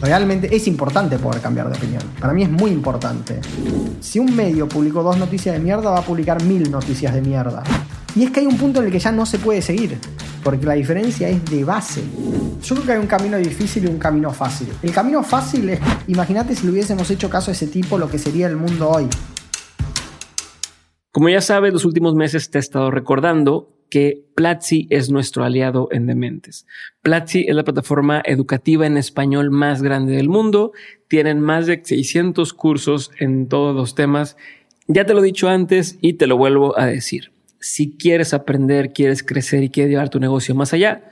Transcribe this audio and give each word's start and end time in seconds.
Realmente 0.00 0.54
es 0.54 0.66
importante 0.66 1.18
poder 1.18 1.42
cambiar 1.42 1.70
de 1.70 1.76
opinión. 1.76 2.02
Para 2.18 2.32
mí 2.32 2.42
es 2.42 2.50
muy 2.50 2.70
importante. 2.70 3.40
Si 4.00 4.18
un 4.18 4.34
medio 4.34 4.66
publicó 4.66 5.02
dos 5.02 5.18
noticias 5.18 5.54
de 5.54 5.60
mierda, 5.60 5.90
va 5.90 5.98
a 5.98 6.02
publicar 6.02 6.42
mil 6.44 6.70
noticias 6.70 7.12
de 7.12 7.20
mierda. 7.20 7.62
Y 8.16 8.24
es 8.24 8.30
que 8.30 8.40
hay 8.40 8.46
un 8.46 8.56
punto 8.56 8.80
en 8.80 8.86
el 8.86 8.92
que 8.92 8.98
ya 8.98 9.12
no 9.12 9.26
se 9.26 9.38
puede 9.38 9.62
seguir, 9.62 9.98
porque 10.42 10.66
la 10.66 10.72
diferencia 10.72 11.28
es 11.28 11.44
de 11.44 11.64
base. 11.64 12.02
Yo 12.62 12.74
creo 12.74 12.86
que 12.86 12.92
hay 12.92 12.98
un 12.98 13.06
camino 13.06 13.36
difícil 13.36 13.84
y 13.84 13.86
un 13.88 13.98
camino 13.98 14.32
fácil. 14.32 14.68
El 14.82 14.90
camino 14.90 15.22
fácil 15.22 15.68
es, 15.68 15.80
imagínate 16.06 16.56
si 16.56 16.64
le 16.64 16.72
hubiésemos 16.72 17.10
hecho 17.10 17.28
caso 17.28 17.50
a 17.50 17.54
ese 17.54 17.66
tipo, 17.66 17.98
lo 17.98 18.08
que 18.08 18.18
sería 18.18 18.46
el 18.46 18.56
mundo 18.56 18.88
hoy. 18.88 19.06
Como 21.12 21.28
ya 21.28 21.40
sabes, 21.40 21.72
los 21.72 21.84
últimos 21.84 22.14
meses 22.14 22.50
te 22.50 22.58
he 22.58 22.60
estado 22.60 22.90
recordando 22.90 23.79
que 23.90 24.24
Platzi 24.34 24.86
es 24.88 25.10
nuestro 25.10 25.44
aliado 25.44 25.88
en 25.90 26.06
Dementes. 26.06 26.66
Platzi 27.02 27.46
es 27.48 27.54
la 27.54 27.64
plataforma 27.64 28.22
educativa 28.24 28.86
en 28.86 28.96
español 28.96 29.50
más 29.50 29.82
grande 29.82 30.12
del 30.14 30.28
mundo. 30.28 30.72
Tienen 31.08 31.40
más 31.40 31.66
de 31.66 31.80
600 31.84 32.54
cursos 32.54 33.10
en 33.18 33.48
todos 33.48 33.74
los 33.74 33.94
temas. 33.94 34.36
Ya 34.86 35.04
te 35.04 35.12
lo 35.12 35.20
he 35.20 35.24
dicho 35.24 35.48
antes 35.48 35.98
y 36.00 36.14
te 36.14 36.26
lo 36.26 36.36
vuelvo 36.36 36.78
a 36.78 36.86
decir. 36.86 37.32
Si 37.58 37.96
quieres 37.96 38.32
aprender, 38.32 38.92
quieres 38.92 39.22
crecer 39.22 39.62
y 39.62 39.70
quieres 39.70 39.90
llevar 39.90 40.08
tu 40.08 40.20
negocio 40.20 40.54
más 40.54 40.72
allá, 40.72 41.10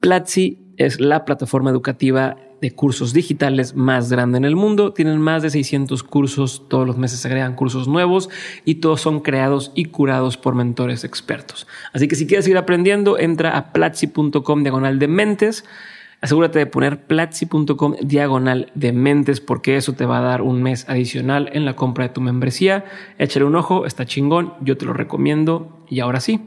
Platzi 0.00 0.58
es 0.76 1.00
la 1.00 1.24
plataforma 1.24 1.70
educativa 1.70 2.36
de 2.62 2.70
cursos 2.70 3.12
digitales 3.12 3.74
más 3.74 4.08
grande 4.08 4.38
en 4.38 4.44
el 4.44 4.54
mundo. 4.54 4.92
Tienen 4.92 5.20
más 5.20 5.42
de 5.42 5.50
600 5.50 6.04
cursos, 6.04 6.62
todos 6.68 6.86
los 6.86 6.96
meses 6.96 7.18
se 7.18 7.26
agregan 7.28 7.56
cursos 7.56 7.88
nuevos 7.88 8.30
y 8.64 8.76
todos 8.76 9.00
son 9.00 9.20
creados 9.20 9.72
y 9.74 9.86
curados 9.86 10.36
por 10.36 10.54
mentores 10.54 11.02
expertos. 11.02 11.66
Así 11.92 12.06
que 12.06 12.14
si 12.14 12.26
quieres 12.26 12.44
seguir 12.44 12.58
aprendiendo, 12.58 13.18
entra 13.18 13.58
a 13.58 13.72
platzi.com 13.72 14.62
diagonal 14.62 15.00
de 15.00 15.08
mentes. 15.08 15.64
Asegúrate 16.20 16.60
de 16.60 16.66
poner 16.66 17.04
platzi.com 17.04 17.96
diagonal 18.00 18.70
de 18.76 18.92
mentes 18.92 19.40
porque 19.40 19.76
eso 19.76 19.94
te 19.94 20.06
va 20.06 20.18
a 20.18 20.22
dar 20.22 20.40
un 20.40 20.62
mes 20.62 20.88
adicional 20.88 21.50
en 21.52 21.64
la 21.64 21.74
compra 21.74 22.06
de 22.06 22.14
tu 22.14 22.20
membresía. 22.20 22.84
Échale 23.18 23.44
un 23.44 23.56
ojo, 23.56 23.86
está 23.86 24.06
chingón, 24.06 24.54
yo 24.60 24.76
te 24.76 24.86
lo 24.86 24.92
recomiendo 24.92 25.84
y 25.90 25.98
ahora 25.98 26.20
sí. 26.20 26.40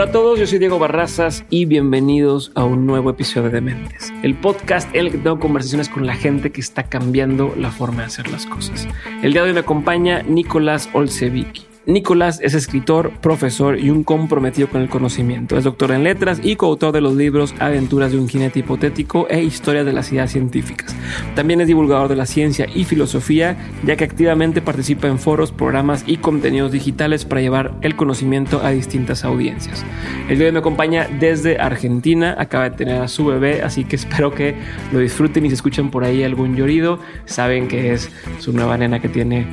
Hola 0.00 0.08
a 0.08 0.12
todos, 0.12 0.38
yo 0.38 0.46
soy 0.46 0.58
Diego 0.58 0.78
Barrazas 0.78 1.44
y 1.50 1.66
bienvenidos 1.66 2.52
a 2.54 2.64
un 2.64 2.86
nuevo 2.86 3.10
episodio 3.10 3.50
de 3.50 3.56
Dementes, 3.56 4.10
el 4.22 4.34
podcast 4.34 4.88
en 4.94 5.04
el 5.04 5.12
que 5.12 5.18
tengo 5.18 5.38
conversaciones 5.38 5.90
con 5.90 6.06
la 6.06 6.14
gente 6.14 6.50
que 6.52 6.62
está 6.62 6.84
cambiando 6.84 7.54
la 7.54 7.70
forma 7.70 7.98
de 7.98 8.06
hacer 8.06 8.30
las 8.30 8.46
cosas. 8.46 8.88
El 9.22 9.34
día 9.34 9.42
de 9.42 9.48
hoy 9.48 9.52
me 9.52 9.60
acompaña 9.60 10.22
Nicolás 10.22 10.88
Olsevicki. 10.94 11.69
Nicolás 11.90 12.38
es 12.40 12.54
escritor, 12.54 13.10
profesor 13.20 13.78
y 13.78 13.90
un 13.90 14.04
comprometido 14.04 14.68
con 14.68 14.80
el 14.80 14.88
conocimiento. 14.88 15.58
Es 15.58 15.64
doctor 15.64 15.90
en 15.90 16.04
letras 16.04 16.40
y 16.42 16.54
coautor 16.54 16.92
de 16.92 17.00
los 17.00 17.16
libros 17.16 17.52
Aventuras 17.58 18.12
de 18.12 18.18
un 18.18 18.28
jinete 18.28 18.60
hipotético 18.60 19.26
e 19.28 19.42
Historia 19.42 19.82
de 19.82 19.92
las 19.92 20.12
ideas 20.12 20.30
científicas. 20.30 20.94
También 21.34 21.60
es 21.60 21.66
divulgador 21.66 22.08
de 22.08 22.14
la 22.14 22.26
ciencia 22.26 22.66
y 22.72 22.84
filosofía, 22.84 23.56
ya 23.84 23.96
que 23.96 24.04
activamente 24.04 24.62
participa 24.62 25.08
en 25.08 25.18
foros, 25.18 25.50
programas 25.50 26.04
y 26.06 26.18
contenidos 26.18 26.70
digitales 26.70 27.24
para 27.24 27.40
llevar 27.40 27.74
el 27.82 27.96
conocimiento 27.96 28.62
a 28.62 28.70
distintas 28.70 29.24
audiencias. 29.24 29.84
El 30.28 30.36
día 30.36 30.44
de 30.44 30.46
hoy 30.46 30.52
me 30.52 30.58
acompaña 30.60 31.08
desde 31.18 31.58
Argentina, 31.58 32.36
acaba 32.38 32.70
de 32.70 32.76
tener 32.76 33.02
a 33.02 33.08
su 33.08 33.26
bebé, 33.26 33.62
así 33.62 33.84
que 33.84 33.96
espero 33.96 34.32
que 34.32 34.54
lo 34.92 35.00
disfruten 35.00 35.44
y 35.44 35.48
se 35.48 35.56
escuchen 35.56 35.90
por 35.90 36.04
ahí 36.04 36.22
algún 36.22 36.54
llorido, 36.54 37.00
saben 37.24 37.66
que 37.66 37.92
es 37.92 38.10
su 38.38 38.52
nueva 38.52 38.78
nena 38.78 39.00
que 39.00 39.08
tiene 39.08 39.44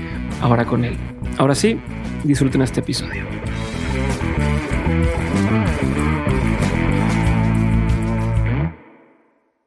ahora 0.41 0.65
con 0.65 0.85
él. 0.85 0.97
Ahora 1.39 1.55
sí, 1.55 1.80
disfruten 2.28 2.61
este 2.61 2.81
episodio. 2.81 3.23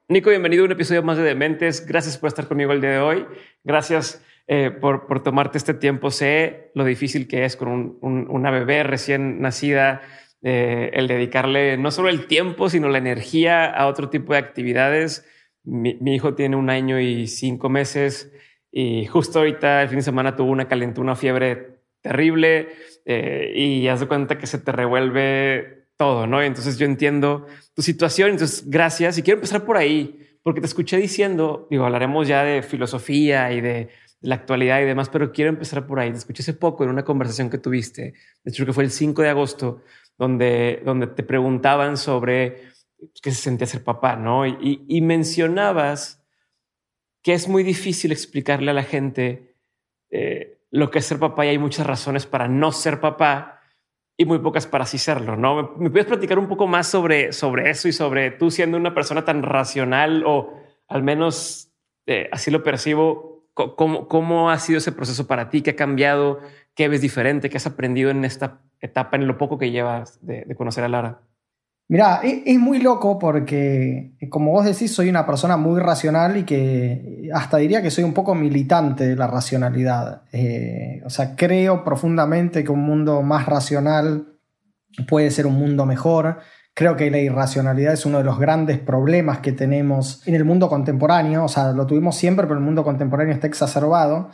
Nico, 0.08 0.30
bienvenido 0.30 0.64
a 0.64 0.66
un 0.66 0.72
episodio 0.72 1.02
más 1.02 1.16
de 1.16 1.22
Dementes. 1.22 1.86
Gracias 1.86 2.18
por 2.18 2.28
estar 2.28 2.46
conmigo 2.48 2.72
el 2.72 2.80
día 2.80 2.90
de 2.90 2.98
hoy. 2.98 3.26
Gracias 3.64 4.24
eh, 4.46 4.70
por, 4.70 5.06
por, 5.06 5.22
tomarte 5.22 5.56
este 5.56 5.72
tiempo. 5.72 6.10
Sé 6.10 6.72
lo 6.74 6.84
difícil 6.84 7.28
que 7.28 7.44
es 7.44 7.56
con 7.56 7.98
una 8.00 8.50
bebé 8.50 8.82
recién 8.82 9.40
nacida, 9.40 10.02
eh, 10.42 10.90
el 10.94 11.06
dedicarle 11.06 11.78
no 11.78 11.90
solo 11.90 12.08
el 12.08 12.26
tiempo, 12.26 12.68
sino 12.68 12.88
la 12.88 12.98
energía 12.98 13.66
a 13.70 13.86
otro 13.86 14.10
tipo 14.10 14.32
de 14.32 14.40
actividades. 14.40 15.26
Mi, 15.62 15.96
mi, 16.00 16.16
hijo 16.16 16.34
tiene 16.34 16.56
un 16.56 16.70
año 16.70 16.98
y 16.98 17.26
cinco 17.26 17.68
meses 17.68 18.32
y 18.72 19.06
justo 19.06 19.38
ahorita 19.38 19.82
el 19.82 19.88
fin 19.88 19.98
de 19.98 20.02
semana 20.02 20.34
tuvo 20.34 20.50
una 20.50 20.66
calentura, 20.66 21.04
una 21.04 21.16
fiebre 21.16 21.79
terrible 22.00 22.68
eh, 23.04 23.52
y 23.54 23.88
haz 23.88 24.00
de 24.00 24.08
cuenta 24.08 24.38
que 24.38 24.46
se 24.46 24.58
te 24.58 24.72
revuelve 24.72 25.86
todo, 25.96 26.26
¿no? 26.26 26.42
Entonces 26.42 26.78
yo 26.78 26.86
entiendo 26.86 27.46
tu 27.74 27.82
situación, 27.82 28.30
entonces 28.30 28.68
gracias 28.68 29.18
y 29.18 29.22
quiero 29.22 29.38
empezar 29.38 29.64
por 29.64 29.76
ahí, 29.76 30.38
porque 30.42 30.60
te 30.60 30.66
escuché 30.66 30.96
diciendo, 30.96 31.66
digo, 31.70 31.84
hablaremos 31.84 32.26
ya 32.26 32.42
de 32.42 32.62
filosofía 32.62 33.52
y 33.52 33.60
de 33.60 33.90
la 34.22 34.36
actualidad 34.36 34.80
y 34.80 34.84
demás, 34.84 35.08
pero 35.08 35.32
quiero 35.32 35.50
empezar 35.50 35.86
por 35.86 35.98
ahí. 35.98 36.10
Te 36.10 36.18
escuché 36.18 36.42
hace 36.42 36.54
poco 36.54 36.84
en 36.84 36.90
una 36.90 37.04
conversación 37.04 37.50
que 37.50 37.58
tuviste, 37.58 38.14
de 38.44 38.50
hecho 38.50 38.64
que 38.64 38.72
fue 38.72 38.84
el 38.84 38.90
5 38.90 39.22
de 39.22 39.28
agosto, 39.28 39.82
donde, 40.18 40.82
donde 40.84 41.06
te 41.06 41.22
preguntaban 41.22 41.96
sobre 41.96 42.70
qué 43.22 43.30
se 43.30 43.42
sentía 43.42 43.66
ser 43.66 43.82
papá, 43.82 44.16
¿no? 44.16 44.46
Y, 44.46 44.84
y 44.86 45.00
mencionabas 45.00 46.22
que 47.22 47.34
es 47.34 47.48
muy 47.48 47.62
difícil 47.62 48.12
explicarle 48.12 48.70
a 48.70 48.74
la 48.74 48.82
gente 48.82 49.56
eh, 50.10 50.59
lo 50.70 50.90
que 50.90 51.00
es 51.00 51.06
ser 51.06 51.18
papá 51.18 51.46
y 51.46 51.50
hay 51.50 51.58
muchas 51.58 51.86
razones 51.86 52.26
para 52.26 52.48
no 52.48 52.72
ser 52.72 53.00
papá 53.00 53.60
y 54.16 54.24
muy 54.24 54.38
pocas 54.38 54.66
para 54.66 54.86
sí 54.86 54.98
serlo, 54.98 55.36
¿no? 55.36 55.74
¿Me, 55.78 55.90
puedes 55.90 56.06
platicar 56.06 56.38
un 56.38 56.46
poco 56.46 56.66
más 56.66 56.86
sobre, 56.86 57.32
sobre 57.32 57.70
eso 57.70 57.88
y 57.88 57.92
sobre 57.92 58.30
tú 58.30 58.50
siendo 58.50 58.76
una 58.76 58.94
persona 58.94 59.24
tan 59.24 59.42
racional 59.42 60.24
o 60.26 60.54
al 60.88 61.02
menos 61.02 61.72
eh, 62.06 62.28
así 62.30 62.50
lo 62.50 62.62
percibo? 62.62 63.46
¿Cómo, 63.54 64.08
¿Cómo 64.08 64.50
ha 64.50 64.58
sido 64.58 64.78
ese 64.78 64.92
proceso 64.92 65.26
para 65.26 65.50
ti? 65.50 65.60
¿Qué 65.60 65.70
ha 65.70 65.76
cambiado? 65.76 66.40
¿Qué 66.74 66.88
ves 66.88 67.00
diferente? 67.00 67.50
¿Qué 67.50 67.56
has 67.56 67.66
aprendido 67.66 68.10
en 68.10 68.24
esta 68.24 68.62
etapa, 68.80 69.16
en 69.16 69.26
lo 69.26 69.36
poco 69.36 69.58
que 69.58 69.70
llevas 69.70 70.24
de, 70.24 70.44
de 70.46 70.54
conocer 70.54 70.84
a 70.84 70.88
Lara? 70.88 71.20
Mira, 71.90 72.20
es, 72.22 72.56
muy 72.60 72.78
loco 72.78 73.18
porque, 73.18 74.12
como 74.30 74.52
vos 74.52 74.64
decís, 74.64 74.94
soy 74.94 75.08
una 75.08 75.26
persona 75.26 75.56
muy 75.56 75.80
racional 75.80 76.36
y 76.36 76.44
que 76.44 77.28
hasta 77.34 77.56
diría 77.56 77.82
que 77.82 77.90
soy 77.90 78.04
un 78.04 78.14
poco 78.14 78.32
militante 78.36 79.08
de 79.08 79.16
la 79.16 79.26
racionalidad. 79.26 80.22
Eh, 80.30 81.02
o 81.04 81.10
sea, 81.10 81.34
creo 81.34 81.82
profundamente 81.82 82.62
que 82.62 82.70
un 82.70 82.84
mundo 82.84 83.22
más 83.22 83.46
racional 83.46 84.36
puede 85.08 85.32
ser 85.32 85.48
un 85.48 85.54
mundo 85.54 85.84
mejor. 85.84 86.38
Creo 86.74 86.94
que 86.94 87.10
la 87.10 87.18
irracionalidad 87.18 87.94
es 87.94 88.06
uno 88.06 88.18
de 88.18 88.24
los 88.24 88.38
grandes 88.38 88.78
problemas 88.78 89.40
que 89.40 89.50
tenemos 89.50 90.22
en 90.28 90.36
el 90.36 90.44
mundo 90.44 90.68
contemporáneo. 90.68 91.42
O 91.42 91.48
sea, 91.48 91.72
lo 91.72 91.88
tuvimos 91.88 92.14
siempre, 92.14 92.46
pero 92.46 92.60
el 92.60 92.64
mundo 92.64 92.84
contemporáneo 92.84 93.34
está 93.34 93.48
exacerbado. 93.48 94.30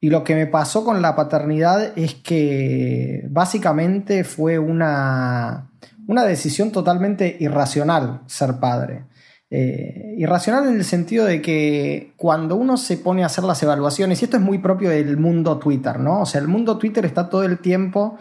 Y 0.00 0.10
lo 0.10 0.22
que 0.22 0.34
me 0.34 0.46
pasó 0.46 0.84
con 0.84 1.00
la 1.00 1.16
paternidad 1.16 1.96
es 1.96 2.16
que 2.16 3.24
básicamente 3.30 4.22
fue 4.22 4.58
una 4.58 5.70
una 6.10 6.24
decisión 6.24 6.72
totalmente 6.72 7.36
irracional 7.38 8.22
ser 8.26 8.58
padre. 8.58 9.04
Eh, 9.48 10.16
irracional 10.18 10.66
en 10.66 10.74
el 10.74 10.84
sentido 10.84 11.24
de 11.24 11.40
que 11.40 12.14
cuando 12.16 12.56
uno 12.56 12.76
se 12.76 12.96
pone 12.96 13.22
a 13.22 13.26
hacer 13.26 13.44
las 13.44 13.62
evaluaciones, 13.62 14.20
y 14.20 14.24
esto 14.24 14.36
es 14.36 14.42
muy 14.42 14.58
propio 14.58 14.90
del 14.90 15.18
mundo 15.18 15.58
Twitter, 15.58 16.00
¿no? 16.00 16.22
O 16.22 16.26
sea, 16.26 16.40
el 16.40 16.48
mundo 16.48 16.78
Twitter 16.78 17.04
está 17.04 17.30
todo 17.30 17.44
el 17.44 17.60
tiempo 17.60 18.18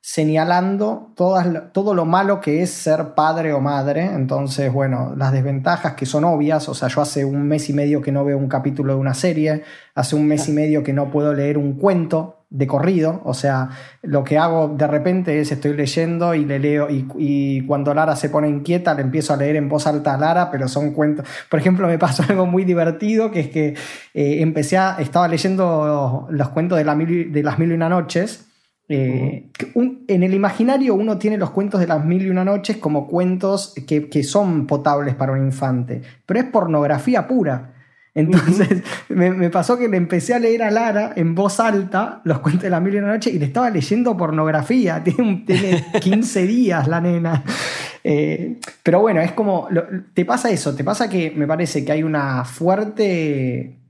señalando 0.00 1.12
todas, 1.16 1.72
todo 1.72 1.94
lo 1.94 2.04
malo 2.04 2.40
que 2.40 2.62
es 2.62 2.70
ser 2.70 3.14
padre 3.16 3.52
o 3.52 3.60
madre. 3.60 4.04
Entonces, 4.04 4.72
bueno, 4.72 5.12
las 5.16 5.32
desventajas 5.32 5.94
que 5.94 6.06
son 6.06 6.22
obvias. 6.24 6.68
O 6.68 6.74
sea, 6.74 6.86
yo 6.86 7.00
hace 7.00 7.24
un 7.24 7.42
mes 7.42 7.68
y 7.68 7.72
medio 7.72 8.00
que 8.00 8.12
no 8.12 8.24
veo 8.24 8.38
un 8.38 8.48
capítulo 8.48 8.94
de 8.94 9.00
una 9.00 9.14
serie, 9.14 9.64
hace 9.96 10.14
un 10.14 10.28
mes 10.28 10.48
y 10.48 10.52
medio 10.52 10.84
que 10.84 10.92
no 10.92 11.10
puedo 11.10 11.34
leer 11.34 11.58
un 11.58 11.74
cuento 11.74 12.41
de 12.52 12.66
corrido, 12.66 13.22
o 13.24 13.32
sea, 13.32 13.70
lo 14.02 14.24
que 14.24 14.36
hago 14.36 14.68
de 14.68 14.86
repente 14.86 15.40
es 15.40 15.50
estoy 15.52 15.72
leyendo 15.72 16.34
y 16.34 16.44
le 16.44 16.58
leo 16.58 16.86
y, 16.90 17.64
cuando 17.66 17.94
Lara 17.94 18.14
se 18.14 18.28
pone 18.28 18.48
inquieta 18.48 18.92
le 18.92 19.00
empiezo 19.00 19.32
a 19.32 19.38
leer 19.38 19.56
en 19.56 19.70
voz 19.70 19.86
alta 19.86 20.14
a 20.14 20.18
Lara, 20.18 20.50
pero 20.50 20.68
son 20.68 20.92
cuentos, 20.92 21.26
por 21.48 21.58
ejemplo 21.58 21.86
me 21.86 21.98
pasó 21.98 22.22
algo 22.28 22.44
muy 22.44 22.64
divertido 22.64 23.30
que 23.30 23.40
es 23.40 23.48
que 23.48 23.68
eh, 24.12 24.42
empecé 24.42 24.76
a, 24.76 24.96
estaba 24.98 25.28
leyendo 25.28 26.26
los 26.30 26.48
cuentos 26.50 26.76
de, 26.76 26.84
la 26.84 26.94
de 26.94 27.42
las 27.42 27.58
mil 27.58 27.70
y 27.70 27.74
una 27.74 27.88
noches, 27.88 28.46
eh, 28.88 29.50
en 29.74 30.22
el 30.22 30.34
imaginario 30.34 30.94
uno 30.94 31.16
tiene 31.16 31.38
los 31.38 31.50
cuentos 31.50 31.80
de 31.80 31.86
las 31.86 32.04
mil 32.04 32.26
y 32.26 32.28
una 32.28 32.44
noches 32.44 32.76
como 32.76 33.08
cuentos 33.08 33.72
que, 33.86 34.10
que 34.10 34.22
son 34.22 34.66
potables 34.66 35.14
para 35.14 35.32
un 35.32 35.42
infante, 35.46 36.02
pero 36.26 36.40
es 36.40 36.46
pornografía 36.46 37.26
pura. 37.26 37.71
Entonces 38.14 38.82
me, 39.08 39.50
pasó 39.50 39.78
que 39.78 39.88
le 39.88 39.96
empecé 39.96 40.34
a 40.34 40.38
leer 40.38 40.62
a 40.62 40.70
Lara 40.70 41.12
en 41.16 41.34
voz 41.34 41.60
alta 41.60 42.20
los 42.24 42.40
cuentos 42.40 42.64
de 42.64 42.70
la 42.70 42.80
mil 42.80 42.94
y 42.94 42.98
una 42.98 43.08
noche 43.08 43.30
y 43.30 43.38
le 43.38 43.46
estaba 43.46 43.70
leyendo 43.70 44.16
pornografía. 44.16 45.02
Tiene, 45.04 45.44
tiene 45.46 45.84
15 46.00 46.42
días 46.46 46.88
la 46.88 47.00
nena. 47.00 47.44
Eh, 48.04 48.58
pero 48.82 49.00
bueno, 49.00 49.20
es 49.20 49.32
como, 49.32 49.68
te 50.12 50.24
pasa 50.24 50.50
eso, 50.50 50.74
te 50.74 50.82
pasa 50.82 51.08
que 51.08 51.30
me 51.30 51.46
parece 51.46 51.84
que 51.84 51.92
hay 51.92 52.02
una 52.02 52.44
fuerte, 52.44 53.80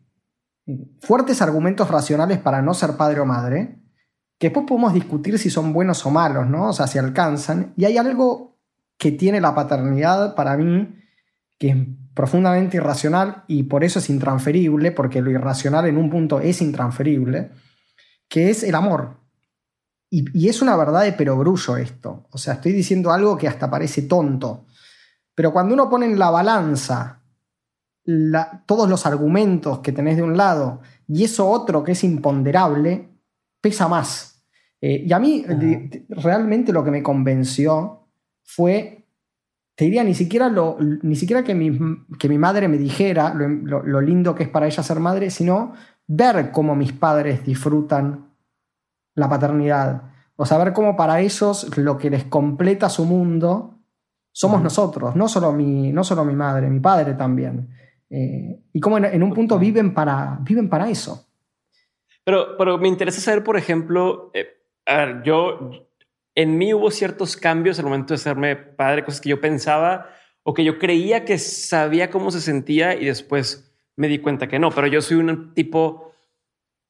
fuertes 1.00 1.40
argumentos 1.40 1.88
racionales 1.88 2.38
para 2.38 2.60
no 2.60 2.74
ser 2.74 2.98
padre 2.98 3.20
o 3.20 3.24
madre, 3.24 3.78
que 4.38 4.48
después 4.48 4.66
podemos 4.69 4.92
discutir 4.92 5.38
si 5.38 5.48
son 5.48 5.72
buenos 5.72 6.04
o 6.04 6.10
malos, 6.10 6.46
¿no? 6.46 6.69
O 6.69 6.72
sea, 6.74 6.86
si 6.88 6.98
alcanzan. 6.98 7.72
Y 7.76 7.86
hay 7.86 7.96
algo 7.96 8.58
que 8.98 9.12
tiene 9.12 9.40
la 9.40 9.54
paternidad 9.54 10.34
para 10.34 10.58
mí, 10.58 10.94
que 11.58 11.86
profundamente 12.14 12.76
irracional 12.76 13.44
y 13.46 13.64
por 13.64 13.84
eso 13.84 13.98
es 13.98 14.10
intransferible, 14.10 14.92
porque 14.92 15.22
lo 15.22 15.30
irracional 15.30 15.86
en 15.86 15.96
un 15.96 16.10
punto 16.10 16.40
es 16.40 16.60
intransferible, 16.60 17.50
que 18.28 18.50
es 18.50 18.62
el 18.62 18.74
amor. 18.74 19.22
Y, 20.10 20.46
es 20.46 20.60
una 20.60 20.76
verdad 20.76 21.04
de 21.04 21.14
perogrullo 21.14 21.78
esto. 21.78 22.26
O 22.30 22.36
sea, 22.36 22.54
estoy 22.54 22.72
diciendo 22.72 23.12
algo 23.12 23.38
que 23.38 23.48
hasta 23.48 23.70
parece 23.70 24.02
tonto. 24.02 24.66
Pero 25.34 25.54
cuando 25.54 25.72
uno 25.72 25.88
pone 25.88 26.04
en 26.04 26.18
la 26.18 26.30
balanza 26.30 27.22
todos 28.66 28.88
los 28.90 29.06
argumentos 29.06 29.78
que 29.78 29.92
tenés 29.92 30.16
de 30.16 30.22
un 30.22 30.36
lado 30.36 30.80
y 31.08 31.24
eso 31.24 31.48
otro 31.48 31.82
que 31.82 31.92
es 31.92 32.04
imponderable, 32.04 33.08
pesa 33.60 33.88
más. 33.88 34.44
Eh, 34.82 35.04
y 35.06 35.12
a 35.12 35.18
mí 35.18 35.46
realmente 36.10 36.72
lo 36.72 36.84
que 36.84 36.90
me 36.90 37.02
convenció 37.02 38.08
fue, 38.42 39.01
te 39.74 39.84
diría, 39.84 40.04
ni 40.04 40.14
siquiera, 40.14 40.48
lo, 40.48 40.76
ni 40.80 41.16
siquiera 41.16 41.42
que, 41.42 41.54
mi, 41.54 41.78
que 42.19 42.28
mi 42.28 42.38
madre 42.38 42.69
me 42.69 42.76
dijera 42.76 43.32
lo, 43.34 44.00
lindo 44.00 44.34
que 44.34 44.44
es 44.44 44.48
para 44.48 44.66
ella 44.66 44.82
ser 44.82 45.00
madre, 45.00 45.30
sino 45.30 45.72
ver 46.06 46.50
cómo 46.50 46.76
mis 46.76 46.92
padres 46.92 47.44
disfrutan 47.44 48.34
la 49.14 49.28
paternidad. 49.28 50.02
O 50.36 50.44
sea, 50.44 50.58
ver 50.58 50.72
cómo 50.72 50.96
para 50.96 51.20
ellos 51.20 51.76
lo 51.78 51.96
que 51.96 52.10
les 52.10 52.24
completa 52.24 52.88
su 52.88 53.04
mundo 53.04 53.78
somos 54.34 54.62
nosotros, 54.62 55.14
no 55.14 55.28
solo, 55.28 55.52
mi, 55.52 55.92
no 55.92 56.04
solo 56.04 56.24
mi 56.24 56.34
madre, 56.34 56.69
mi 56.70 56.80
padre 56.80 57.14
también. 57.14 57.69
Eh, 58.08 58.62
y 58.72 58.80
cómo 58.80 58.98
en, 58.98 59.22
un 59.22 59.32
punto 59.32 59.58
viven 59.58 59.94
para, 59.94 60.38
viven 60.42 60.69
para 60.69 60.88
eso. 60.88 61.28
Pero, 62.24 62.56
pero 62.58 62.78
me 62.78 62.88
interesa 62.88 63.20
saber, 63.20 63.42
por 63.42 63.56
ejemplo, 63.56 64.30
eh, 64.34 64.46
a 64.86 64.96
ver, 64.96 65.22
yo, 65.22 65.70
en 66.34 66.58
mí 66.58 66.73
hubo 66.75 66.90
ciertos 66.90 67.37
cambios 67.37 67.79
al 67.79 67.84
momento 67.84 68.14
de 68.14 68.19
serme 68.19 68.56
padre, 68.56 69.05
cosas 69.05 69.20
que 69.20 69.29
yo 69.29 69.40
pensaba 69.40 70.11
o 70.43 70.55
que 70.55 70.64
yo 70.64 70.79
creía 70.79 71.25
que 71.25 71.38
sabía 71.38 72.11
cómo 72.11 72.31
se 72.31 72.40
sentía 72.40 72.94
y 72.94 73.05
después 73.05 73.73
me 73.96 74.08
di 74.08 74.19
cuenta 74.19 74.49
que 74.49 74.58
no, 74.58 74.70
pero 74.70 74.87
yo 74.87 75.00
soy 75.00 75.19
un 75.19 75.55
tipo 75.55 76.12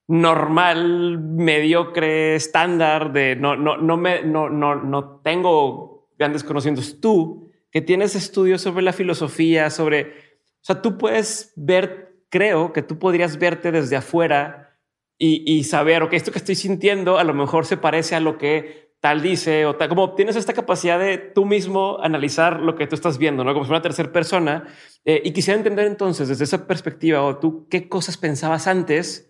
normal, 0.08 1.18
mediocre, 1.18 2.34
estándar 2.34 3.12
de 3.12 3.36
no, 3.36 3.56
no, 3.56 3.76
no 3.76 3.96
me, 3.96 4.22
no, 4.22 4.48
no, 4.48 4.76
no 4.76 5.20
tengo 5.20 6.08
grandes 6.18 6.44
conocimientos. 6.44 7.00
Tú 7.00 7.50
que 7.70 7.80
tienes 7.80 8.14
estudios 8.14 8.60
sobre 8.60 8.82
la 8.82 8.92
filosofía, 8.92 9.70
sobre, 9.70 10.02
o 10.02 10.64
sea, 10.64 10.82
tú 10.82 10.98
puedes 10.98 11.52
ver, 11.56 12.24
creo 12.28 12.72
que 12.72 12.82
tú 12.82 12.98
podrías 12.98 13.38
verte 13.38 13.72
desde 13.72 13.96
afuera 13.96 14.78
y, 15.24 15.62
saber, 15.62 16.02
ok, 16.02 16.14
esto 16.14 16.32
que 16.32 16.38
estoy 16.38 16.56
sintiendo 16.56 17.16
a 17.16 17.22
lo 17.22 17.32
mejor 17.32 17.64
se 17.64 17.76
parece 17.76 18.16
a 18.16 18.20
lo 18.20 18.38
que 18.38 18.91
tal 19.02 19.20
dice 19.20 19.66
o 19.66 19.74
tal, 19.74 19.88
como 19.88 20.14
tienes 20.14 20.36
esta 20.36 20.52
capacidad 20.52 20.96
de 20.96 21.18
tú 21.18 21.44
mismo 21.44 21.98
analizar 22.00 22.60
lo 22.60 22.76
que 22.76 22.86
tú 22.86 22.94
estás 22.94 23.18
viendo, 23.18 23.42
¿no? 23.42 23.52
Como 23.52 23.64
si 23.64 23.70
una 23.72 23.82
tercera 23.82 24.12
persona. 24.12 24.68
Eh, 25.04 25.20
y 25.24 25.32
quisiera 25.32 25.58
entender 25.58 25.88
entonces 25.88 26.28
desde 26.28 26.44
esa 26.44 26.68
perspectiva, 26.68 27.20
o 27.20 27.36
tú 27.38 27.66
qué 27.68 27.88
cosas 27.88 28.16
pensabas 28.16 28.68
antes, 28.68 29.28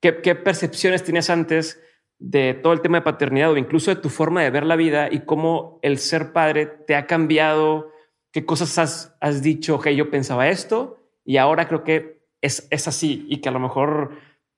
qué, 0.00 0.12
percepciones 0.34 1.04
tenías 1.04 1.28
antes 1.28 1.82
de 2.18 2.54
todo 2.54 2.72
el 2.72 2.80
tema 2.80 2.96
de 2.96 3.02
paternidad 3.02 3.52
o 3.52 3.58
incluso 3.58 3.94
de 3.94 4.00
tu 4.00 4.08
forma 4.08 4.42
de 4.42 4.48
ver 4.48 4.64
la 4.64 4.74
vida 4.74 5.08
y 5.12 5.26
cómo 5.26 5.80
el 5.82 5.98
ser 5.98 6.32
padre 6.32 6.64
te 6.64 6.96
ha 6.96 7.06
cambiado, 7.06 7.90
qué 8.32 8.46
cosas 8.46 8.78
has, 8.78 9.16
has 9.20 9.42
dicho, 9.42 9.74
ok, 9.74 9.88
yo 9.88 10.08
pensaba 10.08 10.48
esto 10.48 10.96
y 11.26 11.36
ahora 11.36 11.68
creo 11.68 11.84
que 11.84 12.22
es, 12.40 12.66
es 12.70 12.88
así 12.88 13.26
y 13.28 13.42
que 13.42 13.50
a 13.50 13.52
lo 13.52 13.60
mejor 13.60 14.12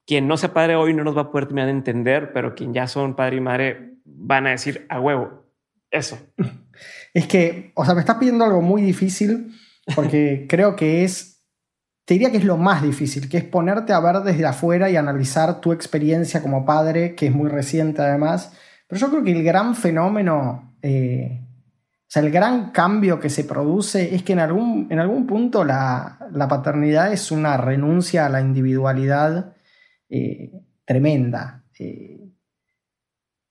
quien 0.06 0.28
no 0.28 0.36
sea 0.36 0.54
padre 0.54 0.76
hoy 0.76 0.94
no 0.94 1.02
nos 1.02 1.16
va 1.16 1.22
a 1.22 1.30
poder 1.32 1.46
terminar 1.46 1.66
de 1.66 1.72
entender, 1.72 2.32
pero 2.32 2.54
quien 2.54 2.72
ya 2.72 2.86
son 2.86 3.16
padre 3.16 3.38
y 3.38 3.40
madre 3.40 3.95
van 4.06 4.46
a 4.46 4.50
decir 4.50 4.86
a 4.88 5.00
huevo. 5.00 5.44
Eso. 5.90 6.18
Es 7.14 7.26
que, 7.26 7.72
o 7.74 7.84
sea, 7.84 7.94
me 7.94 8.00
estás 8.00 8.16
pidiendo 8.16 8.44
algo 8.44 8.62
muy 8.62 8.82
difícil 8.82 9.54
porque 9.94 10.46
creo 10.48 10.76
que 10.76 11.04
es, 11.04 11.42
te 12.04 12.14
diría 12.14 12.30
que 12.30 12.38
es 12.38 12.44
lo 12.44 12.56
más 12.56 12.82
difícil, 12.82 13.28
que 13.28 13.38
es 13.38 13.44
ponerte 13.44 13.92
a 13.92 14.00
ver 14.00 14.16
desde 14.20 14.46
afuera 14.46 14.90
y 14.90 14.96
analizar 14.96 15.60
tu 15.60 15.72
experiencia 15.72 16.42
como 16.42 16.64
padre, 16.64 17.14
que 17.14 17.26
es 17.26 17.34
muy 17.34 17.48
reciente 17.48 18.02
además. 18.02 18.52
Pero 18.86 19.00
yo 19.00 19.10
creo 19.10 19.24
que 19.24 19.32
el 19.32 19.42
gran 19.42 19.74
fenómeno, 19.74 20.76
eh, 20.82 21.40
o 21.42 22.08
sea, 22.08 22.22
el 22.22 22.30
gran 22.30 22.70
cambio 22.70 23.18
que 23.18 23.30
se 23.30 23.44
produce 23.44 24.14
es 24.14 24.22
que 24.22 24.34
en 24.34 24.38
algún, 24.40 24.86
en 24.90 24.98
algún 25.00 25.26
punto 25.26 25.64
la, 25.64 26.18
la 26.32 26.46
paternidad 26.46 27.12
es 27.12 27.32
una 27.32 27.56
renuncia 27.56 28.26
a 28.26 28.28
la 28.28 28.40
individualidad 28.40 29.56
eh, 30.08 30.52
tremenda. 30.84 31.64
Eh, 31.78 32.15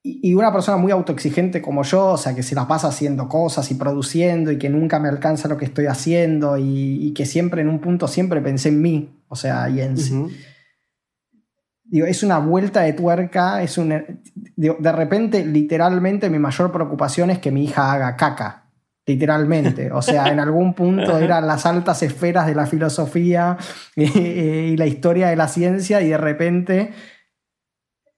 y, 0.05 0.35
una 0.35 0.53
persona 0.53 0.77
muy 0.77 0.91
autoexigente 0.91 1.61
como 1.61 1.81
yo, 1.81 2.09
o 2.09 2.17
sea, 2.17 2.35
que 2.35 2.43
se 2.43 2.53
la 2.53 2.67
pasa 2.67 2.89
haciendo 2.89 3.27
cosas 3.27 3.71
y 3.71 3.75
produciendo 3.75 4.51
y 4.51 4.59
que 4.59 4.69
nunca 4.69 4.99
me 4.99 5.09
alcanza 5.09 5.47
lo 5.47 5.57
que 5.57 5.65
estoy 5.65 5.87
haciendo 5.87 6.57
y, 6.59 7.11
que 7.15 7.25
siempre 7.25 7.61
en 7.61 7.69
un 7.69 7.79
punto 7.79 8.07
siempre 8.07 8.39
pensé 8.41 8.69
en 8.69 8.81
mí, 8.81 9.09
o 9.27 9.35
sea, 9.35 9.67
y 9.69 9.81
en 9.81 9.95
Digo, 11.87 12.07
es 12.07 12.23
una 12.23 12.39
vuelta 12.39 12.81
de 12.81 12.93
tuerca, 12.93 13.61
es 13.61 13.77
un, 13.77 13.89
de 13.89 14.91
repente, 14.91 15.45
literalmente, 15.45 16.29
mi 16.29 16.39
mayor 16.39 16.71
preocupación 16.71 17.29
es 17.29 17.39
que 17.39 17.51
mi 17.51 17.63
hija 17.63 17.91
haga 17.91 18.15
caca 18.15 18.65
literalmente. 19.05 19.91
O 19.91 20.01
sea, 20.01 20.27
en 20.27 20.39
algún 20.39 20.73
punto 20.73 21.17
eran 21.19 21.47
las 21.47 21.65
altas 21.65 22.01
esferas 22.03 22.47
de 22.47 22.55
la 22.55 22.65
filosofía 22.65 23.57
y, 23.95 24.75
la 24.77 24.87
historia 24.87 25.27
de 25.27 25.35
la 25.35 25.47
ciencia 25.47 26.01
y 26.01 26.09
de 26.09 26.17
repente, 26.17 26.93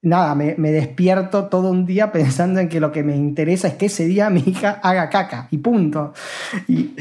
nada, 0.07 0.36
me, 0.36 0.71
despierto 0.71 1.45
todo 1.45 1.69
un 1.69 1.86
día 1.86 2.12
pensando 2.12 2.59
en 2.59 2.69
que 2.69 2.80
lo 2.80 2.92
que 2.92 3.04
me 3.04 3.15
interesa 3.15 3.68
es 3.68 3.75
que 3.75 3.88
ese 3.88 4.06
día 4.06 4.30
mi 4.30 4.44
hija 4.45 4.80
haga 4.83 5.09
caca 5.09 5.48
y 5.51 5.57
punto. 5.59 6.13
Y, 6.68 6.95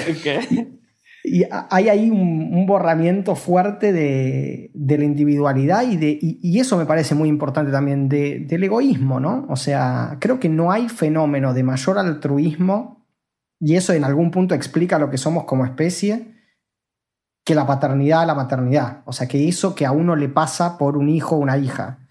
y 1.29 1.43
hay 1.70 1.88
ahí 1.88 2.11
un, 2.11 2.67
borramiento 2.67 3.35
fuerte 3.35 3.93
de, 3.93 4.70
la 4.75 5.05
individualidad 5.05 5.82
y, 5.82 5.97
de, 5.97 6.19
y, 6.20 6.58
eso 6.61 6.76
me 6.76 6.87
parece 6.87 7.14
muy 7.14 7.29
importante 7.29 7.73
también 7.73 8.08
del 8.08 8.62
egoísmo, 8.62 9.19
¿no? 9.19 9.44
O 9.49 9.56
sea, 9.56 10.19
creo 10.20 10.38
que 10.38 10.49
no 10.49 10.70
hay 10.70 10.88
fenómeno 10.88 11.53
de 11.53 11.64
mayor 11.64 11.99
altruismo 11.99 13.06
y 13.58 13.75
eso 13.75 13.93
en 13.93 14.05
algún 14.05 14.31
punto 14.31 14.55
explica 14.55 14.99
lo 14.99 15.11
que 15.11 15.19
somos 15.19 15.44
como 15.44 15.64
especie, 15.64 16.35
que 17.44 17.55
la 17.55 17.67
paternidad 17.67 18.23
a 18.23 18.26
la 18.26 18.35
maternidad. 18.35 19.03
O 19.05 19.12
sea, 19.12 19.26
que 19.26 19.49
eso 19.49 19.75
que 19.75 19.87
a 19.87 19.93
uno 19.93 20.14
le 20.14 20.29
pasa 20.29 20.79
por 20.79 20.97
un 20.97 21.08
hijo 21.08 21.37
o 21.37 21.41
una 21.41 21.56
hija. 21.56 22.06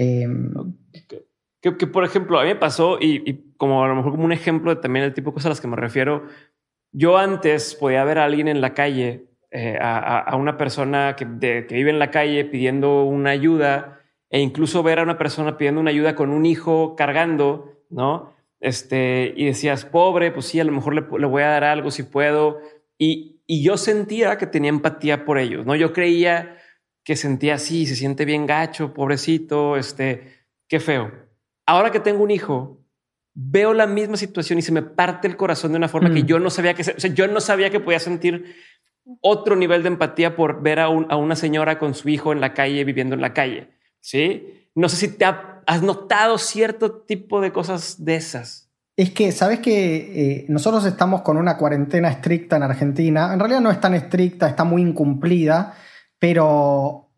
Em, 0.00 0.52
que, 1.60 1.86
por 1.86 2.04
ejemplo, 2.04 2.38
a 2.38 2.42
mí 2.42 2.48
me 2.48 2.56
pasó, 2.56 2.98
y, 3.00 3.52
como 3.56 3.84
a 3.84 3.88
lo 3.88 3.96
mejor 3.96 4.12
como 4.12 4.24
un 4.24 4.32
ejemplo 4.32 4.74
de 4.74 4.80
también 4.80 5.04
el 5.04 5.12
tipo 5.12 5.30
de 5.30 5.34
cosas 5.34 5.46
a 5.46 5.48
las 5.50 5.60
que 5.60 5.68
me 5.68 5.76
refiero, 5.76 6.26
yo 6.92 7.18
antes 7.18 7.74
podía 7.74 8.04
ver 8.04 8.18
a 8.18 8.24
alguien 8.24 8.48
en 8.48 8.60
la 8.60 8.72
calle, 8.72 9.26
eh, 9.50 9.78
a, 9.80 10.34
una 10.36 10.56
persona 10.56 11.16
que, 11.16 11.26
que 11.66 11.74
vive 11.74 11.90
en 11.90 11.98
la 11.98 12.10
calle 12.10 12.44
pidiendo 12.44 13.04
una 13.04 13.30
ayuda, 13.30 14.00
e 14.30 14.40
incluso 14.40 14.82
ver 14.82 15.00
a 15.00 15.02
una 15.02 15.18
persona 15.18 15.58
pidiendo 15.58 15.80
una 15.80 15.90
ayuda 15.90 16.14
con 16.14 16.30
un 16.30 16.46
hijo 16.46 16.96
cargando, 16.96 17.82
¿no? 17.90 18.32
este, 18.60 19.32
y 19.36 19.46
decías, 19.46 19.84
pobre, 19.84 20.30
pues 20.30 20.46
sí, 20.46 20.60
a 20.60 20.64
lo 20.64 20.72
mejor 20.72 20.94
le, 20.94 21.26
voy 21.26 21.42
a 21.42 21.48
dar 21.48 21.64
algo 21.64 21.90
si 21.90 22.02
puedo. 22.04 22.60
Y, 22.98 23.38
yo 23.48 23.76
sentía 23.76 24.38
que 24.38 24.46
tenía 24.46 24.68
empatía 24.68 25.24
por 25.24 25.36
ellos, 25.36 25.66
¿no? 25.66 25.74
Yo 25.74 25.92
creía 25.92 26.56
que 27.04 27.16
sentía 27.16 27.54
así, 27.54 27.86
se 27.86 27.96
siente 27.96 28.24
bien 28.24 28.46
gacho, 28.46 28.94
pobrecito, 28.94 29.76
este, 29.76 30.44
qué 30.68 30.80
feo. 30.80 31.12
Ahora 31.66 31.90
que 31.90 32.00
tengo 32.00 32.22
un 32.22 32.30
hijo, 32.30 32.84
veo 33.34 33.74
la 33.74 33.86
misma 33.86 34.16
situación 34.16 34.58
y 34.58 34.62
se 34.62 34.72
me 34.72 34.82
parte 34.82 35.28
el 35.28 35.36
corazón 35.36 35.72
de 35.72 35.78
una 35.78 35.88
forma 35.88 36.12
que 36.12 36.22
mm. 36.22 36.26
yo 36.26 36.38
no 36.38 36.50
sabía 36.50 36.74
que, 36.74 36.82
o 36.82 37.00
sea, 37.00 37.14
yo 37.14 37.26
no 37.28 37.40
sabía 37.40 37.70
que 37.70 37.80
podía 37.80 38.00
sentir 38.00 38.54
otro 39.20 39.56
nivel 39.56 39.82
de 39.82 39.88
empatía 39.88 40.36
por 40.36 40.62
ver 40.62 40.80
a, 40.80 40.84
a 40.84 41.16
una 41.16 41.36
señora 41.36 41.78
con 41.78 41.94
su 41.94 42.08
hijo 42.08 42.32
en 42.32 42.40
la 42.40 42.54
calle, 42.54 42.84
viviendo 42.84 43.14
en 43.14 43.20
la 43.20 43.32
calle. 43.32 43.70
Sí, 44.00 44.68
no 44.74 44.88
sé 44.88 44.96
si 44.96 45.16
te 45.16 45.24
has 45.24 45.82
notado 45.82 46.38
cierto 46.38 47.02
tipo 47.02 47.40
de 47.40 47.52
cosas 47.52 48.04
de 48.04 48.16
esas. 48.16 48.70
Es 48.96 49.10
que, 49.10 49.32
¿sabes 49.32 49.60
que 49.60 50.42
eh, 50.42 50.46
nosotros 50.48 50.84
estamos 50.84 51.22
con 51.22 51.36
una 51.36 51.56
cuarentena 51.56 52.10
estricta 52.10 52.56
en 52.56 52.64
Argentina? 52.64 53.32
En 53.32 53.38
realidad 53.38 53.60
no 53.60 53.70
es 53.70 53.80
tan 53.80 53.94
estricta, 53.94 54.48
está 54.48 54.64
muy 54.64 54.82
incumplida, 54.82 55.74
pero 56.20 57.08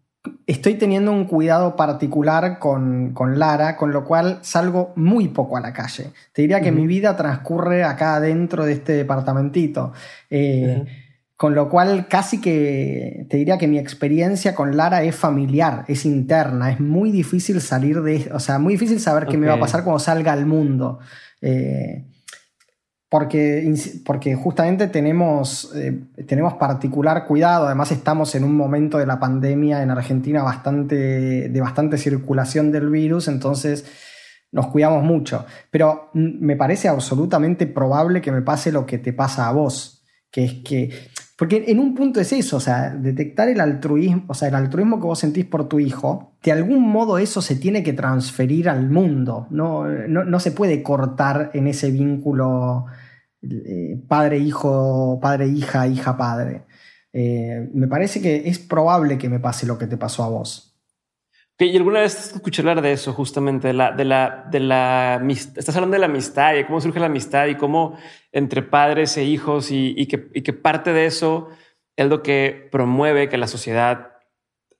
estoy 0.46 0.74
teniendo 0.74 1.12
un 1.12 1.26
cuidado 1.26 1.76
particular 1.76 2.58
con, 2.58 3.12
Lara, 3.36 3.76
con 3.76 3.92
lo 3.92 4.04
cual 4.04 4.38
salgo 4.42 4.92
muy 4.96 5.28
poco 5.28 5.58
a 5.58 5.60
la 5.60 5.72
calle. 5.72 6.12
Te 6.32 6.42
diría 6.42 6.60
que 6.60 6.72
mi 6.72 6.86
vida 6.86 7.16
transcurre 7.16 7.84
acá 7.84 8.20
dentro 8.20 8.64
de 8.64 8.72
este 8.72 8.92
departamentito. 8.92 9.92
Eh, 10.30 10.84
con 11.36 11.56
lo 11.56 11.68
cual 11.68 12.06
casi 12.06 12.40
que 12.40 13.26
te 13.28 13.36
diría 13.36 13.58
que 13.58 13.66
mi 13.66 13.76
experiencia 13.76 14.54
con 14.54 14.76
Lara 14.76 15.02
es 15.02 15.16
familiar, 15.16 15.84
es 15.88 16.04
interna, 16.06 16.70
es 16.70 16.78
muy 16.78 17.10
difícil 17.10 17.60
salir 17.60 18.00
de, 18.00 18.30
o 18.32 18.38
sea, 18.38 18.60
muy 18.60 18.74
difícil 18.74 19.00
saber 19.00 19.26
qué 19.26 19.36
me 19.36 19.48
va 19.48 19.54
a 19.54 19.58
pasar 19.58 19.82
cuando 19.82 19.98
salga 19.98 20.32
al 20.32 20.46
mundo. 20.46 21.00
Eh, 21.40 22.04
porque, 23.12 23.74
porque 24.06 24.34
justamente 24.34 24.86
tenemos, 24.86 25.70
eh, 25.74 26.00
tenemos 26.26 26.54
particular 26.54 27.26
cuidado, 27.26 27.66
además 27.66 27.92
estamos 27.92 28.34
en 28.34 28.42
un 28.42 28.56
momento 28.56 28.96
de 28.96 29.04
la 29.04 29.20
pandemia 29.20 29.82
en 29.82 29.90
Argentina 29.90 30.42
bastante, 30.42 31.50
de 31.50 31.60
bastante 31.60 31.98
circulación 31.98 32.72
del 32.72 32.88
virus, 32.88 33.28
entonces 33.28 33.84
nos 34.50 34.68
cuidamos 34.68 35.04
mucho. 35.04 35.44
Pero 35.70 36.08
me 36.14 36.56
parece 36.56 36.88
absolutamente 36.88 37.66
probable 37.66 38.22
que 38.22 38.32
me 38.32 38.40
pase 38.40 38.72
lo 38.72 38.86
que 38.86 38.96
te 38.96 39.12
pasa 39.12 39.46
a 39.46 39.52
vos, 39.52 40.06
que 40.30 40.44
es 40.44 40.54
que 40.64 40.90
porque 41.42 41.64
en 41.66 41.80
un 41.80 41.96
punto 41.96 42.20
es 42.20 42.32
eso, 42.32 42.58
o 42.58 42.60
sea, 42.60 42.90
detectar 42.90 43.48
el 43.48 43.60
altruismo, 43.60 44.26
o 44.28 44.34
sea, 44.34 44.46
el 44.46 44.54
altruismo 44.54 45.00
que 45.00 45.06
vos 45.06 45.18
sentís 45.18 45.44
por 45.44 45.68
tu 45.68 45.80
hijo, 45.80 46.34
de 46.40 46.52
algún 46.52 46.88
modo 46.88 47.18
eso 47.18 47.42
se 47.42 47.56
tiene 47.56 47.82
que 47.82 47.92
transferir 47.92 48.68
al 48.68 48.88
mundo, 48.88 49.48
no, 49.50 49.88
no, 49.88 50.38
se 50.38 50.52
puede 50.52 50.84
cortar 50.84 51.50
en 51.52 51.66
ese 51.66 51.90
vínculo 51.90 52.86
eh, 53.42 54.00
padre-hijo, 54.08 55.18
padre-hija, 55.20 55.86
hija-padre. 55.86 56.64
Eh, 57.12 57.68
me 57.74 57.88
parece 57.88 58.22
que 58.22 58.48
es 58.48 58.58
probable 58.58 59.18
que 59.18 59.28
me 59.28 59.40
pase 59.40 59.66
lo 59.66 59.78
que 59.78 59.86
te 59.86 59.96
pasó 59.96 60.24
a 60.24 60.28
vos. 60.28 60.72
Y 61.58 61.76
alguna 61.76 62.00
vez 62.00 62.32
escuché 62.34 62.62
hablar 62.62 62.82
de 62.82 62.92
eso, 62.92 63.12
justamente, 63.12 63.68
de 63.68 63.74
la, 63.74 63.92
de 63.92 64.04
la, 64.04 64.48
de 64.50 64.58
la, 64.58 65.22
estás 65.28 65.76
hablando 65.76 65.94
de 65.94 66.00
la 66.00 66.06
amistad 66.06 66.56
y 66.56 66.64
cómo 66.64 66.80
surge 66.80 66.98
la 66.98 67.06
amistad 67.06 67.46
y 67.46 67.54
cómo 67.54 67.96
entre 68.32 68.62
padres 68.62 69.16
e 69.16 69.24
hijos 69.24 69.70
y, 69.70 70.06
que, 70.06 70.30
que, 70.30 70.52
parte 70.52 70.92
de 70.92 71.06
eso 71.06 71.50
es 71.94 72.08
lo 72.08 72.22
que 72.22 72.68
promueve 72.72 73.28
que 73.28 73.38
la 73.38 73.46
sociedad 73.46 74.12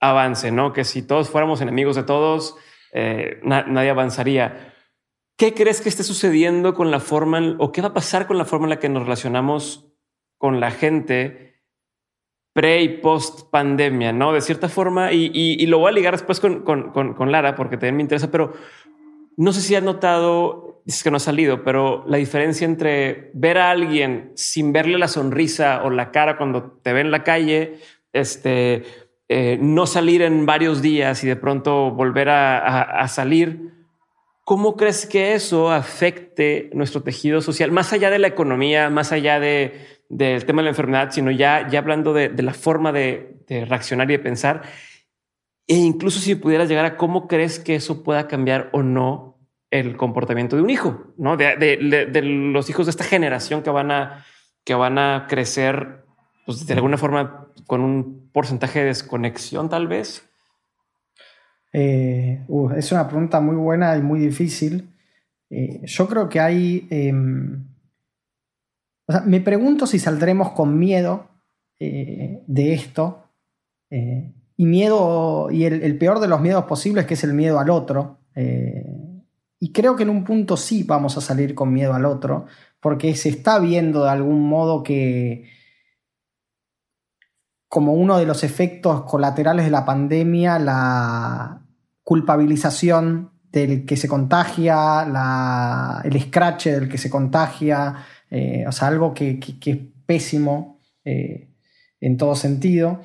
avance, 0.01 0.51
¿no? 0.51 0.73
Que 0.73 0.83
si 0.85 1.03
todos 1.03 1.29
fuéramos 1.29 1.61
enemigos 1.61 1.95
de 1.95 2.03
todos, 2.03 2.57
eh, 2.93 3.41
nadie 3.45 3.91
avanzaría. 3.91 4.72
¿Qué 5.37 5.55
crees 5.55 5.81
que 5.81 5.89
esté 5.89 6.05
sucediendo 6.05 6.75
con 6.75 6.91
la 6.91 7.01
forma 7.01 7.57
o 7.59 7.73
qué 7.73 7.81
va 7.81 7.89
a 7.89 7.95
pasar 7.95 8.27
con 8.27 8.39
la 8.39 8.45
forma 8.45 8.67
en 8.67 8.71
la 8.71 8.79
que 8.79 8.89
nos 8.89 9.03
relacionamos 9.03 9.89
con 10.39 10.61
la 10.61 10.71
gente? 10.71 11.53
pre 12.53 12.83
y 12.83 12.89
post 12.89 13.51
pandemia, 13.51 14.13
¿no? 14.13 14.33
De 14.33 14.41
cierta 14.41 14.69
forma, 14.69 15.13
y, 15.13 15.67
lo 15.67 15.79
voy 15.79 15.89
a 15.89 15.93
ligar 15.93 16.15
después 16.15 16.41
con, 16.41 17.33
Lara, 17.33 17.55
porque 17.55 17.77
también 17.77 17.97
me 17.97 18.03
interesa, 18.03 18.31
pero 18.31 18.53
no 19.37 19.53
sé 19.53 19.63
si 19.63 19.75
has 19.75 19.83
notado, 19.83 20.83
es 20.87 21.03
que 21.03 21.11
no 21.11 21.17
ha 21.17 21.21
salido, 21.21 21.65
pero 21.65 22.05
la 22.07 22.19
diferencia 22.19 22.65
entre 22.67 23.31
ver 23.35 23.59
a 23.59 23.71
alguien 23.71 24.33
sin 24.35 24.73
verle 24.73 24.99
la 24.99 25.09
sonrisa 25.09 25.83
o 25.85 25.91
la 25.91 26.11
cara 26.11 26.37
cuando 26.37 26.79
te 26.83 26.93
ve 26.93 27.01
en 27.01 27.11
la 27.11 27.25
calle, 27.25 27.79
este, 28.13 28.85
eh, 29.29 29.59
no 29.61 29.87
salir 29.87 30.21
en 30.21 30.45
varios 30.45 30.83
días 30.83 31.25
y 31.25 31.29
de 31.29 31.37
pronto 31.37 31.91
volver 31.91 32.29
a 32.29 33.07
salir. 33.09 33.82
¿Cómo 34.45 34.77
crees 34.77 35.07
que 35.07 35.35
eso 35.35 35.71
afecte 35.71 36.71
nuestro 36.75 37.03
tejido 37.03 37.41
social, 37.41 37.71
más 37.71 37.93
allá 37.93 38.11
de 38.11 38.19
la 38.19 38.27
economía, 38.27 38.91
más 38.91 39.13
allá 39.13 39.39
de, 39.39 39.87
del 40.09 40.45
tema 40.45 40.63
de 40.63 40.65
la 40.65 40.71
enfermedad, 40.71 41.11
sino 41.13 41.31
ya, 41.31 41.69
ya 41.69 41.79
hablando 41.79 42.13
de, 42.13 42.31
la 42.43 42.53
forma 42.53 42.93
de, 42.93 43.39
reaccionar 43.49 44.11
y 44.11 44.15
de 44.15 44.19
pensar. 44.19 44.63
E 45.69 45.77
incluso 45.77 46.19
si 46.19 46.35
pudieras 46.35 46.69
llegar 46.69 46.85
a 46.85 46.97
cómo 46.97 47.29
crees 47.29 47.61
que 47.61 47.77
eso 47.77 48.03
pueda 48.03 48.27
cambiar 48.27 48.69
o 48.73 48.83
no 48.83 49.39
el 49.71 49.97
comportamiento 49.97 50.57
de 50.57 50.63
un 50.63 50.71
hijo, 50.71 51.15
¿no? 51.17 51.37
De, 51.37 51.79
los 52.21 52.69
hijos 52.69 52.87
de 52.87 52.91
esta 52.91 53.05
generación 53.05 53.63
que 53.63 53.71
van 53.71 53.93
a, 53.93 54.27
que 54.65 54.75
van 54.75 54.99
a 54.99 55.27
crecer 55.29 56.05
pues, 56.47 56.67
de 56.67 56.75
alguna 56.75 56.99
forma 56.99 57.49
con 57.69 57.81
un 57.81 58.29
porcentaje 58.33 58.81
de 58.81 58.87
desconexión, 58.87 59.69
tal 59.69 59.87
vez. 59.87 60.29
Eh, 61.73 62.45
uh, 62.49 62.71
es 62.73 62.93
una 62.93 63.09
pregunta 63.09 63.41
muy 63.41 63.57
buena 63.57 63.97
y 63.97 64.03
muy 64.03 64.21
difícil. 64.21 64.91
Eh, 65.49 65.81
yo 65.85 66.09
creo 66.09 66.29
que 66.29 66.41
hay 66.41 66.87
em, 66.91 67.67
me 69.27 69.41
pregunto 69.41 69.87
si 69.87 69.99
saldremos 69.99 70.53
con 70.53 70.79
miedo 70.79 71.29
eh, 71.79 72.43
de 72.47 72.73
esto. 72.75 73.19
Y 74.57 74.65
miedo, 74.65 75.51
y 75.51 75.65
el, 75.65 75.99
peor 75.99 76.19
de 76.19 76.29
los 76.29 76.41
miedos 76.41 76.65
posibles, 76.65 77.05
que 77.05 77.13
es 77.13 77.25
el 77.25 77.35
miedo 77.35 77.59
al 77.59 77.69
otro. 77.69 78.21
Y 79.61 79.73
creo 79.73 79.97
que 79.97 80.05
en 80.05 80.09
un 80.09 80.25
punto 80.25 80.57
sí 80.57 80.83
vamos 80.83 81.19
a 81.19 81.21
salir 81.21 81.55
con 81.55 81.75
miedo 81.75 81.93
al 81.93 82.07
otro, 82.07 82.47
porque 82.81 83.15
se 83.15 83.29
está 83.29 83.59
viendo 83.59 84.05
de 84.05 84.11
algún 84.11 84.49
modo 84.49 84.83
que, 84.83 85.45
como 87.69 87.93
uno 87.93 88.19
de 88.19 88.27
los 88.27 88.45
efectos 88.45 89.03
colaterales 89.03 89.65
de 89.65 89.71
la 89.71 89.85
pandemia, 89.85 90.59
la 90.59 91.62
culpabilización 92.03 93.31
del 93.51 93.85
que 93.85 93.97
se 93.97 94.09
contagia, 94.09 95.03
el 96.05 96.21
scratch 96.23 96.67
del 96.67 96.89
que 96.89 96.99
se 96.99 97.11
contagia, 97.11 97.95
eh, 98.31 98.65
o 98.67 98.73
sea, 98.73 98.89
algo 98.89 99.13
que, 99.13 99.39
es 99.39 99.79
pésimo 100.07 100.81
eh, 101.05 101.51
en 102.01 102.17
todo 102.17 102.35
sentido. 102.35 103.03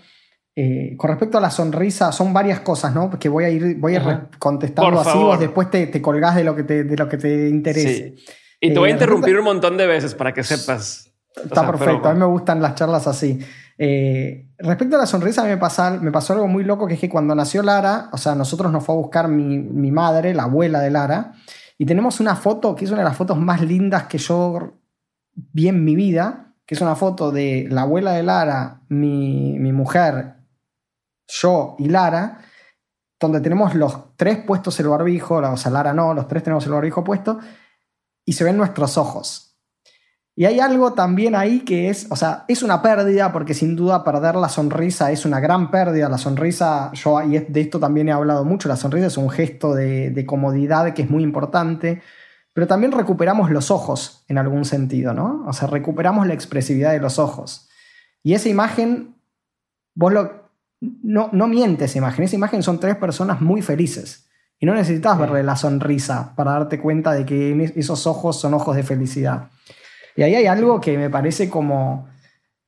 Eh, 0.55 0.95
con 0.97 1.09
respecto 1.09 1.37
a 1.37 1.41
la 1.41 1.51
sonrisa, 1.51 2.11
son 2.11 2.33
varias 2.33 2.61
cosas, 2.61 2.95
¿no? 2.95 3.11
Que 3.19 3.29
voy 3.29 3.43
a 3.43 3.49
ir, 3.49 3.75
voy 3.75 3.95
a 3.95 4.29
contestando 4.39 4.99
así, 4.99 5.17
vos 5.17 5.39
después 5.39 5.69
te, 5.69 5.85
te, 5.87 6.01
colgás 6.01 6.35
de 6.35 6.43
lo 6.43 6.55
que 6.55 6.63
te, 6.63 6.83
de 6.83 6.97
lo 6.97 7.07
que 7.07 7.17
te 7.17 7.49
interese. 7.49 8.15
Y 8.59 8.73
te 8.73 8.79
voy 8.79 8.89
a 8.89 8.93
interrumpir 8.93 9.37
un 9.37 9.45
montón 9.45 9.77
de 9.77 9.85
veces 9.85 10.15
para 10.15 10.33
que 10.33 10.43
sepas. 10.43 11.13
Está 11.35 11.69
perfecto, 11.69 12.09
a 12.09 12.13
mí 12.13 12.19
me 12.19 12.25
gustan 12.25 12.61
las 12.61 12.73
charlas 12.73 13.05
así. 13.05 13.39
Respecto 13.77 14.95
a 14.95 14.99
la 14.99 15.05
sonrisa, 15.05 15.43
me, 15.43 15.55
me 15.55 16.11
pasó 16.11 16.33
algo 16.33 16.47
muy 16.47 16.63
loco, 16.63 16.87
que 16.87 16.95
es 16.95 16.99
que 16.99 17.09
cuando 17.09 17.35
nació 17.35 17.61
Lara, 17.63 18.09
o 18.11 18.17
sea, 18.17 18.35
nosotros 18.35 18.71
nos 18.71 18.83
fue 18.83 18.95
a 18.95 18.97
buscar 18.97 19.27
mi, 19.27 19.57
mi 19.59 19.91
madre, 19.91 20.33
la 20.33 20.43
abuela 20.43 20.79
de 20.79 20.91
Lara, 20.91 21.33
y 21.77 21.85
tenemos 21.85 22.19
una 22.19 22.35
foto 22.35 22.75
que 22.75 22.85
es 22.85 22.91
una 22.91 23.01
de 23.01 23.09
las 23.09 23.17
fotos 23.17 23.37
más 23.37 23.61
lindas 23.61 24.07
que 24.07 24.17
yo 24.17 24.73
bien 25.35 25.83
mi 25.83 25.95
vida, 25.95 26.55
que 26.65 26.75
es 26.75 26.81
una 26.81 26.95
foto 26.95 27.31
de 27.31 27.67
la 27.69 27.83
abuela 27.83 28.11
de 28.11 28.23
Lara, 28.23 28.81
mi, 28.89 29.57
mujer, 29.71 30.35
yo 31.27 31.75
y 31.79 31.87
Lara, 31.87 32.39
donde 33.19 33.39
tenemos 33.39 33.75
los 33.75 34.15
tres 34.17 34.39
puestos 34.39 34.79
el 34.79 34.87
barbijo, 34.89 35.35
o 35.35 35.57
sea, 35.57 35.71
Lara 35.71 35.93
no, 35.93 36.13
los 36.13 36.27
tres 36.27 36.43
tenemos 36.43 36.65
el 36.65 36.73
barbijo 36.73 37.03
puesto, 37.03 37.39
y 38.25 38.33
se 38.33 38.43
ven 38.43 38.57
nuestros 38.57 38.97
ojos. 38.97 39.46
Y 40.37 40.45
hay 40.45 40.61
algo 40.61 40.93
también 40.93 41.35
ahí 41.35 41.61
que 41.61 41.89
es, 41.89 42.07
o 42.09 42.15
sea, 42.15 42.45
es 42.47 42.63
una 42.63 42.81
pérdida, 42.81 43.33
porque 43.33 43.53
sin 43.53 43.75
duda 43.75 44.05
perder 44.05 44.35
la 44.35 44.47
sonrisa 44.47 45.11
es 45.11 45.25
una 45.25 45.41
gran 45.41 45.69
pérdida. 45.69 46.07
La 46.07 46.17
sonrisa, 46.17 46.91
yo 46.93 47.21
y 47.23 47.39
de 47.39 47.59
esto 47.59 47.79
también 47.79 48.07
he 48.07 48.13
hablado 48.13 48.45
mucho, 48.45 48.69
la 48.69 48.77
sonrisa 48.77 49.07
es 49.07 49.17
un 49.17 49.29
gesto 49.29 49.73
de, 49.73 50.11
de 50.11 50.25
comodidad 50.25 50.93
que 50.93 51.01
es 51.01 51.09
muy 51.09 51.23
importante 51.23 52.01
pero 52.57 52.65
también 52.65 52.91
recuperamos 52.91 53.51
los 53.51 53.69
ojos 53.69 54.23
en 54.27 54.39
algún 54.39 54.65
sentido, 54.65 55.13
¿no? 55.13 55.43
O 55.45 55.53
sea, 55.53 55.67
recuperamos 55.67 56.25
la 56.25 56.33
expresividad 56.33 56.91
de 56.91 56.99
los 56.99 57.19
ojos. 57.19 57.69
Y 58.23 58.33
esa 58.33 58.49
imagen, 58.49 59.13
vos 59.93 60.11
lo, 60.11 60.49
no, 60.81 61.29
no 61.33 61.45
miente 61.45 61.85
esa 61.85 61.99
imagen, 61.99 62.25
esa 62.25 62.35
imagen 62.35 62.63
son 62.63 62.79
tres 62.79 62.95
personas 62.95 63.41
muy 63.41 63.61
felices. 63.61 64.27
Y 64.57 64.65
no 64.65 64.73
necesitas 64.73 65.19
verle 65.19 65.43
la 65.43 65.55
sonrisa 65.55 66.33
para 66.35 66.53
darte 66.53 66.79
cuenta 66.79 67.11
de 67.11 67.27
que 67.27 67.73
esos 67.75 68.07
ojos 68.07 68.39
son 68.39 68.55
ojos 68.55 68.75
de 68.75 68.81
felicidad. 68.81 69.49
Y 70.17 70.23
ahí 70.23 70.35
hay 70.35 70.47
algo 70.47 70.81
que 70.81 70.97
me 70.97 71.09
parece 71.09 71.49
como... 71.49 72.09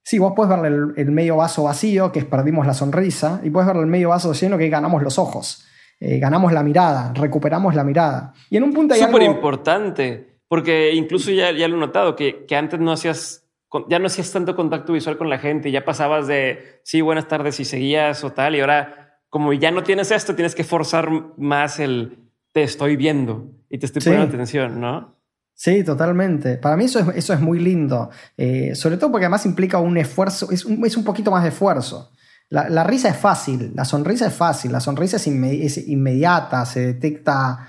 Sí, 0.01 0.17
vos 0.17 0.33
puedes 0.35 0.49
verle 0.49 0.69
el, 0.69 0.93
el 0.95 1.11
medio 1.11 1.35
vaso 1.35 1.63
vacío, 1.63 2.11
que 2.11 2.19
es 2.19 2.25
perdimos 2.25 2.65
la 2.65 2.73
sonrisa, 2.73 3.41
y 3.43 3.49
puedes 3.49 3.67
verle 3.67 3.81
el 3.81 3.89
medio 3.89 4.09
vaso 4.09 4.31
lleno, 4.31 4.57
que 4.57 4.69
ganamos 4.69 5.03
los 5.03 5.19
ojos. 5.19 5.65
Eh, 5.99 6.17
ganamos 6.17 6.53
la 6.53 6.63
mirada, 6.63 7.11
recuperamos 7.13 7.75
la 7.75 7.83
mirada. 7.83 8.33
Y 8.49 8.55
en 8.55 8.63
un 8.63 8.73
punto 8.73 8.93
hay 8.93 9.01
Súper 9.01 9.23
importante, 9.23 10.37
porque 10.47 10.93
incluso 10.93 11.29
ya, 11.31 11.51
ya 11.51 11.67
lo 11.67 11.75
he 11.75 11.79
notado, 11.79 12.15
que, 12.15 12.45
que, 12.45 12.55
antes 12.55 12.79
no 12.79 12.93
hacías, 12.93 13.45
ya 13.89 13.99
no 13.99 14.07
hacías 14.07 14.31
tanto 14.31 14.55
contacto 14.55 14.93
visual 14.93 15.17
con 15.17 15.29
la 15.29 15.39
gente, 15.39 15.71
ya 15.71 15.83
pasabas 15.83 16.25
de, 16.27 16.79
sí, 16.83 17.01
buenas 17.01 17.27
tardes 17.27 17.59
y 17.59 17.65
seguías 17.65 18.23
o 18.23 18.31
tal, 18.31 18.55
y 18.55 18.61
ahora 18.61 19.19
como 19.27 19.51
ya 19.51 19.71
no 19.71 19.83
tienes 19.83 20.11
esto, 20.11 20.35
tienes 20.35 20.55
que 20.55 20.63
forzar 20.63 21.09
más 21.37 21.79
el, 21.79 22.17
te 22.53 22.63
estoy 22.63 22.95
viendo 22.95 23.51
y 23.69 23.77
te 23.77 23.85
estoy 23.85 24.01
poniendo 24.01 24.27
atención, 24.27 24.79
¿no? 24.79 25.18
Sí, 25.59 25.83
totalmente. 25.83 26.55
Para 26.55 26.77
mí 26.77 26.85
eso 26.85 26.99
es, 26.99 27.17
eso 27.17 27.33
es 27.33 27.41
muy 27.41 27.59
lindo, 27.59 28.09
eh, 28.37 28.73
sobre 28.75 28.95
todo 28.95 29.11
porque 29.11 29.25
además 29.25 29.45
implica 29.45 29.77
un 29.77 29.97
esfuerzo, 29.97 30.49
es 30.51 30.63
un, 30.63 30.85
es 30.85 30.95
un 30.95 31.03
poquito 31.03 31.31
más 31.31 31.43
de 31.43 31.49
esfuerzo. 31.49 32.13
La, 32.47 32.85
risa 32.85 33.09
es 33.09 33.17
fácil, 33.17 33.73
la 33.75 33.83
sonrisa 33.83 34.27
es 34.27 34.33
fácil, 34.33 34.71
la 34.71 34.79
sonrisa 34.79 35.17
es, 35.17 35.27
inmediata, 35.27 36.65
se 36.65 36.79
detecta, 36.93 37.67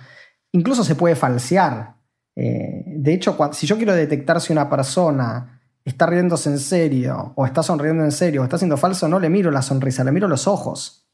incluso 0.52 0.84
se 0.84 0.94
puede 0.94 1.16
falsear. 1.16 1.96
Eh, 2.36 2.84
de 2.86 3.12
hecho, 3.12 3.36
si 3.52 3.66
yo 3.66 3.76
quiero 3.76 3.92
detectar 3.92 4.40
si 4.40 4.52
una 4.52 4.70
persona 4.70 5.60
está 5.84 6.06
riéndose 6.06 6.48
en 6.48 6.60
serio, 6.60 7.32
o 7.34 7.44
está 7.44 7.64
sonriendo 7.64 8.04
en 8.04 8.12
serio, 8.12 8.42
o 8.42 8.44
está 8.44 8.56
siendo 8.56 8.76
falso, 8.76 9.08
no 9.08 9.18
le 9.18 9.28
miro 9.28 9.50
la 9.50 9.62
sonrisa, 9.62 10.04
le 10.04 10.12
miro 10.12 10.28
los 10.28 10.46
ojos. 10.46 11.08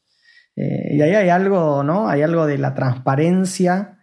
Eh, 0.55 0.97
y 0.97 1.01
ahí 1.01 1.15
hay 1.15 1.31
algo, 1.31 1.83
¿no? 1.83 2.07
Hay 2.07 2.21
algo 2.21 2.45
de 2.45 2.59
la 2.59 2.75
transparencia 2.75 3.99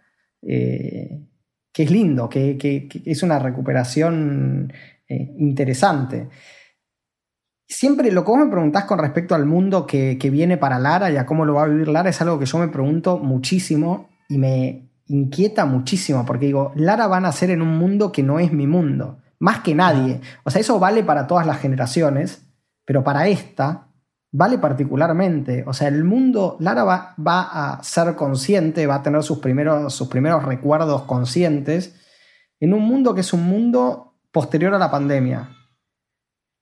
que 1.74 1.82
es 1.82 1.90
lindo, 1.90 2.28
que, 2.28 2.56
que, 2.56 2.88
es 3.04 3.22
una 3.24 3.40
recuperación 3.40 4.72
interesante. 5.08 6.28
Siempre 7.66 8.12
lo 8.12 8.24
que 8.24 8.30
vos 8.30 8.38
me 8.38 8.50
preguntás 8.50 8.84
con 8.84 9.00
respecto 9.00 9.34
al 9.34 9.44
mundo 9.44 9.84
que, 9.84 10.16
viene 10.30 10.56
para 10.56 10.78
Lara 10.78 11.10
y 11.10 11.16
a 11.16 11.26
cómo 11.26 11.44
lo 11.44 11.54
va 11.54 11.64
a 11.64 11.68
vivir 11.68 11.88
Lara 11.88 12.10
es 12.10 12.20
algo 12.20 12.38
que 12.38 12.46
yo 12.46 12.58
me 12.58 12.68
pregunto 12.68 13.18
muchísimo 13.18 14.08
y 14.28 14.38
me 14.38 14.88
inquieta 15.06 15.66
muchísimo 15.66 16.24
porque 16.24 16.46
digo, 16.46 16.72
Lara 16.76 17.08
va 17.08 17.16
a 17.16 17.20
nacer 17.20 17.50
en 17.50 17.60
un 17.60 17.76
mundo 17.76 18.12
que 18.12 18.22
no 18.22 18.38
es 18.38 18.52
mi 18.52 18.68
mundo, 18.68 19.18
más 19.40 19.60
que 19.60 19.74
nadie. 19.74 20.20
O 20.44 20.50
sea, 20.50 20.60
eso 20.60 20.78
vale 20.78 21.02
para 21.02 21.26
todas 21.26 21.46
las 21.46 21.58
generaciones, 21.58 22.46
pero 22.84 23.02
para 23.02 23.26
esta 23.26 23.83
vale 24.34 24.58
particularmente. 24.58 25.62
O 25.64 25.72
sea, 25.72 25.86
el 25.86 26.02
mundo, 26.02 26.56
Lara 26.58 26.82
va, 26.82 27.14
va, 27.24 27.76
a 27.76 27.82
ser 27.84 28.16
consciente, 28.16 28.86
va 28.86 28.96
a 28.96 29.02
tener 29.02 29.22
sus 29.22 29.38
primeros, 29.38 29.94
sus 29.94 30.08
primeros 30.08 30.42
recuerdos 30.44 31.02
conscientes 31.02 31.94
en 32.58 32.74
un 32.74 32.82
mundo 32.82 33.14
que 33.14 33.20
es 33.20 33.32
un 33.32 33.44
mundo 33.44 34.16
posterior 34.32 34.74
a 34.74 34.78
la 34.78 34.90
pandemia. 34.90 35.50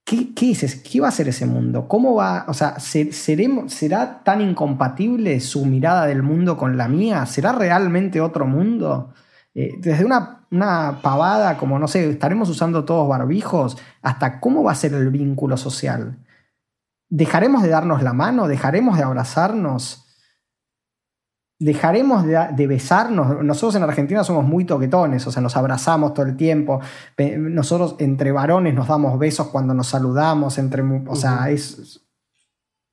¿Qué, 0.04 0.28
dices? 0.38 0.76
¿Qué 0.76 1.00
va 1.00 1.08
a 1.08 1.12
ser 1.12 1.28
ese 1.28 1.46
mundo? 1.46 1.88
¿Cómo 1.88 2.14
va? 2.14 2.44
O 2.46 2.52
sea, 2.52 2.78
¿seremos, 2.78 3.72
¿será 3.72 4.22
tan 4.22 4.42
incompatible 4.42 5.40
su 5.40 5.64
mirada 5.64 6.04
del 6.04 6.22
mundo 6.22 6.58
con 6.58 6.76
la 6.76 6.88
mía? 6.88 7.24
¿Será 7.24 7.52
realmente 7.52 8.20
otro 8.20 8.44
mundo? 8.44 9.14
Eh, 9.54 9.70
desde 9.78 10.04
una, 10.04 10.44
una, 10.50 10.98
pavada 11.00 11.56
como, 11.56 11.78
no 11.78 11.88
sé, 11.88 12.10
estaremos 12.10 12.50
usando 12.50 12.84
todos 12.84 13.08
barbijos, 13.08 13.78
hasta 14.02 14.40
cómo 14.40 14.62
va 14.62 14.72
a 14.72 14.74
ser 14.74 14.92
el 14.92 15.08
vínculo 15.08 15.56
social. 15.56 16.18
¿Dejaremos 17.14 17.62
de 17.62 17.68
darnos 17.68 18.02
la 18.02 18.14
mano? 18.14 18.48
¿Dejaremos 18.48 18.96
de 18.96 19.04
abrazarnos? 19.04 20.02
dejaremos 21.64 22.24
de, 22.26 22.66
besarnos. 22.66 23.44
Nosotros 23.44 23.76
en 23.76 23.84
Argentina 23.84 24.24
somos 24.24 24.44
muy 24.44 24.64
toquetones, 24.64 25.24
o 25.28 25.30
sea, 25.30 25.40
nos 25.40 25.56
abrazamos 25.56 26.12
todo 26.12 26.26
el 26.26 26.36
tiempo. 26.36 26.80
Nosotros 27.38 27.94
entre 28.00 28.32
varones 28.32 28.74
nos 28.74 28.88
damos 28.88 29.16
besos 29.16 29.46
cuando 29.46 29.72
nos 29.72 29.86
saludamos, 29.86 30.58
entre, 30.58 30.82
o 30.82 31.14
sea, 31.14 31.50
es... 31.50 32.00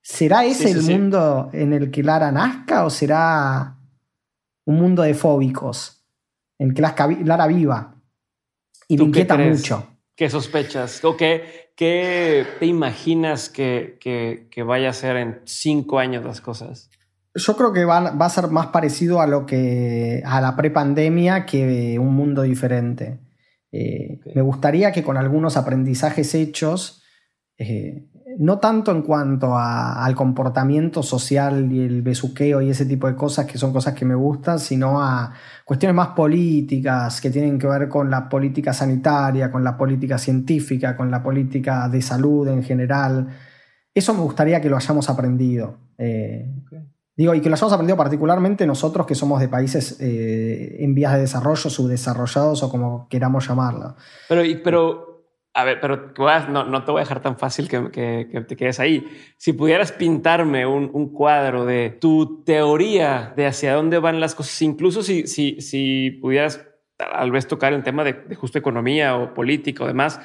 ¿Será 0.03 0.45
ese 0.45 0.69
el 0.69 0.83
mundo 0.83 1.49
en 1.51 1.73
el 1.73 1.89
que 1.89 2.03
Lara 2.03 2.31
nazca 2.31 2.85
o 2.85 2.91
será 2.91 3.75
un 4.65 4.75
mundo 4.75 5.01
de 5.01 5.15
fóbicos 5.15 6.05
en 6.59 6.69
el 6.69 6.73
que 6.75 6.81
Lara 7.25 7.47
viva? 7.47 7.95
Y 8.87 8.97
me 8.97 9.05
inquieta 9.05 9.35
mucho. 9.35 9.87
¿Qué 10.19 10.29
sospechas? 10.29 11.01
¿O 11.05 11.15
qué, 11.15 11.71
te 11.77 12.65
imaginas 12.65 13.47
que, 13.47 13.97
que 14.51 14.63
vaya 14.63 14.89
a 14.89 14.93
ser 14.93 15.15
en 15.15 15.39
cinco 15.45 15.97
años 15.97 16.25
las 16.25 16.41
cosas? 16.41 16.89
Yo 17.33 17.55
creo 17.55 17.71
que 17.71 17.85
va, 17.85 18.09
a 18.09 18.29
ser 18.29 18.49
más 18.49 18.67
parecido 18.67 19.21
a 19.21 19.27
lo 19.27 19.45
que 19.45 20.21
a 20.25 20.41
la 20.41 20.57
prepandemia 20.57 21.45
que 21.45 21.97
un 21.99 22.15
mundo 22.15 22.41
diferente. 22.41 23.21
Eh, 23.71 24.19
me 24.35 24.41
gustaría 24.41 24.91
que 24.91 25.03
con 25.03 25.15
algunos 25.15 25.55
aprendizajes 25.55 26.35
hechos, 26.35 27.01
eh, 27.57 28.09
no 28.39 28.57
tanto 28.57 28.91
en 28.91 29.01
cuanto 29.01 29.57
al 29.57 30.15
comportamiento 30.15 31.03
social 31.03 31.69
y 31.73 31.81
el 31.81 32.01
besuqueo 32.01 32.61
y 32.61 32.69
ese 32.69 32.85
tipo 32.85 33.07
de 33.07 33.15
cosas 33.15 33.45
que 33.45 33.57
son 33.57 33.73
cosas 33.73 33.93
que 33.93 34.05
me 34.05 34.15
gustan, 34.15 34.59
sino 34.59 35.01
a 35.01 35.33
cuestiones 35.65 35.93
más 35.93 36.09
políticas 36.09 37.19
que 37.19 37.31
tienen 37.31 37.59
que 37.59 37.67
ver 37.67 37.89
con 37.89 38.09
la 38.09 38.29
política 38.29 38.71
sanitaria, 38.71 39.51
con 39.51 39.61
la 39.61 39.75
política 39.75 40.17
científica, 40.17 40.95
con 40.95 41.11
la 41.11 41.21
política 41.21 41.89
de 41.89 42.01
salud 42.01 42.47
en 42.47 42.63
general. 42.63 43.27
Eso 43.93 44.13
me 44.13 44.21
gustaría 44.21 44.61
que 44.61 44.69
lo 44.69 44.77
hayamos 44.77 45.09
aprendido. 45.09 45.77
Eh, 45.97 46.49
Digo, 47.19 47.35
y 47.35 47.41
que 47.41 47.49
lo 47.49 47.55
hayamos 47.55 47.73
aprendido 47.73 47.97
particularmente 47.97 48.65
nosotros 48.65 49.05
que 49.05 49.13
somos 49.13 49.41
de 49.41 49.49
países 49.49 49.99
eh, 49.99 50.77
en 50.79 50.95
vías 50.95 51.11
de 51.15 51.19
desarrollo, 51.19 51.69
subdesarrollados 51.69 52.63
o 52.63 52.69
como 52.69 53.09
queramos 53.09 53.45
llamarlo. 53.45 53.97
Pero, 54.29 54.41
pero 54.63 55.08
a 55.61 55.63
ver, 55.63 55.79
pero 55.79 56.13
no, 56.49 56.63
no, 56.63 56.83
te 56.83 56.91
voy 56.91 56.99
a 56.99 57.03
dejar 57.03 57.21
tan 57.21 57.37
fácil 57.37 57.67
que, 57.67 57.89
que, 57.91 58.41
te 58.41 58.55
quedes 58.55 58.79
ahí. 58.79 59.07
Si 59.37 59.53
pudieras 59.53 59.91
pintarme 59.91 60.65
un, 60.65 60.89
un, 60.93 61.11
cuadro 61.13 61.65
de 61.65 61.89
tu 61.89 62.43
teoría 62.43 63.33
de 63.35 63.45
hacia 63.45 63.73
dónde 63.73 63.99
van 63.99 64.19
las 64.19 64.35
cosas, 64.35 64.61
incluso 64.61 65.03
si, 65.03 65.27
si, 65.27 65.61
si 65.61 66.11
pudieras 66.21 66.65
tal 66.97 67.31
vez 67.31 67.47
tocar 67.47 67.73
el 67.73 67.83
tema 67.83 68.03
de, 68.03 68.13
de 68.13 68.35
justo 68.35 68.57
economía 68.57 69.15
o 69.15 69.33
política 69.33 69.83
o 69.83 69.87
demás, 69.87 70.19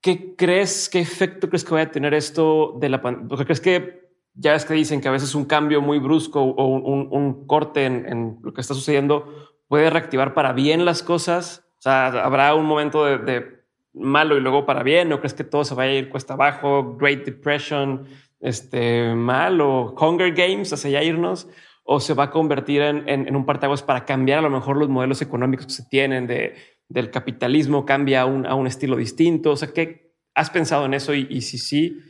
¿qué 0.00 0.34
crees, 0.36 0.88
qué 0.88 1.00
efecto 1.00 1.48
crees 1.48 1.64
que 1.64 1.74
vaya 1.74 1.88
a 1.88 1.92
tener 1.92 2.14
esto 2.14 2.76
de 2.80 2.88
la 2.88 3.00
pandemia? 3.00 3.44
¿Crees 3.44 3.60
que 3.60 4.02
ya 4.34 4.52
ves 4.52 4.64
que 4.64 4.74
dicen 4.74 5.00
que 5.00 5.08
a 5.08 5.12
veces 5.12 5.34
un 5.34 5.44
cambio 5.44 5.80
muy 5.80 5.98
brusco 5.98 6.42
o 6.42 6.66
un, 6.66 7.46
corte 7.46 7.84
en, 7.84 8.38
lo 8.42 8.52
que 8.52 8.60
está 8.60 8.74
sucediendo 8.74 9.52
puede 9.68 9.90
reactivar 9.90 10.34
para 10.34 10.52
bien 10.52 10.84
las 10.84 11.02
cosas. 11.02 11.66
O 11.78 11.82
sea, 11.82 12.06
habrá 12.06 12.54
un 12.54 12.66
momento 12.66 13.04
de, 13.04 13.61
malo 13.94 14.36
y 14.36 14.40
luego 14.40 14.66
para 14.66 14.82
bien. 14.82 15.12
¿O 15.12 15.18
crees 15.18 15.34
que 15.34 15.44
todo 15.44 15.64
se 15.64 15.74
va 15.74 15.84
a 15.84 15.92
ir 15.92 16.08
cuesta 16.08 16.34
abajo? 16.34 16.96
Great 16.96 17.24
Depression, 17.24 18.06
este 18.40 19.14
mal 19.14 19.60
o 19.60 19.94
Hunger 19.98 20.32
Games 20.32 20.72
hacia 20.72 20.88
allá 20.88 21.02
irnos 21.02 21.48
o 21.84 22.00
se 22.00 22.14
va 22.14 22.24
a 22.24 22.30
convertir 22.30 22.82
en, 22.82 23.08
en, 23.08 23.34
un 23.34 23.44
partaguas 23.44 23.82
para 23.82 24.04
cambiar 24.04 24.38
a 24.38 24.42
lo 24.42 24.50
mejor 24.50 24.76
los 24.76 24.88
modelos 24.88 25.20
económicos 25.20 25.66
que 25.66 25.72
se 25.72 25.84
tienen 25.84 26.26
de, 26.26 26.54
del 26.88 27.10
capitalismo, 27.10 27.84
cambia 27.84 28.22
a 28.22 28.26
un, 28.26 28.46
a 28.46 28.54
un 28.54 28.66
estilo 28.66 28.96
distinto. 28.96 29.52
O 29.52 29.56
sea, 29.56 29.68
¿qué 29.72 30.12
has 30.34 30.50
pensado 30.50 30.86
en 30.86 30.94
eso? 30.94 31.14
Y, 31.14 31.40
si 31.40 31.58
sí, 31.58 32.00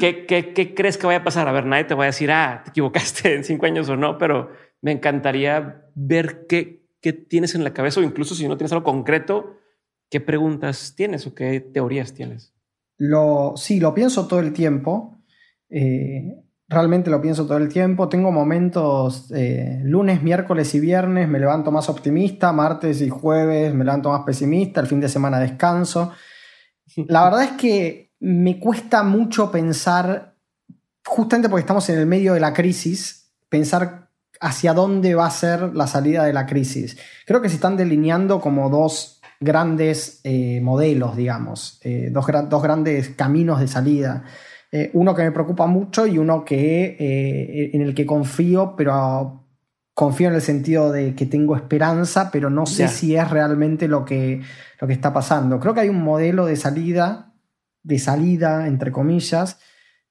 ¿Qué, 0.00 0.26
qué, 0.26 0.74
crees 0.74 0.98
que 0.98 1.06
vaya 1.06 1.20
a 1.20 1.24
pasar? 1.24 1.46
A 1.46 1.52
ver, 1.52 1.64
nadie 1.64 1.84
te 1.84 1.94
va 1.94 2.02
a 2.02 2.06
decir, 2.06 2.32
ah, 2.32 2.62
te 2.64 2.70
equivocaste 2.70 3.34
en 3.36 3.44
cinco 3.44 3.66
años 3.66 3.88
o 3.88 3.96
no, 3.96 4.18
pero 4.18 4.50
me 4.82 4.90
encantaría 4.90 5.84
ver 5.94 6.46
qué, 6.48 6.82
qué 7.00 7.12
tienes 7.12 7.54
en 7.54 7.62
la 7.62 7.72
cabeza 7.72 8.00
o 8.00 8.02
incluso 8.02 8.34
si 8.34 8.48
no 8.48 8.56
tienes 8.56 8.72
algo 8.72 8.82
concreto, 8.82 9.59
qué 10.10 10.20
preguntas 10.20 10.94
tienes 10.96 11.26
o 11.26 11.34
qué 11.34 11.60
teorías 11.60 12.12
tienes. 12.12 12.52
Lo, 12.98 13.54
sí, 13.56 13.80
lo 13.80 13.94
pienso 13.94 14.26
todo 14.26 14.40
el 14.40 14.52
tiempo. 14.52 15.22
Eh, 15.70 16.36
realmente 16.68 17.10
lo 17.10 17.22
pienso 17.22 17.46
todo 17.46 17.58
el 17.58 17.68
tiempo. 17.68 18.08
Tengo 18.08 18.30
momentos 18.32 19.30
eh, 19.32 19.80
lunes, 19.84 20.22
miércoles 20.22 20.74
y 20.74 20.80
viernes 20.80 21.28
me 21.28 21.38
levanto 21.38 21.70
más 21.70 21.88
optimista, 21.88 22.52
martes 22.52 23.00
y 23.00 23.08
jueves 23.08 23.74
me 23.74 23.84
levanto 23.84 24.10
más 24.10 24.22
pesimista, 24.24 24.80
el 24.80 24.86
fin 24.86 25.00
de 25.00 25.08
semana 25.08 25.38
descanso. 25.38 26.12
La 27.08 27.24
verdad 27.24 27.44
es 27.44 27.52
que 27.52 28.12
me 28.20 28.60
cuesta 28.60 29.02
mucho 29.02 29.50
pensar, 29.50 30.36
justamente 31.06 31.48
porque 31.48 31.62
estamos 31.62 31.88
en 31.88 31.98
el 31.98 32.06
medio 32.06 32.34
de 32.34 32.40
la 32.40 32.52
crisis, 32.52 33.32
pensar 33.48 34.10
hacia 34.40 34.72
dónde 34.72 35.14
va 35.14 35.26
a 35.26 35.30
ser 35.30 35.74
la 35.74 35.86
salida 35.86 36.24
de 36.24 36.32
la 36.32 36.46
crisis. 36.46 36.98
Creo 37.26 37.42
que 37.42 37.48
se 37.48 37.56
están 37.56 37.76
delineando 37.76 38.40
como 38.40 38.70
dos 38.70 39.19
grandes 39.40 40.20
eh, 40.22 40.60
modelos, 40.62 41.16
digamos, 41.16 41.80
eh, 41.82 42.10
dos, 42.12 42.26
dos, 42.48 42.62
grandes 42.62 43.08
caminos 43.10 43.58
de 43.60 43.68
salida. 43.68 44.22
Eh, 44.70 44.90
uno 44.92 45.14
que 45.14 45.22
me 45.22 45.32
preocupa 45.32 45.66
mucho 45.66 46.06
y 46.06 46.18
uno 46.18 46.44
que, 46.44 47.70
en 47.72 47.82
el 47.82 47.94
que 47.94 48.06
confío, 48.06 48.76
pero 48.76 49.44
confío 49.94 50.28
en 50.28 50.34
el 50.34 50.42
sentido 50.42 50.92
de 50.92 51.14
que 51.14 51.26
tengo 51.26 51.56
esperanza, 51.56 52.30
pero 52.30 52.50
no 52.50 52.66
sé 52.66 52.86
si 52.86 53.16
es 53.16 53.28
realmente 53.28 53.88
lo 53.88 54.04
que, 54.04 54.40
lo 54.80 54.86
que 54.86 54.92
está 54.92 55.12
pasando. 55.12 55.58
Creo 55.58 55.74
que 55.74 55.80
hay 55.80 55.88
un 55.88 56.02
modelo 56.02 56.46
de 56.46 56.56
salida 56.56 57.30
de 57.82 57.98
salida, 57.98 58.66
entre 58.66 58.92
comillas, 58.92 59.58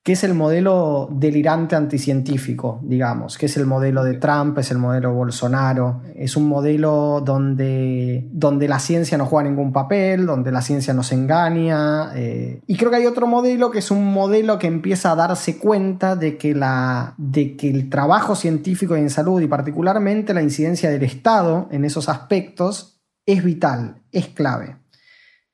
que 0.02 0.14
es 0.14 0.24
el 0.24 0.34
modelo 0.34 1.10
delirante 1.12 1.76
anticientífico, 1.76 2.80
digamos, 2.84 3.38
que 3.38 3.48
es 3.48 3.58
el 3.58 3.66
modelo 3.66 4.04
de 4.06 4.14
Trump, 4.14 4.58
es 4.58 4.72
el 4.72 4.78
modelo 4.78 5.14
Bolsonaro, 5.14 6.02
es 6.16 6.38
un 6.38 6.48
modelo 6.48 7.22
donde, 7.24 8.26
donde 8.32 8.70
la 8.70 8.80
ciencia 8.80 9.18
no 9.18 9.26
juega 9.26 9.50
ningún 9.50 9.74
papel, 9.74 10.26
donde 10.26 10.54
la 10.54 10.62
ciencia 10.62 10.94
nos 10.94 11.12
engaña. 11.12 12.12
Eh, 12.16 12.62
y 12.66 12.78
creo 12.78 12.90
que 12.90 12.98
hay 12.98 13.06
otro 13.08 13.28
modelo 13.28 13.72
que 13.72 13.80
es 13.80 13.92
un 13.92 14.06
modelo 14.14 14.58
que 14.58 14.68
empieza 14.68 15.12
a 15.12 15.16
darse 15.16 15.58
cuenta 15.58 16.16
de 16.16 16.38
que, 16.38 16.56
la, 16.56 17.14
de 17.18 17.58
que 17.58 17.70
el 17.70 17.90
trabajo 17.90 18.36
científico 18.36 18.96
en 18.96 19.10
salud 19.10 19.42
y 19.42 19.48
particularmente 19.48 20.34
la 20.34 20.42
incidencia 20.42 20.90
del 20.90 21.04
Estado 21.04 21.68
en 21.72 21.84
esos 21.84 22.08
aspectos 22.08 23.02
es 23.26 23.44
vital, 23.44 24.02
es 24.14 24.28
clave. 24.30 24.78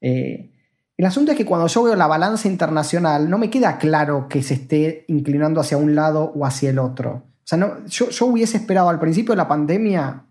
Eh, 0.02 0.52
el 0.98 1.06
asunto 1.06 1.32
es 1.32 1.38
que 1.38 1.46
cuando 1.46 1.68
yo 1.68 1.84
veo 1.84 1.96
la 1.96 2.08
balanza 2.08 2.48
internacional, 2.48 3.30
no 3.30 3.38
me 3.38 3.50
queda 3.50 3.78
claro 3.78 4.28
que 4.30 4.42
se 4.42 4.54
esté 4.54 5.06
inclinando 5.08 5.60
hacia 5.60 5.78
un 5.78 5.94
lado 5.94 6.32
o 6.36 6.46
hacia 6.46 6.70
el 6.70 6.80
otro. 6.80 7.12
O 7.12 7.48
sea, 7.48 7.60
yo, 7.88 8.10
yo 8.10 8.26
hubiese 8.26 8.58
esperado 8.58 8.90
al 8.90 9.00
principio 9.00 9.34
de 9.34 9.38
la 9.38 9.48
pandemia, 9.48 10.26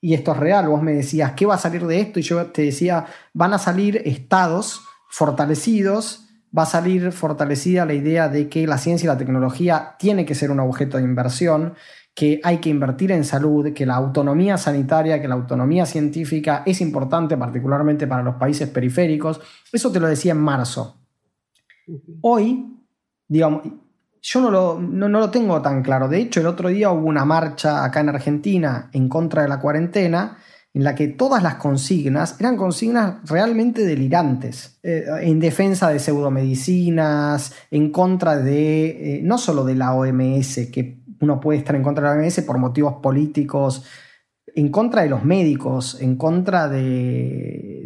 y 0.00 0.14
esto 0.14 0.32
es 0.32 0.38
real, 0.38 0.68
vos 0.68 0.82
me 0.82 0.92
decías, 0.92 1.32
¿qué 1.32 1.46
va 1.46 1.54
a 1.54 1.58
salir 1.58 1.86
de 1.86 2.00
esto? 2.00 2.20
Y 2.20 2.22
yo 2.22 2.46
te 2.46 2.62
decía, 2.62 3.06
van 3.32 3.54
a 3.54 3.58
salir 3.58 4.02
estados 4.04 4.82
fortalecidos, 5.08 6.28
va 6.56 6.62
a 6.62 6.66
salir 6.66 7.12
fortalecida 7.12 7.86
la 7.86 7.94
idea 7.94 8.28
de 8.28 8.48
que 8.48 8.66
la 8.66 8.78
ciencia 8.78 9.06
y 9.06 9.08
la 9.08 9.18
tecnología 9.18 9.96
tiene 9.98 10.26
que 10.26 10.34
ser 10.34 10.50
un 10.50 10.60
objeto 10.60 10.96
de 10.96 11.04
inversión, 11.04 11.74
que 12.20 12.38
hay 12.44 12.58
que 12.58 12.68
invertir 12.68 13.12
en 13.12 13.24
salud, 13.24 13.72
que 13.72 13.86
la 13.86 13.94
autonomía 13.94 14.58
sanitaria, 14.58 15.22
que 15.22 15.26
la 15.26 15.36
autonomía 15.36 15.86
científica 15.86 16.62
es 16.66 16.82
importante 16.82 17.34
particularmente 17.38 18.06
para 18.06 18.22
los 18.22 18.34
países 18.34 18.68
periféricos. 18.68 19.40
Eso 19.72 19.90
te 19.90 20.00
lo 20.00 20.06
decía 20.06 20.32
en 20.32 20.40
marzo. 20.42 21.00
Hoy, 22.20 22.76
digamos, 23.26 23.62
yo 24.20 24.40
no 24.42 24.50
lo, 24.50 24.78
no, 24.78 25.08
lo 25.08 25.30
tengo 25.30 25.62
tan 25.62 25.82
claro. 25.82 26.08
De 26.08 26.18
hecho, 26.18 26.40
el 26.40 26.46
otro 26.48 26.68
día 26.68 26.90
hubo 26.90 27.06
una 27.06 27.24
marcha 27.24 27.82
acá 27.86 28.00
en 28.00 28.10
Argentina 28.10 28.90
en 28.92 29.08
contra 29.08 29.40
de 29.40 29.48
la 29.48 29.58
cuarentena 29.58 30.36
en 30.74 30.84
la 30.84 30.94
que 30.94 31.08
todas 31.08 31.42
las 31.42 31.54
consignas 31.54 32.36
eran 32.38 32.58
consignas 32.58 33.28
realmente 33.28 33.84
delirantes, 33.84 34.78
eh, 34.82 35.04
en 35.22 35.40
defensa 35.40 35.88
de 35.88 35.98
pseudomedicinas, 35.98 37.54
en 37.70 37.90
contra 37.90 38.36
de, 38.36 39.16
eh, 39.16 39.20
no 39.24 39.38
solo 39.38 39.64
de 39.64 39.74
la 39.74 39.94
OMS, 39.94 40.70
que 40.70 40.99
uno 41.20 41.40
puede 41.40 41.58
estar 41.58 41.76
en 41.76 41.82
contra 41.82 42.10
de 42.10 42.16
la 42.16 42.24
OMS 42.24 42.40
por 42.42 42.58
motivos 42.58 42.94
políticos, 43.02 43.84
en 44.54 44.70
contra 44.70 45.02
de 45.02 45.08
los 45.08 45.24
médicos, 45.24 46.00
en 46.00 46.16
contra 46.16 46.68
de, 46.68 47.80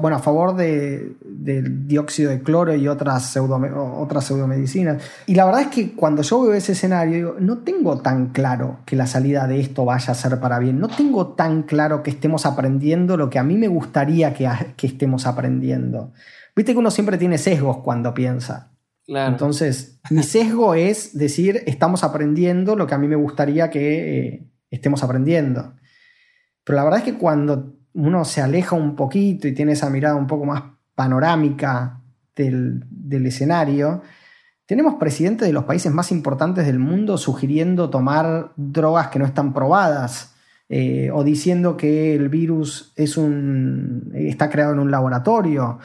bueno, 0.00 0.16
a 0.16 0.20
favor 0.20 0.54
de, 0.56 1.16
del 1.24 1.86
dióxido 1.86 2.30
de 2.30 2.42
cloro 2.42 2.74
y 2.74 2.88
otras, 2.88 3.36
otras 3.36 4.24
pseudomedicinas. 4.24 5.02
Y 5.26 5.34
la 5.34 5.46
verdad 5.46 5.62
es 5.62 5.68
que 5.68 5.92
cuando 5.92 6.22
yo 6.22 6.42
veo 6.42 6.54
ese 6.54 6.72
escenario, 6.72 7.36
no 7.38 7.58
tengo 7.58 7.98
tan 7.98 8.28
claro 8.28 8.80
que 8.84 8.96
la 8.96 9.06
salida 9.06 9.46
de 9.46 9.60
esto 9.60 9.84
vaya 9.84 10.12
a 10.12 10.16
ser 10.16 10.38
para 10.40 10.58
bien. 10.58 10.80
No 10.80 10.88
tengo 10.88 11.28
tan 11.28 11.62
claro 11.62 12.02
que 12.02 12.10
estemos 12.10 12.46
aprendiendo 12.46 13.16
lo 13.16 13.30
que 13.30 13.38
a 13.38 13.44
mí 13.44 13.56
me 13.56 13.68
gustaría 13.68 14.34
que 14.34 14.86
estemos 14.86 15.26
aprendiendo. 15.26 16.12
Viste 16.54 16.72
que 16.72 16.78
uno 16.78 16.90
siempre 16.90 17.18
tiene 17.18 17.38
sesgos 17.38 17.78
cuando 17.78 18.14
piensa. 18.14 18.75
Entonces, 19.08 20.00
mi 20.10 20.22
sesgo 20.22 20.74
es 20.74 21.16
decir, 21.16 21.62
estamos 21.66 22.02
aprendiendo 22.02 22.74
lo 22.74 22.86
que 22.86 22.94
a 22.94 22.98
mí 22.98 23.06
me 23.06 23.16
gustaría 23.16 23.70
que 23.70 24.18
eh, 24.18 24.50
estemos 24.70 25.02
aprendiendo. 25.02 25.74
Pero 26.64 26.76
la 26.76 26.84
verdad 26.84 27.00
es 27.00 27.04
que 27.04 27.18
cuando 27.18 27.76
uno 27.94 28.24
se 28.24 28.42
aleja 28.42 28.74
un 28.74 28.96
poquito 28.96 29.46
y 29.46 29.52
tiene 29.52 29.72
esa 29.72 29.90
mirada 29.90 30.16
un 30.16 30.26
poco 30.26 30.44
más 30.44 30.62
panorámica 30.94 32.00
del, 32.34 32.82
escenario, 33.26 34.02
tenemos 34.66 34.96
presidentes 34.96 35.46
de 35.46 35.54
los 35.54 35.64
países 35.64 35.92
más 35.92 36.10
importantes 36.10 36.66
del 36.66 36.80
mundo 36.80 37.16
sugiriendo 37.16 37.88
tomar 37.88 38.52
drogas 38.56 39.08
que 39.08 39.20
no 39.20 39.24
están 39.24 39.54
probadas 39.54 40.34
eh, 40.68 41.10
o 41.12 41.22
diciendo 41.22 41.76
que 41.76 42.16
el 42.16 42.28
virus 42.28 42.92
es 42.96 43.16
un, 43.16 44.10
está 44.14 44.50
creado 44.50 44.72
en 44.72 44.80
un 44.80 44.90
laboratorio. 44.90 45.78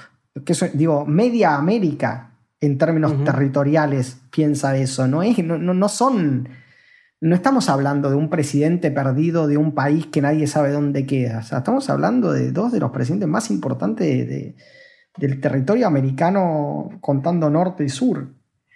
Que 0.43 0.55
digo, 0.73 1.05
media 1.05 1.55
América 1.55 2.30
en 2.61 2.77
términos 2.77 3.23
territoriales 3.23 4.21
piensa 4.31 4.77
eso. 4.77 5.07
No, 5.07 5.23
es, 5.23 5.43
no, 5.43 5.57
no, 5.57 5.89
son. 5.89 6.47
No 7.19 7.35
estamos 7.35 7.69
hablando 7.69 8.09
de 8.09 8.15
un 8.15 8.29
presidente 8.29 8.91
perdido 8.91 9.47
de 9.47 9.57
un 9.57 9.73
país 9.73 10.05
que 10.05 10.21
nadie 10.21 10.47
sabe 10.47 10.71
dónde 10.71 11.05
queda. 11.05 11.39
estamos 11.39 11.89
hablando 11.89 12.31
de 12.31 12.51
dos 12.51 12.71
de 12.71 12.79
los 12.79 12.91
presidentes 12.91 13.27
más 13.27 13.49
importantes 13.51 14.55
del 15.17 15.41
territorio 15.41 15.87
americano 15.87 16.89
contando 17.01 17.49
norte 17.49 17.83
y 17.83 17.89
sur. 17.89 18.27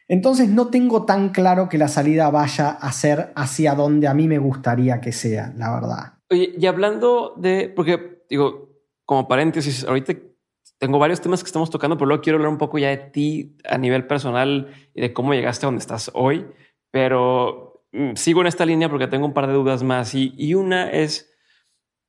Entonces 0.07 0.49
no 0.49 0.67
tengo 0.67 1.05
tan 1.05 1.29
claro 1.29 1.69
que 1.69 1.77
la 1.77 1.87
salida 1.87 2.29
vaya 2.29 2.69
a 2.69 2.91
ser 2.91 3.31
hacia 3.35 3.73
donde 3.73 4.07
a 4.07 4.13
mí 4.13 4.27
me 4.27 4.37
gustaría 4.37 5.01
que 5.01 5.11
sea, 5.11 5.53
la 5.57 5.73
verdad. 5.73 6.13
Oye, 6.29 6.53
y 6.57 6.65
hablando 6.67 7.33
de, 7.37 7.71
porque 7.75 8.23
digo, 8.29 8.69
como 9.05 9.27
paréntesis, 9.27 9.83
ahorita 9.83 10.13
tengo 10.77 10.99
varios 10.99 11.21
temas 11.21 11.41
que 11.41 11.47
estamos 11.47 11.69
tocando, 11.69 11.97
pero 11.97 12.07
luego 12.07 12.21
quiero 12.21 12.37
hablar 12.37 12.51
un 12.51 12.57
poco 12.57 12.77
ya 12.77 12.89
de 12.89 12.97
ti 12.97 13.57
a 13.67 13.77
nivel 13.77 14.07
personal 14.07 14.73
y 14.93 15.01
de 15.01 15.13
cómo 15.13 15.33
llegaste 15.33 15.65
a 15.65 15.67
donde 15.67 15.79
estás 15.79 16.11
hoy. 16.13 16.45
Pero 16.91 17.85
mm, 17.91 18.15
sigo 18.15 18.41
en 18.41 18.47
esta 18.47 18.65
línea 18.65 18.89
porque 18.89 19.07
tengo 19.07 19.25
un 19.25 19.33
par 19.33 19.47
de 19.47 19.53
dudas 19.53 19.83
más. 19.83 20.13
Y, 20.13 20.53
una 20.53 20.89
es, 20.91 21.33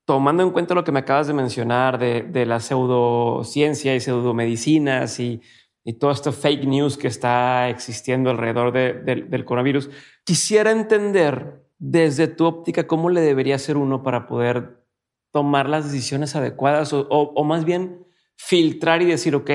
tomando 0.04 0.42
en 0.42 0.50
cuenta 0.50 0.74
lo 0.74 0.84
que 0.84 0.92
me 0.92 1.00
acabas 1.00 1.28
de 1.28 1.34
mencionar 1.34 1.98
de, 1.98 2.46
la 2.46 2.60
pseudociencia 2.60 3.94
y 3.94 4.00
pseudomedicinas 4.00 5.20
y, 5.20 5.40
y 5.84 5.94
todo 5.94 6.10
esto 6.10 6.32
fake 6.32 6.64
news 6.64 6.98
que 6.98 7.08
está 7.08 7.68
existiendo 7.68 8.30
alrededor 8.30 8.72
del 8.72 9.44
coronavirus, 9.44 9.90
quisiera 10.24 10.72
entender 10.72 11.64
desde 11.78 12.26
tu 12.26 12.46
óptica 12.46 12.86
cómo 12.88 13.10
le 13.10 13.20
debería 13.20 13.58
ser 13.58 13.76
uno 13.76 14.02
para 14.02 14.26
poder 14.26 14.84
tomar 15.32 15.68
las 15.68 15.84
decisiones 15.84 16.34
adecuadas 16.34 16.92
o 16.92 17.44
más 17.44 17.64
bien 17.64 18.05
filtrar 18.36 19.02
y 19.02 19.06
decir, 19.06 19.34
ok, 19.34 19.50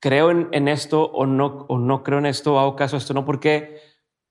creo 0.00 0.30
en, 0.30 0.68
esto 0.68 1.04
o 1.04 1.26
no, 1.26 1.66
o 1.68 1.78
no 1.78 2.02
creo 2.02 2.18
en 2.18 2.26
esto, 2.26 2.58
hago 2.58 2.76
caso 2.76 2.96
a 2.96 2.98
esto, 2.98 3.14
no, 3.14 3.24
porque 3.24 3.80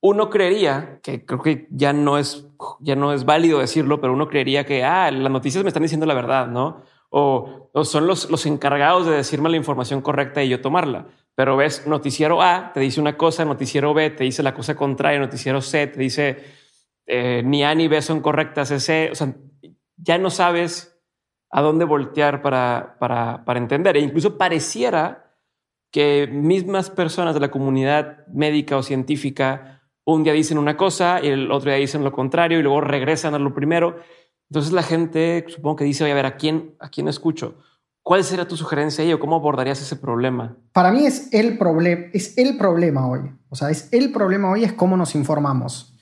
uno 0.01 0.29
creería 0.29 0.99
que 1.01 1.25
creo 1.25 1.41
que 1.41 1.67
ya 1.69 1.93
no 1.93 2.17
es, 2.17 2.47
ya 2.79 2.95
no 2.95 3.13
es 3.13 3.23
válido 3.23 3.59
decirlo, 3.59 4.01
pero 4.01 4.13
uno 4.13 4.27
creería 4.27 4.65
que, 4.65 4.83
ah, 4.83 5.09
las 5.11 5.31
noticias 5.31 5.63
me 5.63 5.69
están 5.69 5.83
diciendo 5.83 6.05
la 6.05 6.13
verdad, 6.13 6.47
¿no? 6.47 6.83
O, 7.09 7.69
son 7.83 8.07
los, 8.07 8.29
los 8.29 8.45
encargados 8.45 9.05
de 9.05 9.13
decirme 9.13 9.49
la 9.49 9.57
información 9.57 10.01
correcta 10.01 10.43
y 10.43 10.49
yo 10.49 10.61
tomarla. 10.61 11.07
Pero 11.35 11.57
ves, 11.57 11.87
noticiero 11.87 12.41
A 12.41 12.71
te 12.73 12.79
dice 12.79 12.99
una 12.99 13.17
cosa, 13.17 13.45
noticiero 13.45 13.93
B 13.93 14.09
te 14.11 14.23
dice 14.23 14.43
la 14.43 14.53
cosa 14.53 14.75
contraria, 14.75 15.19
noticiero 15.19 15.61
C 15.61 15.87
te 15.87 15.99
dice 15.99 16.43
eh, 17.05 17.41
ni 17.43 17.63
A 17.63 17.73
ni 17.75 17.87
B 17.87 18.01
son 18.01 18.21
correctas, 18.21 18.69
C. 18.69 19.09
O 19.11 19.15
sea, 19.15 19.33
ya 19.97 20.17
no 20.17 20.29
sabes 20.29 20.90
a 21.51 21.61
dónde 21.61 21.85
voltear 21.85 22.41
para, 22.41 22.95
para, 22.99 23.43
para 23.45 23.59
entender. 23.59 23.97
E 23.97 23.99
incluso 23.99 24.37
pareciera 24.37 25.31
que 25.91 26.27
mismas 26.31 26.89
personas 26.89 27.33
de 27.33 27.41
la 27.41 27.51
comunidad 27.51 28.25
médica 28.27 28.77
o 28.77 28.83
científica 28.83 29.81
un 30.05 30.23
día 30.23 30.33
dicen 30.33 30.57
una 30.57 30.77
cosa 30.77 31.19
y 31.21 31.27
el 31.27 31.51
otro 31.51 31.69
día 31.69 31.79
dicen 31.79 32.03
lo 32.03 32.11
contrario 32.11 32.59
y 32.59 32.63
luego 32.63 32.81
regresan 32.81 33.35
a 33.35 33.39
lo 33.39 33.53
primero. 33.53 33.97
Entonces 34.49 34.73
la 34.73 34.83
gente 34.83 35.45
supongo 35.47 35.77
que 35.77 35.83
dice, 35.83 36.03
oye, 36.03 36.13
a 36.13 36.15
ver, 36.15 36.25
¿a 36.25 36.37
quién, 36.37 36.75
a 36.79 36.89
quién 36.89 37.07
escucho? 37.07 37.57
¿Cuál 38.03 38.23
sería 38.23 38.47
tu 38.47 38.57
sugerencia 38.57 39.03
ahí 39.03 39.13
o 39.13 39.19
cómo 39.19 39.35
abordarías 39.35 39.79
ese 39.79 39.95
problema? 39.95 40.57
Para 40.73 40.91
mí 40.91 41.05
es 41.05 41.31
el, 41.33 41.57
problema 41.57 42.05
es 42.13 42.37
el 42.37 42.57
problema 42.57 43.07
hoy. 43.07 43.31
O 43.49 43.55
sea, 43.55 43.69
es 43.69 43.89
el 43.93 44.11
problema 44.11 44.49
hoy 44.49 44.63
es 44.63 44.73
cómo 44.73 44.97
nos 44.97 45.13
informamos. 45.13 45.95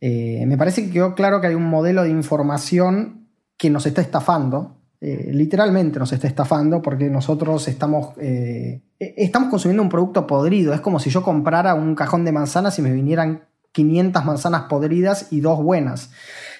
Eh, 0.00 0.44
me 0.46 0.58
parece 0.58 0.84
que 0.84 0.90
quedó 0.90 1.14
claro 1.14 1.40
que 1.40 1.46
hay 1.46 1.54
un 1.54 1.70
modelo 1.70 2.02
de 2.02 2.10
información 2.10 3.28
que 3.56 3.70
nos 3.70 3.86
está 3.86 4.00
estafando 4.00 4.76
eh, 5.08 5.30
literalmente 5.32 6.00
nos 6.00 6.12
está 6.12 6.26
estafando 6.26 6.82
porque 6.82 7.08
nosotros 7.08 7.68
estamos, 7.68 8.18
eh, 8.18 8.82
e-, 8.98 9.14
estamos 9.18 9.50
consumiendo 9.50 9.84
un 9.84 9.88
producto 9.88 10.26
podrido. 10.26 10.74
Es 10.74 10.80
como 10.80 10.98
si 10.98 11.10
yo 11.10 11.22
comprara 11.22 11.74
un 11.74 11.94
cajón 11.94 12.24
de 12.24 12.32
manzanas 12.32 12.76
y 12.80 12.82
me 12.82 12.90
vinieran 12.90 13.44
500 13.70 14.24
manzanas 14.24 14.62
podridas 14.62 15.28
y 15.30 15.38
dos 15.40 15.62
buenas. 15.62 16.10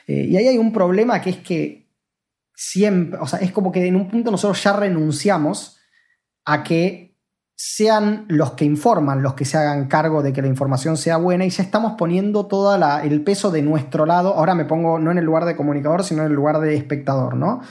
Eh, 0.07 0.27
y 0.29 0.37
ahí 0.37 0.47
hay 0.47 0.59
un 0.59 0.73
problema 0.73 1.21
que 1.21 1.31
es 1.31 1.39
que 1.39 1.89
siempre, 2.55 3.19
o 3.19 3.27
sea, 3.27 3.41
es 3.41 3.51
como 3.51 3.73
que 3.73 3.85
en 3.85 3.97
un 3.97 4.09
punto 4.09 4.31
nosotros 4.31 4.63
ya 4.63 4.75
renunciamos 4.75 5.79
a 6.45 6.63
que 6.63 7.17
sean 7.57 8.27
los 8.29 8.53
que 8.53 8.65
informan, 8.65 9.25
los 9.25 9.35
que 9.35 9.45
se 9.45 9.57
hagan 9.57 9.89
cargo 9.89 10.23
de 10.23 10.33
que 10.33 10.43
la 10.43 10.47
información 10.47 10.97
sea 10.97 11.17
buena 11.17 11.45
y 11.45 11.51
ya 11.51 11.65
estamos 11.65 11.95
poniendo 11.99 12.47
todo 12.47 12.77
el 13.03 13.25
peso 13.25 13.51
de 13.51 13.63
nuestro 13.63 14.07
lado. 14.07 14.35
Ahora 14.35 14.55
me 14.55 14.67
pongo 14.67 15.01
no 15.01 15.11
en 15.11 15.19
el 15.19 15.25
lugar 15.25 15.47
de 15.47 15.57
comunicador, 15.57 16.05
sino 16.05 16.23
en 16.23 16.29
el 16.29 16.35
lugar 16.35 16.61
de 16.61 16.77
espectador, 16.77 17.35
¿no? 17.35 17.63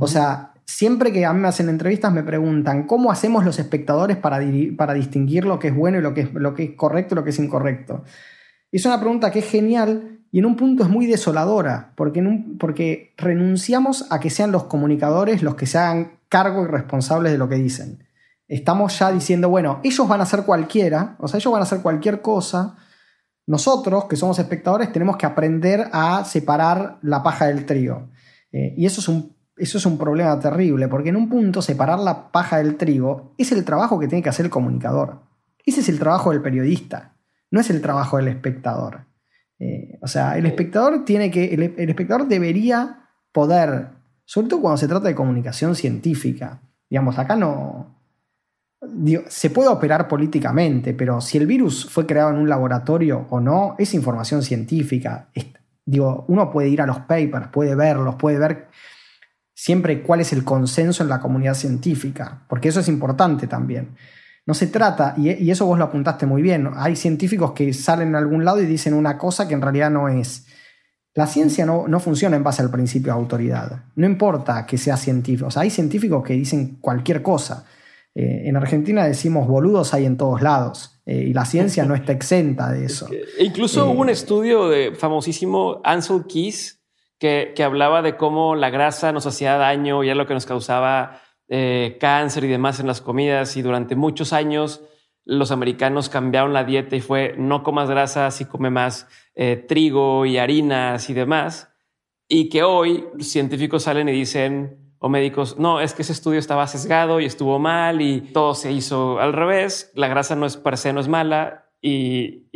O 0.00 0.06
sea, 0.06 0.52
siempre 0.64 1.12
que 1.12 1.24
a 1.24 1.32
mí 1.32 1.40
me 1.40 1.48
hacen 1.48 1.68
entrevistas 1.68 2.12
me 2.12 2.22
preguntan 2.22 2.86
cómo 2.86 3.10
hacemos 3.10 3.44
los 3.44 3.58
espectadores 3.58 4.16
para, 4.16 4.40
para 4.76 4.94
distinguir 4.94 5.44
lo 5.44 5.58
que 5.58 5.68
es 5.68 5.74
bueno 5.74 5.98
y 5.98 6.02
lo 6.02 6.14
que 6.14 6.22
es, 6.22 6.34
lo 6.34 6.54
que 6.54 6.64
es 6.64 6.70
correcto 6.76 7.14
y 7.14 7.16
lo 7.16 7.24
que 7.24 7.30
es 7.30 7.38
incorrecto. 7.38 8.04
Y 8.70 8.78
es 8.78 8.86
una 8.86 8.98
pregunta 8.98 9.30
que 9.30 9.40
es 9.40 9.50
genial 9.50 10.20
y 10.30 10.38
en 10.38 10.46
un 10.46 10.56
punto 10.56 10.82
es 10.82 10.88
muy 10.88 11.06
desoladora, 11.06 11.92
porque, 11.94 12.22
porque 12.58 13.12
renunciamos 13.18 14.10
a 14.10 14.18
que 14.18 14.30
sean 14.30 14.50
los 14.50 14.64
comunicadores 14.64 15.42
los 15.42 15.56
que 15.56 15.66
se 15.66 15.76
hagan 15.76 16.18
cargo 16.30 16.64
y 16.64 16.68
responsables 16.68 17.32
de 17.32 17.38
lo 17.38 17.50
que 17.50 17.56
dicen. 17.56 18.06
Estamos 18.48 18.98
ya 18.98 19.12
diciendo, 19.12 19.50
bueno, 19.50 19.80
ellos 19.84 20.08
van 20.08 20.20
a 20.20 20.22
hacer 20.22 20.44
cualquiera, 20.44 21.16
o 21.18 21.28
sea, 21.28 21.38
ellos 21.38 21.52
van 21.52 21.60
a 21.60 21.64
hacer 21.64 21.82
cualquier 21.82 22.22
cosa. 22.22 22.76
Nosotros, 23.46 24.06
que 24.06 24.16
somos 24.16 24.38
espectadores, 24.38 24.90
tenemos 24.90 25.18
que 25.18 25.26
aprender 25.26 25.88
a 25.92 26.24
separar 26.24 26.98
la 27.02 27.22
paja 27.22 27.48
del 27.48 27.66
trigo. 27.66 28.08
Eh, 28.52 28.74
y 28.76 28.86
eso 28.86 29.00
es 29.00 29.08
un 29.08 29.36
eso 29.62 29.78
es 29.78 29.86
un 29.86 29.96
problema 29.96 30.38
terrible, 30.40 30.88
porque 30.88 31.10
en 31.10 31.16
un 31.16 31.28
punto 31.28 31.62
separar 31.62 32.00
la 32.00 32.32
paja 32.32 32.58
del 32.58 32.76
trigo 32.76 33.32
es 33.38 33.52
el 33.52 33.64
trabajo 33.64 34.00
que 34.00 34.08
tiene 34.08 34.20
que 34.20 34.28
hacer 34.28 34.46
el 34.46 34.50
comunicador. 34.50 35.20
Ese 35.64 35.82
es 35.82 35.88
el 35.88 36.00
trabajo 36.00 36.32
del 36.32 36.42
periodista, 36.42 37.14
no 37.48 37.60
es 37.60 37.70
el 37.70 37.80
trabajo 37.80 38.16
del 38.16 38.26
espectador. 38.26 39.06
Eh, 39.60 40.00
o 40.02 40.08
sea, 40.08 40.36
el 40.36 40.46
espectador 40.46 41.04
tiene 41.04 41.30
que. 41.30 41.54
El, 41.54 41.62
espectador 41.88 42.26
debería 42.26 43.08
poder, 43.30 43.90
sobre 44.24 44.48
todo 44.48 44.62
cuando 44.62 44.78
se 44.78 44.88
trata 44.88 45.06
de 45.06 45.14
comunicación 45.14 45.76
científica. 45.76 46.60
Digamos, 46.90 47.16
acá 47.20 47.36
no. 47.36 48.00
se 49.28 49.50
puede 49.50 49.68
operar 49.68 50.08
políticamente, 50.08 50.92
pero 50.92 51.20
si 51.20 51.38
el 51.38 51.46
virus 51.46 51.88
fue 51.88 52.04
creado 52.04 52.30
en 52.30 52.38
un 52.38 52.48
laboratorio 52.48 53.28
o 53.30 53.38
no, 53.38 53.76
es 53.78 53.94
información 53.94 54.42
científica. 54.42 55.28
digo, 55.84 56.24
uno 56.26 56.50
puede 56.50 56.68
ir 56.68 56.82
a 56.82 56.86
los 56.86 56.98
papers, 56.98 57.46
puede 57.52 57.76
verlos, 57.76 58.16
puede 58.16 58.38
ver 58.38 58.66
siempre 59.62 60.02
cuál 60.02 60.20
es 60.20 60.32
el 60.32 60.42
consenso 60.42 61.04
en 61.04 61.08
la 61.08 61.20
comunidad 61.20 61.54
científica, 61.54 62.42
porque 62.48 62.70
eso 62.70 62.80
es 62.80 62.88
importante 62.88 63.46
también. 63.46 63.94
No 64.44 64.54
se 64.54 64.66
trata, 64.66 65.14
y, 65.16 65.48
eso 65.52 65.66
vos 65.66 65.78
lo 65.78 65.84
apuntaste 65.84 66.26
muy 66.26 66.42
bien, 66.42 66.68
hay 66.74 66.96
científicos 66.96 67.52
que 67.52 67.72
salen 67.72 68.08
en 68.08 68.16
algún 68.16 68.44
lado 68.44 68.60
y 68.60 68.66
dicen 68.66 68.92
una 68.92 69.16
cosa 69.16 69.46
que 69.46 69.54
en 69.54 69.62
realidad 69.62 69.88
no 69.88 70.08
es. 70.08 70.46
La 71.14 71.28
ciencia 71.28 71.64
no, 71.64 71.86
no 71.86 72.00
funciona 72.00 72.36
en 72.36 72.42
base 72.42 72.60
al 72.60 72.72
principio 72.72 73.12
de 73.12 73.20
autoridad. 73.20 73.84
No 73.94 74.04
importa 74.04 74.66
que 74.66 74.78
sea 74.78 74.96
científico. 74.96 75.46
O 75.46 75.50
sea, 75.52 75.62
hay 75.62 75.70
científicos 75.70 76.24
que 76.24 76.32
dicen 76.32 76.78
cualquier 76.80 77.22
cosa. 77.22 77.64
Eh, 78.16 78.42
en 78.46 78.56
Argentina 78.56 79.04
decimos 79.04 79.46
boludos 79.46 79.94
hay 79.94 80.06
en 80.06 80.16
todos 80.16 80.42
lados. 80.42 81.00
Eh, 81.06 81.26
y 81.28 81.32
la 81.34 81.44
ciencia 81.44 81.84
no 81.84 81.94
está 81.94 82.10
exenta 82.10 82.72
de 82.72 82.86
eso. 82.86 83.08
E 83.38 83.44
incluso 83.44 83.88
hubo 83.88 84.00
un 84.00 84.08
eh, 84.08 84.12
estudio 84.12 84.68
de 84.68 84.92
famosísimo 84.96 85.80
Ansel 85.84 86.24
Keys 86.26 86.81
que, 87.22 87.62
hablaba 87.62 88.02
de 88.02 88.16
cómo 88.16 88.56
la 88.56 88.70
grasa 88.70 89.12
nos 89.12 89.26
hacía 89.26 89.56
daño 89.56 90.02
y 90.02 90.08
era 90.08 90.16
lo 90.16 90.26
que 90.26 90.34
nos 90.34 90.44
causaba 90.44 91.20
eh, 91.46 91.96
cáncer 92.00 92.42
y 92.42 92.48
demás 92.48 92.80
en 92.80 92.88
las 92.88 93.00
comidas. 93.00 93.56
Y 93.56 93.62
durante 93.62 93.94
muchos 93.94 94.32
años 94.32 94.82
los 95.24 95.52
americanos 95.52 96.08
cambiaron 96.08 96.52
la 96.52 96.64
dieta 96.64 96.96
y 96.96 97.00
fue 97.00 97.36
no 97.38 97.62
comas 97.62 97.88
grasa, 97.88 98.32
si 98.32 98.46
come 98.46 98.70
más 98.70 99.06
eh, 99.36 99.54
trigo 99.68 100.26
y 100.26 100.38
harinas 100.38 101.08
y 101.10 101.14
demás. 101.14 101.72
Y 102.26 102.48
que 102.48 102.64
hoy 102.64 103.04
científicos 103.20 103.84
salen 103.84 104.08
y 104.08 104.12
dicen, 104.12 104.96
o 104.98 105.08
médicos, 105.08 105.58
no, 105.58 105.80
es 105.80 105.94
que 105.94 106.02
ese 106.02 106.14
estudio 106.14 106.40
estaba 106.40 106.66
sesgado 106.66 107.20
y 107.20 107.26
estuvo 107.26 107.60
mal 107.60 108.00
y 108.00 108.20
todo 108.32 108.54
se 108.54 108.72
hizo 108.72 109.20
al 109.20 109.32
revés, 109.32 109.92
la 109.94 110.08
grasa 110.08 110.34
no 110.34 110.46
es 110.46 110.56
per 110.56 110.76
se 110.76 110.92
no 110.92 110.98
es 110.98 111.06
mala 111.06 111.70
y 111.80 112.48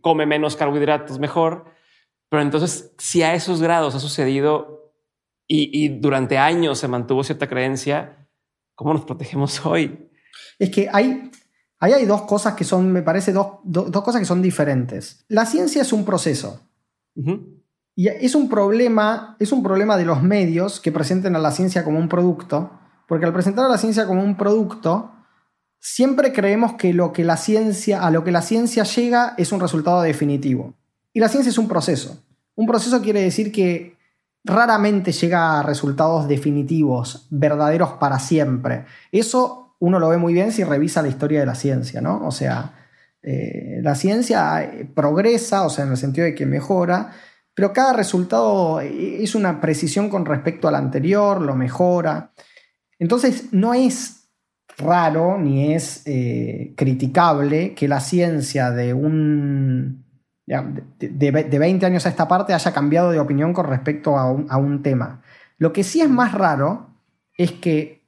come 0.00 0.26
menos 0.26 0.56
carbohidratos 0.56 1.18
mejor. 1.18 1.71
Pero 2.32 2.40
entonces, 2.42 2.92
si 2.96 3.22
a 3.22 3.34
esos 3.34 3.60
grados 3.60 3.94
ha 3.94 4.00
sucedido 4.00 4.90
y, 5.46 5.84
y 5.84 6.00
durante 6.00 6.38
años 6.38 6.78
se 6.78 6.88
mantuvo 6.88 7.22
cierta 7.22 7.46
creencia, 7.46 8.26
¿cómo 8.74 8.94
nos 8.94 9.04
protegemos 9.04 9.66
hoy? 9.66 10.08
Es 10.58 10.70
que 10.70 10.88
hay, 10.90 11.30
ahí 11.78 11.92
hay 11.92 12.06
dos 12.06 12.22
cosas 12.22 12.54
que 12.54 12.64
son, 12.64 12.90
me 12.90 13.02
parece, 13.02 13.34
dos, 13.34 13.58
do- 13.64 13.84
dos 13.90 14.02
cosas 14.02 14.20
que 14.22 14.24
son 14.24 14.40
diferentes. 14.40 15.26
La 15.28 15.44
ciencia 15.44 15.82
es 15.82 15.92
un 15.92 16.06
proceso. 16.06 16.62
Y 17.94 18.08
es 18.08 18.34
un 18.34 18.48
problema, 18.48 19.36
es 19.38 19.52
un 19.52 19.62
problema 19.62 19.98
de 19.98 20.06
los 20.06 20.22
medios 20.22 20.80
que 20.80 20.90
presenten 20.90 21.36
a 21.36 21.38
la 21.38 21.50
ciencia 21.50 21.84
como 21.84 21.98
un 21.98 22.08
producto, 22.08 22.70
porque 23.08 23.26
al 23.26 23.34
presentar 23.34 23.66
a 23.66 23.68
la 23.68 23.76
ciencia 23.76 24.06
como 24.06 24.24
un 24.24 24.38
producto, 24.38 25.12
siempre 25.80 26.32
creemos 26.32 26.72
que 26.78 26.94
lo 26.94 27.12
que 27.12 27.24
la 27.24 27.36
ciencia, 27.36 28.02
a 28.02 28.10
lo 28.10 28.24
que 28.24 28.32
la 28.32 28.40
ciencia 28.40 28.84
llega 28.84 29.34
es 29.36 29.52
un 29.52 29.60
resultado 29.60 30.00
definitivo. 30.00 30.72
Y 31.12 31.20
la 31.20 31.28
ciencia 31.28 31.50
es 31.50 31.58
un 31.58 31.68
proceso. 31.68 32.24
Un 32.54 32.66
proceso 32.66 33.00
quiere 33.02 33.22
decir 33.22 33.52
que 33.52 33.96
raramente 34.44 35.12
llega 35.12 35.60
a 35.60 35.62
resultados 35.62 36.28
definitivos, 36.28 37.26
verdaderos 37.30 37.92
para 37.92 38.18
siempre. 38.18 38.84
Eso 39.10 39.76
uno 39.78 39.98
lo 39.98 40.08
ve 40.08 40.16
muy 40.16 40.32
bien 40.32 40.52
si 40.52 40.64
revisa 40.64 41.02
la 41.02 41.08
historia 41.08 41.40
de 41.40 41.46
la 41.46 41.54
ciencia, 41.54 42.00
¿no? 42.00 42.24
O 42.26 42.30
sea, 42.30 42.74
eh, 43.22 43.80
la 43.82 43.94
ciencia 43.94 44.62
eh, 44.62 44.88
progresa, 44.92 45.64
o 45.64 45.70
sea, 45.70 45.84
en 45.84 45.92
el 45.92 45.96
sentido 45.96 46.24
de 46.24 46.34
que 46.34 46.46
mejora, 46.46 47.12
pero 47.54 47.72
cada 47.72 47.92
resultado 47.92 48.80
eh, 48.80 49.22
es 49.22 49.34
una 49.34 49.60
precisión 49.60 50.08
con 50.08 50.24
respecto 50.24 50.68
al 50.68 50.74
anterior, 50.74 51.40
lo 51.40 51.54
mejora. 51.54 52.32
Entonces, 52.98 53.52
no 53.52 53.74
es 53.74 54.28
raro 54.78 55.38
ni 55.38 55.74
es 55.74 56.04
criticable 56.76 57.74
que 57.74 57.88
la 57.88 58.00
ciencia 58.00 58.70
de 58.70 58.94
un 58.94 60.01
de, 60.60 61.08
de- 61.08 61.44
de 61.44 61.58
20 61.58 61.86
años 61.86 62.04
a 62.04 62.10
esta 62.10 62.28
parte 62.28 62.52
haya 62.52 62.72
cambiado 62.72 63.10
de 63.10 63.20
opinión 63.20 63.52
con 63.54 63.66
respecto 63.66 64.18
a 64.18 64.30
un, 64.30 64.46
a 64.50 64.58
un 64.58 64.82
tema. 64.82 65.22
Lo 65.58 65.72
que 65.72 65.84
sí 65.84 66.00
es 66.02 66.10
más 66.10 66.32
raro 66.32 66.90
es 67.38 67.52
que 67.52 68.02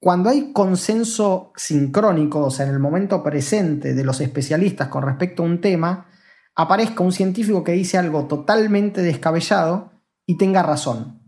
cuando 0.00 0.30
hay 0.30 0.52
consenso 0.52 1.52
sincrónico, 1.56 2.44
o 2.44 2.50
sea, 2.50 2.66
en 2.66 2.72
el 2.72 2.78
momento 2.78 3.22
presente 3.22 3.94
de 3.94 4.04
los 4.04 4.20
especialistas 4.20 4.88
con 4.88 5.02
respecto 5.02 5.42
a 5.42 5.46
un 5.46 5.60
tema, 5.60 6.06
aparezca 6.54 7.02
un 7.02 7.10
científico 7.12 7.64
que 7.64 7.72
dice 7.72 7.98
algo 7.98 8.26
totalmente 8.26 9.02
descabellado 9.02 9.90
y 10.26 10.36
tenga 10.38 10.62
razón. 10.62 11.20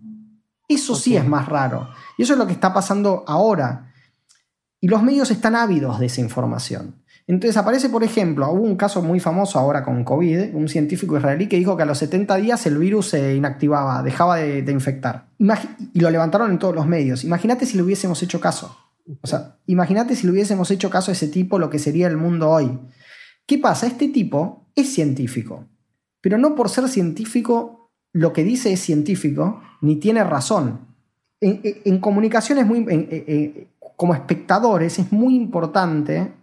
Eso 0.69 0.95
sí 0.95 1.17
es 1.17 1.27
más 1.27 1.49
raro. 1.49 1.89
Y 2.17 2.23
eso 2.23 2.35
es 2.35 2.39
lo 2.39 2.47
que 2.47 2.53
está 2.53 2.73
pasando 2.73 3.25
ahora. 3.27 3.93
Y 4.81 4.87
los 4.87 5.03
medios 5.03 5.31
están 5.33 5.57
ávidos 5.57 5.99
de 5.99 6.07
esa 6.07 6.21
información. 6.21 7.03
Entonces 7.31 7.57
aparece, 7.57 7.89
por 7.89 8.03
ejemplo, 8.03 8.51
hubo 8.51 8.63
un 8.65 8.75
caso 8.75 9.03
muy 9.03 9.21
famoso 9.21 9.57
ahora 9.61 9.85
con 9.85 10.03
COVID, 10.03 10.53
un 10.53 10.69
científico 10.69 11.17
israelí 11.17 11.47
que 11.47 11.57
dijo 11.59 11.77
que 11.77 11.85
a 11.85 11.87
los 11.87 11.99
70 11.99 12.35
días 12.37 12.67
el 12.67 12.77
virus 12.77 13.11
se 13.11 13.37
inactivaba, 13.37 14.03
dejaba 14.03 14.39
de, 14.39 14.73
infectar. 14.73 15.27
Y 15.95 16.01
lo 16.01 16.11
levantaron 16.11 16.51
en 16.51 16.59
todos 16.59 16.75
los 16.75 16.89
medios. 16.89 17.23
Imagínate 17.23 17.67
si 17.67 17.77
le 17.77 17.85
hubiésemos 17.85 18.21
hecho 18.25 18.41
caso. 18.41 18.77
O 19.23 19.29
sea, 19.29 19.59
imagínate 19.67 20.17
si 20.17 20.27
le 20.27 20.33
hubiésemos 20.33 20.73
hecho 20.73 20.91
caso 20.91 21.13
a 21.13 21.15
ese 21.15 21.29
tipo, 21.29 21.61
lo 21.61 21.71
que 21.71 21.79
sería 21.79 22.09
el 22.09 22.17
mundo 22.17 22.51
hoy. 22.51 22.77
¿Qué 23.47 23.59
pasa? 23.59 23.87
Este 23.87 24.09
tipo 24.09 24.67
es 24.75 24.93
científico, 24.93 25.67
pero 26.21 26.37
no 26.37 26.57
por 26.57 26.69
ser 26.69 26.89
científico 26.89 27.93
lo 28.13 28.33
que 28.33 28.43
dice 28.43 28.73
es 28.73 28.81
científico, 28.81 29.63
ni 29.83 29.95
tiene 29.97 30.25
razón. 30.25 30.81
En, 31.41 31.61
en- 31.63 31.77
en 31.85 32.01
comunicación 32.01 32.59
es 32.59 32.67
muy, 32.67 32.85
como 33.95 34.15
espectadores 34.15 34.99
es 34.99 35.13
muy 35.13 35.37
importante, 35.37 36.40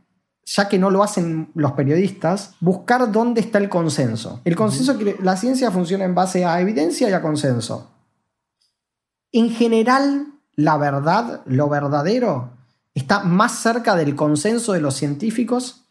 ya 0.49 0.69
que 0.69 0.79
no 0.79 0.89
lo 0.89 1.03
hacen 1.03 1.49
los 1.55 1.73
periodistas, 1.73 2.53
buscar 2.61 3.11
dónde 3.11 3.41
está 3.41 3.57
el 3.57 3.67
consenso. 3.67 4.39
El 4.45 4.55
consenso, 4.55 4.95
quiere- 4.95 5.17
la 5.21 5.35
ciencia 5.35 5.71
funciona 5.71 6.05
en 6.05 6.15
base 6.15 6.45
a 6.45 6.61
evidencia 6.61 7.09
y 7.09 7.13
a 7.13 7.21
consenso. 7.21 7.91
En 9.33 9.49
general, 9.51 10.27
la 10.55 10.77
verdad, 10.77 11.41
lo 11.45 11.67
verdadero, 11.67 12.51
está 12.95 13.19
más 13.23 13.59
cerca 13.59 13.95
del 13.97 14.15
consenso 14.15 14.71
de 14.71 14.79
los 14.79 14.95
científicos 14.95 15.83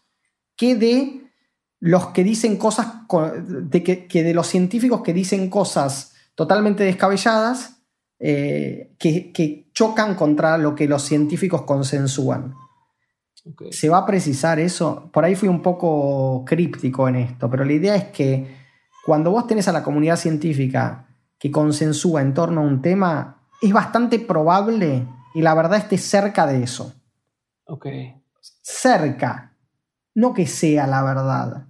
que 0.56 0.74
de 0.74 1.30
los 1.78 2.06
que 2.08 2.24
dicen 2.24 2.56
cosas, 2.56 2.86
co- 3.06 3.30
de 3.30 3.82
que, 3.84 4.06
que 4.06 4.22
de 4.22 4.32
los 4.32 4.46
científicos 4.46 5.02
que 5.02 5.12
dicen 5.12 5.50
cosas 5.50 6.12
totalmente 6.34 6.82
descabelladas 6.84 7.74
eh, 8.18 8.94
que, 8.98 9.30
que 9.32 9.68
chocan 9.74 10.14
contra 10.14 10.56
lo 10.56 10.74
que 10.74 10.88
los 10.88 11.02
científicos 11.02 11.62
consensúan. 11.62 12.54
¿Se 13.70 13.88
va 13.88 13.98
a 13.98 14.06
precisar 14.06 14.58
eso? 14.58 15.08
Por 15.12 15.24
ahí 15.24 15.34
fui 15.34 15.48
un 15.48 15.62
poco 15.62 16.44
críptico 16.44 17.08
en 17.08 17.16
esto, 17.16 17.48
pero 17.48 17.64
la 17.64 17.72
idea 17.72 17.94
es 17.94 18.04
que 18.04 18.56
cuando 19.04 19.30
vos 19.30 19.46
tenés 19.46 19.68
a 19.68 19.72
la 19.72 19.84
comunidad 19.84 20.16
científica 20.16 21.06
que 21.38 21.50
consensúa 21.50 22.22
en 22.22 22.34
torno 22.34 22.60
a 22.60 22.64
un 22.64 22.82
tema, 22.82 23.42
es 23.62 23.72
bastante 23.72 24.18
probable 24.18 25.06
y 25.34 25.42
la 25.42 25.54
verdad 25.54 25.78
esté 25.78 25.98
cerca 25.98 26.46
de 26.46 26.62
eso. 26.62 26.94
Ok. 27.66 27.86
Cerca. 28.62 29.52
No 30.14 30.32
que 30.34 30.46
sea 30.46 30.86
la 30.86 31.02
verdad. 31.02 31.66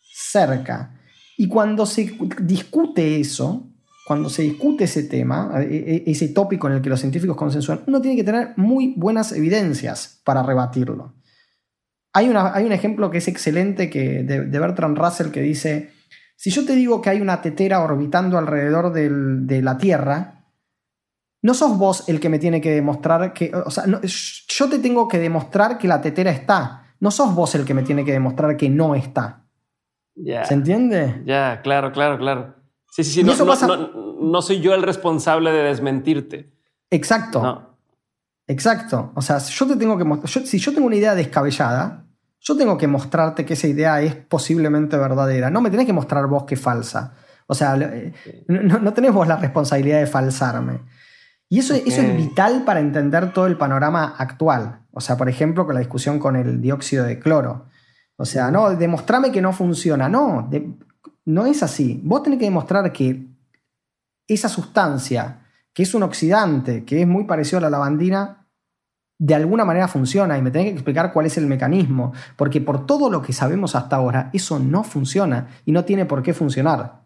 Cerca. 0.00 0.94
Y 1.36 1.48
cuando 1.48 1.86
se 1.86 2.16
discute 2.40 3.20
eso, 3.20 3.67
cuando 4.08 4.30
se 4.30 4.40
discute 4.40 4.84
ese 4.84 5.02
tema, 5.02 5.52
e- 5.60 6.02
e- 6.06 6.10
ese 6.10 6.28
tópico 6.30 6.66
en 6.66 6.72
el 6.76 6.80
que 6.80 6.88
los 6.88 6.98
científicos 6.98 7.36
consensúan, 7.36 7.82
uno 7.86 8.00
tiene 8.00 8.16
que 8.16 8.24
tener 8.24 8.54
muy 8.56 8.94
buenas 8.96 9.32
evidencias 9.32 10.22
para 10.24 10.42
rebatirlo. 10.42 11.14
Hay, 12.14 12.30
una- 12.30 12.54
hay 12.54 12.64
un 12.64 12.72
ejemplo 12.72 13.10
que 13.10 13.18
es 13.18 13.28
excelente 13.28 13.90
que, 13.90 14.22
de, 14.24 14.46
de 14.46 14.58
Bertrand 14.58 14.96
Russell 14.96 15.30
que 15.30 15.42
dice, 15.42 15.90
si 16.36 16.48
yo 16.50 16.64
te 16.64 16.74
digo 16.74 17.02
que 17.02 17.10
hay 17.10 17.20
una 17.20 17.42
tetera 17.42 17.80
orbitando 17.82 18.38
alrededor 18.38 18.92
del- 18.94 19.46
de 19.46 19.60
la 19.60 19.76
Tierra, 19.76 20.46
no 21.42 21.52
sos 21.52 21.76
vos 21.76 22.08
el 22.08 22.18
que 22.18 22.30
me 22.30 22.38
tiene 22.38 22.62
que 22.62 22.72
demostrar 22.72 23.34
que, 23.34 23.52
o 23.54 23.70
sea, 23.70 23.86
no- 23.86 24.00
yo 24.02 24.68
te 24.70 24.78
tengo 24.78 25.06
que 25.06 25.18
demostrar 25.18 25.76
que 25.76 25.86
la 25.86 26.00
tetera 26.00 26.30
está, 26.30 26.94
no 27.00 27.10
sos 27.10 27.34
vos 27.34 27.54
el 27.56 27.66
que 27.66 27.74
me 27.74 27.82
tiene 27.82 28.06
que 28.06 28.12
demostrar 28.12 28.56
que 28.56 28.70
no 28.70 28.94
está. 28.94 29.44
¿Se 30.46 30.54
entiende? 30.54 31.22
Ya, 31.26 31.60
claro, 31.62 31.92
claro, 31.92 32.16
claro. 32.18 32.54
Sí, 32.90 33.04
sí, 33.04 33.10
sí. 33.12 33.22
No, 33.22 33.32
eso 33.32 33.44
no- 33.44 33.50
pasa- 33.50 33.66
no- 33.66 33.90
no 34.20 34.42
soy 34.42 34.60
yo 34.60 34.74
el 34.74 34.82
responsable 34.82 35.50
de 35.52 35.62
desmentirte. 35.64 36.52
Exacto. 36.90 37.42
No. 37.42 37.68
Exacto. 38.46 39.12
O 39.14 39.22
sea, 39.22 39.38
yo 39.38 39.66
te 39.66 39.76
tengo 39.76 39.98
que 39.98 40.04
mostrar. 40.04 40.46
si 40.46 40.58
yo 40.58 40.72
tengo 40.72 40.86
una 40.86 40.96
idea 40.96 41.14
descabellada, 41.14 42.04
yo 42.40 42.56
tengo 42.56 42.78
que 42.78 42.86
mostrarte 42.86 43.44
que 43.44 43.54
esa 43.54 43.66
idea 43.68 44.00
es 44.00 44.14
posiblemente 44.14 44.96
verdadera. 44.96 45.50
No 45.50 45.60
me 45.60 45.70
tenés 45.70 45.86
que 45.86 45.92
mostrar 45.92 46.26
vos 46.26 46.44
que 46.44 46.54
es 46.54 46.60
falsa. 46.60 47.14
O 47.46 47.54
sea, 47.54 47.76
eh, 47.76 48.12
no, 48.48 48.78
no 48.78 48.92
tenés 48.92 49.12
vos 49.12 49.26
la 49.28 49.36
responsabilidad 49.36 49.98
de 50.00 50.06
falsarme. 50.06 50.80
Y 51.50 51.60
eso, 51.60 51.74
eso 51.74 52.02
es 52.02 52.16
vital 52.16 52.64
para 52.64 52.80
entender 52.80 53.32
todo 53.32 53.46
el 53.46 53.56
panorama 53.56 54.14
actual. 54.18 54.80
O 54.92 55.00
sea, 55.00 55.16
por 55.16 55.28
ejemplo, 55.28 55.64
con 55.64 55.74
la 55.74 55.80
discusión 55.80 56.18
con 56.18 56.36
el 56.36 56.60
dióxido 56.60 57.04
de 57.04 57.18
cloro. 57.18 57.66
O 58.16 58.24
sea, 58.24 58.50
no, 58.50 58.70
demostrame 58.76 59.32
que 59.32 59.40
no 59.40 59.52
funciona. 59.52 60.08
No, 60.08 60.46
de- 60.50 60.74
no 61.24 61.46
es 61.46 61.62
así. 61.62 62.00
Vos 62.04 62.22
tenés 62.22 62.38
que 62.38 62.44
demostrar 62.46 62.92
que 62.92 63.27
esa 64.28 64.48
sustancia, 64.48 65.46
que 65.72 65.82
es 65.82 65.94
un 65.94 66.04
oxidante, 66.04 66.84
que 66.84 67.02
es 67.02 67.08
muy 67.08 67.24
parecido 67.24 67.58
a 67.58 67.62
la 67.62 67.70
lavandina, 67.70 68.46
de 69.18 69.34
alguna 69.34 69.64
manera 69.64 69.88
funciona 69.88 70.38
y 70.38 70.42
me 70.42 70.52
tenés 70.52 70.68
que 70.68 70.74
explicar 70.74 71.12
cuál 71.12 71.26
es 71.26 71.36
el 71.38 71.46
mecanismo, 71.46 72.12
porque 72.36 72.60
por 72.60 72.86
todo 72.86 73.10
lo 73.10 73.20
que 73.20 73.32
sabemos 73.32 73.74
hasta 73.74 73.96
ahora, 73.96 74.30
eso 74.32 74.60
no 74.60 74.84
funciona 74.84 75.48
y 75.64 75.72
no 75.72 75.84
tiene 75.84 76.04
por 76.06 76.22
qué 76.22 76.32
funcionar. 76.32 77.02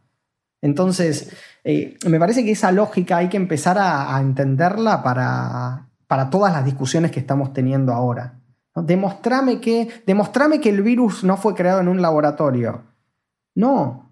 Entonces, 0.60 1.34
eh, 1.64 1.96
me 2.06 2.18
parece 2.20 2.44
que 2.44 2.52
esa 2.52 2.70
lógica 2.70 3.16
hay 3.16 3.28
que 3.28 3.36
empezar 3.36 3.78
a, 3.78 4.18
entenderla 4.20 5.02
para, 5.02 5.88
para 6.06 6.30
todas 6.30 6.52
las 6.52 6.64
discusiones 6.64 7.10
que 7.10 7.20
estamos 7.20 7.52
teniendo 7.52 7.92
ahora. 7.92 8.38
¿no? 8.76 8.86
Que, 8.86 9.88
demostrame 10.06 10.60
que 10.60 10.70
el 10.70 10.82
virus 10.82 11.24
no 11.24 11.36
fue 11.36 11.54
creado 11.54 11.80
en 11.80 11.88
un 11.88 12.00
laboratorio. 12.00 12.84
No, 13.54 14.11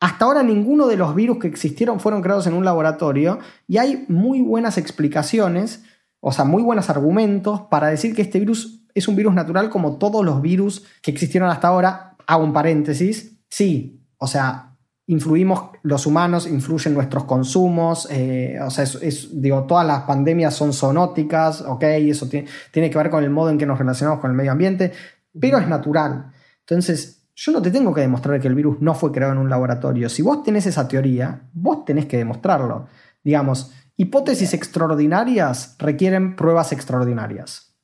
hasta 0.00 0.24
ahora 0.24 0.42
ninguno 0.42 0.86
de 0.86 0.96
los 0.96 1.14
virus 1.14 1.38
que 1.38 1.46
existieron 1.48 2.00
fueron 2.00 2.22
creados 2.22 2.46
en 2.46 2.54
un 2.54 2.64
laboratorio 2.64 3.38
y 3.68 3.76
hay 3.78 4.06
muy 4.08 4.40
buenas 4.40 4.78
explicaciones, 4.78 5.84
o 6.20 6.32
sea, 6.32 6.44
muy 6.44 6.62
buenos 6.62 6.88
argumentos 6.90 7.62
para 7.70 7.88
decir 7.88 8.14
que 8.14 8.22
este 8.22 8.38
virus 8.40 8.82
es 8.94 9.08
un 9.08 9.16
virus 9.16 9.34
natural 9.34 9.70
como 9.70 9.98
todos 9.98 10.24
los 10.24 10.40
virus 10.42 10.84
que 11.02 11.10
existieron 11.10 11.48
hasta 11.50 11.68
ahora. 11.68 12.16
Hago 12.26 12.44
un 12.44 12.52
paréntesis. 12.52 13.38
Sí, 13.48 14.02
o 14.18 14.26
sea, 14.26 14.76
influimos 15.06 15.70
los 15.82 16.06
humanos, 16.06 16.46
influyen 16.46 16.94
nuestros 16.94 17.24
consumos, 17.24 18.06
eh, 18.10 18.58
o 18.64 18.70
sea, 18.70 18.84
es, 18.84 18.94
es- 19.02 19.40
digo, 19.42 19.64
todas 19.64 19.86
las 19.86 20.02
pandemias 20.02 20.54
son 20.54 20.72
zoonóticas, 20.72 21.62
ok, 21.62 21.82
eso 21.82 22.28
tiene, 22.28 22.48
tiene 22.70 22.90
que 22.90 22.98
ver 22.98 23.10
con 23.10 23.24
el 23.24 23.30
modo 23.30 23.50
en 23.50 23.58
que 23.58 23.66
nos 23.66 23.78
relacionamos 23.78 24.20
con 24.20 24.30
el 24.30 24.36
medio 24.36 24.52
ambiente, 24.52 24.92
pero 25.38 25.58
es 25.58 25.66
natural. 25.68 26.32
Entonces, 26.60 27.19
yo 27.42 27.52
no 27.52 27.62
te 27.62 27.70
tengo 27.70 27.94
que 27.94 28.02
demostrar 28.02 28.38
que 28.38 28.48
el 28.48 28.54
virus 28.54 28.82
no 28.82 28.94
fue 28.94 29.12
creado 29.12 29.32
en 29.32 29.38
un 29.38 29.48
laboratorio. 29.48 30.10
Si 30.10 30.20
vos 30.20 30.42
tenés 30.42 30.66
esa 30.66 30.86
teoría, 30.86 31.48
vos 31.54 31.86
tenés 31.86 32.04
que 32.04 32.18
demostrarlo. 32.18 32.86
Digamos, 33.24 33.72
Hipótesis 33.96 34.52
extraordinarias 34.54 35.76
requieren 35.78 36.36
pruebas 36.36 36.72
extraordinarias. 36.72 37.78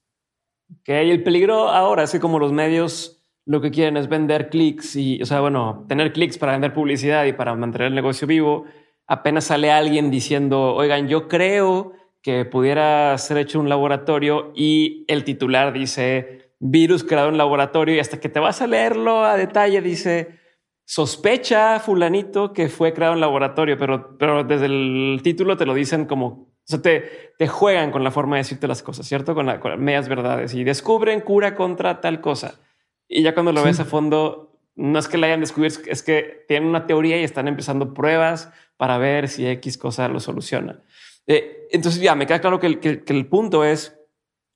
Que 0.83 1.01
el 1.01 1.23
peligro 1.23 1.69
ahora 1.69 2.05
es 2.05 2.13
que 2.13 2.21
como 2.21 2.39
los 2.39 2.53
medios 2.53 3.23
lo 3.47 3.61
que 3.63 3.71
quieren 3.71 3.97
es 3.97 4.09
vender 4.09 4.51
clics 4.51 4.97
y, 4.97 5.23
o 5.23 5.27
sea, 5.27 5.41
bueno, 5.41 5.85
tener 5.89 6.13
clics 6.13 6.37
para 6.37 6.53
vender 6.53 6.75
publicidad 6.75 7.25
y 7.25 7.33
para 7.33 7.55
mantener 7.55 7.89
el 7.89 7.95
negocio 7.95 8.27
vivo, 8.27 8.65
apenas 9.07 9.45
sale 9.45 9.71
alguien 9.71 10.11
diciendo, 10.11 10.75
oigan, 10.75 11.09
yo 11.09 11.29
creo 11.29 11.93
que 12.23 12.45
pudiera 12.45 13.17
ser 13.19 13.39
hecho 13.39 13.61
un 13.61 13.69
laboratorio 13.69 14.53
y 14.55 15.05
el 15.09 15.23
titular 15.23 15.73
dice 15.73 16.46
virus 16.59 17.05
creado 17.05 17.29
en 17.29 17.39
laboratorio 17.39 17.95
y 17.95 17.99
hasta 17.99 18.21
que 18.21 18.29
te 18.29 18.41
vas 18.41 18.63
a 18.63 18.67
leerlo 18.67 19.25
a 19.25 19.37
detalle 19.37 19.81
dice 19.81 20.39
sospecha 20.85 21.81
fulanito 21.81 22.53
que 22.53 22.69
fue 22.69 22.93
creado 22.93 23.15
en 23.15 23.21
laboratorio, 23.21 23.77
pero, 23.77 24.17
pero 24.19 24.45
desde 24.45 24.67
el 24.67 25.21
título 25.23 25.57
te 25.57 25.67
lo 25.67 25.75
dicen 25.75 26.07
como, 26.07 26.27
o 26.27 26.65
sea, 26.65 26.81
te, 26.81 27.33
te 27.39 27.49
juegan 27.49 27.91
con 27.91 28.05
la 28.05 28.11
forma 28.11 28.37
de 28.37 28.43
decirte 28.43 28.69
las 28.69 28.83
cosas, 28.83 29.07
¿cierto? 29.07 29.35
Con, 29.35 29.47
las 29.47 29.61
medias 29.79 30.09
verdades 30.09 30.55
y 30.55 30.65
descubren 30.65 31.21
cura 31.21 31.55
contra 31.55 32.01
tal 32.01 32.21
cosa. 32.21 32.61
Y 33.09 33.23
ya 33.23 33.35
cuando 33.35 33.53
lo 33.53 33.63
ves 33.63 33.81
a 33.81 33.85
fondo, 33.85 34.61
no 34.77 34.99
es 34.99 35.09
que 35.09 35.19
la 35.19 35.27
hayan 35.27 35.41
descubierto, 35.41 35.81
es 35.87 36.03
que 36.03 36.45
tienen 36.49 36.69
una 36.69 36.87
teoría 36.87 37.21
y 37.21 37.25
están 37.25 37.49
empezando 37.49 37.95
pruebas 37.95 38.51
para 38.77 38.99
ver 38.99 39.29
si 39.29 39.47
X 39.47 39.79
cosa 39.79 40.09
lo 40.09 40.21
soluciona. 40.21 40.83
Eh, 41.27 41.67
entonces 41.71 42.01
ya 42.01 42.15
me 42.15 42.27
queda 42.27 42.41
claro 42.41 42.61
que 42.61 42.67
el, 43.07 43.27
punto 43.27 43.65
es 43.65 43.99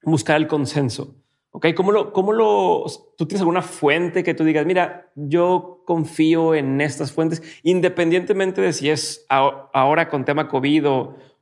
buscar 0.02 0.36
el 0.36 0.46
consenso. 0.46 1.16
¿Ok? 1.52 1.66
¿Cómo 1.74 1.90
lo, 1.90 2.12
cómo 2.12 2.32
lo, 2.32 2.84
tú 3.16 3.26
tienes 3.26 3.40
alguna 3.40 3.62
fuente 3.62 4.22
que 4.22 4.34
tú 4.34 4.44
digas, 4.44 4.64
mira, 4.66 5.10
yo 5.16 5.82
confío 5.84 6.54
en 6.54 6.80
estas 6.80 7.10
fuentes, 7.10 7.42
independientemente 7.64 8.60
de 8.60 8.72
si 8.72 8.88
es 8.88 9.26
ahora 9.28 10.08
con 10.08 10.24
tema 10.24 10.48
COVID 10.48 10.84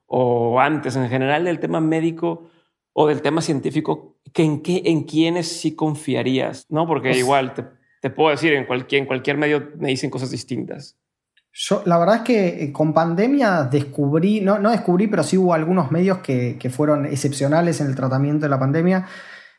o, 0.07 0.61
antes, 0.61 0.97
en 0.97 1.09
general 1.11 1.45
del 1.45 1.61
tema 1.61 1.81
médico 1.81 2.49
o 2.95 3.07
del 3.07 3.21
tema 3.21 3.43
científico, 3.43 4.17
que 4.33 4.43
en, 4.43 4.63
qué, 4.63 4.83
en 4.87 5.05
quiénes 5.05 5.49
sí 5.61 5.75
confiarías, 5.75 6.67
¿no? 6.71 6.87
Porque 6.87 7.11
pues 7.11 7.19
igual 7.19 7.53
te, 7.53 7.65
te, 8.01 8.09
puedo 8.09 8.31
decir, 8.31 8.55
en 8.55 8.65
cualquier, 8.65 9.03
en 9.03 9.07
cualquier 9.07 9.37
medio 9.37 9.71
me 9.77 9.89
dicen 9.89 10.09
cosas 10.09 10.31
distintas. 10.31 10.99
Yo, 11.53 11.83
la 11.87 11.99
verdad 11.99 12.17
es 12.17 12.23
que 12.23 12.63
eh, 12.63 12.73
con 12.73 12.93
pandemia 12.93 13.65
descubrí, 13.65 14.41
no, 14.41 14.59
no 14.59 14.71
descubrí, 14.71 15.09
pero 15.09 15.23
sí 15.23 15.37
hubo 15.37 15.55
algunos 15.55 15.91
medios 15.91 16.19
que, 16.19 16.57
fueron 16.71 17.07
excepcionales 17.07 17.81
en 17.81 17.89
el 17.89 17.97
tratamiento 17.97 18.47
de 18.47 18.51
la 18.51 18.59
pandemia 18.59 19.07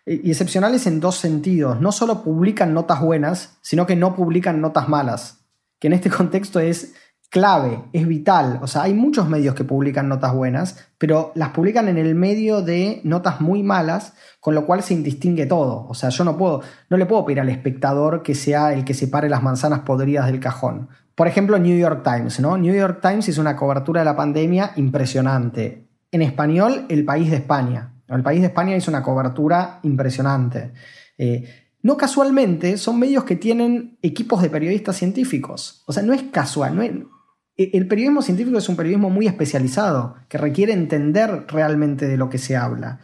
y 0.05 0.29
excepcionales 0.29 0.87
en 0.87 0.99
dos 0.99 1.15
sentidos. 1.15 1.79
No 1.79 1.91
solo 1.91 2.23
publican 2.23 2.73
notas 2.73 3.01
buenas, 3.01 3.57
sino 3.61 3.85
que 3.85 3.95
no 3.95 4.15
publican 4.15 4.61
notas 4.61 4.89
malas, 4.89 5.45
que 5.79 5.87
en 5.87 5.93
este 5.93 6.09
contexto 6.19 6.59
es 6.59 6.93
clave, 7.29 7.83
es 7.93 8.07
vital. 8.07 8.59
O 8.61 8.67
sea, 8.67 8.83
hay 8.83 8.93
muchos 8.93 9.29
medios 9.29 9.55
que 9.55 9.63
publican 9.63 10.09
notas 10.09 10.33
buenas, 10.33 10.77
pero 10.97 11.31
las 11.35 11.49
publican 11.49 11.87
en 11.87 11.97
el 11.97 12.15
medio 12.15 12.61
de 12.61 13.01
notas 13.03 13.39
muy 13.39 13.63
malas, 13.63 14.13
con 14.39 14.55
lo 14.55 14.65
cual 14.65 14.83
se 14.83 14.93
indistingue 14.93 15.45
todo. 15.45 15.85
O 15.87 15.93
sea, 15.93 16.09
yo 16.09 16.23
no 16.23 16.37
puedo, 16.37 16.61
no 16.89 16.97
le 16.97 17.05
puedo 17.05 17.25
pedir 17.25 17.39
al 17.39 17.49
espectador 17.49 18.23
que 18.23 18.35
sea 18.35 18.73
el 18.73 18.83
que 18.83 18.93
separe 18.93 19.29
las 19.29 19.43
manzanas 19.43 19.81
podridas 19.81 20.25
del 20.25 20.39
cajón. 20.39 20.89
Por 21.13 21.27
ejemplo, 21.27 21.59
New 21.59 21.77
York 21.77 22.03
Times, 22.03 22.39
¿no? 22.39 22.57
New 22.57 22.73
York 22.73 22.99
Times 23.01 23.27
hizo 23.27 23.41
una 23.41 23.55
cobertura 23.55 24.01
de 24.01 24.05
la 24.05 24.15
pandemia 24.15 24.71
impresionante. 24.77 25.87
En 26.11 26.21
español, 26.21 26.85
El 26.89 27.05
País 27.05 27.29
de 27.29 27.37
España. 27.37 27.93
El 28.15 28.23
País 28.23 28.41
de 28.41 28.47
España 28.47 28.75
hizo 28.75 28.91
una 28.91 29.03
cobertura 29.03 29.79
impresionante. 29.83 30.73
Eh, 31.17 31.67
no 31.81 31.95
casualmente, 31.97 32.77
son 32.77 32.99
medios 32.99 33.23
que 33.23 33.35
tienen 33.35 33.97
equipos 34.01 34.41
de 34.41 34.49
periodistas 34.49 34.97
científicos. 34.97 35.83
O 35.87 35.93
sea, 35.93 36.03
no 36.03 36.13
es 36.13 36.23
casual. 36.23 37.07
E, 37.55 37.71
el 37.73 37.87
periodismo 37.87 38.21
científico 38.21 38.57
es 38.57 38.67
un 38.69 38.75
periodismo 38.75 39.09
muy 39.09 39.27
especializado, 39.27 40.15
que 40.27 40.37
requiere 40.37 40.73
entender 40.73 41.45
realmente 41.47 42.07
de 42.07 42.17
lo 42.17 42.29
que 42.29 42.37
se 42.37 42.57
habla. 42.57 42.99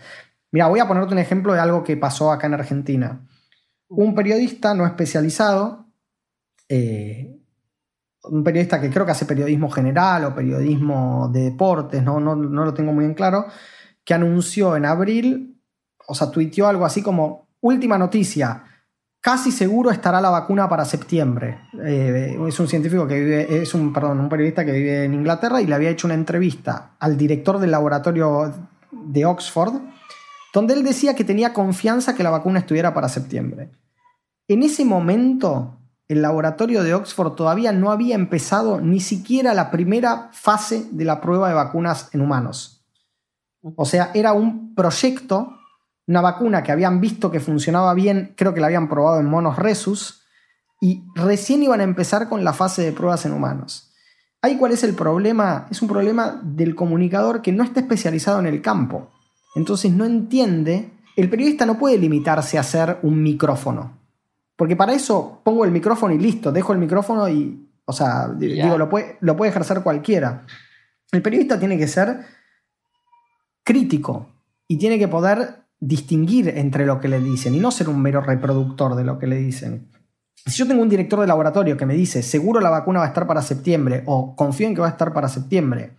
Mira, 0.52 0.68
voy 0.68 0.80
a 0.80 0.88
ponerte 0.88 1.14
un 1.14 1.20
ejemplo 1.20 1.54
de 1.54 1.60
algo 1.60 1.84
que 1.84 1.98
pasó 1.98 2.32
acá 2.32 2.48
en 2.48 2.54
Argentina. 2.56 3.28
Un 3.88 4.16
periodista 4.16 4.74
no 4.74 4.86
especializado 4.86 5.86
eh, 6.68 7.40
un 8.24 8.44
periodista 8.44 8.82
que 8.82 8.90
creo 8.90 9.06
que 9.06 9.12
hace 9.12 9.26
periodismo 9.26 9.70
general 9.70 10.26
o 10.26 10.36
periodismo 10.36 11.30
de 11.32 11.42
deportes, 11.42 12.02
no, 12.02 12.20
no, 12.20 12.36
lo 12.36 12.74
tengo 12.74 12.92
muy 12.92 13.06
en 13.06 13.14
claro, 13.14 13.46
que 14.06 14.14
anunció 14.14 14.76
en 14.78 14.86
abril, 14.86 15.60
o 16.08 16.16
sea, 16.16 16.32
tuiteó 16.32 16.68
algo 16.68 16.86
así 16.86 17.02
como, 17.02 17.48
última 17.60 17.98
noticia, 17.98 18.64
casi 19.20 19.52
seguro 19.52 19.90
estará 19.90 20.22
la 20.22 20.30
vacuna 20.30 20.70
para 20.70 20.86
septiembre. 20.86 21.58
Eh, 21.84 22.38
es 22.48 22.60
un 22.60 22.68
científico 22.68 23.08
que 23.08 23.20
vive, 23.20 23.62
es 23.64 23.74
un, 23.74 23.92
perdón, 23.92 24.20
un 24.20 24.30
periodista 24.30 24.64
que 24.64 24.72
vive 24.72 25.04
en 25.04 25.16
Inglaterra 25.16 25.60
y 25.62 25.66
le 25.66 25.74
había 25.74 25.90
hecho 25.90 26.06
una 26.06 26.14
entrevista 26.14 26.92
al 27.00 27.18
director 27.18 27.58
del 27.58 27.72
laboratorio 27.72 28.54
de 28.92 29.26
Oxford, 29.26 29.82
donde 30.54 30.76
él 30.76 30.84
decía 30.84 31.16
que 31.16 31.24
tenía 31.24 31.54
confianza 31.54 32.14
que 32.14 32.24
la 32.24 32.30
vacuna 32.30 32.60
estuviera 32.60 32.94
para 32.94 33.10
septiembre. 33.10 33.72
En 34.48 34.62
ese 34.62 34.86
momento, 34.86 35.80
el 36.08 36.22
laboratorio 36.22 36.84
de 36.84 36.94
Oxford 36.94 37.34
todavía 37.34 37.72
no 37.72 37.92
había 37.92 38.14
empezado 38.14 38.80
ni 38.80 39.00
siquiera 39.00 39.56
la 39.56 39.72
primera 39.72 40.30
fase 40.34 40.86
de 40.92 41.04
la 41.04 41.20
prueba 41.20 41.50
de 41.50 41.56
vacunas 41.56 42.10
en 42.14 42.22
humanos. 42.22 42.75
O 43.76 43.86
sea, 43.86 44.12
era 44.14 44.34
un 44.34 44.76
proyecto, 44.76 45.58
una 46.08 46.22
vacuna 46.22 46.62
que 46.62 46.72
habían 46.72 47.02
visto 47.02 47.32
que 47.32 47.40
funcionaba 47.40 47.94
bien, 47.96 48.34
creo 48.38 48.54
que 48.54 48.60
la 48.60 48.68
habían 48.68 48.88
probado 48.88 49.20
en 49.20 49.26
monos 49.26 49.58
resus, 49.58 50.22
y 50.80 51.04
recién 51.16 51.64
iban 51.64 51.82
a 51.82 51.86
empezar 51.86 52.30
con 52.30 52.44
la 52.44 52.54
fase 52.54 52.84
de 52.84 52.92
pruebas 52.92 53.26
en 53.26 53.34
humanos. 53.34 53.92
Ahí 54.42 54.58
cuál 54.58 54.74
es 54.74 54.84
el 54.84 54.94
problema? 54.94 55.66
Es 55.72 55.82
un 55.82 55.88
problema 55.88 56.40
del 56.44 56.76
comunicador 56.76 57.42
que 57.42 57.52
no 57.52 57.64
está 57.64 57.80
especializado 57.80 58.40
en 58.40 58.46
el 58.46 58.62
campo. 58.62 59.10
Entonces 59.56 59.92
no 59.92 60.06
entiende, 60.06 60.92
el 61.16 61.30
periodista 61.30 61.66
no 61.66 61.80
puede 61.80 61.98
limitarse 61.98 62.58
a 62.58 62.62
hacer 62.62 63.00
un 63.02 63.24
micrófono. 63.24 63.98
Porque 64.56 64.76
para 64.76 64.94
eso 64.94 65.42
pongo 65.44 65.66
el 65.66 65.72
micrófono 65.72 66.14
y 66.14 66.20
listo, 66.20 66.52
dejo 66.52 66.74
el 66.74 66.80
micrófono 66.80 67.28
y, 67.28 67.68
o 67.86 67.94
sea, 67.94 68.30
digo, 68.38 68.78
lo 68.78 68.88
puede, 68.88 69.18
lo 69.22 69.36
puede 69.36 69.50
ejercer 69.50 69.82
cualquiera. 69.82 70.44
El 71.12 71.24
periodista 71.24 71.58
tiene 71.58 71.78
que 71.78 71.88
ser 71.88 72.26
crítico 73.66 74.30
y 74.68 74.78
tiene 74.78 74.98
que 74.98 75.10
poder 75.10 75.66
distinguir 75.80 76.48
entre 76.50 76.86
lo 76.86 77.02
que 77.02 77.10
le 77.10 77.20
dicen 77.20 77.54
y 77.54 77.60
no 77.60 77.72
ser 77.72 77.90
un 77.90 78.02
mero 78.02 78.22
reproductor 78.22 78.96
de 78.96 79.04
lo 79.04 79.20
que 79.20 79.28
le 79.28 79.38
dicen. 79.38 79.90
Si 80.46 80.58
yo 80.58 80.68
tengo 80.68 80.82
un 80.82 80.90
director 80.90 81.20
de 81.20 81.28
laboratorio 81.28 81.76
que 81.76 81.86
me 81.86 81.96
dice, 81.96 82.24
seguro 82.24 82.62
la 82.62 82.70
vacuna 82.70 83.00
va 83.00 83.06
a 83.06 83.10
estar 83.10 83.28
para 83.28 83.42
septiembre 83.42 84.04
o 84.06 84.36
confío 84.36 84.68
en 84.68 84.76
que 84.76 84.82
va 84.82 84.88
a 84.88 84.92
estar 84.92 85.12
para 85.12 85.28
septiembre, 85.28 85.96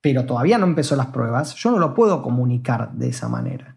pero 0.00 0.26
todavía 0.26 0.58
no 0.58 0.66
empezó 0.66 0.96
las 0.96 1.06
pruebas, 1.06 1.54
yo 1.54 1.70
no 1.70 1.78
lo 1.78 1.94
puedo 1.94 2.22
comunicar 2.22 2.92
de 2.92 3.08
esa 3.08 3.28
manera. 3.28 3.76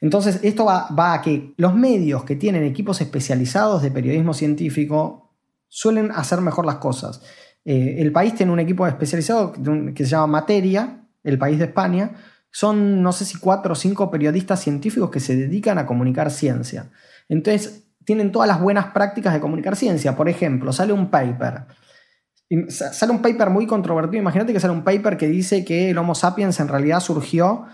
Entonces, 0.00 0.40
esto 0.42 0.64
va, 0.64 1.14
a 1.14 1.22
que 1.22 1.54
los 1.56 1.74
medios 1.74 2.24
que 2.24 2.36
tienen 2.36 2.64
equipos 2.64 3.00
especializados 3.00 3.82
de 3.82 3.90
periodismo 3.90 4.34
científico 4.34 5.34
suelen 5.68 6.10
hacer 6.10 6.40
mejor 6.40 6.66
las 6.66 6.76
cosas. 6.76 7.22
Eh, 7.64 7.96
el 7.98 8.12
país 8.12 8.34
tiene 8.34 8.52
un 8.52 8.60
equipo 8.60 8.86
especializado 8.86 9.52
que 9.52 10.04
se 10.04 10.10
llama 10.10 10.26
Materia, 10.26 11.05
el 11.26 11.38
país 11.38 11.58
de 11.58 11.66
España. 11.66 12.12
Son, 12.50 13.02
no 13.02 13.12
sé 13.12 13.26
si 13.26 13.38
cuatro 13.38 13.72
o 13.72 13.76
cinco 13.76 14.10
periodistas 14.10 14.60
científicos 14.60 15.10
que 15.10 15.20
se 15.20 15.36
dedican 15.36 15.78
a 15.78 15.84
comunicar 15.84 16.30
ciencia. 16.30 16.90
Entonces, 17.28 17.86
tienen 18.04 18.32
todas 18.32 18.48
las 18.48 18.60
buenas 18.60 18.86
prácticas 18.86 19.34
de 19.34 19.40
comunicar 19.40 19.76
ciencia. 19.76 20.16
Por 20.16 20.28
ejemplo, 20.28 20.72
sale 20.72 20.92
un 20.92 21.10
paper. 21.10 21.66
Sale 22.68 23.12
un 23.12 23.20
paper 23.20 23.50
muy 23.50 23.66
controvertido. 23.66 24.22
Imagínate 24.22 24.52
que 24.52 24.60
sale 24.60 24.72
un 24.72 24.84
paper 24.84 25.16
que 25.16 25.26
dice 25.26 25.64
que 25.64 25.90
el 25.90 25.98
Homo 25.98 26.14
sapiens 26.14 26.60
en 26.60 26.68
realidad 26.68 27.00
surgió 27.00 27.66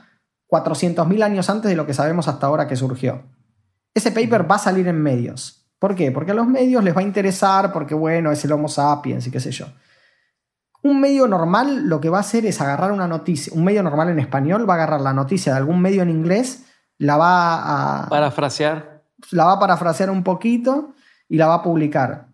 400.000 0.49 1.23
años 1.23 1.51
antes 1.51 1.71
de 1.71 1.77
lo 1.77 1.87
que 1.87 1.95
sabemos 1.95 2.27
hasta 2.29 2.47
ahora 2.47 2.67
que 2.67 2.77
surgió. 2.77 3.23
Ese 3.95 4.11
paper 4.11 4.51
va 4.51 4.57
a 4.57 4.59
salir 4.59 4.89
en 4.89 5.01
medios. 5.01 5.69
¿Por 5.79 5.95
qué? 5.95 6.11
Porque 6.11 6.31
a 6.31 6.35
los 6.35 6.47
medios 6.47 6.83
les 6.83 6.97
va 6.97 7.01
a 7.01 7.05
interesar, 7.05 7.73
porque 7.73 7.95
bueno, 7.95 8.33
es 8.33 8.45
el 8.45 8.53
Homo 8.53 8.69
sapiens 8.69 9.27
y 9.27 9.31
qué 9.31 9.41
sé 9.41 9.51
yo. 9.51 9.67
Un 10.83 11.01
medio 11.01 11.29
normal 11.29 11.89
lo 11.89 12.01
que 12.01 12.11
va 12.11 12.19
a 12.19 12.23
hacer 12.23 12.45
es 12.45 12.61
agarrar 12.61 12.93
una 12.93 13.07
noticia, 13.07 13.53
un 13.55 13.65
medio 13.65 13.83
normal 13.83 14.09
en 14.11 14.19
español 14.19 14.69
va 14.69 14.75
a 14.75 14.77
agarrar 14.77 15.01
la 15.01 15.13
noticia 15.13 15.53
de 15.53 15.59
algún 15.59 15.81
medio 15.81 16.03
en 16.03 16.11
inglés, 16.11 16.65
la 16.99 17.17
va 17.17 18.05
a... 18.05 18.09
Parafrasear. 18.09 19.03
La 19.31 19.45
va 19.45 19.53
a 19.53 19.59
parafrasear 19.61 20.11
un 20.11 20.25
poquito 20.25 20.95
y 21.29 21.37
la 21.37 21.47
va 21.47 21.55
a 21.55 21.63
publicar. 21.63 22.27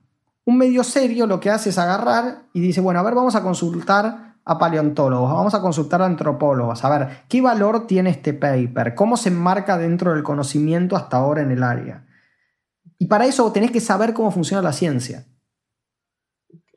Un 0.46 0.56
medio 0.56 0.82
serio 0.82 1.26
lo 1.26 1.40
que 1.40 1.50
hace 1.50 1.68
es 1.68 1.78
agarrar 1.78 2.44
y 2.54 2.60
dice, 2.60 2.80
bueno, 2.80 3.00
a 3.00 3.02
ver, 3.02 3.14
vamos 3.14 3.34
a 3.34 3.42
consultar 3.42 4.36
a 4.48 4.58
paleontólogos, 4.58 5.30
vamos 5.30 5.54
a 5.54 5.60
consultar 5.60 6.00
a 6.00 6.06
antropólogos, 6.06 6.82
a 6.82 6.88
ver 6.88 7.08
qué 7.28 7.42
valor 7.42 7.86
tiene 7.86 8.08
este 8.08 8.32
paper, 8.32 8.94
cómo 8.94 9.18
se 9.18 9.28
enmarca 9.28 9.76
dentro 9.76 10.14
del 10.14 10.22
conocimiento 10.22 10.96
hasta 10.96 11.18
ahora 11.18 11.42
en 11.42 11.50
el 11.50 11.62
área. 11.62 12.06
Y 12.98 13.06
para 13.06 13.26
eso 13.26 13.52
tenés 13.52 13.70
que 13.70 13.80
saber 13.80 14.14
cómo 14.14 14.30
funciona 14.30 14.62
la 14.62 14.72
ciencia. 14.72 15.26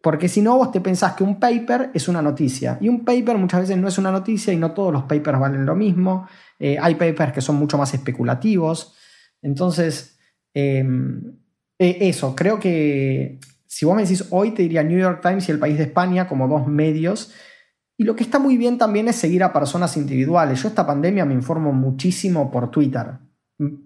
Porque 0.02 0.28
si 0.28 0.41
no, 0.41 0.58
vos 0.58 0.72
te 0.72 0.82
pensás 0.82 1.14
que 1.14 1.24
un 1.24 1.39
paper 1.39 1.91
es 1.93 2.08
una 2.08 2.22
noticia. 2.22 2.78
Y 2.82 2.89
un 2.89 3.06
paper 3.06 3.38
muchas 3.38 3.62
veces 3.62 3.78
no 3.78 3.88
es 3.88 3.97
una 3.97 4.12
noticia 4.12 4.52
y 4.52 4.58
no 4.58 4.72
todos 4.72 4.91
los 4.91 5.04
papers 5.04 5.39
valen 5.39 5.66
lo 5.66 5.76
mismo. 5.76 6.28
Eh, 6.58 6.78
hay 6.82 6.95
papers 6.95 7.34
que 7.34 7.41
son 7.41 7.58
mucho 7.58 7.78
más 7.78 7.93
especulativos. 7.93 8.95
Entonces, 9.43 10.18
em, 10.54 11.38
e, 11.78 12.10
eso, 12.10 12.36
creo 12.36 12.60
que 12.60 13.39
si 13.68 13.86
vos 13.86 13.95
me 13.95 14.02
decís 14.02 14.26
hoy, 14.32 14.52
te 14.52 14.64
diría 14.64 14.84
New 14.84 14.99
York 14.99 15.22
Times 15.22 15.47
y 15.47 15.52
el 15.52 15.60
País 15.60 15.78
de 15.78 15.84
España 15.84 16.28
como 16.28 16.47
dos 16.47 16.68
medios 16.68 17.32
Y 17.97 18.04
lo 18.04 18.16
que 18.16 18.24
está 18.24 18.39
muy 18.39 18.58
bien 18.58 18.80
también 18.80 19.08
es 19.08 19.16
seguir 19.18 19.43
a 19.43 19.54
personas 19.54 19.95
individuales. 19.95 20.64
Yo 20.64 20.70
esta 20.70 20.88
pandemia 20.88 21.24
me 21.24 21.36
informo 21.36 21.72
muchísimo 21.72 22.49
por 22.49 22.72
Twitter. 22.72 23.20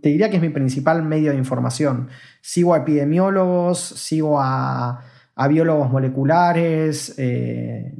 Te 0.01 0.09
diría 0.09 0.29
que 0.29 0.37
es 0.37 0.41
mi 0.41 0.49
principal 0.49 1.03
medio 1.03 1.31
de 1.31 1.37
información. 1.37 2.07
Sigo 2.41 2.73
a 2.73 2.77
epidemiólogos, 2.77 3.77
sigo 3.79 4.39
a, 4.39 5.03
biólogos 5.47 5.89
moleculares, 5.89 7.15
eh, 7.17 7.93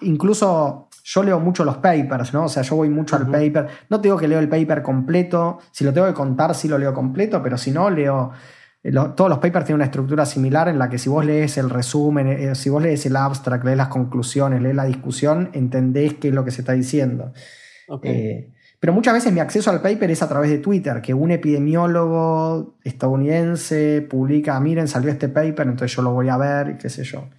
incluso 0.00 0.88
yo 1.04 1.22
leo 1.22 1.38
mucho 1.38 1.64
los 1.64 1.76
papers, 1.76 2.32
¿no? 2.32 2.44
O 2.44 2.48
sea, 2.48 2.62
yo 2.62 2.76
voy 2.76 2.88
mucho 2.88 3.16
al 3.16 3.30
paper. 3.30 3.68
No 3.90 4.00
te 4.00 4.08
digo 4.08 4.16
que 4.16 4.26
leo 4.26 4.38
el 4.38 4.48
paper 4.48 4.82
completo, 4.82 5.58
si 5.70 5.84
lo 5.84 5.92
tengo 5.92 6.06
que 6.06 6.14
contar, 6.14 6.54
sí 6.54 6.66
lo 6.66 6.78
leo 6.78 6.94
completo, 6.94 7.42
pero 7.42 7.58
si 7.58 7.70
no, 7.70 7.90
leo 7.90 8.32
todos 8.92 9.30
los 9.30 9.38
papers 9.38 9.64
tienen 9.64 9.76
una 9.76 9.86
estructura 9.86 10.26
similar 10.26 10.68
en 10.68 10.78
la 10.78 10.90
que 10.90 10.98
si 10.98 11.08
vos 11.08 11.24
lees 11.24 11.56
el 11.56 11.70
resumen, 11.70 12.26
eh, 12.26 12.54
si 12.54 12.68
vos 12.68 12.82
lees 12.82 13.06
el 13.06 13.16
abstract, 13.16 13.64
lees 13.64 13.78
las 13.78 13.88
conclusiones, 13.88 14.60
lees 14.60 14.74
la 14.74 14.84
discusión, 14.84 15.50
entendés 15.54 16.14
qué 16.14 16.28
es 16.28 16.34
lo 16.34 16.44
que 16.44 16.50
se 16.50 16.60
está 16.60 16.74
diciendo. 16.74 17.32
Eh, 18.02 18.52
pero 18.84 18.92
muchas 18.92 19.14
veces 19.14 19.32
mi 19.32 19.40
acceso 19.40 19.70
al 19.70 19.80
paper 19.80 20.10
es 20.10 20.22
a 20.22 20.28
través 20.28 20.50
de 20.50 20.58
Twitter, 20.58 21.00
que 21.00 21.14
un 21.14 21.30
epidemiólogo 21.30 22.76
estadounidense 22.84 24.02
publica, 24.02 24.60
miren, 24.60 24.88
salió 24.88 25.10
este 25.10 25.30
paper, 25.30 25.68
entonces 25.68 25.96
yo 25.96 26.02
lo 26.02 26.12
voy 26.12 26.28
a 26.28 26.36
ver 26.36 26.68
y 26.68 26.76
qué 26.76 26.90
sé 26.90 27.02
yo. 27.02 27.30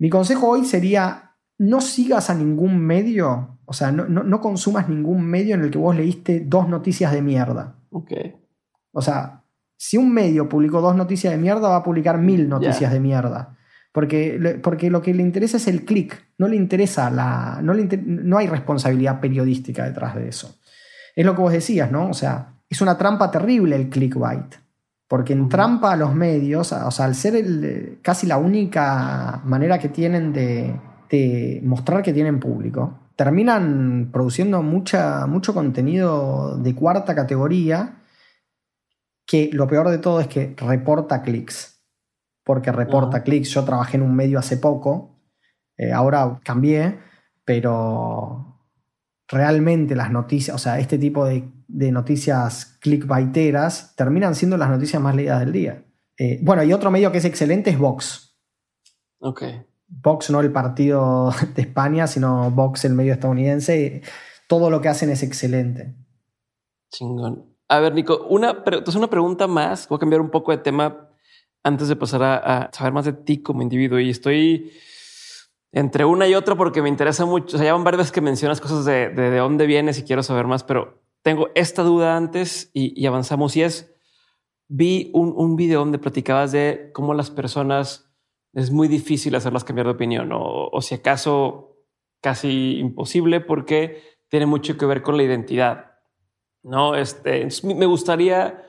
Mi 0.00 0.10
consejo 0.10 0.48
hoy 0.48 0.64
sería, 0.64 1.36
no 1.58 1.80
sigas 1.80 2.28
a 2.28 2.34
ningún 2.34 2.80
medio, 2.80 3.60
o 3.64 3.72
sea, 3.72 3.92
no, 3.92 4.06
no, 4.08 4.24
no 4.24 4.40
consumas 4.40 4.88
ningún 4.88 5.24
medio 5.24 5.54
en 5.54 5.62
el 5.62 5.70
que 5.70 5.78
vos 5.78 5.94
leíste 5.94 6.42
dos 6.44 6.68
noticias 6.68 7.12
de 7.12 7.22
mierda. 7.22 7.76
Ok. 7.90 8.10
O 8.90 9.00
sea, 9.00 9.44
si 9.76 9.96
un 9.96 10.12
medio 10.12 10.48
publicó 10.48 10.80
dos 10.80 10.96
noticias 10.96 11.32
de 11.32 11.38
mierda, 11.38 11.68
va 11.68 11.76
a 11.76 11.84
publicar 11.84 12.18
mil 12.18 12.48
noticias 12.48 12.92
de 12.92 12.98
mierda. 12.98 13.56
Porque, 13.92 14.58
porque, 14.60 14.90
lo 14.90 15.00
que 15.00 15.14
le 15.14 15.22
interesa 15.22 15.56
es 15.56 15.68
el 15.68 15.84
clic, 15.84 16.20
no 16.36 16.48
le 16.48 16.56
interesa 16.56 17.10
la. 17.10 17.60
No, 17.62 17.74
no 17.74 18.38
hay 18.38 18.48
responsabilidad 18.48 19.20
periodística 19.20 19.84
detrás 19.84 20.16
de 20.16 20.26
eso. 20.26 20.58
Es 21.14 21.24
lo 21.24 21.34
que 21.34 21.42
vos 21.42 21.52
decías, 21.52 21.90
¿no? 21.90 22.08
O 22.08 22.14
sea, 22.14 22.54
es 22.68 22.80
una 22.80 22.98
trampa 22.98 23.30
terrible 23.30 23.76
el 23.76 23.88
clickbait. 23.88 24.56
Porque 25.06 25.32
en 25.32 25.48
trampa 25.48 25.92
a 25.92 25.96
los 25.96 26.14
medios, 26.14 26.72
o 26.72 26.90
sea, 26.90 27.04
al 27.04 27.14
ser 27.14 27.98
casi 28.02 28.26
la 28.26 28.38
única 28.38 29.42
manera 29.44 29.78
que 29.78 29.88
tienen 29.88 30.32
de, 30.32 30.80
de, 31.10 31.60
mostrar 31.62 32.02
que 32.02 32.12
tienen 32.12 32.40
público, 32.40 32.98
terminan 33.14 34.08
produciendo 34.12 34.62
mucha, 34.62 35.26
mucho 35.26 35.54
contenido 35.54 36.56
de 36.58 36.74
cuarta 36.74 37.14
categoría 37.14 38.02
que 39.26 39.50
lo 39.52 39.68
peor 39.68 39.90
de 39.90 39.98
todo 39.98 40.20
es 40.20 40.26
que 40.26 40.54
reporta 40.56 41.22
clics, 41.22 41.82
porque 42.42 42.72
reporta 42.72 43.22
clics. 43.22 43.50
Yo 43.50 43.64
trabajé 43.64 43.98
en 43.98 44.02
un 44.02 44.16
medio 44.16 44.38
hace 44.38 44.56
poco, 44.56 45.20
eh, 45.76 45.92
ahora 45.92 46.40
cambié, 46.42 46.98
pero 47.44 48.53
realmente 49.34 49.94
las 49.94 50.10
noticias, 50.10 50.54
o 50.54 50.58
sea, 50.58 50.78
este 50.78 50.98
tipo 50.98 51.26
de, 51.26 51.44
noticias 51.68 52.78
clickbaiteras 52.80 53.94
terminan 53.96 54.34
siendo 54.34 54.56
las 54.56 54.70
noticias 54.70 55.02
más 55.02 55.14
leídas 55.14 55.40
del 55.40 55.52
día. 55.52 55.84
Eh, 56.16 56.38
bueno, 56.42 56.62
y 56.62 56.72
otro 56.72 56.90
medio 56.90 57.12
que 57.12 57.18
es 57.18 57.24
excelente 57.24 57.70
es 57.70 57.78
Vox. 57.78 58.36
Ok. 59.18 59.42
Vox 59.88 60.30
no 60.30 60.40
el 60.40 60.52
partido 60.52 61.32
de 61.54 61.62
España, 61.62 62.06
sino 62.06 62.50
Vox 62.50 62.84
el 62.84 62.94
medio 62.94 63.12
estadounidense. 63.12 64.02
Todo 64.48 64.70
lo 64.70 64.80
que 64.80 64.88
hacen 64.88 65.10
es 65.10 65.22
excelente. 65.22 65.94
Chingón. 66.90 67.54
A 67.68 67.80
ver, 67.80 67.94
Nico, 67.94 68.26
una, 68.28 68.50
entonces 68.50 68.94
una 68.94 69.10
pregunta 69.10 69.46
más. 69.46 69.88
Voy 69.88 69.96
a 69.96 69.98
cambiar 69.98 70.20
un 70.20 70.30
poco 70.30 70.52
de 70.52 70.58
tema 70.58 71.08
antes 71.62 71.88
de 71.88 71.96
pasar 71.96 72.22
a, 72.22 72.70
saber 72.72 72.92
más 72.92 73.06
de 73.06 73.14
ti 73.14 73.42
como 73.42 73.62
individuo. 73.62 73.98
Y 73.98 74.10
estoy 74.10 74.72
entre 75.74 76.04
una 76.04 76.26
y 76.28 76.34
otra 76.34 76.54
porque 76.54 76.80
me 76.80 76.88
interesa 76.88 77.26
mucho. 77.26 77.56
O 77.56 77.58
sea, 77.58 77.66
ya 77.66 77.72
van 77.74 77.84
varias 77.84 78.12
que 78.12 78.20
mencionas 78.20 78.60
cosas 78.60 78.84
de, 78.84 79.10
de, 79.10 79.36
dónde 79.36 79.66
vienes 79.66 79.98
y 79.98 80.04
quiero 80.04 80.22
saber 80.22 80.46
más, 80.46 80.62
pero 80.62 81.02
tengo 81.22 81.48
esta 81.54 81.82
duda 81.82 82.16
antes 82.16 82.70
y, 82.72 83.04
avanzamos. 83.06 83.56
Y 83.56 83.62
es, 83.62 83.94
vi 84.68 85.10
un, 85.12 85.34
un, 85.36 85.56
video 85.56 85.80
donde 85.80 85.98
platicabas 85.98 86.52
de 86.52 86.90
cómo 86.94 87.12
las 87.12 87.30
personas 87.30 88.10
es 88.52 88.70
muy 88.70 88.86
difícil 88.86 89.34
hacerlas 89.34 89.64
cambiar 89.64 89.86
de 89.86 89.92
opinión 89.92 90.32
o, 90.32 90.68
o 90.70 90.80
si 90.80 90.94
acaso 90.94 91.76
casi 92.22 92.78
imposible 92.78 93.40
porque 93.40 94.00
tiene 94.28 94.46
mucho 94.46 94.78
que 94.78 94.86
ver 94.86 95.02
con 95.02 95.16
la 95.16 95.24
identidad. 95.24 95.94
No, 96.62 96.94
este, 96.94 97.48
me 97.64 97.86
gustaría 97.86 98.64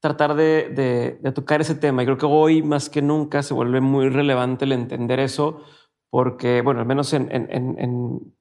tratar 0.00 0.34
de, 0.34 1.20
tocar 1.34 1.60
ese 1.60 1.74
tema 1.74 2.02
y 2.02 2.06
creo 2.06 2.18
que 2.18 2.26
hoy 2.26 2.62
más 2.62 2.90
que 2.90 3.02
nunca 3.02 3.42
se 3.42 3.54
vuelve 3.54 3.80
muy 3.80 4.08
relevante 4.08 4.64
el 4.64 4.72
entender 4.72 5.20
eso 5.20 5.62
porque, 6.10 6.60
bueno, 6.60 6.80
al 6.80 6.86
menos 6.86 7.12
en, 7.12 8.34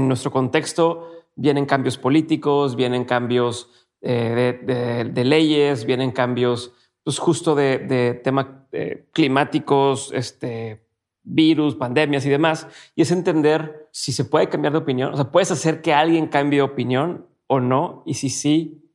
nuestro 0.00 0.30
contexto 0.30 1.10
vienen 1.36 1.66
cambios 1.66 1.98
políticos, 1.98 2.74
vienen 2.74 3.04
cambios 3.04 3.70
eh, 4.00 5.10
de, 5.12 5.24
leyes, 5.24 5.84
vienen 5.84 6.10
cambios 6.10 6.72
pues, 7.04 7.18
justo 7.18 7.54
de, 7.54 8.20
temas 8.24 8.46
eh, 8.72 9.06
climáticos, 9.12 10.10
este, 10.14 10.86
virus, 11.22 11.76
pandemias 11.76 12.26
y 12.26 12.30
demás, 12.30 12.66
y 12.96 13.02
es 13.02 13.10
entender 13.10 13.88
si 13.92 14.12
se 14.12 14.24
puede 14.24 14.48
cambiar 14.48 14.72
de 14.72 14.80
opinión, 14.80 15.12
o 15.12 15.16
sea, 15.16 15.30
puedes 15.30 15.50
hacer 15.50 15.82
que 15.82 15.92
alguien 15.92 16.26
cambie 16.26 16.58
de 16.58 16.62
opinión 16.62 17.26
o 17.46 17.60
no? 17.60 18.02
Y 18.06 18.14
si 18.14 18.30
sí, 18.30 18.90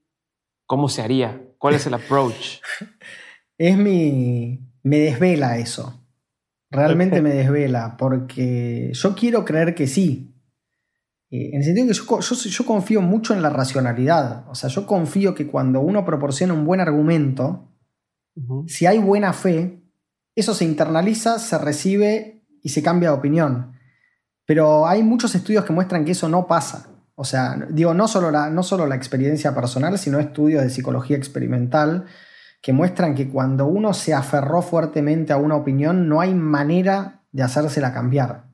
¿cómo 0.66 0.90
se 0.90 1.04
haría? 1.04 1.44
¿Cuál 1.58 1.76
es 1.76 1.86
el 1.86 1.94
approach? 1.94 2.60
es 3.58 3.78
mi... 3.78 4.60
me 4.84 4.98
desvela 4.98 5.58
eso. 5.58 6.07
Realmente 6.70 7.22
me 7.24 7.34
desvela, 7.34 7.98
porque 7.98 8.92
yo 8.94 9.16
quiero 9.16 9.46
creer 9.46 9.76
que 9.76 9.88
sí. 9.88 10.34
Eh, 11.30 11.50
en 11.54 11.58
el 11.58 11.64
sentido 11.64 11.88
que 11.88 12.50
yo, 12.50 12.66
confío 12.66 13.02
mucho 13.02 13.34
en 13.34 13.42
la 13.42 13.50
racionalidad. 13.50 14.48
O 14.50 14.56
sea, 14.56 14.70
yo 14.70 14.86
confío 14.86 15.36
que 15.36 15.48
cuando 15.48 15.80
uno 15.82 16.06
proporciona 16.06 16.54
un 16.54 16.66
buen 16.66 16.80
argumento, 16.80 17.74
si 18.68 18.86
hay 18.86 19.00
buena 19.00 19.34
fe, 19.34 19.82
eso 20.36 20.54
se 20.54 20.64
internaliza, 20.64 21.40
se 21.40 21.58
recibe 21.58 22.46
y 22.62 22.70
se 22.70 22.84
cambia 22.84 23.10
de 23.10 23.16
opinión. 23.16 23.74
Pero 24.46 24.88
hay 24.88 25.02
muchos 25.02 25.34
estudios 25.34 25.66
que 25.66 25.74
muestran 25.74 26.06
que 26.06 26.12
eso 26.12 26.30
no 26.30 26.46
pasa. 26.46 26.90
O 27.16 27.26
sea, 27.26 27.58
digo, 27.72 27.96
no 27.96 28.08
solo, 28.08 28.30
la, 28.30 28.52
no 28.52 28.62
solo 28.62 28.86
la 28.86 28.96
experiencia 28.96 29.56
personal, 29.56 29.98
sino 29.98 30.20
estudios 30.20 30.62
de 30.62 30.70
psicología 30.70 31.18
experimental 31.18 32.06
que 32.62 32.74
muestran 32.74 33.16
que 33.16 33.30
cuando 33.30 33.66
uno 33.66 33.94
se 33.94 34.14
aferró 34.14 34.62
fuertemente 34.62 35.34
a 35.34 35.38
una 35.38 35.56
opinión, 35.56 36.10
no 36.10 36.22
hay 36.22 36.34
manera 36.34 37.24
de 37.32 37.44
hacérsela 37.44 37.94
cambiar. 37.94 38.48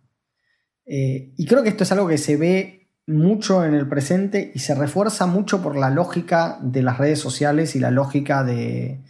Eh, 0.86 1.34
y 1.38 1.46
creo 1.46 1.64
que 1.64 1.70
esto 1.70 1.84
es 1.84 1.92
algo 1.92 2.08
que 2.08 2.18
se 2.18 2.36
ve 2.36 2.90
mucho 3.08 3.66
en 3.66 3.74
el 3.74 3.88
presente 3.88 4.52
y 4.54 4.60
se 4.60 4.76
refuerza 4.76 5.26
mucho 5.26 5.62
por 5.62 5.76
la 5.76 5.90
lógica 5.90 6.58
de 6.62 6.82
las 6.82 6.98
redes 6.98 7.20
sociales 7.20 7.76
y 7.76 7.80
la 7.80 7.92
lógica 7.92 8.44
de, 8.44 9.02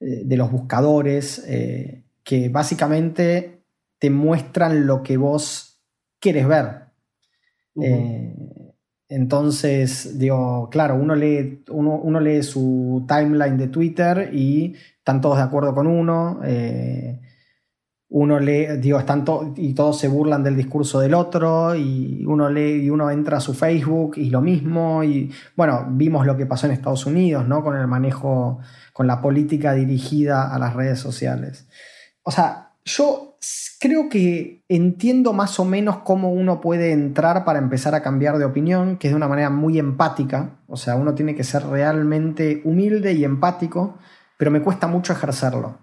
eh, 0.00 0.22
de 0.24 0.36
los 0.36 0.50
buscadores, 0.50 1.44
eh, 1.46 2.04
que 2.24 2.48
básicamente 2.48 3.62
te 3.98 4.10
muestran 4.10 4.86
lo 4.86 5.02
que 5.02 5.16
vos 5.16 5.80
quieres 6.18 6.46
ver. 6.46 6.90
Entonces, 9.10 10.20
digo, 10.20 10.68
claro, 10.70 10.94
uno 10.94 11.16
lee, 11.16 11.64
uno, 11.68 12.20
lee 12.20 12.44
su 12.44 13.04
timeline 13.08 13.58
de 13.58 13.66
Twitter 13.66 14.30
y 14.32 14.76
están 14.98 15.20
todos 15.20 15.38
de 15.38 15.42
acuerdo 15.42 15.74
con 15.74 15.88
uno. 15.88 16.40
Eh, 16.44 17.20
uno 18.10 18.38
lee, 18.38 18.76
digo, 18.78 19.00
están 19.00 19.24
y 19.56 19.74
todos 19.74 19.98
se 19.98 20.06
burlan 20.06 20.44
del 20.44 20.56
discurso 20.56 21.00
del 21.00 21.14
otro, 21.14 21.74
y 21.74 22.24
uno 22.24 22.48
lee 22.50 22.84
y 22.84 22.90
uno 22.90 23.10
entra 23.10 23.38
a 23.38 23.40
su 23.40 23.52
Facebook 23.52 24.12
y 24.16 24.30
lo 24.30 24.40
mismo. 24.40 25.02
Y 25.02 25.32
bueno, 25.56 25.88
vimos 25.90 26.24
lo 26.24 26.36
que 26.36 26.46
pasó 26.46 26.66
en 26.66 26.72
Estados 26.72 27.04
Unidos, 27.04 27.48
¿no? 27.48 27.64
Con 27.64 27.76
el 27.76 27.88
manejo, 27.88 28.60
con 28.92 29.08
la 29.08 29.20
política 29.20 29.72
dirigida 29.72 30.54
a 30.54 30.58
las 30.60 30.74
redes 30.74 31.00
sociales. 31.00 31.68
O 32.22 32.30
sea, 32.30 32.74
yo 32.84 33.29
creo 33.78 34.08
que 34.10 34.62
entiendo 34.68 35.32
más 35.32 35.58
o 35.58 35.64
menos 35.64 35.98
cómo 35.98 36.32
uno 36.32 36.60
puede 36.60 36.92
entrar 36.92 37.44
para 37.44 37.58
empezar 37.58 37.94
a 37.94 38.02
cambiar 38.02 38.38
de 38.38 38.44
opinión, 38.44 38.98
que 38.98 39.08
es 39.08 39.12
de 39.12 39.16
una 39.16 39.28
manera 39.28 39.48
muy 39.50 39.78
empática. 39.78 40.58
O 40.66 40.76
sea, 40.76 40.96
uno 40.96 41.14
tiene 41.14 41.34
que 41.34 41.44
ser 41.44 41.64
realmente 41.64 42.60
humilde 42.64 43.14
y 43.14 43.24
empático, 43.24 43.98
pero 44.36 44.50
me 44.50 44.62
cuesta 44.62 44.86
mucho 44.86 45.12
ejercerlo. 45.12 45.78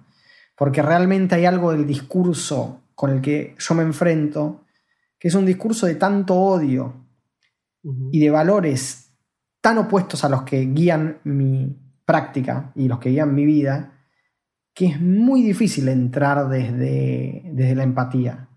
Porque 0.55 0.81
realmente 0.81 1.35
hay 1.35 1.45
algo 1.45 1.71
del 1.71 1.87
discurso 1.87 2.81
con 2.93 3.11
el 3.11 3.21
que 3.21 3.55
yo 3.57 3.75
me 3.75 3.83
enfrento, 3.83 4.65
que 5.19 5.27
es 5.27 5.35
un 5.35 5.45
discurso 5.45 5.87
de 5.87 5.95
tanto 5.95 6.35
odio 6.35 7.07
y 8.11 8.19
de 8.19 8.29
valores 8.29 9.13
tan 9.61 9.77
opuestos 9.77 10.23
a 10.23 10.29
los 10.29 10.43
que 10.43 10.61
guían 10.61 11.19
mi 11.23 11.75
práctica 12.05 12.71
y 12.75 12.87
los 12.87 12.99
que 12.99 13.09
guían 13.09 13.33
mi 13.33 13.45
vida, 13.45 13.96
que 14.77 14.85
es 14.85 15.01
muy 15.01 15.41
difícil 15.41 15.89
entrar 15.89 16.49
desde, 16.49 17.41
desde 17.51 17.73
la 17.73 17.81
empatía. 17.81 18.47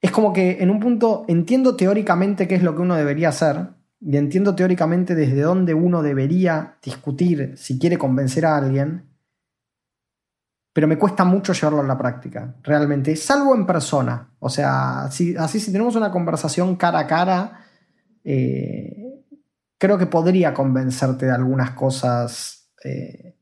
Es 0.00 0.10
como 0.10 0.32
que 0.32 0.60
en 0.60 0.68
un 0.68 0.80
punto 0.80 1.26
entiendo 1.28 1.76
teóricamente 1.76 2.48
qué 2.48 2.56
es 2.56 2.64
lo 2.64 2.74
que 2.74 2.82
uno 2.82 2.96
debería 2.96 3.28
hacer 3.28 3.68
y 4.00 4.16
entiendo 4.16 4.56
teóricamente 4.56 5.14
desde 5.14 5.42
dónde 5.42 5.74
uno 5.74 6.02
debería 6.02 6.78
discutir 6.82 7.56
si 7.56 7.78
quiere 7.78 7.96
convencer 7.96 8.46
a 8.46 8.56
alguien, 8.56 9.10
pero 10.72 10.88
me 10.88 10.98
cuesta 10.98 11.24
mucho 11.24 11.52
llevarlo 11.52 11.82
a 11.82 11.86
la 11.86 11.98
práctica, 11.98 12.56
realmente, 12.64 13.14
salvo 13.14 13.54
en 13.54 13.64
persona. 13.64 14.34
O 14.40 14.48
sea, 14.48 15.04
así 15.04 15.36
si 15.60 15.70
tenemos 15.70 15.94
una 15.94 16.10
conversación 16.10 16.74
cara 16.74 16.98
a 16.98 17.06
cara, 17.06 17.60
eh, 18.24 19.22
creo 19.78 19.98
que 19.98 20.06
podría 20.06 20.52
convencerte 20.52 21.26
de 21.26 21.32
algunas 21.32 21.70
cosas. 21.70 22.72
Eh, 22.82 23.37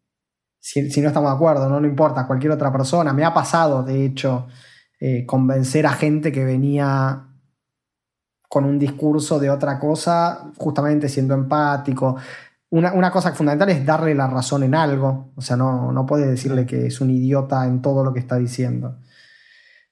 si, 0.91 1.01
no 1.01 1.09
estamos 1.09 1.31
de 1.31 1.37
acuerdo, 1.37 1.69
no, 1.69 1.81
no 1.81 1.87
importa, 1.87 2.27
cualquier 2.27 2.53
otra 2.53 2.73
persona. 2.73 3.13
Me 3.13 3.25
ha 3.25 3.33
pasado, 3.33 3.83
de 3.83 4.05
hecho, 4.05 4.47
eh, 5.01 5.25
convencer 5.27 5.87
a 5.87 5.93
gente 5.93 6.33
que 6.33 6.45
venía 6.45 7.29
con 8.49 8.65
un 8.65 8.79
discurso 8.79 9.39
de 9.39 9.51
otra 9.51 9.79
cosa, 9.79 10.51
justamente 10.57 11.09
siendo 11.09 11.35
empático 11.35 12.17
una, 12.71 13.11
cosa 13.11 13.33
fundamental 13.33 13.69
es 13.71 13.85
darle 13.85 14.15
la 14.15 14.27
razón 14.27 14.63
en 14.63 14.75
algo. 14.75 15.33
O 15.37 15.41
sea, 15.41 15.57
no, 15.57 15.93
no 15.93 16.07
puede 16.07 16.27
decirle 16.27 16.67
que 16.67 16.87
es 16.87 17.01
un 17.01 17.11
idiota 17.11 17.67
en 17.67 17.81
todo 17.81 18.05
lo 18.05 18.13
que 18.13 18.21
está 18.21 18.37
diciendo. 18.37 18.99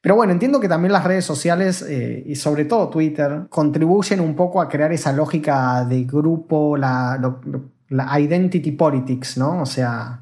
Pero 0.01 0.16
bueno, 0.16 0.33
entiendo 0.33 0.61
que 0.61 0.68
también 0.68 0.93
las 0.93 1.05
redes 1.05 1.25
sociales, 1.25 1.83
eh, 1.83 2.22
y 2.27 2.35
sobre 2.37 2.66
todo 2.66 2.91
Twitter, 2.91 3.47
contribuyen 3.49 4.20
un 4.20 4.37
poco 4.37 4.61
a 4.61 4.68
crear 4.68 4.93
esa 4.93 5.12
lógica 5.12 5.85
de 5.87 6.05
grupo, 6.05 6.77
la, 6.77 7.18
identity 7.91 8.72
politics, 8.72 9.37
¿no? 9.37 9.62
O 9.62 9.66
sea, 9.66 10.20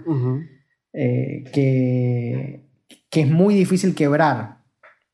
eh, 0.92 1.44
que, 1.52 2.64
que 3.08 3.20
es 3.20 3.30
muy 3.30 3.54
difícil 3.54 3.94
quebrar. 3.94 4.62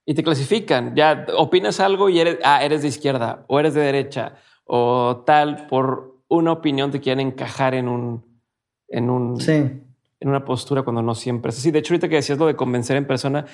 Y 0.04 0.14
te 0.14 0.22
clasifican, 0.22 0.94
ya 0.96 1.26
opinas 1.36 1.80
algo 1.80 2.08
y 2.08 2.18
eres, 2.18 2.38
ah, 2.42 2.64
eres 2.64 2.82
de 2.82 2.88
izquierda 2.88 3.44
o 3.46 3.60
eres 3.60 3.74
de 3.74 3.82
derecha 3.82 4.36
o 4.64 5.22
tal 5.26 5.66
por 5.66 6.22
una 6.28 6.52
opinión 6.52 6.90
te 6.90 7.00
quieren 7.00 7.26
encajar 7.26 7.74
en 7.74 7.88
un, 7.88 8.24
en 8.88 9.10
un, 9.10 9.40
en 9.40 10.28
una 10.28 10.44
postura 10.44 10.82
cuando 10.82 11.02
no 11.02 11.14
siempre 11.14 11.50
es 11.50 11.58
así. 11.58 11.70
De 11.70 11.80
hecho, 11.80 11.94
ahorita 11.94 12.08
que 12.08 12.16
decías 12.16 12.38
lo 12.38 12.46
de 12.46 12.56
convencer 12.56 12.96
en 12.96 13.06
persona, 13.06 13.46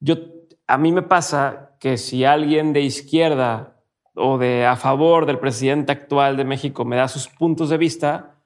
yo, 0.00 0.16
a 0.66 0.78
mí 0.78 0.92
me 0.92 1.02
pasa 1.02 1.76
que 1.80 1.96
si 1.96 2.24
alguien 2.24 2.72
de 2.72 2.80
izquierda 2.82 3.73
o 4.14 4.38
de 4.38 4.66
a 4.66 4.76
favor 4.76 5.26
del 5.26 5.38
presidente 5.38 5.92
actual 5.92 6.36
de 6.36 6.44
México 6.44 6.84
me 6.84 6.96
da 6.96 7.08
sus 7.08 7.28
puntos 7.28 7.68
de 7.68 7.76
vista, 7.76 8.36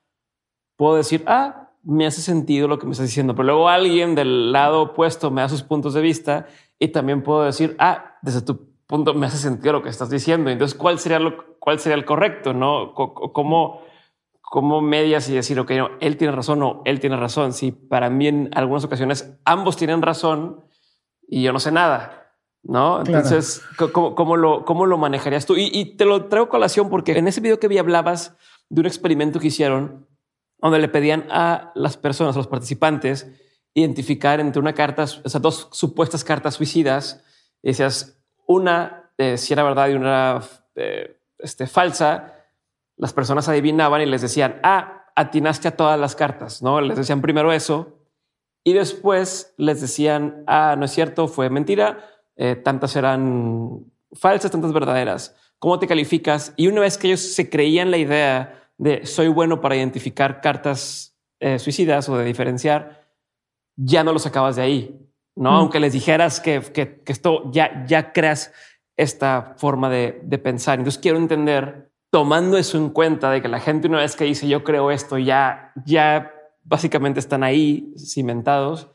puedo 0.77 0.97
decir, 0.97 1.25
ah, 1.27 1.71
me 1.83 2.07
hace 2.07 2.21
sentido 2.21 2.69
lo 2.69 2.79
que 2.79 2.87
me 2.87 2.93
estás 2.93 3.07
diciendo, 3.07 3.35
pero 3.35 3.47
luego 3.47 3.69
alguien 3.69 4.14
del 4.14 4.53
lado 4.53 4.83
opuesto 4.83 5.31
me 5.31 5.41
da 5.41 5.49
sus 5.49 5.62
puntos 5.62 5.95
de 5.95 6.01
vista 6.01 6.47
y 6.79 6.89
también 6.89 7.23
puedo 7.23 7.45
decir, 7.45 7.77
ah, 7.79 8.19
desde 8.23 8.43
tu 8.43 8.69
punto 8.87 9.14
me 9.14 9.27
hace 9.27 9.37
sentido 9.37 9.75
lo 9.75 9.83
que 9.83 9.91
estás 9.91 10.11
diciendo. 10.11 10.51
Entonces, 10.51 10.77
¿cuál 10.77 10.99
sería 10.99 11.19
lo, 11.19 11.59
cuál 11.59 11.79
sería 11.79 11.97
el 11.97 12.05
correcto? 12.05 12.55
¿No? 12.55 12.95
¿Cómo, 12.95 13.83
cómo 14.41 14.81
medias 14.81 15.29
y 15.29 15.35
decir, 15.35 15.61
ok, 15.61 15.71
no, 15.73 15.91
él 16.01 16.16
tiene 16.16 16.35
razón 16.35 16.62
o 16.62 16.83
él 16.85 16.99
tiene 16.99 17.16
razón? 17.16 17.53
Si 17.53 17.71
para 17.71 18.11
mí 18.11 18.29
en 18.29 18.51
algunas 18.55 18.85
ocasiones 18.85 19.39
ambos 19.45 19.77
tienen 19.77 20.03
razón 20.03 20.64
y 21.29 21.43
yo 21.43 21.53
no 21.53 21.61
sé 21.61 21.71
nada. 21.71 22.28
¿No? 22.63 23.01
Entonces, 23.01 23.63
¿cómo, 23.93 24.37
lo, 24.37 24.65
¿cómo 24.65 24.87
lo 24.87 24.99
manejarías 24.99 25.47
tú? 25.47 25.55
Y, 25.57 25.97
te 25.97 26.05
lo 26.05 26.27
traigo 26.27 26.49
colación 26.49 26.91
porque 26.91 27.17
en 27.17 27.29
ese 27.29 27.41
video 27.41 27.59
que 27.59 27.69
vi 27.69 27.79
hablabas 27.79 28.37
de 28.69 28.81
un 28.81 28.87
experimento 28.87 29.41
que 29.41 29.47
hicieron 29.47 30.07
donde 30.61 30.79
le 30.79 30.89
pedían 30.89 31.27
a 31.31 31.73
las 31.75 31.97
personas, 31.97 32.35
a 32.35 32.39
los 32.39 32.49
participantes, 32.49 33.31
identificar 33.75 34.41
entre 34.41 34.61
una 34.61 34.75
carta, 34.75 35.05
esas 35.05 35.41
dos 35.41 35.69
supuestas 35.73 36.25
cartas 36.25 36.55
suicidas, 36.55 37.25
y 37.63 37.69
decías, 37.69 38.21
una, 38.47 39.13
eh, 39.19 39.39
si 39.39 39.53
era 39.53 39.63
verdad 39.63 39.89
y 39.89 39.95
una 39.95 40.09
era 40.09 40.43
eh, 40.75 41.21
este, 41.39 41.67
falsa, 41.67 42.35
las 42.97 43.13
personas 43.13 43.49
adivinaban 43.49 44.03
y 44.03 44.07
les 44.07 44.23
decían, 44.23 44.59
ah, 44.63 45.07
atinaste 45.15 45.69
a 45.69 45.77
todas 45.77 45.99
las 45.99 46.17
cartas, 46.17 46.63
¿no? 46.63 46.81
Les 46.81 46.97
decían 46.97 47.21
primero 47.21 47.53
eso 47.53 47.99
y 48.65 48.73
después 48.73 49.55
les 49.57 49.81
decían, 49.81 50.45
ah, 50.47 50.75
no 50.77 50.85
es 50.85 50.91
cierto, 50.93 51.29
fue 51.29 51.49
mentira, 51.51 52.05
eh, 52.39 52.57
tantas 52.57 52.97
eran 52.97 53.84
falsas, 54.12 54.51
tantas 54.51 54.72
verdaderas. 54.72 55.36
¿Cómo 55.59 55.78
te 55.78 55.86
calificas? 55.86 56.55
Y 56.57 56.68
una 56.68 56.80
vez 56.80 56.97
que 56.97 57.09
ellos 57.09 57.20
se 57.20 57.51
creían 57.51 57.91
la 57.91 57.99
idea 57.99 58.70
de 58.78 59.05
soy 59.05 59.28
bueno 59.28 59.61
para 59.61 59.76
identificar 59.76 60.41
cartas 60.41 61.14
suicidas 61.59 62.09
o 62.09 62.16
de 62.16 62.24
diferenciar, 62.24 63.07
ya 63.76 64.03
no 64.03 64.12
lo 64.12 64.18
sacabas 64.18 64.57
de 64.57 64.62
ahí. 64.62 65.09
¿no? 65.39 65.53
Mm. 65.53 65.55
Aunque 65.55 65.80
les 65.80 65.93
dijeras 65.93 66.41
que, 66.41 66.61
que, 66.61 67.01
esto 67.07 67.51
ya, 67.53 67.84
ya 67.86 68.12
creas 68.12 68.53
esta 68.97 69.55
forma 69.57 69.89
de, 69.89 70.20
de, 70.24 70.39
pensar. 70.39 70.78
Entonces 70.78 71.01
quiero 71.01 71.18
entender, 71.18 71.93
tomando 72.11 72.59
eso 72.59 72.76
en 72.76 72.91
cuenta, 72.91 73.30
de 73.30 73.41
que 73.41 73.49
la 73.49 73.61
gente 73.61 73.86
una 73.86 73.99
vez 73.99 74.16
que 74.16 74.24
dice 74.24 74.49
yo 74.49 74.64
creo 74.64 74.91
esto, 74.91 75.16
ya, 75.16 75.72
ya 75.86 76.32
básicamente 76.64 77.20
están 77.20 77.45
ahí 77.45 77.95
cimentados, 77.97 78.91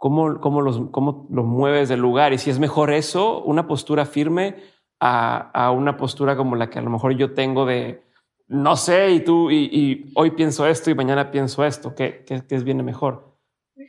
¿cómo, 0.00 0.40
cómo, 0.40 0.62
los, 0.62 0.80
cómo 0.90 1.28
los 1.30 1.44
mueves 1.44 1.88
del 1.88 2.00
lugar? 2.00 2.32
Y 2.32 2.38
si 2.38 2.50
es 2.50 2.58
mejor 2.58 2.90
eso, 2.90 3.44
una 3.44 3.68
postura 3.68 4.06
firme 4.06 4.56
a, 4.98 5.50
a 5.52 5.70
una 5.70 5.96
postura 5.96 6.36
como 6.36 6.56
la 6.56 6.70
que 6.70 6.80
a 6.80 6.82
lo 6.82 6.90
mejor 6.90 7.12
yo 7.12 7.34
tengo 7.34 7.66
de 7.66 8.02
no 8.50 8.76
sé, 8.76 9.10
y 9.12 9.20
tú, 9.20 9.48
y, 9.48 10.10
hoy 10.16 10.32
pienso 10.32 10.66
esto 10.66 10.90
y 10.90 10.94
mañana 10.96 11.30
pienso 11.30 11.64
esto, 11.64 11.94
¿qué, 11.94 12.24
qué, 12.26 12.42
qué 12.48 12.56
es 12.56 12.64
viene 12.64 12.82
mejor? 12.82 13.36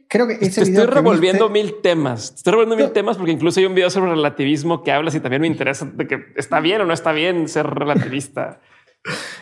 Creo 0.07 0.27
que 0.27 0.33
ese 0.33 0.61
Estoy 0.61 0.85
revolviendo 0.85 1.49
mil 1.49 1.81
temas. 1.81 2.35
Estoy 2.35 2.51
revolviendo 2.51 2.83
mil 2.83 2.93
temas 2.93 3.17
porque 3.17 3.31
incluso 3.31 3.59
hay 3.59 3.65
un 3.65 3.73
video 3.73 3.89
sobre 3.89 4.11
relativismo 4.11 4.83
que 4.83 4.91
hablas 4.91 5.15
y 5.15 5.19
también 5.19 5.41
me 5.41 5.47
interesa 5.47 5.85
de 5.85 6.07
que 6.07 6.19
está 6.35 6.59
bien 6.59 6.81
o 6.81 6.85
no 6.85 6.93
está 6.93 7.11
bien 7.11 7.47
ser 7.47 7.65
relativista. 7.65 8.59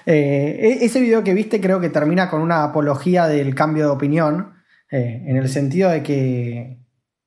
Eh, 0.06 0.80
e-, 0.80 0.86
ese 0.86 1.02
video 1.02 1.22
que 1.22 1.34
viste 1.34 1.60
creo 1.60 1.82
que 1.82 1.90
termina 1.90 2.30
con 2.30 2.42
una 2.42 2.64
apología 2.64 3.28
del 3.28 3.54
cambio 3.56 3.86
de 3.86 3.90
opinión, 3.90 4.54
eh, 4.92 5.24
en 5.28 5.38
el 5.38 5.50
sentido 5.50 5.90
de 5.90 6.02
que 6.02 6.80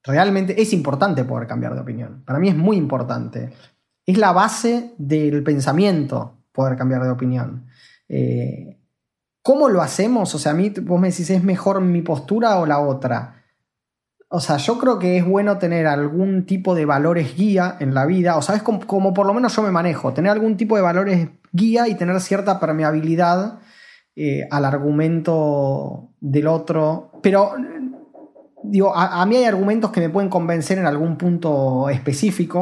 realmente 0.02 0.60
es 0.60 0.72
importante 0.72 1.24
poder 1.24 1.46
cambiar 1.46 1.74
de 1.74 1.80
opinión. 1.80 2.22
Para 2.24 2.38
mí 2.38 2.48
es 2.48 2.56
muy 2.56 2.76
importante. 2.76 3.52
Es 4.04 4.18
la 4.18 4.32
base 4.32 4.94
del 4.98 5.42
pensamiento 5.42 6.38
poder 6.50 6.76
cambiar 6.76 7.04
de 7.04 7.10
opinión. 7.10 7.66
Eh, 8.08 8.78
¿Cómo 9.42 9.68
lo 9.68 9.80
hacemos? 9.80 10.34
O 10.34 10.38
sea, 10.38 10.52
a 10.52 10.54
mí 10.54 10.70
vos 10.70 11.00
me 11.00 11.10
decís, 11.10 11.30
¿es 11.30 11.42
mejor 11.42 11.80
mi 11.80 12.02
postura 12.02 12.58
o 12.58 12.66
la 12.66 12.80
otra? 12.80 13.44
O 14.28 14.40
sea, 14.40 14.56
yo 14.56 14.78
creo 14.78 14.98
que 14.98 15.18
es 15.18 15.26
bueno 15.26 15.58
tener 15.58 15.86
algún 15.86 16.46
tipo 16.46 16.74
de 16.74 16.84
valores 16.84 17.36
guía 17.36 17.76
en 17.80 17.92
la 17.92 18.06
vida, 18.06 18.36
o 18.36 18.42
sabes, 18.42 18.62
como, 18.62 18.86
como 18.86 19.12
por 19.12 19.26
lo 19.26 19.34
menos 19.34 19.54
yo 19.54 19.62
me 19.62 19.70
manejo, 19.70 20.12
tener 20.12 20.32
algún 20.32 20.56
tipo 20.56 20.76
de 20.76 20.82
valores 20.82 21.28
guía 21.52 21.86
y 21.88 21.96
tener 21.96 22.20
cierta 22.20 22.58
permeabilidad 22.58 23.58
eh, 24.14 24.46
al 24.50 24.64
argumento 24.64 26.10
del 26.20 26.46
otro. 26.46 27.12
Pero, 27.22 27.54
digo, 28.62 28.94
a, 28.94 29.24
mí 29.24 29.36
hay 29.36 29.44
argumentos 29.44 29.90
que 29.90 30.00
me 30.00 30.10
pueden 30.10 30.28
convencer 30.28 30.78
en 30.78 30.86
algún 30.86 31.16
punto 31.16 31.88
específico, 31.88 32.60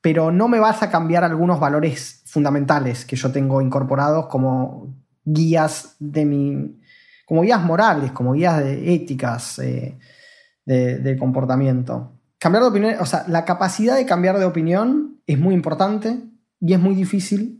pero 0.00 0.30
no 0.30 0.48
me 0.48 0.58
vas 0.58 0.82
a 0.82 0.90
cambiar 0.90 1.24
algunos 1.24 1.60
valores 1.60 2.22
fundamentales 2.24 3.04
que 3.04 3.16
yo 3.16 3.30
tengo 3.30 3.60
incorporados 3.60 4.26
como 4.26 4.94
guías 5.24 5.96
de 5.98 6.24
mi, 6.24 6.80
como 7.26 7.42
guías 7.42 7.62
morales, 7.62 8.12
como 8.12 8.32
guías 8.32 8.58
de 8.58 8.94
éticas 8.94 9.58
eh, 9.58 9.98
de, 10.64 11.16
comportamiento. 11.18 12.18
Cambiar 12.38 12.62
de 12.62 12.70
opinión, 12.70 12.94
o 13.00 13.06
sea, 13.06 13.24
la 13.28 13.44
capacidad 13.44 13.96
de 13.96 14.06
cambiar 14.06 14.38
de 14.38 14.46
opinión 14.46 15.20
es 15.26 15.38
muy 15.38 15.54
importante 15.54 16.22
y 16.58 16.72
es 16.72 16.80
muy 16.80 16.94
difícil 16.94 17.59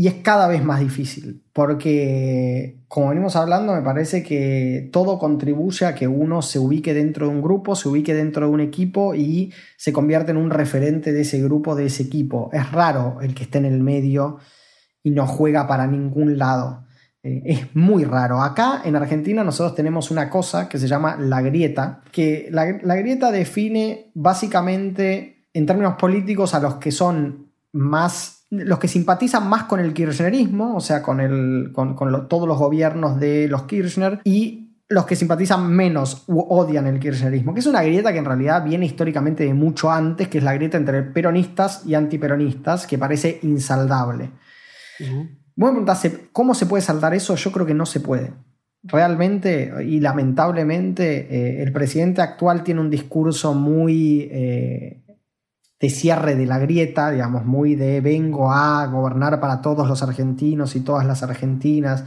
y 0.00 0.06
es 0.06 0.14
cada 0.22 0.48
vez 0.48 0.64
más 0.64 0.80
difícil 0.80 1.42
porque, 1.60 2.80
como 2.88 3.10
venimos 3.10 3.36
hablando, 3.36 3.74
me 3.74 3.82
parece 3.82 4.22
que 4.22 4.88
todo 4.94 5.18
contribuye 5.18 5.84
a 5.84 5.94
que 5.94 6.08
uno 6.08 6.40
se 6.40 6.58
ubique 6.58 6.94
dentro 6.94 7.28
de 7.28 7.34
un 7.34 7.42
grupo, 7.42 7.76
se 7.76 7.86
ubique 7.86 8.14
dentro 8.14 8.46
de 8.46 8.52
un 8.52 8.60
equipo 8.60 9.14
y 9.14 9.52
se 9.76 9.92
convierte 9.92 10.30
en 10.30 10.38
un 10.38 10.48
referente 10.48 11.12
de 11.12 11.20
ese 11.20 11.42
grupo, 11.42 11.74
de 11.74 11.84
ese 11.84 12.04
equipo. 12.04 12.48
Es 12.54 12.72
raro 12.72 13.18
el 13.20 13.34
que 13.34 13.42
esté 13.42 13.58
en 13.58 13.66
el 13.66 13.80
medio 13.80 14.38
y 15.02 15.10
no 15.10 15.26
juega 15.26 15.66
para 15.66 15.86
ningún 15.86 16.38
lado. 16.38 16.86
Eh, 17.22 17.42
es 17.44 17.76
muy 17.76 18.04
raro. 18.04 18.40
Acá 18.40 18.80
en 18.86 18.96
Argentina 18.96 19.44
nosotros 19.44 19.74
tenemos 19.74 20.10
una 20.10 20.30
cosa 20.30 20.66
que 20.66 20.78
se 20.78 20.88
llama 20.88 21.16
la 21.16 21.42
grieta, 21.42 22.00
que 22.10 22.48
la, 22.50 22.64
grieta 22.64 23.30
define 23.30 24.12
básicamente 24.14 25.44
en 25.52 25.66
términos 25.66 25.96
políticos 25.96 26.54
a 26.54 26.60
los 26.60 26.76
que 26.76 26.90
son 26.90 27.52
más, 27.72 28.39
los 28.50 28.78
que 28.78 28.88
simpatizan 28.88 29.48
más 29.48 29.64
con 29.64 29.80
el 29.80 29.94
kirchnerismo, 29.94 30.76
o 30.76 30.80
sea, 30.80 31.02
con, 31.02 31.20
el, 31.20 31.70
con, 31.72 31.96
todos 32.28 32.48
los 32.48 32.58
gobiernos 32.58 33.18
de 33.20 33.48
los 33.48 33.62
Kirchner, 33.62 34.20
y 34.24 34.70
los 34.88 35.06
que 35.06 35.14
simpatizan 35.14 35.70
menos 35.70 36.24
u 36.26 36.40
odian 36.40 36.88
el 36.88 36.98
kirchnerismo, 36.98 37.54
que 37.54 37.60
es 37.60 37.66
una 37.66 37.82
grieta 37.82 38.12
que 38.12 38.18
en 38.18 38.24
realidad 38.24 38.64
viene 38.64 38.86
históricamente 38.86 39.44
de 39.44 39.54
mucho 39.54 39.90
antes, 39.90 40.26
que 40.26 40.38
es 40.38 40.44
la 40.44 40.54
grieta 40.54 40.76
entre 40.76 41.04
peronistas 41.04 41.86
y 41.86 41.94
antiperonistas, 41.94 42.88
que 42.88 42.98
parece 42.98 43.38
insaldable. 43.42 44.30
Vos 45.54 45.72
me 45.72 45.84
cómo 46.32 46.54
se 46.54 46.66
puede 46.66 46.82
saldar 46.82 47.14
eso. 47.14 47.36
Yo 47.36 47.52
creo 47.52 47.66
que 47.66 47.74
no 47.74 47.86
se 47.86 48.00
puede. 48.00 48.32
Realmente 48.82 49.72
y 49.86 50.00
lamentablemente, 50.00 51.28
eh, 51.30 51.62
el 51.62 51.72
presidente 51.72 52.22
actual 52.22 52.64
tiene 52.64 52.80
un 52.80 52.90
discurso 52.90 53.54
muy 53.54 54.28
eh, 54.32 55.02
de 55.80 55.88
cierre 55.88 56.34
de 56.36 56.46
la 56.46 56.58
grieta, 56.58 57.10
digamos, 57.10 57.46
muy 57.46 57.74
de 57.74 58.02
vengo 58.02 58.52
a 58.52 58.86
gobernar 58.86 59.40
para 59.40 59.62
todos 59.62 59.88
los 59.88 60.02
argentinos 60.02 60.76
y 60.76 60.80
todas 60.80 61.06
las 61.06 61.22
argentinas. 61.22 62.04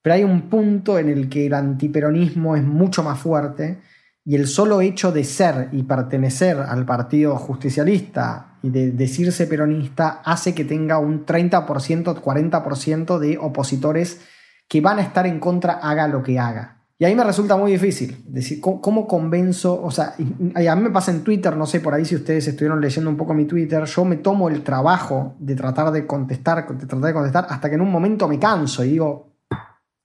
Pero 0.00 0.14
hay 0.14 0.24
un 0.24 0.48
punto 0.48 0.98
en 0.98 1.10
el 1.10 1.28
que 1.28 1.46
el 1.46 1.54
antiperonismo 1.54 2.56
es 2.56 2.64
mucho 2.64 3.02
más 3.02 3.18
fuerte 3.18 3.80
y 4.24 4.36
el 4.36 4.46
solo 4.46 4.80
hecho 4.80 5.12
de 5.12 5.24
ser 5.24 5.68
y 5.72 5.82
pertenecer 5.82 6.58
al 6.58 6.86
partido 6.86 7.36
justicialista 7.36 8.58
y 8.62 8.70
de 8.70 8.92
decirse 8.92 9.46
peronista 9.46 10.22
hace 10.24 10.54
que 10.54 10.64
tenga 10.64 10.98
un 10.98 11.26
30%, 11.26 12.22
40% 12.22 13.18
de 13.18 13.36
opositores 13.36 14.20
que 14.66 14.80
van 14.80 14.98
a 14.98 15.02
estar 15.02 15.26
en 15.26 15.40
contra 15.40 15.74
haga 15.74 16.08
lo 16.08 16.22
que 16.22 16.38
haga. 16.38 16.81
Y 17.02 17.04
ahí 17.04 17.16
me 17.16 17.24
resulta 17.24 17.56
muy 17.56 17.72
difícil. 17.72 18.22
Decir, 18.28 18.60
¿cómo, 18.60 19.08
convenzo? 19.08 19.82
O 19.82 19.90
sea, 19.90 20.14
a 20.14 20.76
mí 20.76 20.82
me 20.82 20.90
pasa 20.90 21.10
en 21.10 21.24
Twitter, 21.24 21.56
no 21.56 21.66
sé 21.66 21.80
por 21.80 21.94
ahí 21.94 22.04
si 22.04 22.14
ustedes 22.14 22.46
estuvieron 22.46 22.80
leyendo 22.80 23.10
un 23.10 23.16
poco 23.16 23.34
mi 23.34 23.44
Twitter, 23.44 23.84
yo 23.86 24.04
me 24.04 24.18
tomo 24.18 24.48
el 24.48 24.62
trabajo 24.62 25.34
de 25.40 25.56
tratar 25.56 25.90
de 25.90 26.06
contestar, 26.06 26.64
de 26.64 26.86
tratar 26.86 27.08
de 27.08 27.12
contestar, 27.12 27.46
hasta 27.50 27.68
que 27.68 27.74
en 27.74 27.80
un 27.80 27.90
momento 27.90 28.28
me 28.28 28.38
canso 28.38 28.84
y 28.84 28.90
digo, 28.90 29.32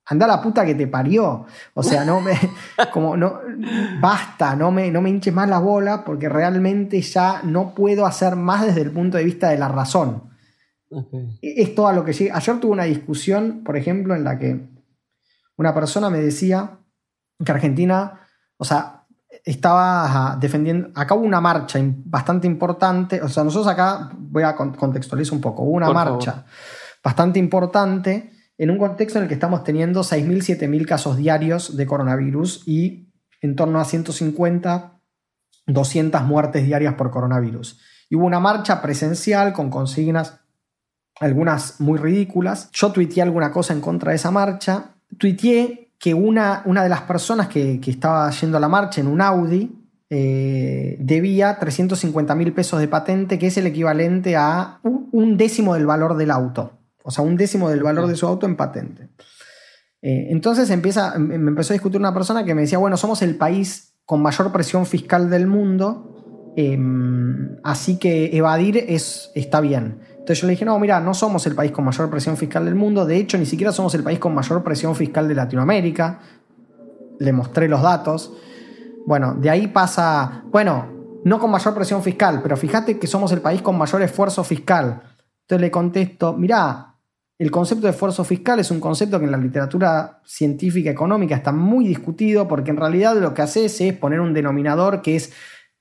anda 0.05 0.25
la 0.25 0.41
puta 0.41 0.65
que 0.65 0.73
te 0.73 0.87
parió. 0.87 1.45
O 1.75 1.83
sea, 1.83 2.03
no 2.03 2.19
me, 2.19 2.33
como 2.91 3.15
no, 3.15 3.41
basta, 4.01 4.55
no 4.55 4.71
me, 4.71 4.89
no 4.89 4.99
me 4.99 5.11
hinches 5.11 5.35
más 5.35 5.47
la 5.47 5.59
bola 5.59 6.03
porque 6.03 6.27
realmente 6.27 6.99
ya 6.99 7.41
no 7.43 7.75
puedo 7.75 8.07
hacer 8.07 8.35
más 8.35 8.65
desde 8.65 8.81
el 8.81 8.89
punto 8.89 9.17
de 9.17 9.23
vista 9.23 9.49
de 9.49 9.59
la 9.59 9.67
razón. 9.67 10.31
E, 11.43 11.61
es 11.61 11.75
todo 11.75 11.89
a 11.89 11.93
lo 11.93 12.03
que 12.03 12.13
llega. 12.13 12.35
Ayer 12.35 12.59
tuve 12.59 12.71
una 12.71 12.85
discusión, 12.85 13.61
por 13.63 13.77
ejemplo, 13.77 14.15
en 14.15 14.23
la 14.23 14.39
que 14.39 14.67
una 15.57 15.75
persona 15.75 16.09
me 16.09 16.19
decía, 16.19 16.79
que 17.43 17.51
Argentina, 17.51 18.21
o 18.57 18.65
sea, 18.65 19.05
estaba 19.45 20.37
defendiendo, 20.39 20.89
acá 20.95 21.15
hubo 21.15 21.25
una 21.25 21.41
marcha 21.41 21.79
bastante 22.05 22.47
importante, 22.47 23.21
o 23.21 23.29
sea, 23.29 23.43
nosotros 23.43 23.71
acá, 23.71 24.11
voy 24.17 24.43
a 24.43 24.55
contextualizar 24.55 25.33
un 25.33 25.41
poco, 25.41 25.63
hubo 25.63 25.73
una 25.73 25.91
marcha 25.91 26.45
bastante 27.03 27.39
importante 27.39 28.31
en 28.57 28.71
un 28.71 28.77
contexto 28.77 29.19
en 29.19 29.23
el 29.23 29.27
que 29.27 29.35
estamos 29.35 29.63
teniendo 29.63 30.01
6.000, 30.01 30.57
7.000 30.59 30.85
casos 30.85 31.17
diarios 31.17 31.77
de 31.77 31.85
coronavirus 31.85 32.67
y 32.67 33.13
en 33.41 33.55
torno 33.55 33.79
a 33.79 33.85
150, 33.85 34.99
200 35.67 36.23
muertes 36.23 36.65
diarias 36.65 36.95
por 36.95 37.11
coronavirus. 37.11 37.79
Y 38.09 38.15
hubo 38.15 38.25
una 38.25 38.39
marcha 38.39 38.81
presencial 38.81 39.53
con 39.53 39.69
consignas, 39.69 40.39
algunas 41.19 41.79
muy 41.79 41.99
ridículas. 41.99 42.71
Yo 42.71 42.91
tuiteé 42.91 43.21
alguna 43.21 43.51
cosa 43.51 43.73
en 43.73 43.81
contra 43.81 44.11
de 44.11 44.15
esa 44.15 44.31
marcha. 44.31 44.95
Tuiteé 45.17 45.86
que 45.99 46.13
una, 46.13 46.61
una 46.65 46.83
de 46.83 46.89
las 46.89 47.01
personas 47.01 47.47
que, 47.47 47.79
estaba 47.85 48.29
yendo 48.31 48.57
a 48.57 48.59
la 48.59 48.69
marcha 48.69 49.01
en 49.01 49.07
un 49.07 49.21
Audi 49.21 49.71
eh, 50.09 50.95
debía 50.99 51.57
350 51.59 52.35
mil 52.35 52.53
pesos 52.53 52.79
de 52.79 52.87
patente, 52.87 53.39
que 53.39 53.47
es 53.47 53.57
el 53.57 53.67
equivalente 53.67 54.35
a 54.35 54.79
un, 54.83 55.37
décimo 55.37 55.73
del 55.73 55.85
valor 55.85 56.15
del 56.15 56.31
auto. 56.31 56.73
O 57.03 57.11
sea, 57.11 57.23
un 57.23 57.35
décimo 57.35 57.69
del 57.69 57.83
valor 57.83 58.07
de 58.07 58.15
su 58.15 58.27
auto 58.27 58.45
en 58.45 58.55
patente. 58.55 59.09
Eh, 60.01 60.27
entonces 60.29 60.69
empieza, 60.69 61.17
me 61.17 61.35
empezó 61.35 61.73
a 61.73 61.75
discutir 61.75 61.99
una 61.99 62.13
persona 62.13 62.45
que 62.45 62.53
me 62.53 62.61
decía, 62.61 62.77
bueno, 62.77 62.97
somos 62.97 63.21
el 63.21 63.35
país 63.35 63.95
con 64.05 64.21
mayor 64.21 64.51
presión 64.53 64.85
fiscal 64.85 65.29
del 65.29 65.47
mundo, 65.47 66.53
em, 66.55 67.57
así 67.63 67.97
que 67.97 68.37
evadir 68.37 68.77
es, 68.77 69.31
está 69.35 69.59
bien. 69.59 69.99
Entonces 70.27 70.41
yo 70.41 70.47
le 70.47 70.51
dije, 70.51 70.65
no, 70.65 70.77
mira, 70.77 70.99
no 70.99 71.13
somos 71.13 71.47
el 71.47 71.55
país 71.55 71.71
con 71.71 71.85
mayor 71.85 72.09
presión 72.09 72.35
fiscal 72.35 72.65
del 72.65 72.75
mundo, 72.75 73.05
de 73.05 73.15
hecho 73.15 73.37
ni 73.37 73.45
siquiera 73.45 73.71
somos 73.71 73.95
el 73.95 74.03
país 74.03 74.19
con 74.19 74.35
mayor 74.35 74.61
presión 74.61 74.93
fiscal 74.93 75.25
de 75.25 75.33
Latinoamérica. 75.33 76.19
Le 77.17 77.31
mostré 77.31 77.69
los 77.69 77.81
datos. 77.81 78.33
Bueno, 79.05 79.35
de 79.35 79.49
ahí 79.49 79.67
pasa, 79.67 80.43
bueno, 80.51 81.21
no 81.23 81.39
con 81.39 81.49
mayor 81.49 81.73
presión 81.73 82.03
fiscal, 82.03 82.41
pero 82.43 82.57
fíjate 82.57 82.99
que 82.99 83.07
somos 83.07 83.31
el 83.31 83.39
país 83.39 83.61
con 83.61 83.77
mayor 83.77 84.01
esfuerzo 84.01 84.43
fiscal. 84.43 85.01
Entonces 85.43 85.61
le 85.61 85.71
contesto, 85.71 86.33
mira, 86.33 86.95
el 87.39 87.49
concepto 87.49 87.87
de 87.87 87.91
esfuerzo 87.91 88.25
fiscal 88.25 88.59
es 88.59 88.69
un 88.69 88.81
concepto 88.81 89.19
que 89.19 89.25
en 89.27 89.31
la 89.31 89.37
literatura 89.37 90.19
científica 90.25 90.89
económica 90.89 91.37
está 91.37 91.53
muy 91.53 91.87
discutido 91.87 92.49
porque 92.49 92.71
en 92.71 92.77
realidad 92.77 93.15
lo 93.15 93.33
que 93.33 93.43
hace 93.43 93.63
es 93.63 93.93
poner 93.93 94.19
un 94.19 94.33
denominador 94.33 95.01
que 95.01 95.15
es 95.15 95.31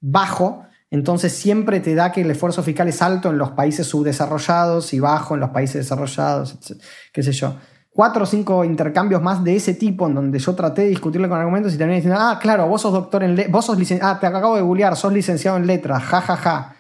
bajo 0.01 0.63
entonces 0.97 1.35
siempre 1.35 1.81
te 1.81 1.95
da 1.95 2.11
que 2.11 2.23
el 2.23 2.31
esfuerzo 2.31 2.63
fiscal 2.63 2.89
es 2.89 3.03
alto 3.03 3.29
en 3.29 3.37
los 3.37 3.51
países 3.51 3.87
subdesarrollados 3.87 4.95
y 4.95 5.01
bajo 5.01 5.35
en 5.35 5.41
los 5.41 5.51
países 5.51 5.83
desarrollados, 5.83 6.59
qué 7.13 7.23
sé 7.23 7.33
yo. 7.33 7.55
Cuatro 7.91 8.25
o 8.25 8.27
cinco 8.27 8.65
intercambios 8.65 9.21
más 9.21 9.45
de 9.45 9.57
ese 9.57 9.75
tipo 9.75 10.07
en 10.07 10.15
donde 10.15 10.39
yo 10.39 10.55
traté 10.55 10.83
de 10.83 10.89
discutirle 10.89 11.29
con 11.29 11.39
argumentos 11.39 11.75
y 11.75 11.77
terminé 11.77 11.97
diciendo, 11.97 12.19
ah, 12.19 12.39
claro, 12.41 12.67
vos 12.67 12.81
sos 12.81 12.95
doctor 12.95 13.23
en 13.23 13.37
letras, 13.37 13.53
vos 13.53 13.67
sos 13.67 13.79
licenciado, 13.79 14.15
ah, 14.15 14.19
te 14.19 14.27
acabo 14.27 14.57
de 14.57 14.63
bullear, 14.63 14.97
sos 14.97 15.13
licenciado 15.13 15.59
en 15.59 15.67
letras, 15.67 16.03
ja, 16.03 16.21
ja, 16.23 16.37
ja. 16.37 16.77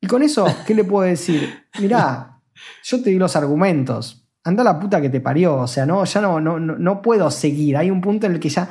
Y 0.00 0.06
con 0.06 0.22
eso, 0.22 0.46
¿qué 0.64 0.74
le 0.74 0.84
puedo 0.84 1.08
decir? 1.08 1.66
Mirá, 1.80 2.40
yo 2.84 3.02
te 3.02 3.10
di 3.10 3.18
los 3.18 3.34
argumentos, 3.34 4.28
anda 4.44 4.62
la 4.62 4.78
puta 4.78 5.00
que 5.00 5.10
te 5.10 5.20
parió, 5.20 5.56
o 5.56 5.66
sea, 5.66 5.84
no, 5.84 6.04
ya 6.04 6.20
no, 6.20 6.40
no, 6.40 6.58
no 6.58 7.02
puedo 7.02 7.28
seguir, 7.30 7.76
hay 7.76 7.90
un 7.90 8.00
punto 8.00 8.26
en 8.26 8.34
el 8.34 8.40
que 8.40 8.50
ya... 8.50 8.68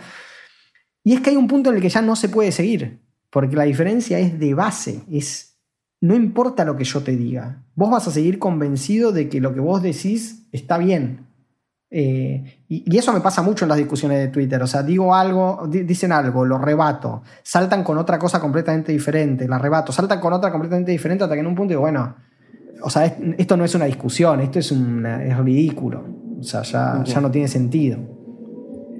Y 1.04 1.14
es 1.14 1.22
que 1.22 1.32
hay 1.32 1.36
un 1.36 1.48
punto 1.48 1.70
en 1.70 1.76
el 1.76 1.82
que 1.82 1.90
ya 1.90 2.02
no 2.02 2.16
se 2.16 2.30
puede 2.30 2.52
seguir. 2.52 3.05
Porque 3.36 3.58
la 3.58 3.64
diferencia 3.64 4.18
es 4.18 4.40
de 4.40 4.54
base, 4.54 5.04
es 5.12 5.58
no 6.00 6.16
importa 6.16 6.64
lo 6.64 6.78
que 6.78 6.86
yo 6.86 7.02
te 7.02 7.18
diga, 7.18 7.66
vos 7.76 7.92
vas 7.92 8.08
a 8.08 8.12
seguir 8.12 8.40
convencido 8.40 9.12
de 9.12 9.28
que 9.28 9.42
lo 9.42 9.54
que 9.54 9.60
vos 9.60 9.82
decís 9.82 10.48
está 10.54 10.78
bien. 10.78 11.28
Eh, 11.92 12.64
y, 12.70 12.98
eso 12.98 13.12
me 13.12 13.20
pasa 13.20 13.42
mucho 13.42 13.66
en 13.66 13.70
las 13.70 13.78
discusiones 13.78 14.20
de 14.20 14.30
Twitter. 14.30 14.64
O 14.64 14.68
sea, 14.68 14.84
digo 14.84 15.14
algo, 15.14 15.68
dicen 15.70 16.14
algo, 16.14 16.46
lo 16.46 16.58
rebato, 16.60 17.24
saltan 17.44 17.84
con 17.84 17.98
otra 17.98 18.18
cosa 18.18 18.40
completamente 18.40 18.94
diferente, 18.94 19.50
la 19.50 19.60
rebato, 19.60 19.92
saltan 19.92 20.22
con 20.22 20.32
otra 20.32 20.50
completamente 20.50 20.94
diferente 20.94 21.26
hasta 21.26 21.36
que 21.36 21.42
en 21.42 21.48
un 21.48 21.56
punto 21.56 21.72
digo, 21.72 21.82
bueno, 21.82 22.16
o 22.84 22.90
sea, 22.90 23.18
esto 23.38 23.58
no 23.58 23.66
es 23.66 23.76
una 23.76 23.84
discusión, 23.84 24.40
esto 24.40 24.60
es, 24.60 24.72
es 24.72 25.38
ridículo. 25.40 26.06
O 26.40 26.44
sea, 26.44 26.62
ya, 26.62 27.04
ya 27.04 27.20
no 27.20 27.30
tiene 27.30 27.50
sentido. 27.50 28.00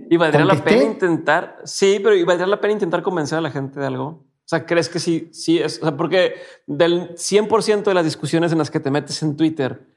¿Y 0.10 0.18
valdría 0.18 0.44
la 0.44 0.56
pena 0.56 0.84
intentar? 0.84 1.56
Sí, 1.64 2.02
pero 2.04 2.16
¿y 2.16 2.26
valdría 2.26 2.48
la 2.48 2.60
pena 2.60 2.74
intentar 2.74 3.02
convencer 3.02 3.38
a 3.38 3.42
la 3.42 3.52
gente 3.52 3.80
de 3.80 3.86
algo? 3.86 4.25
O 4.46 4.48
sea, 4.48 4.68
¿crees 4.68 4.90
que 4.90 5.00
sí, 5.00 5.30
sí 5.32 5.58
es? 5.58 5.80
O 5.80 5.88
sea, 5.88 5.98
porque 5.98 6.36
del 6.68 7.16
100% 7.16 7.84
de 7.84 7.94
las 7.96 8.06
discusiones 8.06 8.52
en 8.52 8.60
las 8.60 8.70
que 8.70 8.80
te 8.80 8.92
metes 8.92 9.24
en 9.24 9.36
Twitter, 9.36 9.88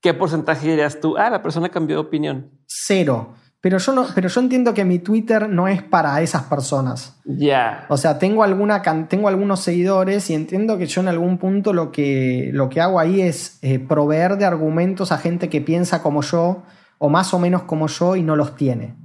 ¿qué 0.00 0.14
porcentaje 0.14 0.70
dirías 0.70 1.00
tú? 1.00 1.18
Ah, 1.18 1.28
la 1.28 1.42
persona 1.42 1.68
cambió 1.68 1.96
de 1.96 2.00
opinión. 2.00 2.50
Cero. 2.66 3.34
Pero 3.60 3.76
yo, 3.76 3.92
no, 3.92 4.06
pero 4.14 4.28
yo 4.28 4.40
entiendo 4.40 4.72
que 4.72 4.86
mi 4.86 5.00
Twitter 5.00 5.50
no 5.50 5.68
es 5.68 5.82
para 5.82 6.20
esas 6.22 6.44
personas. 6.44 7.20
Ya. 7.26 7.84
O 7.90 7.98
sea, 7.98 8.18
tengo, 8.18 8.42
alguna, 8.42 8.82
tengo 9.08 9.28
algunos 9.28 9.60
seguidores 9.60 10.30
y 10.30 10.34
entiendo 10.34 10.78
que 10.78 10.86
yo 10.86 11.02
en 11.02 11.08
algún 11.08 11.36
punto 11.36 11.74
lo 11.74 11.92
que, 11.92 12.50
lo 12.52 12.70
que 12.70 12.80
hago 12.80 12.98
ahí 13.00 13.20
es 13.20 13.58
eh, 13.60 13.78
proveer 13.78 14.38
de 14.38 14.46
argumentos 14.46 15.12
a 15.12 15.18
gente 15.18 15.50
que 15.50 15.60
piensa 15.60 16.02
como 16.02 16.22
yo 16.22 16.62
o 16.98 17.08
más 17.10 17.34
o 17.34 17.38
menos 17.38 17.62
como 17.64 17.86
yo 17.88 18.16
y 18.16 18.22
no 18.22 18.34
los 18.34 18.56
tiene. 18.56 18.96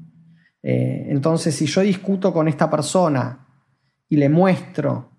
Eh, 0.63 1.07
entonces, 1.09 1.55
si 1.55 1.65
yo 1.65 1.82
discuto 1.82 2.34
con 2.34 2.47
esta 2.47 2.69
persona 2.69 3.49
y 4.10 4.18
le 4.18 4.28
muestro 4.28 5.12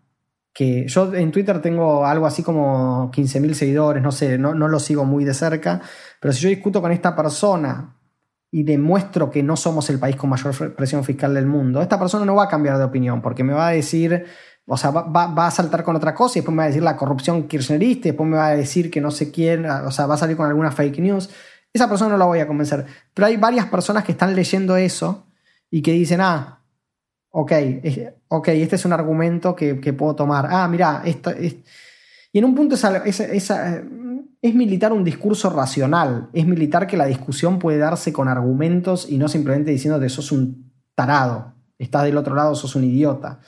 que 0.52 0.88
yo 0.88 1.14
en 1.14 1.30
Twitter 1.30 1.62
tengo 1.62 2.04
algo 2.04 2.26
así 2.26 2.42
como 2.42 3.10
15.000 3.12 3.54
seguidores, 3.54 4.02
no 4.02 4.10
sé, 4.12 4.36
no, 4.36 4.54
no 4.54 4.68
lo 4.68 4.80
sigo 4.80 5.04
muy 5.04 5.24
de 5.24 5.32
cerca, 5.32 5.80
pero 6.20 6.34
si 6.34 6.42
yo 6.42 6.48
discuto 6.48 6.82
con 6.82 6.92
esta 6.92 7.14
persona 7.14 7.96
y 8.50 8.64
demuestro 8.64 9.30
que 9.30 9.44
no 9.44 9.56
somos 9.56 9.88
el 9.90 10.00
país 10.00 10.16
con 10.16 10.28
mayor 10.28 10.74
presión 10.74 11.04
fiscal 11.04 11.34
del 11.34 11.46
mundo, 11.46 11.80
esta 11.80 11.98
persona 11.98 12.24
no 12.24 12.34
va 12.34 12.44
a 12.44 12.48
cambiar 12.48 12.78
de 12.78 12.84
opinión 12.84 13.22
porque 13.22 13.44
me 13.44 13.52
va 13.52 13.68
a 13.68 13.70
decir, 13.70 14.26
o 14.66 14.76
sea, 14.76 14.90
va, 14.90 15.02
va, 15.02 15.46
a 15.46 15.50
saltar 15.50 15.84
con 15.84 15.94
otra 15.94 16.14
cosa 16.14 16.38
y 16.38 16.40
después 16.40 16.54
me 16.54 16.62
va 16.62 16.64
a 16.64 16.68
decir 16.68 16.82
la 16.82 16.96
corrupción 16.96 17.46
kirchnerista, 17.46 18.08
y 18.08 18.10
después 18.10 18.28
me 18.28 18.36
va 18.36 18.48
a 18.48 18.56
decir 18.56 18.90
que 18.90 19.00
no 19.00 19.12
sé 19.12 19.30
quién, 19.30 19.66
o 19.66 19.90
sea, 19.92 20.06
va 20.06 20.14
a 20.14 20.18
salir 20.18 20.36
con 20.36 20.46
alguna 20.46 20.72
fake 20.72 20.98
news. 20.98 21.30
Esa 21.72 21.88
persona 21.88 22.10
no 22.10 22.18
la 22.18 22.24
voy 22.24 22.40
a 22.40 22.46
convencer. 22.46 22.84
Pero 23.14 23.26
hay 23.26 23.36
varias 23.36 23.66
personas 23.66 24.04
que 24.04 24.12
están 24.12 24.34
leyendo 24.34 24.76
eso 24.76 25.26
y 25.70 25.82
que 25.82 25.92
dicen, 25.92 26.20
ah, 26.20 26.59
ok, 27.30 27.52
ok, 28.28 28.48
este 28.48 28.76
es 28.76 28.84
un 28.84 28.92
argumento 28.92 29.54
que, 29.54 29.74
puedo 29.92 30.14
tomar. 30.14 30.46
Ah, 30.50 30.68
mira, 30.68 31.02
esto 31.04 31.30
es... 31.30 31.56
Y 32.32 32.38
en 32.38 32.44
un 32.44 32.54
punto 32.54 32.76
es, 32.76 33.20
es, 33.20 34.54
militar 34.54 34.92
un 34.92 35.02
discurso 35.02 35.50
racional, 35.50 36.28
es 36.32 36.46
militar 36.46 36.86
que 36.86 36.96
la 36.96 37.06
discusión 37.06 37.58
puede 37.58 37.78
darse 37.78 38.12
con 38.12 38.28
argumentos 38.28 39.10
y 39.10 39.18
no 39.18 39.28
simplemente 39.28 39.72
diciendo 39.72 39.98
que 39.98 40.08
sos 40.08 40.30
un 40.30 40.72
tarado, 40.94 41.54
estás 41.76 42.04
del 42.04 42.16
otro 42.16 42.36
lado, 42.36 42.54
sos 42.54 42.76
un 42.76 42.84
idiota. 42.84 43.40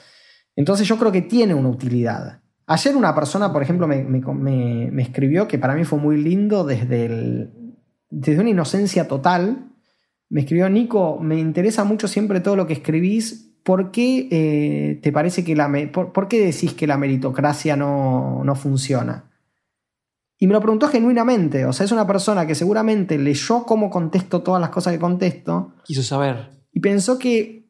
Entonces 0.57 0.89
yo 0.89 0.99
creo 0.99 1.13
que 1.13 1.23
tiene 1.23 1.55
una 1.55 1.69
utilidad. 1.69 2.41
Ayer 2.67 2.97
una 2.97 3.15
persona, 3.15 3.53
por 3.53 3.63
ejemplo, 3.63 3.87
me, 3.87 4.03
me 4.03 5.03
escribió 5.03 5.47
que 5.47 5.59
para 5.59 5.75
mí 5.75 5.85
fue 5.85 6.01
muy 6.01 6.17
lindo 6.21 6.65
desde, 6.65 7.07
el, 7.07 7.77
desde 8.11 8.41
una 8.41 8.51
inocencia 8.51 9.07
total, 9.07 9.73
me 10.33 10.41
escribió 10.41 10.71
Nico, 10.71 11.19
me 11.21 11.39
interesa 11.39 11.85
mucho 11.85 12.09
siempre 12.09 12.41
todo 12.41 12.57
lo 12.57 12.67
que 12.67 12.73
escribís. 12.73 13.52
¿Por 13.63 13.93
qué 13.93 14.29
eh, 14.31 15.01
te 15.03 15.13
parece 15.13 15.45
que 15.45 15.55
la 15.55 15.71
por, 15.93 16.29
qué 16.29 16.45
decís 16.45 16.75
que 16.75 16.87
la 16.87 16.99
meritocracia 16.99 17.77
no, 17.77 18.43
no, 18.45 18.55
funciona? 18.57 19.31
Y 20.39 20.49
me 20.49 20.55
lo 20.55 20.61
preguntó 20.61 20.89
genuinamente. 20.89 21.65
O 21.67 21.73
sea, 21.73 21.87
es 21.87 21.93
una 21.93 22.07
persona 22.07 22.47
que 22.47 22.57
seguramente 22.57 23.17
leyó 23.19 23.65
cómo 23.65 23.89
contesto 23.91 24.43
todas 24.43 24.61
las 24.61 24.71
cosas 24.71 24.93
que 24.93 24.99
contesto. 24.99 25.75
Quiso 25.85 26.03
saber. 26.03 26.51
Y 26.73 26.81
pensó 26.81 27.19
que 27.19 27.69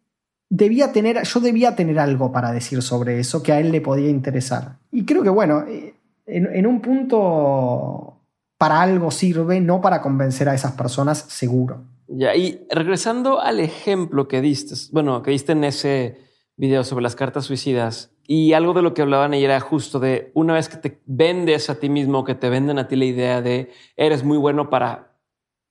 debía 0.49 0.93
tener, 0.93 1.23
yo 1.23 1.41
debía 1.41 1.77
tener 1.77 1.99
algo 1.99 2.33
para 2.33 2.53
decir 2.53 2.81
sobre 2.81 3.21
eso 3.21 3.43
que 3.43 3.53
a 3.53 3.61
él 3.61 3.71
le 3.71 3.83
podía 3.83 4.09
interesar. 4.09 4.79
Y 4.91 5.05
creo 5.05 5.23
que, 5.23 5.29
bueno, 5.29 5.65
eh, 5.69 5.95
en, 6.25 6.47
en 6.55 6.67
un 6.67 6.81
punto 6.81 8.23
para 8.57 8.81
algo 8.81 9.11
sirve, 9.11 9.61
no 9.61 9.83
para 9.83 10.01
convencer 10.01 10.49
a 10.49 10.55
esas 10.55 10.73
personas, 10.73 11.19
seguro. 11.19 11.92
Y 12.13 12.61
regresando 12.71 13.41
al 13.41 13.61
ejemplo 13.61 14.29
que 14.29 14.41
diste, 14.41 14.75
bueno, 14.93 15.23
que 15.23 15.31
diste 15.31 15.53
en 15.53 15.65
ese 15.65 16.19
videos 16.57 16.87
sobre 16.87 17.03
las 17.03 17.17
cartas 17.17 17.47
suicidas 17.47 18.15
y 18.25 18.53
algo 18.53 18.75
de 18.75 18.83
lo 18.83 18.95
que 18.95 19.03
hablaban 19.03 19.33
ahí 19.33 19.45
era 19.45 19.59
justo 19.61 19.99
de 19.99 20.31
una 20.35 20.55
vez 20.55 20.69
que 20.69 20.77
te 20.77 21.03
vendes 21.07 21.71
a 21.71 21.81
ti 21.81 21.89
mismo, 21.89 22.25
que 22.25 22.35
te 22.35 22.51
venden 22.51 22.79
a 22.79 22.87
ti 22.87 22.97
la 22.97 23.07
idea 23.07 23.43
de 23.43 23.73
eres 23.97 24.25
muy 24.25 24.37
bueno 24.37 24.71
para 24.71 25.19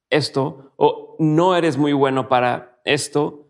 esto 0.09 0.73
o 0.75 1.15
no 1.19 1.55
eres 1.55 1.77
muy 1.77 1.93
bueno 1.93 2.27
para 2.27 2.81
esto, 2.83 3.47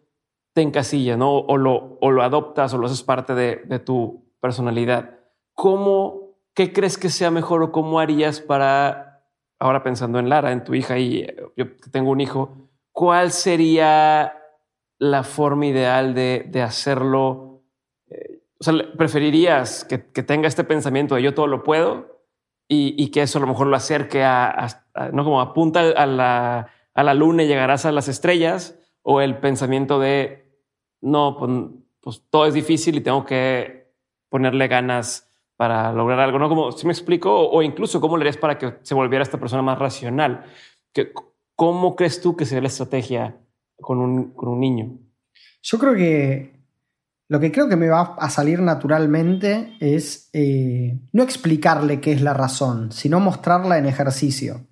te 0.54 0.62
encasillas, 0.62 1.18
¿no? 1.18 1.38
O 1.38 1.58
lo, 1.58 1.98
o 2.02 2.12
lo 2.12 2.22
adoptas 2.22 2.74
o 2.74 2.78
lo 2.78 2.88
haces 2.88 3.04
parte 3.04 3.34
de, 3.34 3.62
de 3.66 3.80
tu 3.80 4.30
personalidad. 4.42 5.18
¿Cómo, 5.54 6.36
qué 6.54 6.74
crees 6.74 6.98
que 6.98 7.10
sea 7.10 7.32
mejor 7.32 7.64
o 7.64 7.72
cómo 7.72 8.00
harías 8.00 8.42
para, 8.42 9.26
ahora 9.60 9.82
pensando 9.82 10.20
en 10.20 10.28
Lara, 10.28 10.52
en 10.52 10.64
tu 10.64 10.76
hija 10.76 11.00
y 11.00 11.26
yo 11.56 11.66
tengo 11.92 12.12
un 12.12 12.20
hijo, 12.20 12.70
cuál 12.92 13.32
sería 13.32 14.38
la 14.98 15.24
forma 15.24 15.66
ideal 15.68 16.14
de, 16.14 16.46
de 16.48 16.62
hacerlo? 16.62 17.64
Eh, 18.10 18.42
o 18.60 18.64
sea, 18.64 18.74
¿preferirías 18.98 19.84
que, 19.86 20.12
que, 20.12 20.24
tenga 20.24 20.48
este 20.48 20.64
pensamiento 20.64 21.16
de 21.16 21.24
yo 21.24 21.34
todo 21.34 21.48
lo 21.48 21.64
puedo 21.64 22.24
y, 22.68 22.96
y 23.02 23.10
que 23.10 23.24
eso 23.24 23.38
a 23.38 23.42
lo 23.42 23.48
mejor 23.48 23.68
lo 23.68 23.76
acerque 23.76 24.24
a, 24.24 24.68
no 25.14 25.24
como 25.24 25.42
apunta 25.42 25.80
a 25.80 26.06
la, 26.06 26.68
a 26.94 27.04
la 27.04 27.14
luna 27.14 27.44
y 27.44 27.48
llegarás 27.48 27.86
a 27.86 27.92
las 27.92 28.08
estrellas? 28.08 28.78
O 29.04 29.20
el 29.20 29.39
pensamiento 29.39 30.00
de 30.00 30.42
no, 31.02 31.38
pues, 32.02 32.24
todo 32.30 32.46
es 32.46 32.54
difícil 32.54 32.96
y 32.96 33.02
tengo 33.02 33.26
que 33.26 33.92
ponerle 34.30 34.68
ganas 34.68 35.32
para 35.58 35.92
lograr 35.92 36.20
algo, 36.20 36.39
¿no? 36.39 36.50
Como 36.50 36.72
si 36.72 36.88
me 36.88 36.94
explico, 36.94 37.50
o, 37.50 37.62
incluso 37.62 38.02
cómo 38.02 38.18
le 38.18 38.24
harías 38.24 38.38
para 38.38 38.58
que 38.58 38.78
se 38.82 38.96
volviera 38.96 39.22
esta 39.22 39.39
persona 39.39 39.62
más 39.62 39.78
racional. 39.78 40.46
¿Cómo 41.62 41.95
crees 41.95 42.22
tú 42.22 42.36
que 42.36 42.47
sería 42.47 42.64
la 42.64 42.70
estrategia 42.70 43.38
con 43.80 43.99
un, 43.99 44.34
con 44.34 44.49
un 44.49 44.59
niño? 44.59 44.97
Yo 45.62 45.78
creo 45.78 45.93
que 45.93 46.59
lo 47.28 47.39
que 47.39 47.51
creo 47.51 47.70
que 47.70 47.76
me 47.76 47.88
va 47.88 48.16
a 48.18 48.32
salir 48.32 48.59
naturalmente 48.64 49.78
es 49.80 50.32
eh, 50.34 50.99
no 51.14 51.22
explicarle 51.22 52.01
qué 52.01 52.14
es 52.14 52.24
la 52.24 52.34
razón, 52.34 52.91
sino 52.91 53.20
mostrarla 53.20 53.78
en 53.78 53.86
ejercicio. 53.86 54.66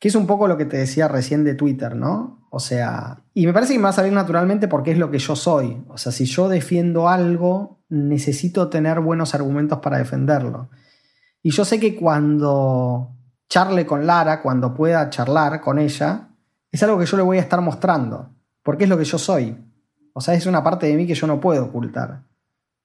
Que 0.00 0.08
es 0.08 0.16
un 0.16 0.26
poco 0.26 0.48
lo 0.48 0.56
que 0.56 0.64
te 0.64 0.78
decía 0.78 1.06
recién 1.06 1.44
de 1.44 1.54
Twitter, 1.54 1.94
¿no? 1.94 2.48
O 2.50 2.58
sea, 2.58 3.22
y 3.34 3.46
me 3.46 3.52
parece 3.52 3.74
que 3.74 3.78
me 3.78 3.84
va 3.84 3.90
a 3.90 3.92
salir 3.92 4.12
naturalmente 4.12 4.66
porque 4.66 4.90
es 4.90 4.98
lo 4.98 5.12
que 5.12 5.20
yo 5.20 5.36
soy. 5.36 5.84
O 5.90 5.96
sea, 5.96 6.10
si 6.10 6.24
yo 6.24 6.48
defiendo 6.48 7.08
algo, 7.08 7.84
necesito 7.88 8.68
tener 8.68 8.98
buenos 8.98 9.36
argumentos 9.36 9.78
para 9.78 9.98
defenderlo. 9.98 10.70
Y 11.40 11.52
yo 11.52 11.64
sé 11.64 11.78
que 11.78 11.94
cuando 11.94 13.14
charle 13.48 13.86
con 13.86 14.08
Lara, 14.08 14.42
cuando 14.42 14.74
pueda 14.74 15.08
charlar 15.08 15.60
con 15.60 15.78
ella, 15.78 16.30
es 16.72 16.82
algo 16.82 16.98
que 16.98 17.06
yo 17.06 17.16
le 17.18 17.22
voy 17.22 17.38
a 17.38 17.42
estar 17.42 17.60
mostrando, 17.60 18.34
porque 18.62 18.84
es 18.84 18.90
lo 18.90 18.98
que 18.98 19.04
yo 19.04 19.18
soy. 19.18 19.56
O 20.14 20.20
sea, 20.20 20.34
es 20.34 20.46
una 20.46 20.64
parte 20.64 20.86
de 20.86 20.94
mí 20.94 21.06
que 21.06 21.14
yo 21.14 21.26
no 21.26 21.40
puedo 21.40 21.66
ocultar. 21.66 22.22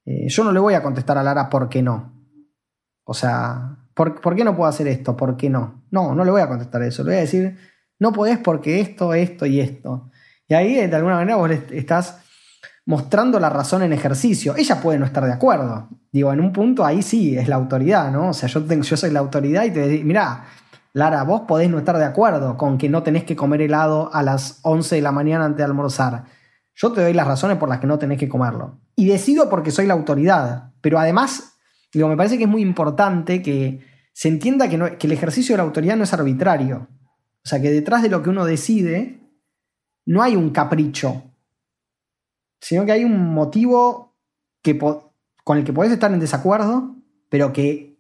Eh, 0.06 0.28
yo 0.28 0.44
no 0.44 0.52
le 0.52 0.60
voy 0.60 0.74
a 0.74 0.84
contestar 0.84 1.18
a 1.18 1.24
Lara 1.24 1.50
por 1.50 1.70
qué 1.70 1.82
no. 1.82 2.14
O 3.06 3.14
sea, 3.14 3.78
¿por, 3.94 4.20
¿por, 4.22 4.36
qué 4.36 4.44
no 4.44 4.56
puedo 4.56 4.70
hacer 4.70 4.88
esto? 4.88 5.16
¿Por 5.16 5.38
qué 5.38 5.50
no? 5.50 5.86
No, 5.90 6.14
no 6.14 6.26
le 6.26 6.32
voy 6.32 6.42
a 6.42 6.48
contestar 6.48 6.84
eso. 6.84 7.04
Le 7.04 7.12
voy 7.12 7.18
a 7.18 7.22
decir, 7.22 7.58
no 8.00 8.12
podés 8.12 8.38
porque 8.38 8.80
esto, 8.82 9.14
esto 9.14 9.46
y 9.46 9.62
esto. 9.62 10.12
Y 10.48 10.54
ahí, 10.54 10.88
de 10.88 10.96
alguna 10.96 11.16
manera, 11.16 11.38
vos 11.38 11.50
estás 11.72 12.20
mostrando 12.86 13.40
la 13.40 13.50
razón 13.50 13.84
en 13.84 13.94
ejercicio. 13.94 14.56
Ella 14.56 14.82
puede 14.82 15.00
no 15.00 15.06
estar 15.06 15.26
de 15.26 15.34
acuerdo. 15.34 15.90
Digo, 16.12 16.32
en 16.32 16.40
un 16.40 16.54
punto 16.54 16.86
ahí 16.86 17.02
sí 17.02 17.38
es 17.38 17.48
la 17.48 17.56
autoridad, 17.56 18.12
¿no? 18.12 18.30
O 18.30 18.34
sea, 18.34 18.48
yo, 18.48 18.64
tengo, 18.64 18.84
yo 18.84 18.96
soy 18.96 19.12
la 19.12 19.20
autoridad 19.20 19.66
y 19.66 19.72
te 19.72 19.88
digo, 19.88 20.06
mira, 20.06 20.46
Lara, 20.98 21.24
vos 21.24 21.42
podés 21.48 21.70
no 21.70 21.78
estar 21.78 21.98
de 21.98 22.06
acuerdo 22.06 22.58
con 22.58 22.78
que 22.78 22.90
no 22.90 23.04
tenés 23.04 23.24
que 23.24 23.36
comer 23.36 23.62
helado 23.62 24.10
a 24.14 24.24
las 24.24 24.60
11 24.64 24.96
de 24.96 25.02
la 25.02 25.12
mañana 25.12 25.46
antes 25.46 25.60
de 25.60 25.64
almorzar. 25.64 26.26
Yo 26.74 26.92
te 26.92 27.02
doy 27.02 27.14
las 27.14 27.28
razones 27.28 27.58
por 27.58 27.70
las 27.70 27.80
que 27.80 27.88
no 27.88 28.00
tenés 28.00 28.18
que 28.18 28.28
comerlo. 28.28 28.80
Y 28.96 29.08
decido 29.08 29.50
porque 29.50 29.72
soy 29.72 29.86
la 29.86 29.94
autoridad. 29.94 30.72
Pero 30.82 30.98
además, 30.98 31.58
digo, 31.94 32.08
me 32.08 32.18
parece 32.18 32.38
que 32.38 32.46
es 32.46 32.50
muy 32.50 32.62
importante 32.62 33.42
que 33.42 33.82
se 34.14 34.28
entienda 34.28 34.68
que, 34.70 34.76
el 34.76 35.12
ejercicio 35.12 35.54
de 35.54 35.58
la 35.58 35.64
autoridad 35.64 35.96
no 35.96 36.04
es 36.04 36.14
arbitrario. 36.14 36.88
O 37.46 37.48
sea, 37.48 37.62
que 37.62 37.70
detrás 37.70 38.02
de 38.02 38.10
lo 38.10 38.24
que 38.24 38.30
uno 38.30 38.46
decide 38.46 39.22
no 40.06 40.24
hay 40.24 40.36
un 40.36 40.50
capricho 40.50 41.24
sino 42.60 42.86
que 42.86 42.92
hay 42.92 43.04
un 43.04 43.34
motivo 43.34 44.16
con 45.44 45.58
el 45.58 45.64
que 45.64 45.74
podés 45.74 45.92
estar 45.92 46.12
en 46.12 46.20
desacuerdo, 46.20 46.96
pero 47.30 47.54
que 47.54 47.98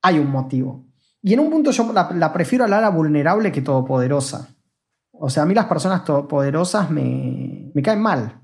hay 0.00 0.18
un 0.18 0.30
motivo. 0.30 0.87
Y 1.28 1.34
en 1.34 1.40
un 1.40 1.50
punto 1.50 1.72
yo 1.72 1.92
la, 1.92 2.32
prefiero 2.32 2.64
a 2.64 2.68
Lara 2.68 2.88
vulnerable 2.88 3.52
que 3.52 3.60
todopoderosa. 3.60 4.48
O 5.12 5.28
sea, 5.28 5.42
a 5.42 5.46
mí 5.46 5.52
las 5.52 5.66
personas 5.66 6.02
todopoderosas 6.02 6.90
me, 6.90 7.70
me 7.74 7.82
caen 7.82 8.00
mal, 8.00 8.40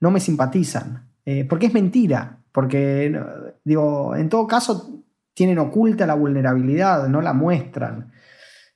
no 0.00 0.10
me 0.10 0.18
simpatizan, 0.18 1.12
eh, 1.24 1.44
porque 1.44 1.66
es 1.66 1.72
mentira, 1.72 2.42
porque, 2.50 3.16
digo, 3.62 4.16
en 4.16 4.28
todo 4.28 4.44
caso 4.48 5.04
tienen 5.34 5.60
oculta 5.60 6.04
la 6.04 6.14
vulnerabilidad, 6.14 7.06
no 7.06 7.20
la 7.20 7.32
muestran. 7.32 8.10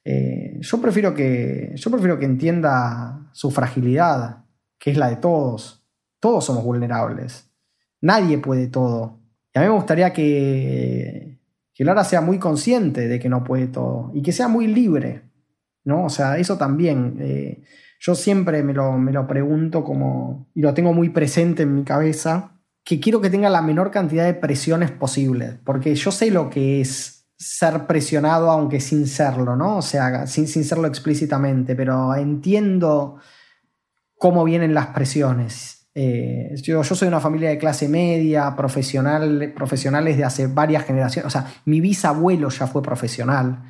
Eh, 0.05 0.59
yo, 0.61 0.81
prefiero 0.81 1.13
que, 1.13 1.73
yo 1.75 1.91
prefiero 1.91 2.21
que 2.21 2.27
entienda 2.27 3.31
su 3.33 3.51
fragilidad, 3.51 4.45
que 4.79 4.93
es 4.93 4.97
la 4.97 5.09
de 5.09 5.17
todos 5.17 5.81
todos 6.21 6.45
somos 6.45 6.63
vulnerables. 6.63 7.51
Nadie 8.03 8.39
puede 8.39 8.69
todo. 8.69 9.19
Y 9.53 9.59
a 9.59 9.63
mí 9.63 9.69
me 9.69 9.75
gustaría 9.75 10.13
que, 10.13 11.30
que 11.81 11.85
Lara 11.87 12.05
sea 12.05 12.21
muy 12.21 12.39
consciente 12.39 13.09
de 13.09 13.19
que 13.19 13.31
no 13.31 13.43
puede 13.43 13.67
todo 13.67 14.11
y 14.13 14.21
que 14.21 14.33
sea 14.33 14.49
muy 14.49 14.67
libre. 14.67 15.23
¿no? 15.83 16.05
O 16.05 16.11
sea, 16.11 16.37
eso 16.37 16.59
también. 16.59 17.17
Eh, 17.21 17.63
yo 17.99 18.15
siempre 18.15 18.63
me 18.63 18.75
lo, 18.75 18.99
me 18.99 19.13
lo 19.13 19.27
pregunto 19.27 19.83
como, 19.83 20.51
y 20.55 20.61
lo 20.61 20.75
tengo 20.75 20.93
muy 20.93 21.09
presente 21.09 21.63
en 21.63 21.75
mi 21.75 21.83
cabeza, 21.83 22.61
que 22.85 23.01
quiero 23.01 23.23
que 23.23 23.31
tenga 23.31 23.49
la 23.49 23.63
menor 23.63 23.91
cantidad 23.91 24.27
de 24.27 24.35
presiones 24.35 24.91
posible, 24.91 25.59
porque 25.65 25.95
yo 25.95 26.13
sé 26.13 26.31
lo 26.31 26.51
que 26.51 26.83
es 26.83 27.27
ser 27.39 27.87
presionado 27.87 28.51
aunque 28.51 28.79
sin 28.79 29.07
serlo, 29.07 29.57
¿no? 29.57 29.79
O 29.79 29.83
sea, 29.83 30.27
sin, 30.27 30.49
sin 30.49 30.65
serlo 30.65 30.87
explícitamente, 30.87 31.75
pero 31.75 32.15
entiendo 32.15 33.17
cómo 34.19 34.45
vienen 34.45 34.75
las 34.75 34.89
presiones 34.89 35.80
eh, 35.95 36.55
yo, 36.63 36.85
soy 36.85 37.09
una 37.09 37.21
familia 37.21 37.49
de 37.51 37.59
clase 37.59 37.89
media, 37.89 38.55
profesional, 38.57 39.53
profesionales 39.55 40.17
de 40.17 40.25
hace 40.25 40.47
varias 40.47 40.85
generaciones. 40.85 41.27
O 41.27 41.31
sea, 41.31 41.47
mi 41.65 41.81
bisabuelo 41.81 42.49
ya 42.49 42.67
fue 42.67 42.83
profesional. 42.83 43.65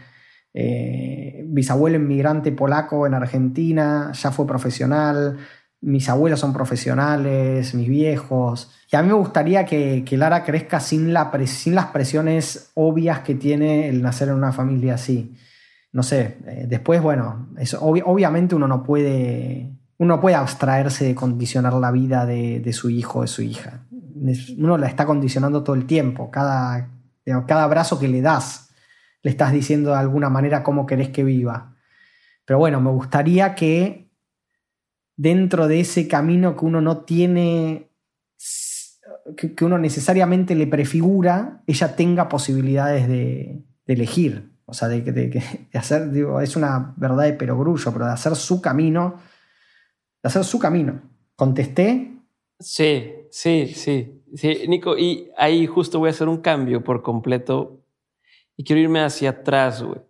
Eh, 0.53 1.45
bisabuelo 1.47 1.97
inmigrante 1.97 2.53
polaco 2.53 3.07
en 3.07 3.15
Argentina 3.15 4.13
ya 4.13 4.31
fue 4.31 4.47
profesional. 4.47 5.39
Mis 5.83 6.09
abuelos 6.11 6.41
son 6.41 6.53
profesionales, 6.53 7.75
mis 7.75 7.89
viejos. 7.89 8.71
Y 8.93 8.97
a 8.97 9.03
mí 9.03 9.09
me 9.09 9.15
gustaría 9.15 9.65
que, 9.65 10.05
Lara 10.13 10.45
crezca 10.45 10.79
sin, 10.81 11.15
la 11.15 11.33
sin 11.47 11.75
las 11.75 11.87
presiones 11.87 12.73
obvias 12.75 13.21
que 13.21 13.35
tiene 13.35 13.89
el 13.89 14.03
nacer 14.03 14.29
en 14.29 14.35
una 14.35 14.53
familia 14.53 14.95
así. 14.95 15.37
No 15.93 16.03
sé, 16.03 16.39
eh, 16.47 16.67
después, 16.69 17.03
bueno, 17.03 17.49
obviamente 17.81 18.55
uno 18.55 18.69
no 18.69 18.83
puede 18.83 19.80
uno 20.01 20.19
puede 20.19 20.35
abstraerse 20.35 21.05
de 21.05 21.15
condicionar 21.15 21.75
la 21.75 21.91
vida 21.91 22.25
de, 22.25 22.73
su 22.73 22.89
hijo 22.89 23.19
o 23.19 23.23
de 23.23 23.29
su 23.29 23.43
hija. 23.43 23.85
Uno 24.57 24.79
la 24.79 24.87
está 24.87 25.05
condicionando 25.05 25.63
todo 25.63 25.77
el 25.77 25.85
tiempo. 25.85 26.31
Cada, 26.31 26.89
cada 27.47 27.65
abrazo 27.65 27.99
que 27.99 28.09
le 28.09 28.23
das, 28.23 28.71
le 29.23 29.31
estás 29.31 29.53
diciendo 29.53 29.91
de 29.91 29.99
alguna 29.99 30.31
manera 30.31 30.63
cómo 30.63 30.87
querés 30.87 31.11
que 31.11 31.23
viva. 31.23 31.77
Pero 32.47 32.59
bueno, 32.59 32.81
me 32.81 32.91
gustaría 32.91 33.55
que 33.55 34.11
dentro 35.17 35.69
de 35.69 35.81
ese 35.81 36.09
camino 36.09 36.57
que 36.57 36.65
uno 36.65 36.81
no 36.81 37.03
tiene, 37.03 37.91
que, 39.37 39.55
uno 39.63 39.77
necesariamente 39.77 40.55
le 40.55 40.67
prefigura, 40.67 41.63
ella 41.67 41.95
tenga 41.95 42.27
posibilidades 42.27 43.07
de, 43.07 43.67
elegir. 43.87 44.51
O 44.65 44.73
sea, 44.73 44.89
de, 44.89 45.03
de, 45.03 45.43
hacer, 45.75 46.11
digo, 46.11 46.41
es 46.41 46.57
una 46.57 46.95
verdad 46.97 47.25
de 47.25 47.35
perogrullo, 47.35 47.93
pero 47.93 48.07
de 48.07 48.13
hacer 48.13 48.35
su 48.35 48.63
camino 48.63 49.29
de 50.23 50.29
hacer 50.29 50.45
su 50.45 50.59
camino. 50.59 51.03
¿Contesté? 51.37 52.13
Sí, 52.59 53.11
sí, 53.31 53.73
sí, 53.75 54.23
sí, 54.35 54.65
Nico, 54.69 54.97
y 54.99 55.31
ahí 55.37 55.67
justo 55.67 55.99
voy 55.99 56.09
a 56.09 56.11
hacer 56.11 56.29
un 56.29 56.39
cambio 56.39 56.85
por 56.85 57.03
completo 57.03 57.81
y 58.57 58.65
quiero 58.65 58.83
irme 58.83 59.01
hacia 59.01 59.31
atrás, 59.31 59.83
güey. 59.83 60.01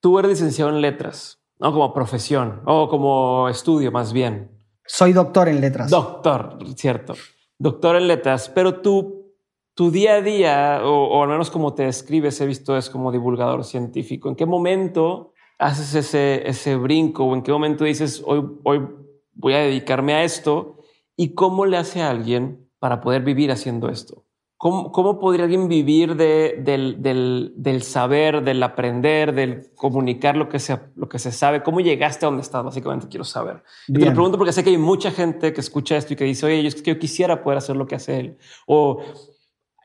Tú 0.00 0.18
eres 0.20 0.30
licenciado 0.30 0.70
en 0.70 0.80
letras, 0.80 1.42
no 1.58 1.72
como 1.72 1.92
profesión 1.92 2.62
o 2.66 2.88
como 2.88 3.48
estudio 3.48 3.90
más 3.90 4.12
bien. 4.12 4.52
Soy 4.86 5.12
doctor 5.12 5.48
en 5.48 5.60
letras. 5.60 5.90
Doctor, 5.90 6.58
cierto. 6.76 7.14
Doctor 7.58 7.96
en 7.96 8.06
letras, 8.06 8.48
pero 8.48 8.80
tú, 8.80 9.34
tu 9.74 9.90
día 9.90 10.14
a 10.14 10.22
día, 10.22 10.80
o, 10.84 11.18
o 11.18 11.22
al 11.24 11.28
menos 11.28 11.50
como 11.50 11.74
te 11.74 11.82
describes, 11.82 12.40
he 12.40 12.46
visto 12.46 12.76
es 12.76 12.88
como 12.88 13.10
divulgador 13.10 13.64
científico. 13.64 14.28
¿En 14.28 14.36
qué 14.36 14.46
momento 14.46 15.32
haces 15.58 15.94
ese, 15.94 16.48
ese 16.48 16.76
brinco 16.76 17.24
o 17.24 17.34
en 17.34 17.42
qué 17.42 17.52
momento 17.52 17.84
dices, 17.84 18.22
hoy, 18.24 18.44
hoy 18.64 18.86
voy 19.34 19.54
a 19.54 19.58
dedicarme 19.58 20.14
a 20.14 20.24
esto? 20.24 20.78
¿Y 21.16 21.34
cómo 21.34 21.66
le 21.66 21.76
hace 21.76 22.00
a 22.00 22.10
alguien 22.10 22.68
para 22.78 23.00
poder 23.00 23.22
vivir 23.22 23.50
haciendo 23.50 23.88
esto? 23.88 24.24
¿Cómo, 24.56 24.90
¿Cómo, 24.90 25.20
podría 25.20 25.44
alguien 25.44 25.68
vivir 25.68 26.16
de, 26.16 26.60
del, 26.64 27.00
del, 27.00 27.52
del, 27.56 27.82
saber, 27.82 28.42
del 28.42 28.60
aprender, 28.60 29.32
del 29.32 29.72
comunicar 29.76 30.36
lo 30.36 30.48
que, 30.48 30.58
se, 30.58 30.76
lo 30.96 31.08
que 31.08 31.20
se 31.20 31.30
sabe? 31.30 31.62
¿Cómo 31.62 31.78
llegaste 31.78 32.26
a 32.26 32.28
donde 32.28 32.42
estás? 32.42 32.64
Básicamente 32.64 33.06
quiero 33.06 33.22
saber. 33.22 33.62
Y 33.86 33.92
te 33.92 34.06
lo 34.06 34.12
pregunto 34.12 34.36
porque 34.36 34.52
sé 34.52 34.64
que 34.64 34.70
hay 34.70 34.78
mucha 34.78 35.12
gente 35.12 35.52
que 35.52 35.60
escucha 35.60 35.96
esto 35.96 36.12
y 36.12 36.16
que 36.16 36.24
dice, 36.24 36.46
oye, 36.46 36.60
yo, 36.64 36.70
yo 36.70 36.98
quisiera 36.98 37.44
poder 37.44 37.58
hacer 37.58 37.76
lo 37.76 37.86
que 37.86 37.94
hace 37.94 38.18
él. 38.18 38.38
O 38.66 39.00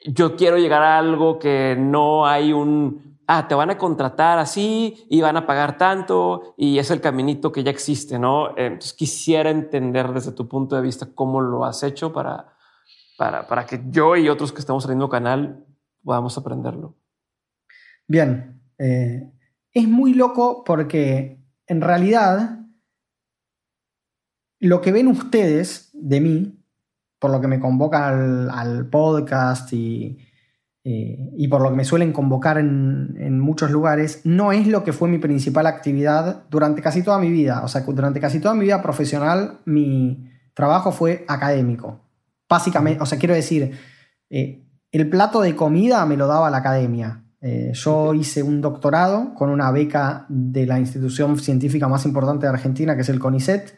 yo 0.06 0.36
quiero 0.36 0.58
llegar 0.58 0.82
a 0.82 0.98
algo 0.98 1.38
que 1.38 1.76
no 1.78 2.26
hay 2.26 2.52
un, 2.52 3.13
ah, 3.38 3.48
te 3.48 3.56
van 3.56 3.70
a 3.70 3.78
contratar 3.78 4.40
así 4.40 5.06
y 5.10 5.22
van 5.22 5.38
a 5.38 5.46
pagar 5.46 5.78
tanto 5.78 6.54
y 6.58 6.80
es 6.80 6.92
el 6.92 7.02
caminito 7.02 7.52
que 7.52 7.64
ya 7.64 7.72
existe, 7.72 8.20
¿no? 8.20 8.50
Entonces 8.58 8.94
quisiera 8.94 9.50
entender 9.50 10.12
desde 10.14 10.32
tu 10.32 10.48
punto 10.48 10.76
de 10.76 10.82
vista 10.82 11.08
cómo 11.14 11.42
lo 11.42 11.66
has 11.66 11.84
hecho 11.84 12.12
para 12.14 12.54
para, 13.18 13.66
que 13.66 13.82
yo 13.90 14.16
y 14.16 14.30
otros 14.30 14.52
que 14.52 14.60
estamos 14.60 14.88
mismo 14.88 15.10
canal 15.10 15.66
podamos 16.04 16.38
aprenderlo. 16.38 16.98
Bien, 18.08 18.62
eh, 18.78 19.32
es 19.72 19.88
muy 19.88 20.14
loco 20.14 20.64
porque 20.64 21.42
en 21.68 21.82
realidad 21.82 22.60
lo 24.60 24.82
que 24.82 24.92
ven 24.92 25.08
ustedes 25.08 25.90
de 25.94 26.22
mí, 26.22 26.60
por 27.20 27.32
lo 27.32 27.40
que 27.40 27.48
me 27.48 27.60
convocan 27.60 28.50
al, 28.50 28.90
podcast 28.90 29.72
y, 29.72 30.18
eh, 30.86 31.32
y, 31.38 31.48
por 31.48 31.62
lo 31.62 31.70
que 31.70 31.78
me 31.78 31.86
suelen 31.86 32.12
convocar 32.12 32.58
en, 32.58 33.16
en, 33.18 33.40
muchos 33.40 33.72
lugares, 33.72 34.22
no 34.26 34.52
es 34.52 34.68
lo 34.68 34.84
que 34.84 34.92
fue 34.92 35.08
mi 35.08 35.18
principal 35.18 35.66
actividad 35.66 36.44
durante 36.50 36.82
casi 36.82 37.04
toda 37.04 37.20
mi 37.20 37.32
vida. 37.32 37.62
O 37.64 37.70
sea, 37.70 37.82
durante 37.82 38.20
casi 38.20 38.42
toda 38.42 38.54
mi 38.54 38.66
vida 38.66 38.82
profesional, 38.82 39.60
mi 39.64 40.30
trabajo 40.54 40.92
fue 40.92 41.24
académico. 41.28 42.02
Básicamente, 42.50 43.02
o 43.02 43.06
sea, 43.06 43.18
quiero 43.18 43.34
decir, 43.34 43.72
eh, 44.30 44.64
el 44.92 45.10
plato 45.10 45.42
de 45.42 45.56
comida 45.56 46.06
me 46.06 46.18
lo 46.18 46.28
daba 46.28 46.50
la 46.50 46.58
academia. 46.58 47.24
Eh, 47.42 47.72
yo 47.74 48.14
hice 48.14 48.44
un 48.44 48.62
doctorado 48.62 49.34
con 49.34 49.50
una 49.50 49.72
beca 49.72 50.26
de 50.30 50.66
la 50.66 50.80
institución 50.80 51.38
científica 51.40 51.88
más 51.88 52.06
importante 52.06 52.46
de 52.46 52.52
Argentina, 52.52 52.96
que 52.96 53.02
es 53.02 53.10
el 53.10 53.20
CONICET. 53.20 53.78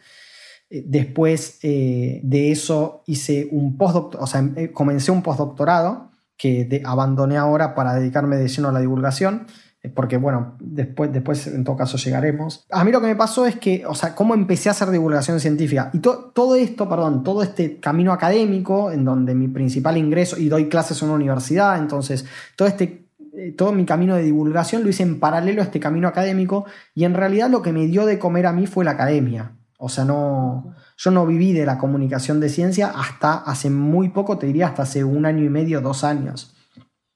Eh, 0.71 0.83
después 0.87 1.59
de 1.61 2.51
eso 2.51 3.03
hice 3.05 3.47
un 3.51 3.77
postdoctorado, 3.77 4.23
o 4.23 4.27
sea, 4.27 4.43
comencé 4.73 5.11
un 5.11 5.21
postdoctorado 5.21 6.11
que 6.37 6.81
abandoné 6.85 7.37
ahora 7.37 7.75
para 7.75 7.95
dedicarme 7.95 8.37
de 8.37 8.47
lleno 8.47 8.69
a 8.69 8.71
la 8.71 8.79
divulgación 8.79 9.47
porque 9.93 10.17
bueno, 10.17 10.55
después, 10.59 11.11
después 11.11 11.47
en 11.47 11.63
todo 11.63 11.75
caso 11.75 11.97
llegaremos. 11.97 12.65
A 12.71 12.83
mí 12.83 12.91
lo 12.91 13.01
que 13.01 13.07
me 13.07 13.15
pasó 13.15 13.45
es 13.45 13.57
que, 13.57 13.85
o 13.85 13.93
sea, 13.93 14.15
cómo 14.15 14.33
empecé 14.33 14.69
a 14.69 14.71
hacer 14.71 14.89
divulgación 14.89 15.39
científica. 15.39 15.89
Y 15.93 15.99
todo 15.99 16.55
esto, 16.55 16.89
perdón, 16.89 17.23
todo 17.23 17.43
este 17.43 17.79
camino 17.79 18.11
académico, 18.11 18.91
en 18.91 19.05
donde 19.05 19.35
mi 19.35 19.47
principal 19.47 19.97
ingreso, 19.97 20.37
y 20.37 20.49
doy 20.49 20.69
clases 20.69 21.01
en 21.01 21.09
una 21.09 21.15
universidad, 21.15 21.77
entonces 21.77 22.25
todo 22.55 22.67
este 22.67 23.05
eh, 23.37 23.51
todo 23.51 23.73
mi 23.73 23.85
camino 23.85 24.15
de 24.15 24.23
divulgación 24.23 24.83
lo 24.83 24.89
hice 24.89 25.03
en 25.03 25.19
paralelo 25.19 25.61
a 25.61 25.65
este 25.65 25.79
camino 25.79 26.07
académico 26.07 26.65
y 26.93 27.03
en 27.03 27.13
realidad 27.13 27.49
lo 27.49 27.61
que 27.61 27.73
me 27.73 27.85
dio 27.85 28.05
de 28.05 28.17
comer 28.17 28.45
a 28.45 28.53
mí 28.53 28.65
fue 28.65 28.85
la 28.85 28.91
academia. 28.91 29.51
O 29.77 29.89
sea, 29.89 30.05
no, 30.05 30.73
yo 30.97 31.11
no 31.11 31.25
viví 31.25 31.53
de 31.53 31.65
la 31.65 31.77
comunicación 31.77 32.39
de 32.39 32.49
ciencia 32.49 32.91
hasta 32.95 33.35
hace 33.35 33.69
muy 33.69 34.09
poco, 34.09 34.37
te 34.37 34.47
diría 34.47 34.67
hasta 34.67 34.83
hace 34.83 35.03
un 35.03 35.25
año 35.25 35.43
y 35.43 35.49
medio, 35.49 35.81
dos 35.81 36.03
años. 36.03 36.55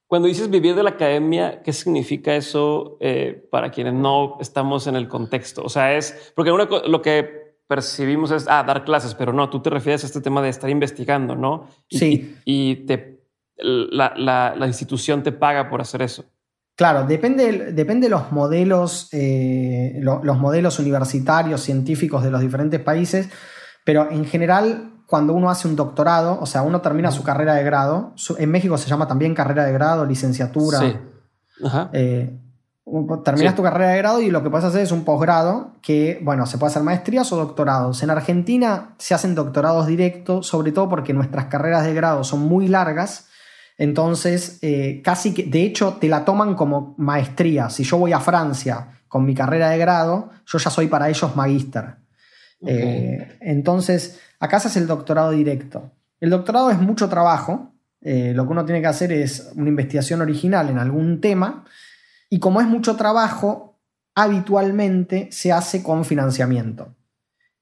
Cuando 0.08 0.28
dices 0.28 0.50
vivir 0.50 0.76
de 0.76 0.84
la 0.84 0.92
academia, 0.92 1.62
¿qué 1.62 1.72
significa 1.72 2.36
eso 2.36 2.98
eh, 3.00 3.48
para 3.52 3.70
quienes 3.70 3.94
no 3.94 4.38
estamos 4.40 4.88
en 4.88 4.96
el 4.96 5.08
contexto? 5.08 5.64
O 5.64 5.70
sea, 5.70 5.96
es 5.96 6.34
porque 6.36 6.52
lo 6.52 7.02
que 7.02 7.40
percibimos 7.70 8.32
es 8.32 8.48
ah, 8.50 8.64
dar 8.64 8.84
clases, 8.84 9.14
pero 9.14 9.32
no, 9.32 9.52
tú 9.52 9.62
te 9.62 9.70
refieres 9.70 10.04
a 10.04 10.08
este 10.08 10.22
tema 10.22 10.42
de 10.42 10.50
estar 10.50 10.70
investigando, 10.72 11.36
¿no? 11.36 11.68
sí. 11.88 12.36
Y, 12.44 12.88
te, 12.88 13.22
la, 13.58 14.56
institución 14.66 15.22
te 15.22 15.32
paga 15.32 15.70
por 15.70 15.80
hacer 15.80 16.02
eso. 16.02 16.26
Claro, 16.76 17.06
depende, 17.06 17.72
depende 17.74 18.08
de 18.08 18.12
los 18.12 18.32
modelos, 18.32 19.10
eh, 19.12 20.00
los 20.02 20.38
modelos 20.40 20.80
universitarios, 20.80 21.62
científicos 21.62 22.24
de 22.24 22.32
los 22.32 22.42
diferentes 22.42 22.80
países, 22.80 23.30
pero 23.84 24.10
en 24.12 24.26
general 24.26 24.94
cuando 25.10 25.34
uno 25.34 25.50
hace 25.50 25.68
un 25.68 25.76
doctorado, 25.76 26.38
o 26.40 26.46
sea, 26.46 26.62
uno 26.62 26.82
termina 26.82 27.10
su 27.10 27.24
carrera 27.24 27.56
de 27.56 27.64
grado, 27.64 28.14
en 28.38 28.52
México 28.52 28.78
se 28.78 28.88
llama 28.88 29.08
también 29.08 29.34
carrera 29.34 29.66
de 29.66 29.74
grado, 29.74 30.06
licenciatura. 30.06 30.80
Sí. 30.80 30.96
Eh, 31.94 32.40
terminas 33.24 33.56
tu 33.56 33.64
carrera 33.64 33.92
de 33.92 33.98
grado 33.98 34.22
y 34.22 34.30
lo 34.30 34.44
que 34.44 34.50
puedes 34.50 34.66
hacer 34.66 34.82
es 34.82 34.92
un 34.92 35.04
posgrado 35.04 35.74
que, 35.82 36.20
bueno, 36.24 36.46
se 36.46 36.58
puede 36.58 36.70
hacer 36.72 36.84
maestrías 36.84 37.32
o 37.32 37.38
doctorados. 37.38 38.04
En 38.04 38.12
Argentina 38.12 38.96
se 39.00 39.16
hacen 39.16 39.34
doctorados 39.34 39.88
directos, 39.88 40.48
sobre 40.48 40.72
todo 40.72 40.90
porque 40.90 41.14
nuestras 41.14 41.46
carreras 41.46 41.86
de 41.86 41.94
grado 41.94 42.24
son 42.24 42.42
muy 42.42 42.68
largas. 42.68 43.28
Entonces, 43.80 44.60
eh, 44.62 45.02
casi 45.04 45.34
que, 45.34 45.44
de 45.44 45.64
hecho, 45.64 45.98
te 46.00 46.08
la 46.08 46.24
toman 46.24 46.54
como 46.54 46.94
maestría. 46.98 47.70
Si 47.70 47.84
yo 47.84 47.98
voy 47.98 48.14
a 48.14 48.20
Francia 48.20 49.02
con 49.08 49.26
mi 49.26 49.34
carrera 49.34 49.70
de 49.70 49.78
grado, 49.78 50.30
yo 50.46 50.60
ya 50.60 50.70
soy 50.70 50.88
para 50.88 51.10
ellos 51.10 51.36
magíster. 51.36 51.96
Eh, 52.66 53.38
entonces, 53.42 54.20
acá 54.40 54.62
el 54.76 54.88
doctorado 54.88 55.32
directo. 55.32 55.92
El 56.20 56.30
doctorado 56.32 56.72
es 56.72 56.80
mucho 56.80 57.10
trabajo. 57.10 57.74
Eh, 58.02 58.34
lo 58.36 58.46
que 58.46 58.52
uno 58.52 58.66
tiene 58.66 58.82
que 58.82 58.88
hacer 58.88 59.12
es 59.12 59.52
una 59.56 59.70
investigación 59.70 60.22
original 60.22 60.70
en 60.70 60.80
algún 60.80 61.22
tema. 61.22 61.66
Y 62.30 62.40
como 62.40 62.62
es 62.62 62.68
mucho 62.68 62.96
trabajo, 62.96 63.80
habitualmente 64.16 65.30
se 65.32 65.52
hace 65.52 65.82
con 65.82 66.06
financiamiento. 66.06 66.96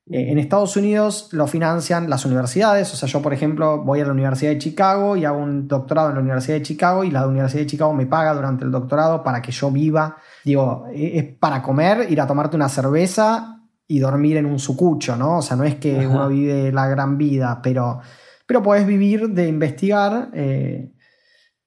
Eh, 0.10 0.32
en 0.32 0.39
Estados 0.39 0.76
Unidos 0.78 1.30
lo 1.32 1.48
financian 1.48 2.10
las 2.10 2.26
universidades, 2.26 2.93
o 2.93 2.95
sea, 2.95 3.10
yo 3.10 3.22
por 3.22 3.34
ejemplo 3.34 3.84
voy 3.84 4.00
a 4.00 4.06
la 4.06 4.14
Universidad 4.14 4.52
de 4.52 4.58
Chicago 4.58 5.18
y 5.18 5.26
hago 5.26 5.38
un 5.38 5.68
doctorado 5.68 6.10
en 6.10 6.16
la 6.16 6.22
Universidad 6.22 6.56
de 6.56 6.62
Chicago 6.62 7.04
y 7.04 7.12
la 7.12 7.28
Universidad 7.28 7.64
de 7.64 7.68
Chicago 7.68 7.93
me 7.93 8.06
paga 8.06 8.34
durante 8.34 8.64
el 8.64 8.72
doctorado 8.72 9.22
para 9.22 9.41
que 9.41 9.52
yo 9.52 9.70
viva, 9.70 10.18
digo, 10.45 10.86
es 10.93 11.26
para 11.26 11.62
comer, 11.62 12.10
ir 12.10 12.22
a 12.22 12.28
tomarte 12.28 12.56
una 12.56 12.70
cerveza 12.70 13.57
y 13.88 14.00
dormir 14.00 14.38
en 14.38 14.46
un 14.46 14.60
sucucho, 14.60 15.16
¿no? 15.16 15.38
O 15.38 15.42
sea, 15.42 15.56
no 15.56 15.64
es 15.64 15.76
que 15.76 16.06
uno 16.06 16.28
vive 16.28 16.72
la 16.72 16.88
gran 16.88 17.18
vida, 17.18 17.62
pero, 17.64 18.00
pero 18.46 18.62
puedes 18.62 18.86
vivir 18.86 19.30
de 19.30 19.48
investigar. 19.48 20.30
Eh, 20.34 20.92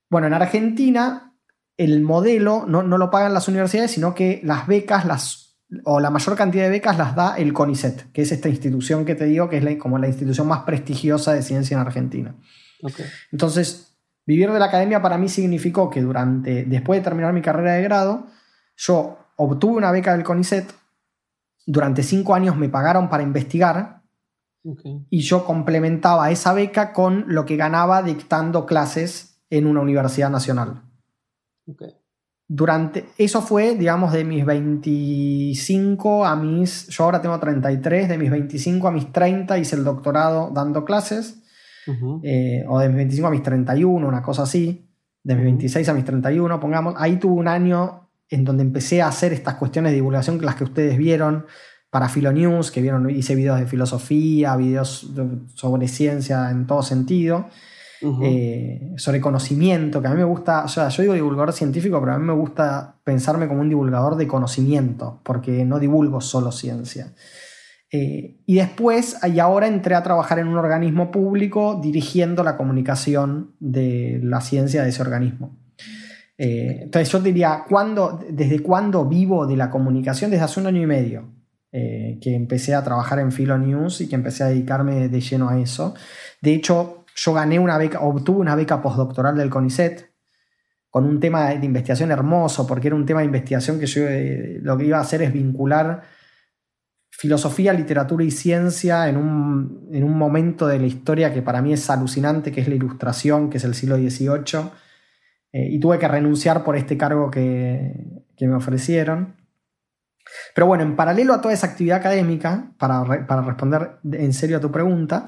bueno, 0.08 0.26
en 0.26 0.34
Argentina 0.34 1.34
el 1.78 2.02
modelo 2.02 2.66
no, 2.66 2.82
lo 2.82 3.10
pagan 3.10 3.32
las 3.32 3.48
universidades, 3.48 3.92
sino 3.92 4.14
que 4.14 4.42
las 4.44 4.66
becas, 4.66 5.06
las, 5.06 5.56
o 5.84 5.98
la 5.98 6.10
mayor 6.10 6.36
cantidad 6.36 6.64
de 6.64 6.70
becas 6.70 6.98
las 6.98 7.16
da 7.16 7.36
el 7.36 7.54
CONICET, 7.54 8.12
que 8.12 8.20
es 8.20 8.32
esta 8.32 8.50
institución 8.50 9.06
que 9.06 9.14
te 9.14 9.24
digo 9.24 9.48
que 9.48 9.56
es 9.56 9.76
como 9.78 9.96
la 9.96 10.06
institución 10.06 10.46
más 10.46 10.64
prestigiosa 10.64 11.32
de 11.32 11.42
ciencia 11.42 11.74
en 11.74 11.80
Argentina. 11.80 12.34
Entonces, 13.32 13.96
vivir 14.26 14.50
de 14.50 14.58
la 14.58 14.66
academia 14.66 15.00
para 15.00 15.16
mí 15.16 15.30
significó 15.30 15.88
que 15.88 16.02
durante, 16.02 16.64
después 16.64 17.00
de 17.00 17.04
terminar 17.04 17.32
mi 17.32 17.40
carrera 17.40 17.72
de 17.72 17.82
grado, 17.82 18.26
yo 18.76 19.18
obtuve 19.36 19.78
una 19.78 19.90
beca 19.90 20.14
del 20.14 20.22
CONICET 20.22 20.79
durante 21.66 22.02
cinco 22.02 22.34
años 22.34 22.56
me 22.56 22.68
pagaron 22.68 23.08
para 23.08 23.22
investigar 23.22 24.02
y 25.08 25.20
yo 25.20 25.44
complementaba 25.44 26.30
esa 26.30 26.52
beca 26.52 26.92
con 26.92 27.24
lo 27.28 27.46
que 27.46 27.56
ganaba 27.56 28.02
dictando 28.02 28.66
clases 28.66 29.42
en 29.48 29.66
una 29.66 29.80
universidad 29.80 30.30
nacional. 30.30 30.82
Durante, 32.46 33.06
eso 33.16 33.42
fue, 33.42 33.76
digamos, 33.76 34.12
de 34.12 34.24
mis 34.24 34.44
25 34.44 36.26
a 36.26 36.34
mis, 36.36 36.88
yo 36.88 37.04
ahora 37.04 37.22
tengo 37.22 37.38
33, 37.38 38.08
de 38.08 38.18
mis 38.18 38.30
25 38.30 38.88
a 38.88 38.90
mis 38.90 39.12
30 39.12 39.58
hice 39.58 39.76
el 39.76 39.84
doctorado 39.84 40.50
dando 40.52 40.84
clases, 40.84 41.42
eh, 42.22 42.64
o 42.68 42.78
de 42.78 42.88
mis 42.88 42.96
25 42.96 43.28
a 43.28 43.30
mis 43.30 43.42
31, 43.42 44.06
una 44.06 44.22
cosa 44.22 44.42
así, 44.42 44.90
de 45.22 45.34
mis 45.36 45.44
26 45.44 45.88
a 45.88 45.94
mis 45.94 46.04
31, 46.04 46.60
pongamos, 46.60 46.94
ahí 46.98 47.18
tuve 47.18 47.34
un 47.34 47.48
año 47.48 48.09
en 48.30 48.44
donde 48.44 48.62
empecé 48.62 49.02
a 49.02 49.08
hacer 49.08 49.32
estas 49.32 49.56
cuestiones 49.56 49.90
de 49.90 49.96
divulgación 49.96 50.38
que 50.38 50.46
las 50.46 50.54
que 50.54 50.64
ustedes 50.64 50.96
vieron 50.96 51.46
para 51.90 52.08
Filonews, 52.08 52.70
que 52.70 52.80
vieron, 52.80 53.10
hice 53.10 53.34
videos 53.34 53.58
de 53.58 53.66
filosofía, 53.66 54.56
videos 54.56 55.10
sobre 55.54 55.88
ciencia 55.88 56.48
en 56.50 56.66
todo 56.66 56.82
sentido, 56.82 57.48
eh, 58.22 58.94
sobre 58.96 59.20
conocimiento, 59.20 60.00
que 60.00 60.06
a 60.06 60.10
mí 60.12 60.16
me 60.16 60.24
gusta, 60.24 60.64
o 60.64 60.68
sea, 60.68 60.88
yo 60.88 61.02
digo 61.02 61.14
divulgador 61.14 61.52
científico, 61.52 62.00
pero 62.00 62.14
a 62.14 62.18
mí 62.18 62.24
me 62.24 62.32
gusta 62.32 62.96
pensarme 63.04 63.48
como 63.48 63.60
un 63.60 63.68
divulgador 63.68 64.16
de 64.16 64.28
conocimiento, 64.28 65.20
porque 65.24 65.64
no 65.64 65.80
divulgo 65.80 66.20
solo 66.20 66.52
ciencia. 66.52 67.12
Eh, 67.92 68.36
y 68.46 68.54
después, 68.54 69.18
y 69.26 69.40
ahora 69.40 69.66
entré 69.66 69.96
a 69.96 70.02
trabajar 70.04 70.38
en 70.38 70.46
un 70.46 70.56
organismo 70.56 71.10
público 71.10 71.80
dirigiendo 71.82 72.44
la 72.44 72.56
comunicación 72.56 73.56
de 73.58 74.20
la 74.22 74.40
ciencia 74.40 74.84
de 74.84 74.90
ese 74.90 75.02
organismo. 75.02 75.58
Eh, 76.42 76.84
entonces 76.84 77.12
yo 77.12 77.20
diría, 77.20 77.66
¿desde 78.30 78.62
cuándo 78.62 79.04
vivo 79.04 79.46
de 79.46 79.58
la 79.58 79.68
comunicación? 79.68 80.30
Desde 80.30 80.44
hace 80.44 80.58
un 80.58 80.68
año 80.68 80.80
y 80.80 80.86
medio 80.86 81.34
eh, 81.70 82.18
que 82.22 82.34
empecé 82.34 82.74
a 82.74 82.82
trabajar 82.82 83.18
en 83.18 83.30
Philo 83.30 83.58
News 83.58 84.00
y 84.00 84.08
que 84.08 84.14
empecé 84.14 84.44
a 84.44 84.46
dedicarme 84.46 85.10
de 85.10 85.20
lleno 85.20 85.50
a 85.50 85.60
eso. 85.60 85.94
De 86.40 86.54
hecho, 86.54 87.04
yo 87.14 87.34
gané 87.34 87.58
una 87.58 87.76
beca, 87.76 88.00
obtuve 88.00 88.38
una 88.38 88.54
beca 88.54 88.80
postdoctoral 88.80 89.36
del 89.36 89.50
CONICET 89.50 90.12
con 90.88 91.04
un 91.04 91.20
tema 91.20 91.50
de 91.50 91.66
investigación 91.66 92.10
hermoso, 92.10 92.66
porque 92.66 92.86
era 92.86 92.96
un 92.96 93.04
tema 93.04 93.20
de 93.20 93.26
investigación 93.26 93.78
que 93.78 93.84
yo 93.84 94.08
eh, 94.08 94.60
lo 94.62 94.78
que 94.78 94.86
iba 94.86 94.96
a 94.96 95.02
hacer 95.02 95.20
es 95.20 95.34
vincular 95.34 96.04
filosofía, 97.10 97.74
literatura 97.74 98.24
y 98.24 98.30
ciencia 98.30 99.10
en 99.10 99.18
un, 99.18 99.90
en 99.92 100.04
un, 100.04 100.16
momento 100.16 100.66
de 100.66 100.78
la 100.78 100.86
historia 100.86 101.34
que 101.34 101.42
para 101.42 101.60
mí 101.60 101.74
es 101.74 101.90
alucinante, 101.90 102.50
que 102.50 102.62
es 102.62 102.68
la 102.68 102.76
ilustración, 102.76 103.50
que 103.50 103.58
es 103.58 103.64
el 103.64 103.74
siglo 103.74 103.96
XVIII. 103.96 104.70
Eh, 105.52 105.68
y 105.70 105.80
tuve 105.80 105.98
que 105.98 106.08
renunciar 106.08 106.62
por 106.62 106.76
este 106.76 106.96
cargo 106.96 107.30
que, 107.30 108.24
que, 108.36 108.46
me 108.46 108.54
ofrecieron. 108.54 109.36
Pero 110.54 110.66
bueno, 110.66 110.84
en 110.84 110.96
paralelo 110.96 111.34
a 111.34 111.40
toda 111.40 111.54
esa 111.54 111.66
actividad 111.66 111.98
académica, 111.98 112.72
para, 112.78 113.26
para 113.26 113.42
responder 113.42 113.98
en 114.12 114.32
serio 114.32 114.58
a 114.58 114.60
tu 114.60 114.70
pregunta, 114.70 115.26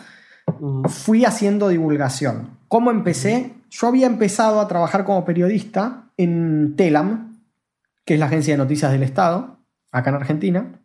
fui 0.89 1.25
haciendo 1.25 1.69
divulgación. 1.69 2.59
¿Cómo 2.69 2.91
empecé? 2.91 3.55
Yo 3.71 3.89
había 3.89 4.07
empezado 4.07 4.61
a 4.61 4.69
trabajar 4.69 5.05
como 5.05 5.25
periodista 5.25 6.11
en 6.17 6.77
Telam, 6.77 7.43
que 8.05 8.15
es 8.15 8.21
la 8.21 8.27
agencia 8.27 8.55
de 8.55 8.59
noticias 8.59 8.93
del 8.93 9.03
Estado, 9.03 9.59
acá 9.91 10.11
en 10.11 10.17
Argentina, 10.17 10.83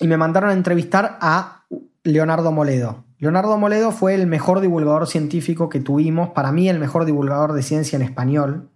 y 0.00 0.08
me 0.08 0.16
mandaron 0.16 0.50
a 0.50 0.54
entrevistar 0.54 1.18
a 1.20 1.61
Leonardo 2.04 2.52
Moledo. 2.52 3.04
Leonardo 3.18 3.56
Moledo 3.56 3.92
fue 3.92 4.14
el 4.14 4.26
mejor 4.26 4.60
divulgador 4.60 5.06
científico 5.06 5.68
que 5.68 5.80
tuvimos, 5.80 6.30
para 6.30 6.50
mí 6.50 6.68
el 6.68 6.80
mejor 6.80 7.04
divulgador 7.04 7.52
de 7.52 7.62
ciencia 7.62 7.96
en 7.96 8.02
español, 8.02 8.70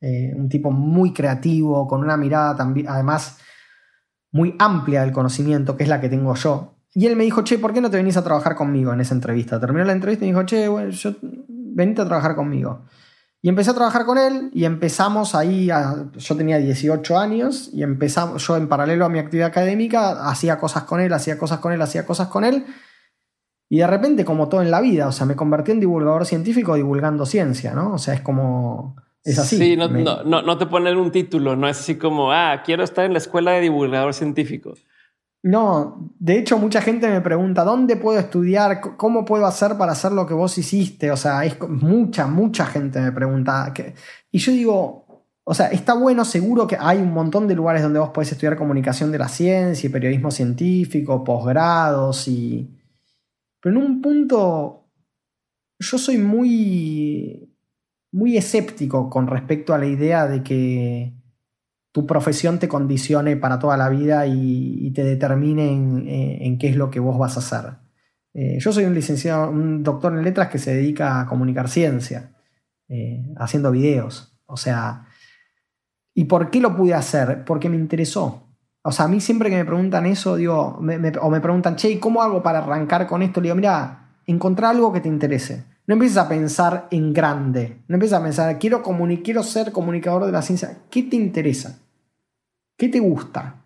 eh, 0.00 0.32
un 0.34 0.48
tipo 0.48 0.72
muy 0.72 1.12
creativo, 1.12 1.86
con 1.86 2.00
una 2.00 2.16
mirada 2.16 2.56
también, 2.56 2.88
además 2.88 3.38
muy 4.32 4.56
amplia 4.58 5.02
del 5.02 5.12
conocimiento, 5.12 5.76
que 5.76 5.84
es 5.84 5.88
la 5.88 6.00
que 6.00 6.08
tengo 6.08 6.34
yo. 6.34 6.74
Y 6.94 7.06
él 7.06 7.16
me 7.16 7.24
dijo, 7.24 7.42
che, 7.44 7.58
¿por 7.58 7.72
qué 7.72 7.80
no 7.80 7.90
te 7.90 7.96
venís 7.96 8.16
a 8.16 8.24
trabajar 8.24 8.56
conmigo 8.56 8.92
en 8.92 9.00
esa 9.00 9.14
entrevista? 9.14 9.60
Terminó 9.60 9.84
la 9.84 9.92
entrevista 9.92 10.24
y 10.24 10.28
me 10.28 10.34
dijo, 10.34 10.46
che, 10.46 10.68
bueno, 10.68 10.92
venite 11.48 12.02
a 12.02 12.06
trabajar 12.06 12.34
conmigo. 12.34 12.82
Y 13.44 13.48
empecé 13.48 13.72
a 13.72 13.74
trabajar 13.74 14.06
con 14.06 14.18
él 14.18 14.50
y 14.54 14.64
empezamos 14.64 15.34
ahí, 15.34 15.68
yo 16.16 16.36
tenía 16.36 16.58
18 16.58 17.18
años 17.18 17.70
y 17.72 17.82
empezamos, 17.82 18.46
yo 18.46 18.56
en 18.56 18.68
paralelo 18.68 19.04
a 19.04 19.08
mi 19.08 19.18
actividad 19.18 19.48
académica 19.48 20.28
hacía 20.28 20.58
cosas 20.58 20.84
con 20.84 21.00
él, 21.00 21.12
hacía 21.12 21.36
cosas 21.36 21.58
con 21.58 21.72
él, 21.72 21.82
hacía 21.82 22.06
cosas 22.06 22.28
con 22.28 22.44
él. 22.44 22.64
Y 23.68 23.78
de 23.78 23.86
repente, 23.88 24.24
como 24.24 24.48
todo 24.48 24.62
en 24.62 24.70
la 24.70 24.80
vida, 24.80 25.08
o 25.08 25.12
sea, 25.12 25.26
me 25.26 25.34
convertí 25.34 25.72
en 25.72 25.80
divulgador 25.80 26.24
científico 26.24 26.76
divulgando 26.76 27.26
ciencia, 27.26 27.74
¿no? 27.74 27.94
O 27.94 27.98
sea, 27.98 28.14
es 28.14 28.20
como... 28.20 28.94
Es 29.24 29.38
así. 29.40 29.56
Sí, 29.56 29.76
no, 29.76 29.88
no, 29.88 30.22
no, 30.22 30.42
no 30.42 30.58
te 30.58 30.66
ponen 30.66 30.96
un 30.96 31.10
título, 31.10 31.56
no 31.56 31.68
es 31.68 31.80
así 31.80 31.96
como, 31.96 32.32
ah, 32.32 32.62
quiero 32.64 32.84
estar 32.84 33.04
en 33.04 33.12
la 33.12 33.18
escuela 33.18 33.52
de 33.52 33.60
divulgador 33.60 34.14
científico. 34.14 34.74
No, 35.44 36.12
de 36.20 36.38
hecho 36.38 36.56
mucha 36.56 36.80
gente 36.80 37.08
me 37.08 37.20
pregunta, 37.20 37.64
¿dónde 37.64 37.96
puedo 37.96 38.18
estudiar? 38.18 38.96
¿Cómo 38.96 39.24
puedo 39.24 39.44
hacer 39.44 39.76
para 39.76 39.92
hacer 39.92 40.12
lo 40.12 40.24
que 40.26 40.34
vos 40.34 40.56
hiciste? 40.56 41.10
O 41.10 41.16
sea, 41.16 41.44
es 41.44 41.58
mucha, 41.68 42.28
mucha 42.28 42.64
gente 42.64 43.00
me 43.00 43.10
pregunta. 43.10 43.72
y 44.30 44.38
yo 44.38 44.52
digo, 44.52 45.02
o 45.44 45.54
sea, 45.54 45.68
está 45.68 45.94
bueno, 45.94 46.24
seguro 46.24 46.68
que 46.68 46.76
hay 46.78 46.98
un 46.98 47.12
montón 47.12 47.48
de 47.48 47.56
lugares 47.56 47.82
donde 47.82 47.98
vos 47.98 48.10
podés 48.10 48.30
estudiar 48.30 48.56
comunicación 48.56 49.10
de 49.10 49.18
la 49.18 49.28
ciencia 49.28 49.88
y 49.88 49.92
periodismo 49.92 50.30
científico, 50.30 51.24
posgrados 51.24 52.28
y... 52.28 52.78
Pero 53.60 53.76
en 53.76 53.82
un 53.84 54.02
punto, 54.02 54.88
yo 55.80 55.98
soy 55.98 56.18
muy, 56.18 57.52
muy 58.12 58.36
escéptico 58.36 59.10
con 59.10 59.26
respecto 59.26 59.74
a 59.74 59.78
la 59.78 59.86
idea 59.86 60.26
de 60.26 60.42
que 60.42 61.14
tu 61.92 62.06
profesión 62.06 62.58
te 62.58 62.68
condicione 62.68 63.36
para 63.36 63.58
toda 63.58 63.76
la 63.76 63.90
vida 63.90 64.26
y, 64.26 64.90
te 64.92 65.04
determine 65.04 65.72
eh, 66.06 66.38
en, 66.46 66.58
qué 66.58 66.68
es 66.68 66.76
lo 66.76 66.90
que 66.90 67.00
vos 67.00 67.18
vas 67.18 67.36
a 67.36 67.40
hacer. 67.40 67.72
Eh, 68.34 68.58
yo 68.58 68.72
soy 68.72 68.84
un 68.84 68.94
licenciado, 68.94 69.50
un 69.50 69.82
doctor 69.82 70.12
en 70.14 70.24
letras 70.24 70.48
que 70.48 70.58
se 70.58 70.74
dedica 70.74 71.20
a 71.20 71.26
comunicar 71.26 71.68
ciencia, 71.68 72.34
eh, 72.88 73.22
haciendo 73.36 73.70
videos. 73.70 74.38
O 74.46 74.56
sea, 74.56 75.06
¿y 76.14 76.24
por 76.24 76.50
qué 76.50 76.60
lo 76.60 76.74
pude 76.76 76.94
hacer? 76.94 77.44
Porque 77.44 77.68
me 77.68 77.76
interesó. 77.76 78.48
O 78.82 78.90
sea, 78.90 79.04
a 79.04 79.08
mí 79.08 79.20
siempre 79.20 79.50
que 79.50 79.56
me 79.56 79.64
preguntan 79.64 80.06
eso, 80.06 80.36
digo, 80.36 80.78
o 80.78 81.30
me 81.30 81.40
preguntan, 81.40 81.76
che, 81.76 82.00
¿cómo 82.00 82.22
hago 82.22 82.42
para 82.42 82.58
arrancar 82.58 83.06
con 83.06 83.22
esto? 83.22 83.40
Le 83.40 83.46
digo, 83.46 83.56
mira, 83.56 84.16
encontrar 84.26 84.74
algo 84.74 84.92
que 84.92 85.00
te 85.00 85.08
interese. 85.08 85.64
No 85.86 85.94
empieces 85.94 86.18
a 86.18 86.28
pensar 86.28 86.88
en 86.90 87.12
grande. 87.12 87.82
No 87.88 87.96
empieces 87.96 88.18
a 88.18 88.22
pensar, 88.22 88.58
quiero, 88.58 88.82
quiero 89.22 89.42
ser 89.42 89.72
comunicador 89.72 90.26
de 90.26 90.32
la 90.32 90.42
ciencia. 90.42 90.78
¿Qué 90.90 91.02
te 91.02 91.16
interesa? 91.16 91.81
¿Qué 92.76 92.88
te 92.88 93.00
gusta? 93.00 93.64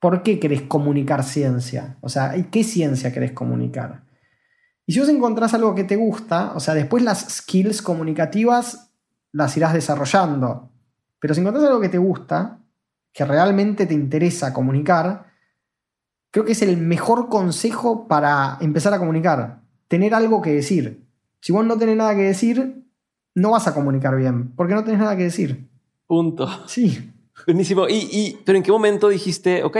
¿Por 0.00 0.22
qué 0.22 0.40
querés 0.40 0.62
comunicar 0.62 1.22
ciencia? 1.22 1.96
O 2.00 2.08
sea, 2.08 2.34
¿qué 2.50 2.64
ciencia 2.64 3.12
querés 3.12 3.32
comunicar? 3.32 4.04
Y 4.84 4.92
si 4.92 5.00
vos 5.00 5.08
encontrás 5.08 5.54
algo 5.54 5.74
que 5.74 5.84
te 5.84 5.96
gusta, 5.96 6.52
o 6.54 6.60
sea, 6.60 6.74
después 6.74 7.02
las 7.04 7.20
skills 7.36 7.82
comunicativas 7.82 8.90
las 9.30 9.56
irás 9.56 9.74
desarrollando. 9.74 10.70
Pero 11.20 11.34
si 11.34 11.40
encontrás 11.40 11.64
algo 11.64 11.80
que 11.80 11.88
te 11.88 11.98
gusta, 11.98 12.58
que 13.12 13.24
realmente 13.24 13.86
te 13.86 13.94
interesa 13.94 14.52
comunicar, 14.52 15.26
creo 16.32 16.44
que 16.44 16.52
es 16.52 16.62
el 16.62 16.78
mejor 16.78 17.28
consejo 17.28 18.08
para 18.08 18.58
empezar 18.60 18.92
a 18.94 18.98
comunicar. 18.98 19.60
Tener 19.86 20.14
algo 20.14 20.42
que 20.42 20.52
decir. 20.52 21.06
Si 21.40 21.52
vos 21.52 21.64
no 21.64 21.78
tenés 21.78 21.96
nada 21.96 22.14
que 22.16 22.22
decir, 22.22 22.84
no 23.34 23.52
vas 23.52 23.68
a 23.68 23.74
comunicar 23.74 24.16
bien, 24.16 24.52
porque 24.56 24.74
no 24.74 24.82
tenés 24.82 25.00
nada 25.00 25.16
que 25.16 25.24
decir. 25.24 25.68
Punto. 26.06 26.48
Sí. 26.66 27.11
Buenísimo. 27.46 27.88
Y, 27.88 28.08
y, 28.10 28.38
pero 28.44 28.56
¿en 28.56 28.64
qué 28.64 28.72
momento 28.72 29.08
dijiste, 29.08 29.62
ok, 29.62 29.78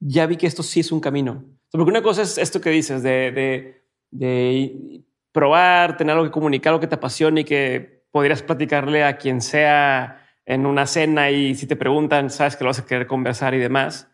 ya 0.00 0.26
vi 0.26 0.36
que 0.36 0.46
esto 0.46 0.62
sí 0.62 0.80
es 0.80 0.92
un 0.92 1.00
camino? 1.00 1.44
Porque 1.70 1.90
una 1.90 2.02
cosa 2.02 2.22
es 2.22 2.38
esto 2.38 2.60
que 2.60 2.70
dices 2.70 3.02
de, 3.02 3.32
de, 3.32 3.84
de 4.10 5.04
probar, 5.32 5.96
tener 5.96 6.14
algo 6.14 6.26
que 6.26 6.32
comunicar, 6.32 6.70
algo 6.70 6.80
que 6.80 6.86
te 6.86 6.96
apasione 6.96 7.42
y 7.42 7.44
que 7.44 8.04
podrías 8.10 8.42
platicarle 8.42 9.04
a 9.04 9.16
quien 9.16 9.40
sea 9.40 10.18
en 10.44 10.66
una 10.66 10.86
cena 10.86 11.30
y 11.30 11.54
si 11.54 11.66
te 11.66 11.76
preguntan, 11.76 12.28
sabes 12.30 12.56
que 12.56 12.64
lo 12.64 12.70
vas 12.70 12.78
a 12.78 12.86
querer 12.86 13.06
conversar 13.06 13.54
y 13.54 13.58
demás. 13.58 14.10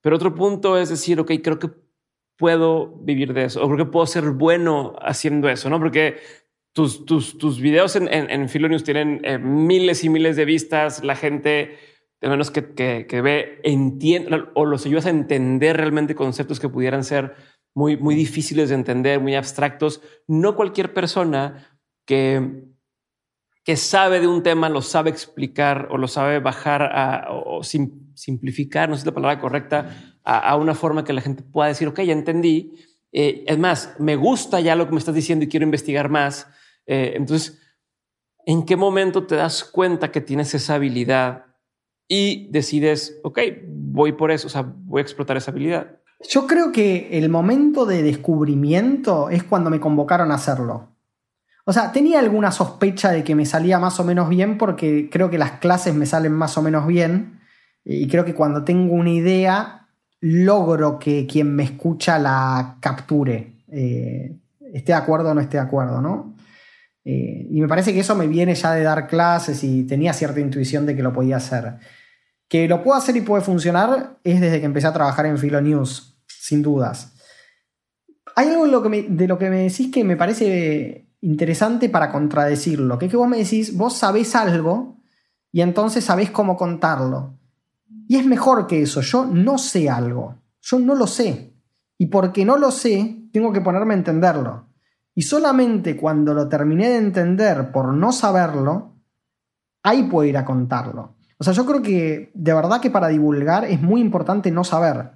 Pero 0.00 0.16
otro 0.16 0.34
punto 0.34 0.78
es 0.78 0.88
decir, 0.88 1.20
ok, 1.20 1.32
creo 1.42 1.58
que 1.58 1.70
puedo 2.36 2.98
vivir 2.98 3.32
de 3.32 3.44
eso 3.44 3.62
o 3.62 3.66
creo 3.66 3.86
que 3.86 3.92
puedo 3.92 4.06
ser 4.06 4.30
bueno 4.30 4.96
haciendo 5.00 5.48
eso, 5.48 5.70
¿no? 5.70 5.78
Porque 5.78 6.18
tus, 6.72 7.06
tus, 7.06 7.38
tus 7.38 7.60
videos 7.60 7.96
en, 7.96 8.12
en, 8.12 8.30
en 8.30 8.48
Philonews 8.48 8.84
tienen 8.84 9.20
eh, 9.24 9.38
miles 9.38 10.04
y 10.04 10.08
miles 10.08 10.36
de 10.36 10.44
vistas, 10.44 11.02
la 11.04 11.16
gente 11.16 11.78
de 12.26 12.30
menos 12.30 12.50
que, 12.50 12.74
que, 12.74 13.20
ve, 13.20 13.60
entiende 13.62 14.44
o 14.54 14.64
los 14.64 14.84
ayudas 14.84 15.06
a 15.06 15.10
entender 15.10 15.76
realmente 15.76 16.14
conceptos 16.16 16.58
que 16.58 16.68
pudieran 16.68 17.04
ser 17.04 17.34
muy, 17.72 17.96
muy 17.96 18.14
difíciles 18.14 18.68
de 18.68 18.74
entender, 18.74 19.20
muy 19.20 19.36
abstractos. 19.36 20.00
No 20.26 20.56
cualquier 20.56 20.92
persona 20.92 21.78
que, 22.04 22.64
que 23.62 23.76
sabe 23.76 24.18
de 24.18 24.26
un 24.26 24.42
tema 24.42 24.68
lo 24.68 24.82
sabe 24.82 25.10
explicar 25.10 25.88
o 25.90 25.98
lo 25.98 26.08
sabe 26.08 26.40
bajar 26.40 26.82
a, 26.82 27.28
o, 27.30 27.62
simplificar, 27.62 28.88
no 28.88 28.96
sé 28.96 29.00
si 29.00 29.02
es 29.02 29.06
la 29.06 29.14
palabra 29.14 29.40
correcta, 29.40 30.18
a, 30.24 30.56
una 30.56 30.74
forma 30.74 31.04
que 31.04 31.12
la 31.12 31.20
gente 31.20 31.44
pueda 31.44 31.68
decir, 31.68 31.86
ok, 31.86 32.00
ya 32.00 32.12
entendí. 32.12 32.72
Eh, 33.12 33.44
es 33.46 33.58
más, 33.58 33.94
me 34.00 34.16
gusta 34.16 34.58
ya 34.58 34.74
lo 34.74 34.86
que 34.86 34.92
me 34.92 34.98
estás 34.98 35.14
diciendo 35.14 35.44
y 35.44 35.48
quiero 35.48 35.64
investigar 35.64 36.08
más. 36.08 36.48
Eh, 36.86 37.12
entonces, 37.14 37.62
¿en 38.46 38.64
qué 38.64 38.74
momento 38.74 39.26
te 39.26 39.36
das 39.36 39.62
cuenta 39.62 40.10
que 40.10 40.20
tienes 40.20 40.54
esa 40.54 40.74
habilidad 40.74 41.45
y 42.08 42.48
decides, 42.50 43.18
ok, 43.22 43.38
voy 43.68 44.12
por 44.12 44.30
eso, 44.30 44.46
o 44.46 44.50
sea, 44.50 44.62
voy 44.62 45.00
a 45.00 45.02
explotar 45.02 45.36
esa 45.36 45.50
habilidad. 45.50 45.98
Yo 46.28 46.46
creo 46.46 46.72
que 46.72 47.18
el 47.18 47.28
momento 47.28 47.84
de 47.84 48.02
descubrimiento 48.02 49.28
es 49.30 49.44
cuando 49.44 49.70
me 49.70 49.80
convocaron 49.80 50.30
a 50.30 50.36
hacerlo. 50.36 50.88
O 51.64 51.72
sea, 51.72 51.90
tenía 51.90 52.20
alguna 52.20 52.52
sospecha 52.52 53.10
de 53.10 53.24
que 53.24 53.34
me 53.34 53.44
salía 53.44 53.78
más 53.80 53.98
o 53.98 54.04
menos 54.04 54.28
bien 54.28 54.56
porque 54.56 55.10
creo 55.10 55.30
que 55.30 55.38
las 55.38 55.52
clases 55.52 55.94
me 55.94 56.06
salen 56.06 56.32
más 56.32 56.56
o 56.56 56.62
menos 56.62 56.86
bien 56.86 57.40
y 57.84 58.06
creo 58.06 58.24
que 58.24 58.34
cuando 58.34 58.62
tengo 58.62 58.94
una 58.94 59.10
idea 59.10 59.88
logro 60.20 60.98
que 60.98 61.26
quien 61.26 61.54
me 61.54 61.64
escucha 61.64 62.18
la 62.18 62.76
capture, 62.80 63.56
eh, 63.68 64.36
esté 64.72 64.92
de 64.92 64.98
acuerdo 64.98 65.30
o 65.30 65.34
no 65.34 65.40
esté 65.40 65.56
de 65.56 65.64
acuerdo, 65.64 66.00
¿no? 66.00 66.35
Eh, 67.08 67.46
y 67.48 67.60
me 67.60 67.68
parece 67.68 67.94
que 67.94 68.00
eso 68.00 68.16
me 68.16 68.26
viene 68.26 68.56
ya 68.56 68.72
de 68.72 68.82
dar 68.82 69.06
clases 69.06 69.62
y 69.62 69.84
tenía 69.84 70.12
cierta 70.12 70.40
intuición 70.40 70.86
de 70.86 70.96
que 70.96 71.04
lo 71.04 71.12
podía 71.12 71.36
hacer. 71.36 71.76
Que 72.48 72.66
lo 72.66 72.82
puedo 72.82 72.98
hacer 72.98 73.16
y 73.16 73.20
puede 73.20 73.44
funcionar 73.44 74.18
es 74.24 74.40
desde 74.40 74.58
que 74.58 74.66
empecé 74.66 74.88
a 74.88 74.92
trabajar 74.92 75.24
en 75.26 75.38
Philo 75.38 75.60
News, 75.60 76.18
sin 76.26 76.62
dudas. 76.62 77.14
Hay 78.34 78.48
algo 78.48 78.82
que 78.82 79.06
de 79.08 79.28
lo 79.28 79.38
que 79.38 79.50
me 79.50 79.62
decís 79.62 79.92
que 79.92 80.02
me 80.02 80.16
parece 80.16 81.06
interesante 81.20 81.88
para 81.88 82.10
contradecirlo, 82.10 82.98
que 82.98 83.06
es 83.06 83.10
que 83.12 83.16
vos 83.16 83.28
me 83.28 83.38
decís, 83.38 83.76
vos 83.76 83.96
sabés 83.96 84.34
algo 84.34 84.98
y 85.52 85.60
entonces 85.60 86.04
sabés 86.04 86.30
cómo 86.30 86.56
contarlo. 86.56 87.38
Y 88.08 88.16
es 88.16 88.26
mejor 88.26 88.66
que 88.66 88.82
eso, 88.82 89.00
yo 89.00 89.26
no 89.26 89.58
sé 89.58 89.88
algo, 89.88 90.42
yo 90.60 90.80
no 90.80 90.96
lo 90.96 91.06
sé. 91.06 91.54
Y 91.98 92.06
porque 92.06 92.44
no 92.44 92.58
lo 92.58 92.72
sé, 92.72 93.28
tengo 93.32 93.52
que 93.52 93.60
ponerme 93.60 93.94
a 93.94 93.96
entenderlo. 93.96 94.65
Y 95.16 95.22
solamente 95.22 95.96
cuando 95.96 96.32
lo 96.34 96.48
terminé 96.48 96.88
de 96.90 96.98
entender 96.98 97.72
por 97.72 97.92
no 97.92 98.12
saberlo, 98.12 98.92
ahí 99.82 100.04
puedo 100.04 100.28
ir 100.28 100.36
a 100.36 100.44
contarlo. 100.44 101.16
O 101.38 101.42
sea, 101.42 101.52
yo 101.52 101.66
creo 101.66 101.82
que 101.82 102.30
de 102.34 102.54
verdad 102.54 102.80
que 102.80 102.90
para 102.90 103.08
divulgar 103.08 103.64
es 103.64 103.80
muy 103.80 104.00
importante 104.00 104.52
no 104.52 104.62
saber. 104.62 105.10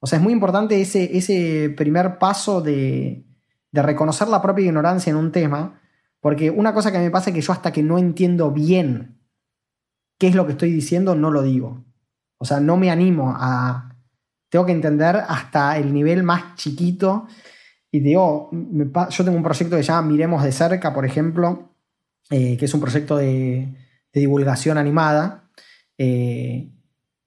O 0.00 0.06
sea, 0.06 0.18
es 0.18 0.22
muy 0.22 0.32
importante 0.32 0.80
ese, 0.80 1.16
ese 1.16 1.72
primer 1.76 2.18
paso 2.18 2.60
de, 2.60 3.24
de 3.70 3.82
reconocer 3.82 4.28
la 4.28 4.42
propia 4.42 4.64
ignorancia 4.64 5.10
en 5.10 5.16
un 5.16 5.30
tema, 5.30 5.78
porque 6.20 6.50
una 6.50 6.74
cosa 6.74 6.90
que 6.90 6.98
me 6.98 7.10
pasa 7.10 7.30
es 7.30 7.34
que 7.34 7.42
yo 7.42 7.52
hasta 7.52 7.70
que 7.70 7.82
no 7.82 7.98
entiendo 7.98 8.50
bien 8.50 9.20
qué 10.18 10.28
es 10.28 10.34
lo 10.34 10.46
que 10.46 10.52
estoy 10.52 10.72
diciendo, 10.72 11.14
no 11.14 11.30
lo 11.30 11.42
digo. 11.42 11.84
O 12.38 12.46
sea, 12.46 12.60
no 12.60 12.76
me 12.76 12.90
animo 12.90 13.34
a 13.36 13.94
tengo 14.48 14.66
que 14.66 14.72
entender 14.72 15.16
hasta 15.16 15.76
el 15.76 15.92
nivel 15.92 16.22
más 16.22 16.54
chiquito. 16.54 17.26
Y 17.94 18.00
digo, 18.00 18.50
yo 18.50 19.24
tengo 19.24 19.36
un 19.36 19.44
proyecto 19.44 19.76
que 19.76 19.84
se 19.84 19.92
llama 19.92 20.08
Miremos 20.08 20.42
de 20.42 20.50
cerca, 20.50 20.92
por 20.92 21.06
ejemplo, 21.06 21.76
eh, 22.28 22.56
que 22.56 22.64
es 22.64 22.74
un 22.74 22.80
proyecto 22.80 23.16
de, 23.16 23.68
divulgación 24.12 24.78
animada. 24.78 25.48
Eh, 25.96 26.72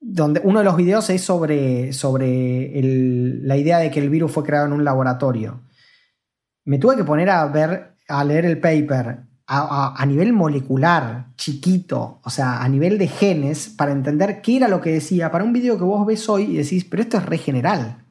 donde 0.02 0.42
uno 0.44 0.60
de 0.60 0.66
los 0.66 0.76
videos 0.76 1.10
es 1.10 1.22
sobre, 1.22 1.94
sobre 1.94 2.82
la 2.84 3.56
idea 3.56 3.78
de 3.78 3.90
que 3.90 4.02
el 4.02 4.10
virus 4.10 4.30
fue 4.34 4.44
creado 4.44 4.66
en 4.66 4.74
un 4.74 4.84
laboratorio. 4.84 5.62
Me 6.66 6.80
tuve 6.80 6.98
que 6.98 7.06
poner 7.06 7.30
a 7.30 7.46
ver, 7.46 7.94
a 8.10 8.26
leer 8.26 8.44
el 8.44 8.60
paper 8.60 9.20
a, 9.48 10.06
nivel 10.06 10.34
molecular, 10.34 11.28
chiquito, 11.38 12.20
o 12.26 12.30
sea, 12.30 12.62
a 12.62 12.68
nivel 12.68 12.98
de 12.98 13.08
genes, 13.08 13.70
para 13.70 13.94
entender 13.94 14.42
qué 14.42 14.58
era 14.58 14.68
lo 14.68 14.82
que 14.82 14.92
decía, 14.92 15.32
para 15.32 15.46
un 15.46 15.54
video 15.54 15.78
que 15.78 15.86
vos 15.86 16.06
ves 16.06 16.28
hoy 16.28 16.44
y 16.44 16.58
decís, 16.58 16.84
pero 16.84 17.04
esto 17.04 17.16
es 17.16 17.26
re 17.26 17.38
general. 17.38 18.04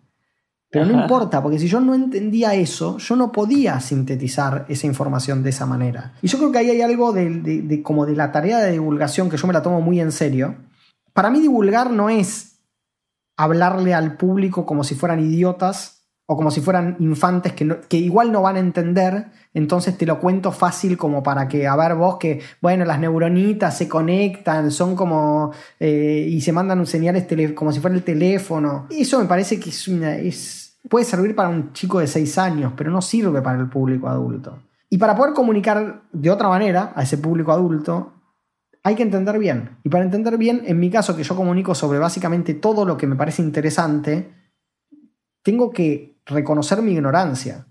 Pero 0.77 0.93
no 0.93 1.03
importa, 1.03 1.43
porque 1.43 1.59
si 1.59 1.69
yo 1.69 1.81
no 1.81 1.95
entendía 1.95 2.55
eso, 2.55 2.99
yo 2.99 3.17
no 3.17 3.33
podía 3.33 3.81
sintetizar 3.81 4.67
esa 4.69 4.87
información 4.87 5.43
de 5.43 5.51
esa 5.51 5.65
manera. 5.65 6.13
Y 6.21 6.29
yo 6.29 6.39
creo 6.39 6.53
que 6.53 6.59
ahí 6.59 6.71
hay 6.71 6.83
algo 6.83 7.13
de, 7.13 7.81
como 7.83 8.05
de 8.05 8.15
la 8.15 8.31
tarea 8.31 8.59
de 8.59 8.73
divulgación 8.73 9.31
que 9.31 9.37
yo 9.37 9.47
me 9.47 9.55
la 9.55 9.63
tomo 9.63 9.81
muy 9.81 10.01
en 10.01 10.13
serio. 10.13 10.57
Para 11.13 11.31
mí 11.31 11.41
divulgar 11.41 11.91
no 11.91 12.11
es 12.11 12.59
hablarle 13.39 13.95
al 13.95 14.17
público 14.17 14.67
como 14.67 14.85
si 14.85 14.95
fueran 14.95 15.21
idiotas 15.21 15.97
o 16.27 16.37
como 16.37 16.51
si 16.51 16.61
fueran 16.61 16.97
infantes 16.99 17.53
que, 17.53 17.79
que, 17.89 17.97
igual 17.97 18.33
no 18.33 18.43
van 18.43 18.57
a 18.57 18.59
entender, 18.59 19.27
entonces 19.55 19.97
te 19.97 20.07
lo 20.07 20.19
cuento 20.19 20.51
fácil 20.51 20.99
como 20.99 21.23
para 21.23 21.47
que, 21.47 21.69
a 21.69 21.77
ver 21.77 21.95
vos, 21.95 22.17
que, 22.19 22.41
bueno, 22.61 22.85
las 22.85 22.99
neuronitas 22.99 23.79
se 23.79 23.89
conectan, 23.89 24.73
son 24.73 24.97
como, 24.97 25.53
eh, 25.79 26.27
y 26.29 26.41
se 26.41 26.53
mandan 26.53 26.85
señales 26.85 27.27
como 27.55 27.71
si 27.71 27.79
fuera 27.79 27.95
el 27.95 28.03
teléfono. 28.03 28.89
Eso 28.91 29.21
me 29.21 29.27
parece 29.27 29.61
que 29.61 29.71
es, 29.71 29.87
es 29.89 30.66
puede 30.89 31.05
servir 31.05 31.35
para 31.35 31.49
un 31.49 31.73
chico 31.73 32.01
de 32.01 32.07
6 32.07 32.39
años, 32.39 32.73
pero 32.77 32.91
no 32.91 33.03
sirve 33.03 33.43
para 33.43 33.59
el 33.59 33.69
público 33.69 34.09
adulto. 34.09 34.59
Y 34.89 34.99
para 34.99 35.17
poder 35.17 35.35
comunicar 35.35 36.03
de 36.13 36.31
otra 36.31 36.49
manera 36.49 36.93
a 36.95 37.03
ese 37.03 37.19
público 37.19 37.53
adulto, 37.53 38.13
hay 38.83 38.95
que 38.95 39.03
entender 39.03 39.39
bien. 39.39 39.79
Y 39.83 39.89
para 39.89 40.05
entender 40.05 40.39
bien, 40.39 40.63
en 40.65 40.79
mi 40.79 40.91
caso, 40.91 41.17
que 41.17 41.25
yo 41.25 41.35
comunico 41.35 41.75
sobre 41.75 41.99
básicamente 41.99 42.55
todo 42.55 42.85
lo 42.85 42.97
que 42.97 43.07
me 43.07 43.17
parece 43.17 43.43
interesante, 43.43 44.33
tengo 45.43 45.71
que 45.71 46.21
reconocer 46.25 46.83
mi 46.83 46.93
ignorancia. 46.93 47.67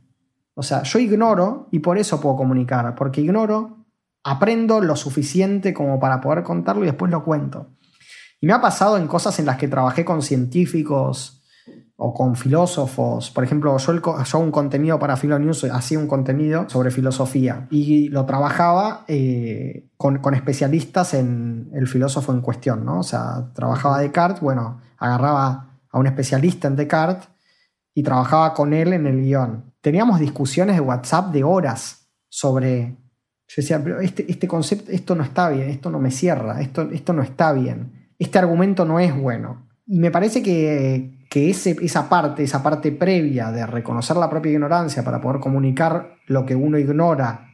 O 0.55 0.63
sea, 0.63 0.83
yo 0.83 0.99
ignoro 0.99 1.67
y 1.71 1.79
por 1.79 1.97
eso 1.97 2.19
puedo 2.19 2.35
comunicar, 2.35 2.95
porque 2.95 3.21
ignoro, 3.21 3.85
aprendo 4.23 4.81
lo 4.81 4.95
suficiente 4.95 5.73
como 5.73 5.99
para 5.99 6.19
poder 6.19 6.43
contarlo 6.43 6.83
y 6.83 6.87
después 6.87 7.11
lo 7.11 7.23
cuento. 7.23 7.67
Y 8.41 8.47
me 8.47 8.53
ha 8.53 8.59
pasado 8.59 8.97
en 8.97 9.07
cosas 9.07 9.39
en 9.39 9.45
las 9.45 9.57
que 9.57 9.67
trabajé 9.67 10.03
con 10.03 10.21
científicos 10.21 11.44
o 11.97 12.13
con 12.13 12.35
filósofos. 12.35 13.31
Por 13.31 13.43
ejemplo, 13.43 13.77
yo, 13.77 13.91
hago 13.91 14.39
un 14.39 14.51
contenido 14.51 14.99
para 14.99 15.15
Filonews, 15.15 15.63
hacía 15.65 15.97
un 15.97 16.07
contenido 16.07 16.69
sobre 16.69 16.91
filosofía 16.91 17.67
y 17.69 18.09
lo 18.09 18.25
trabajaba 18.25 19.05
eh, 19.07 19.87
con, 19.97 20.17
con, 20.19 20.33
especialistas 20.33 21.13
en 21.13 21.69
el 21.73 21.87
filósofo 21.87 22.33
en 22.33 22.41
cuestión, 22.41 22.85
¿no? 22.85 22.99
O 22.99 23.03
sea, 23.03 23.51
trabajaba 23.53 23.99
Descartes, 23.99 24.41
bueno, 24.41 24.81
agarraba 24.97 25.79
a 25.89 25.99
un 25.99 26.07
especialista 26.07 26.67
en 26.67 26.75
Descartes 26.75 27.29
y 27.93 28.03
trabajaba 28.03 28.53
con 28.53 28.73
él 28.73 28.91
en 28.93 29.07
el 29.07 29.21
guion. 29.21 29.73
Teníamos 29.79 30.19
discusiones 30.19 30.75
de 30.75 30.81
WhatsApp 30.81 31.31
de 31.31 31.43
horas 31.43 32.09
sobre... 32.27 32.97
Yo 33.47 33.61
decía, 33.61 33.81
este, 34.01 34.29
este 34.29 34.47
concepto, 34.47 34.91
esto 34.91 35.15
no 35.15 35.23
está 35.23 35.49
bien, 35.49 35.69
esto 35.69 35.91
no 35.91 35.99
me 35.99 36.09
cierra, 36.09 36.59
esto, 36.61 36.89
esto 36.91 37.13
no 37.13 37.21
está 37.21 37.53
bien, 37.53 38.09
este 38.17 38.39
argumento 38.39 38.85
no 38.85 38.99
es 38.99 39.15
bueno. 39.15 39.69
Y 39.85 39.99
me 39.99 40.09
parece 40.09 40.41
que, 40.41 41.14
que 41.35 41.49
ese, 41.49 41.75
esa 41.81 42.07
parte, 42.07 42.43
esa 42.43 42.63
parte 42.63 42.93
previa 42.93 43.51
de 43.51 43.65
reconocer 43.65 44.15
la 44.15 44.29
propia 44.29 44.53
ignorancia 44.53 45.03
para 45.03 45.19
poder 45.19 45.41
comunicar 45.41 46.15
lo 46.27 46.45
que 46.45 46.55
uno 46.55 46.77
ignora 46.77 47.49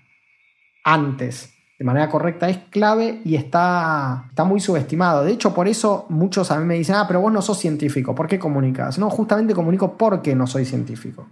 antes 0.84 1.52
de 1.80 1.84
manera 1.84 2.08
correcta 2.08 2.48
es 2.48 2.60
clave 2.70 3.22
y 3.26 3.34
está, 3.34 4.26
está 4.30 4.44
muy 4.44 4.60
subestimado. 4.60 5.24
De 5.24 5.32
hecho, 5.32 5.52
por 5.56 5.68
eso 5.68 6.06
muchos 6.10 6.52
a 6.52 6.60
mí 6.60 6.66
me 6.68 6.76
dicen, 6.76 6.94
ah, 6.94 7.06
pero 7.08 7.22
vos 7.22 7.34
no 7.34 7.42
sos 7.42 7.58
científico, 7.58 8.14
¿por 8.14 8.28
qué 8.28 8.38
comunicas? 8.38 9.00
No, 9.00 9.10
justamente 9.10 9.56
comunico 9.56 9.98
porque 9.98 10.36
no 10.36 10.46
soy 10.46 10.64
científico. 10.64 11.30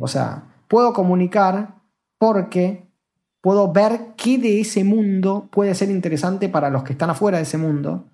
O 0.00 0.06
sea, 0.06 0.44
puedo 0.68 0.92
comunicar 0.92 1.74
porque 2.18 2.88
puedo 3.40 3.72
ver 3.72 4.14
qué 4.16 4.38
de 4.38 4.60
ese 4.60 4.84
mundo 4.84 5.48
puede 5.50 5.74
ser 5.74 5.90
interesante 5.90 6.48
para 6.48 6.70
los 6.70 6.84
que 6.84 6.92
están 6.92 7.10
afuera 7.10 7.38
de 7.38 7.42
ese 7.42 7.58
mundo 7.58 8.12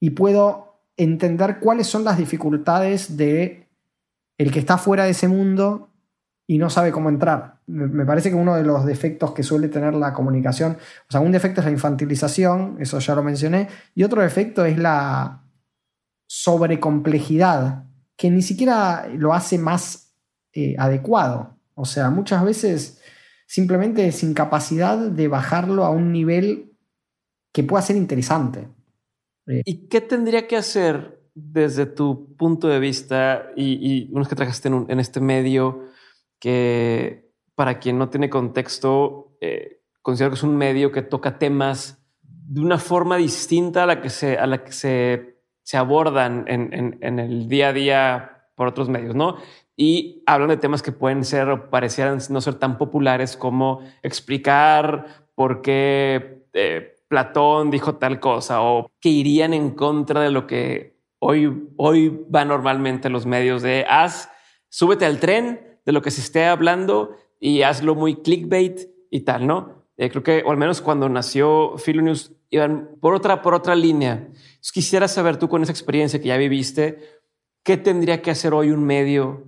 y 0.00 0.12
puedo 0.12 0.63
entender 0.96 1.58
cuáles 1.60 1.86
son 1.86 2.04
las 2.04 2.18
dificultades 2.18 3.16
de 3.16 3.68
el 4.38 4.50
que 4.52 4.58
está 4.58 4.78
fuera 4.78 5.04
de 5.04 5.10
ese 5.10 5.28
mundo 5.28 5.90
y 6.46 6.58
no 6.58 6.70
sabe 6.70 6.92
cómo 6.92 7.08
entrar. 7.08 7.60
Me 7.66 8.04
parece 8.04 8.28
que 8.28 8.36
uno 8.36 8.54
de 8.54 8.64
los 8.64 8.84
defectos 8.84 9.32
que 9.32 9.42
suele 9.42 9.68
tener 9.68 9.94
la 9.94 10.12
comunicación, 10.12 10.76
o 11.08 11.12
sea, 11.12 11.20
un 11.20 11.32
defecto 11.32 11.60
es 11.60 11.66
la 11.66 11.72
infantilización, 11.72 12.76
eso 12.80 12.98
ya 12.98 13.14
lo 13.14 13.22
mencioné, 13.22 13.68
y 13.94 14.04
otro 14.04 14.20
defecto 14.20 14.64
es 14.66 14.78
la 14.78 15.42
sobrecomplejidad, 16.26 17.84
que 18.16 18.30
ni 18.30 18.42
siquiera 18.42 19.08
lo 19.14 19.32
hace 19.32 19.56
más 19.56 20.14
eh, 20.52 20.74
adecuado. 20.78 21.56
O 21.74 21.86
sea, 21.86 22.10
muchas 22.10 22.44
veces 22.44 23.00
simplemente 23.46 24.06
es 24.06 24.22
incapacidad 24.22 24.98
de 24.98 25.28
bajarlo 25.28 25.84
a 25.84 25.90
un 25.90 26.12
nivel 26.12 26.76
que 27.52 27.62
pueda 27.62 27.82
ser 27.82 27.96
interesante. 27.96 28.68
¿Y 29.46 29.88
qué 29.88 30.00
tendría 30.00 30.46
que 30.46 30.56
hacer 30.56 31.20
desde 31.34 31.86
tu 31.86 32.34
punto 32.36 32.68
de 32.68 32.78
vista 32.78 33.50
y, 33.56 34.08
unos 34.12 34.28
que 34.28 34.36
trabajaste 34.36 34.68
en, 34.68 34.86
en 34.88 35.00
este 35.00 35.20
medio? 35.20 35.92
que 36.44 37.32
para 37.54 37.78
quien 37.78 37.96
no 37.96 38.10
tiene 38.10 38.28
contexto, 38.28 39.34
eh, 39.40 39.80
considero 40.02 40.30
que 40.30 40.36
es 40.36 40.42
un 40.42 40.56
medio 40.56 40.92
que 40.92 41.00
toca 41.00 41.38
temas 41.38 42.04
de 42.20 42.60
una 42.60 42.76
forma 42.76 43.16
distinta 43.16 43.84
a 43.84 43.86
la 43.86 44.02
que 44.02 44.10
se, 44.10 44.36
a 44.36 44.46
la 44.46 44.62
que 44.62 44.72
se, 44.72 45.38
se 45.62 45.78
abordan 45.78 46.44
en, 46.46 46.98
en, 47.00 47.18
el 47.18 47.48
día 47.48 47.68
a 47.68 47.72
día 47.72 48.48
por 48.56 48.68
otros 48.68 48.90
medios, 48.90 49.14
¿no? 49.14 49.38
Y 49.74 50.22
hablan 50.26 50.50
de 50.50 50.58
temas 50.58 50.82
que 50.82 50.92
pueden 50.92 51.24
ser 51.24 51.48
o 51.48 51.70
parecieran 51.70 52.18
no 52.28 52.42
ser 52.42 52.56
tan 52.56 52.76
populares 52.76 53.38
como 53.38 53.80
explicar 54.02 55.24
por 55.34 55.62
qué 55.62 56.44
eh, 56.52 56.93
Platón 57.14 57.70
dijo 57.70 57.94
tal 57.94 58.18
cosa 58.18 58.60
o 58.60 58.90
que 59.00 59.08
irían 59.08 59.54
en 59.54 59.70
contra 59.70 60.20
de 60.20 60.32
lo 60.32 60.48
que 60.48 60.98
hoy, 61.20 61.68
hoy 61.76 62.08
va 62.34 62.44
normalmente 62.44 63.08
los 63.08 63.24
medios 63.24 63.62
de 63.62 63.86
haz, 63.88 64.32
súbete 64.68 65.06
al 65.06 65.20
tren, 65.20 65.78
de 65.86 65.92
lo 65.92 66.02
que 66.02 66.10
se 66.10 66.20
esté 66.20 66.46
hablando 66.46 67.14
y 67.38 67.62
hazlo 67.62 67.94
muy 67.94 68.16
clickbait 68.16 68.80
y 69.12 69.20
tal, 69.20 69.46
¿no? 69.46 69.86
Eh, 69.96 70.10
creo 70.10 70.24
que, 70.24 70.42
o 70.44 70.50
al 70.50 70.56
menos 70.56 70.80
cuando 70.80 71.08
nació 71.08 71.76
Philonews, 71.76 72.32
iban 72.50 72.90
por 73.00 73.14
otra, 73.14 73.42
por 73.42 73.54
otra 73.54 73.76
línea. 73.76 74.28
quisiera 74.72 75.06
saber 75.06 75.36
tú 75.36 75.48
con 75.48 75.62
esa 75.62 75.70
experiencia 75.70 76.20
que 76.20 76.26
ya 76.26 76.36
viviste, 76.36 76.98
¿qué 77.62 77.76
tendría 77.76 78.22
que 78.22 78.32
hacer 78.32 78.54
hoy 78.54 78.72
un 78.72 78.82
medio 78.82 79.44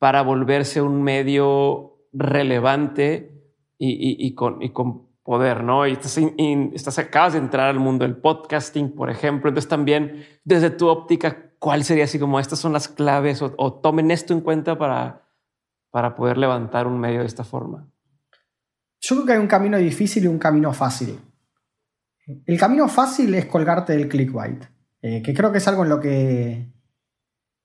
para 0.00 0.22
volverse 0.22 0.82
un 0.82 1.04
medio 1.04 2.08
relevante 2.12 3.38
y, 3.78 4.34
con, 4.34 4.60
y 4.62 4.70
con 4.70 5.07
poder, 5.28 5.62
¿no? 5.62 5.86
Y 5.86 5.92
estás, 5.92 6.16
estás, 6.16 6.98
acabas 6.98 7.34
de 7.34 7.38
entrar 7.38 7.68
al 7.68 7.78
mundo 7.78 8.06
del 8.06 8.16
podcasting, 8.16 8.94
por 8.94 9.10
ejemplo. 9.10 9.50
Entonces 9.50 9.68
también, 9.68 10.24
desde 10.42 10.70
tu 10.70 10.88
óptica, 10.88 11.52
¿cuál 11.58 11.84
sería 11.84 12.04
así 12.04 12.18
como 12.18 12.40
estas 12.40 12.58
son 12.58 12.72
las 12.72 12.88
claves 12.88 13.42
o 13.42 13.74
tomen 13.74 14.10
esto 14.10 14.32
en 14.32 14.40
cuenta 14.40 14.78
para, 14.78 15.28
para 15.90 16.16
poder 16.16 16.38
levantar 16.38 16.86
un 16.86 16.98
medio 16.98 17.20
de 17.20 17.26
esta 17.26 17.44
forma? 17.44 17.86
Yo 19.02 19.16
creo 19.16 19.26
que 19.26 19.32
hay 19.32 19.38
un 19.38 19.48
camino 19.48 19.76
difícil 19.76 20.24
y 20.24 20.28
un 20.28 20.38
camino 20.38 20.72
fácil. 20.72 21.20
El 22.46 22.58
camino 22.58 22.88
fácil 22.88 23.34
es 23.34 23.44
colgarte 23.44 23.92
del 23.92 24.08
clickbait, 24.08 24.64
eh, 25.02 25.22
que 25.22 25.34
creo 25.34 25.52
que 25.52 25.58
es 25.58 25.68
algo 25.68 25.82
en 25.82 25.90
lo 25.90 26.00
que 26.00 26.72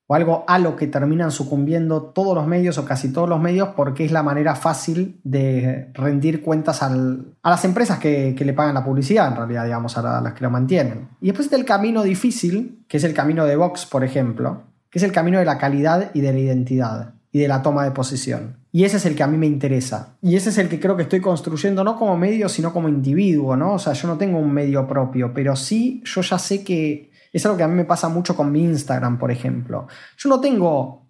o 0.08 0.16
algo 0.16 0.44
a 0.48 0.60
lo 0.60 0.76
que 0.76 0.88
terminan 0.88 1.32
sucumbiendo 1.32 2.02
todos 2.02 2.36
los 2.36 2.46
medios 2.46 2.78
o 2.78 2.86
casi 2.86 3.14
todos 3.14 3.30
los 3.30 3.40
medios 3.40 3.70
porque 3.76 4.04
es 4.04 4.12
la 4.12 4.24
manera 4.24 4.56
fácil 4.56 5.20
de 5.24 5.90
rendir 5.94 6.42
cuentas 6.42 6.84
a 6.84 6.90
las 6.90 7.66
empresas 7.66 8.00
que, 8.00 8.36
le 8.44 8.54
pagan 8.54 8.74
la 8.74 8.84
publicidad, 8.84 9.30
en 9.30 9.38
realidad, 9.38 9.64
digamos, 9.64 9.98
a, 9.98 10.22
las 10.22 10.34
que 10.34 10.44
lo 10.44 10.50
mantienen. 10.50 11.08
Y 11.22 11.28
después 11.28 11.46
está 11.46 11.56
el 11.56 11.66
camino 11.66 12.04
difícil, 12.04 12.84
que 12.88 12.98
es 12.98 13.04
el 13.06 13.14
camino 13.14 13.46
de 13.46 13.56
Vox, 13.56 13.86
por 13.86 14.04
ejemplo, 14.04 14.64
que 14.90 15.00
es 15.00 15.04
el 15.04 15.14
camino 15.14 15.40
de 15.40 15.46
la 15.46 15.58
calidad 15.58 16.12
y 16.14 16.20
de 16.20 16.34
la 16.34 16.40
identidad 16.40 17.14
y 17.32 17.40
de 17.40 17.48
la 17.48 17.62
toma 17.62 17.86
de 17.86 17.92
posición. 17.92 18.58
Y 18.72 18.84
ese 18.84 18.98
es 18.98 19.06
el 19.06 19.16
que 19.16 19.24
a 19.24 19.28
mí 19.28 19.38
me 19.38 19.48
interesa. 19.48 20.18
Y 20.22 20.36
ese 20.36 20.50
es 20.50 20.58
el 20.58 20.68
que 20.68 20.80
creo 20.80 20.98
que 20.98 21.04
estoy 21.04 21.22
construyendo 21.22 21.84
no 21.84 21.96
como 21.98 22.18
medio, 22.18 22.50
sino 22.50 22.74
como 22.74 22.90
individuo, 22.90 23.56
¿no? 23.56 23.74
O 23.74 23.80
sea, 23.80 23.94
yo 23.94 24.08
no 24.08 24.18
tengo 24.18 24.38
un 24.40 24.52
medio 24.52 24.88
propio, 24.88 25.32
pero 25.34 25.56
sí 25.56 26.02
yo 26.06 26.22
ya 26.22 26.38
sé 26.38 26.64
que 26.64 27.13
es 27.34 27.46
algo 27.46 27.58
que 27.58 27.64
a 27.64 27.68
mí 27.68 27.76
me 27.76 27.86
pasa 27.86 28.10
mucho 28.10 28.36
con 28.36 28.52
mi 28.52 28.64
Instagram, 28.64 29.18
por 29.18 29.32
ejemplo. 29.32 29.88
Yo 30.18 30.30
no 30.30 30.40
tengo, 30.40 31.10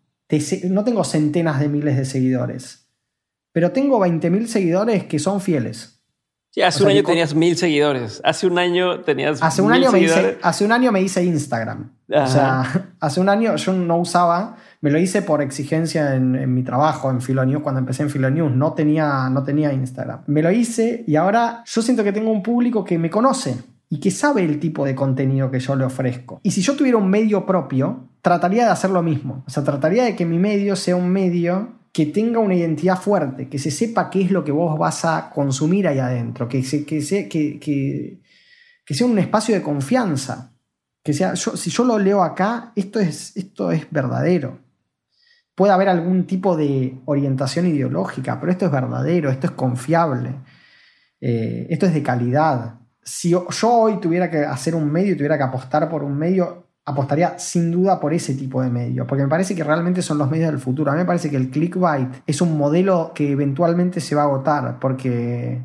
no 0.70 0.84
tengo 0.84 1.04
centenas 1.04 1.60
de 1.60 1.68
miles 1.68 1.98
de 1.98 2.06
seguidores, 2.06 2.88
pero 3.52 3.72
tengo 3.72 4.00
20.000 4.00 4.48
seguidores 4.48 5.04
que 5.04 5.20
son 5.20 5.42
fieles. 5.42 5.94
Sí, 6.54 6.62
hace 6.62 6.84
un 6.84 6.90
año 6.90 7.04
tenías 7.04 7.34
mil 7.34 7.58
seguidores. 7.58 8.22
Hace 8.24 8.46
un 8.46 8.60
año 8.60 9.00
tenías 9.00 9.42
hace 9.42 9.64
un 9.64 9.74
año 9.74 9.92
Me 9.92 10.02
hice, 10.02 10.38
hace 10.44 10.64
un 10.64 10.72
año 10.72 10.92
me 10.92 11.02
hice 11.02 11.24
Instagram. 11.24 11.92
O 12.08 12.28
sea, 12.28 12.92
hace 13.00 13.20
un 13.20 13.28
año 13.28 13.56
yo 13.56 13.74
no 13.74 13.98
usaba, 13.98 14.58
me 14.80 14.92
lo 14.92 15.00
hice 15.00 15.24
por 15.24 15.42
exigencia 15.42 16.14
en, 16.14 16.54
mi 16.54 16.62
trabajo 16.62 17.10
en 17.10 17.22
Filonews, 17.22 17.64
cuando 17.64 17.80
empecé 17.80 18.04
en 18.04 18.12
Filonews, 18.12 18.52
no 18.52 18.74
tenía, 18.74 19.30
no 19.32 19.44
tenía 19.44 19.74
Instagram. 19.74 20.26
Me 20.28 20.44
lo 20.44 20.52
hice 20.52 21.04
y 21.08 21.16
ahora 21.16 21.64
yo 21.66 21.82
siento 21.82 22.04
que 22.04 22.14
tengo 22.14 22.30
un 22.30 22.44
público 22.44 22.84
que 22.84 23.00
me 23.00 23.10
conoce 23.10 23.56
y 23.94 24.00
que 24.00 24.10
sabe 24.10 24.44
el 24.44 24.60
tipo 24.60 24.86
de 24.86 24.96
contenido 24.96 25.52
que 25.52 25.60
yo 25.60 25.76
le 25.76 25.86
ofrezco. 25.86 26.40
Y 26.42 26.50
si 26.50 26.64
yo 26.64 26.76
tuviera 26.76 26.98
un 26.98 27.12
medio 27.12 27.46
propio, 27.46 28.10
trataría 28.24 28.66
de 28.66 28.72
hacer 28.72 28.90
lo 28.90 29.04
mismo. 29.04 29.44
O 29.46 29.50
sea, 29.52 29.64
trataría 29.64 30.04
de 30.04 30.16
que 30.16 30.26
mi 30.26 30.40
medio 30.40 30.76
sea 30.76 30.96
un 30.96 31.10
medio 31.10 31.80
que 31.92 32.08
tenga 32.08 32.40
una 32.40 32.56
identidad 32.56 33.00
fuerte, 33.00 33.48
que 33.48 33.60
se 33.60 33.70
sepa 33.70 34.10
qué 34.10 34.22
es 34.22 34.32
lo 34.32 34.44
que 34.44 34.52
vos 34.52 34.80
vas 34.80 35.06
a 35.06 35.30
consumir 35.30 35.88
ahí 35.88 36.00
adentro, 36.00 36.50
que, 36.50 36.64
que, 36.64 37.30
que, 37.30 38.20
que 38.84 38.94
sea 38.96 39.06
un 39.06 39.20
espacio 39.20 39.54
de 39.54 39.62
confianza 39.62 40.50
que 41.04 41.14
sea, 41.14 41.36
si 41.36 41.70
yo 41.70 41.84
lo 41.84 42.00
leo 42.00 42.24
acá, 42.24 42.72
esto 42.76 43.00
es, 43.00 43.36
esto 43.36 43.72
es 43.72 43.86
verdadero. 43.92 44.60
Puede 45.54 45.74
haber 45.74 45.90
algún 45.90 46.26
tipo 46.26 46.58
de 46.58 46.98
orientación 47.06 47.68
ideológica, 47.68 48.40
pero 48.40 48.52
esto 48.52 48.66
es 48.66 48.72
verdadero, 48.72 49.30
esto 49.30 49.48
es 49.48 49.54
confiable, 49.54 50.34
eh, 51.22 51.68
esto 51.70 51.86
es 51.86 51.94
de 51.94 52.02
calidad. 52.02 52.80
Si 53.04 53.30
yo, 53.30 53.48
hoy 53.64 54.00
tuviera 54.00 54.30
que 54.30 54.40
hacer 54.40 54.76
un 54.76 54.92
medio, 54.92 55.16
tuviera 55.16 55.38
que 55.38 55.44
apostar 55.44 55.90
por 55.90 56.04
un 56.04 56.18
medio, 56.18 56.68
apostaría 56.86 57.38
sin 57.38 57.72
duda 57.72 58.00
por 58.00 58.14
ese 58.14 58.34
tipo 58.34 58.62
de 58.62 58.70
medio, 58.70 59.08
porque 59.08 59.24
me 59.24 59.30
parece 59.30 59.56
que 59.56 59.64
realmente 59.64 60.02
son 60.02 60.18
los 60.18 60.30
medios 60.30 60.52
del 60.52 60.60
futuro. 60.60 60.92
A 60.92 60.94
mí 60.94 61.00
me 61.00 61.06
parece 61.06 61.30
que 61.30 61.38
el 61.38 61.50
clickbait 61.50 62.10
es 62.26 62.42
un 62.42 62.58
modelo 62.58 63.12
que 63.14 63.32
eventualmente 63.32 64.00
se 64.00 64.16
va 64.16 64.24
a 64.24 64.26
agotar, 64.26 64.80
porque, 64.80 65.62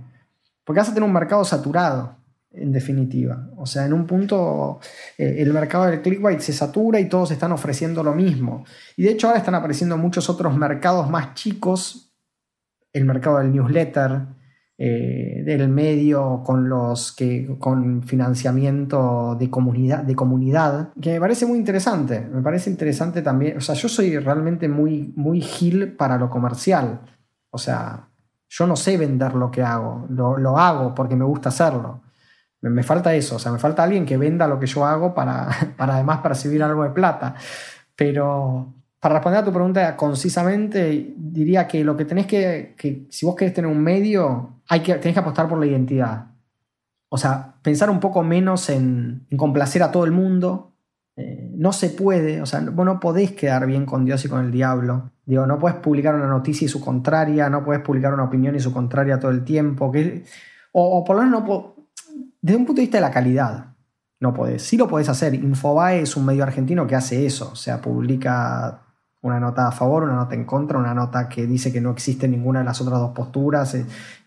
porque 0.65 0.81
vas 0.81 0.89
a 0.89 0.94
tener 0.94 1.06
un 1.06 1.12
mercado 1.12 1.44
saturado 1.44 2.16
en 2.51 2.73
definitiva. 2.73 3.48
O 3.56 3.66
sea, 3.66 3.85
en 3.85 3.93
un 3.93 4.06
punto 4.06 4.81
eh, 5.16 5.36
el 5.39 5.52
mercado 5.52 5.86
del 5.86 6.01
clickbait 6.02 6.40
se 6.40 6.52
satura 6.52 6.98
y 7.01 7.09
todos 7.09 7.31
están 7.31 7.52
ofreciendo 7.52 8.02
lo 8.02 8.15
mismo. 8.15 8.65
Y 8.97 9.02
de 9.05 9.10
hecho 9.10 9.27
ahora 9.27 9.39
están 9.39 9.55
apareciendo 9.55 9.97
muchos 9.97 10.28
otros 10.31 10.56
mercados 10.56 11.10
más 11.10 11.35
chicos, 11.35 12.12
el 12.93 13.05
mercado 13.05 13.39
del 13.39 13.52
newsletter, 13.52 14.23
eh, 14.80 15.42
del 15.44 15.68
medio 15.68 16.44
con 16.44 16.68
los 16.68 17.10
que 17.10 17.56
con 17.59 18.05
financiamiento 18.05 19.36
de 19.36 19.50
comunidad, 19.50 20.05
de 20.05 20.14
comunidad, 20.14 20.92
que 21.00 21.14
me 21.14 21.20
parece 21.20 21.46
muy 21.46 21.59
interesante. 21.59 22.20
Me 22.20 22.42
parece 22.42 22.70
interesante 22.70 23.20
también. 23.22 23.56
O 23.56 23.60
sea, 23.60 23.74
yo 23.74 23.88
soy 23.88 24.16
realmente 24.18 24.68
muy, 24.68 25.12
muy 25.16 25.40
gil 25.40 25.94
para 25.96 26.16
lo 26.16 26.30
comercial. 26.30 27.00
O 27.50 27.59
sea, 27.59 28.09
yo 28.48 28.68
no 28.68 28.76
sé 28.76 28.96
vender 28.96 29.34
lo 29.34 29.50
que 29.50 29.62
hago, 29.62 30.06
lo, 30.10 30.38
lo 30.38 30.59
hago 30.59 30.94
porque 30.94 31.16
me 31.16 31.24
gusta 31.24 31.48
hacerlo. 31.48 32.02
Me, 32.60 32.82
falta 32.84 33.12
eso, 33.14 33.36
o 33.36 33.38
sea, 33.40 33.50
me 33.50 33.59
falta 33.59 33.82
alguien 33.82 34.06
que 34.06 34.16
venda 34.16 34.46
lo 34.46 34.60
que 34.60 34.66
yo 34.66 34.84
hago 34.84 35.12
para, 35.12 35.48
para 35.76 35.94
además 35.94 36.20
percibir 36.20 36.62
algo 36.62 36.84
de 36.84 36.90
plata. 36.90 37.34
Pero 37.96 38.74
para 39.00 39.14
responder 39.14 39.40
a 39.40 39.44
tu 39.44 39.52
pregunta 39.52 39.96
concisamente, 39.96 41.14
diría 41.16 41.68
que 41.68 41.84
lo 41.84 41.96
que 41.96 42.04
tenés 42.04 42.26
que, 42.26 43.06
si 43.08 43.26
vos 43.26 43.36
querés 43.36 43.54
tener 43.54 43.70
un 43.70 43.80
medio, 43.80 44.60
hay 44.68 44.80
que, 44.80 44.94
tenés 44.94 45.14
que 45.14 45.20
apostar 45.20 45.48
por 45.48 45.58
la 45.58 45.66
identidad. 45.66 46.26
O 47.08 47.16
sea, 47.16 47.54
pensar 47.62 47.90
un 47.90 48.00
poco 48.00 48.22
menos 48.22 48.68
en, 48.70 49.26
complacer 49.36 49.82
a 49.82 49.92
todo 49.92 50.04
el 50.04 50.10
mundo. 50.10 50.72
Eh, 51.16 51.50
no 51.54 51.72
se 51.72 51.90
puede, 51.90 52.42
o 52.42 52.46
sea, 52.46 52.60
vos 52.60 52.84
no 52.84 53.00
podés 53.00 53.32
quedar 53.32 53.66
bien 53.66 53.86
con 53.86 54.04
Dios 54.04 54.24
y 54.24 54.28
con 54.28 54.44
el 54.44 54.50
diablo. 54.50 55.12
Digo, 55.24 55.46
no 55.46 55.58
puedes 55.58 55.78
publicar 55.78 56.14
una 56.14 56.26
noticia 56.26 56.64
y 56.64 56.68
su 56.68 56.80
contraria, 56.80 57.48
no 57.48 57.64
puedes 57.64 57.82
publicar 57.82 58.14
una 58.14 58.24
opinión 58.24 58.54
y 58.56 58.60
su 58.60 58.72
contraria 58.72 59.18
todo 59.18 59.30
el 59.30 59.44
tiempo. 59.44 59.90
Que, 59.92 60.24
o, 60.72 60.98
o 60.98 61.04
por 61.04 61.16
lo 61.16 61.22
menos 61.22 61.42
no, 61.42 61.74
desde 62.40 62.56
un 62.56 62.66
punto 62.66 62.80
de 62.80 62.86
vista 62.86 62.98
de 62.98 63.02
la 63.02 63.10
calidad, 63.10 63.74
no 64.20 64.34
podés. 64.34 64.62
Sí 64.62 64.76
lo 64.76 64.88
podés 64.88 65.08
hacer. 65.08 65.34
Infobae 65.34 66.02
es 66.02 66.16
un 66.16 66.24
medio 66.24 66.42
argentino 66.42 66.86
que 66.86 66.96
hace 66.96 67.26
eso. 67.26 67.50
O 67.52 67.56
sea, 67.56 67.80
publica 67.80 68.88
una 69.20 69.40
nota 69.40 69.69
a 69.69 69.73
favor, 69.73 70.05
una 70.05 70.15
nota 70.15 70.35
en 70.35 70.45
contra, 70.45 70.78
una 70.78 70.95
nota 70.95 71.28
que 71.28 71.47
dice 71.47 71.73
que 71.73 71.81
no 71.81 71.90
existe 71.90 72.28
ninguna 72.28 72.61
de 72.61 72.65
las 72.65 72.81
otras 72.81 73.01
dos 73.01 73.11
posturas. 73.11 73.74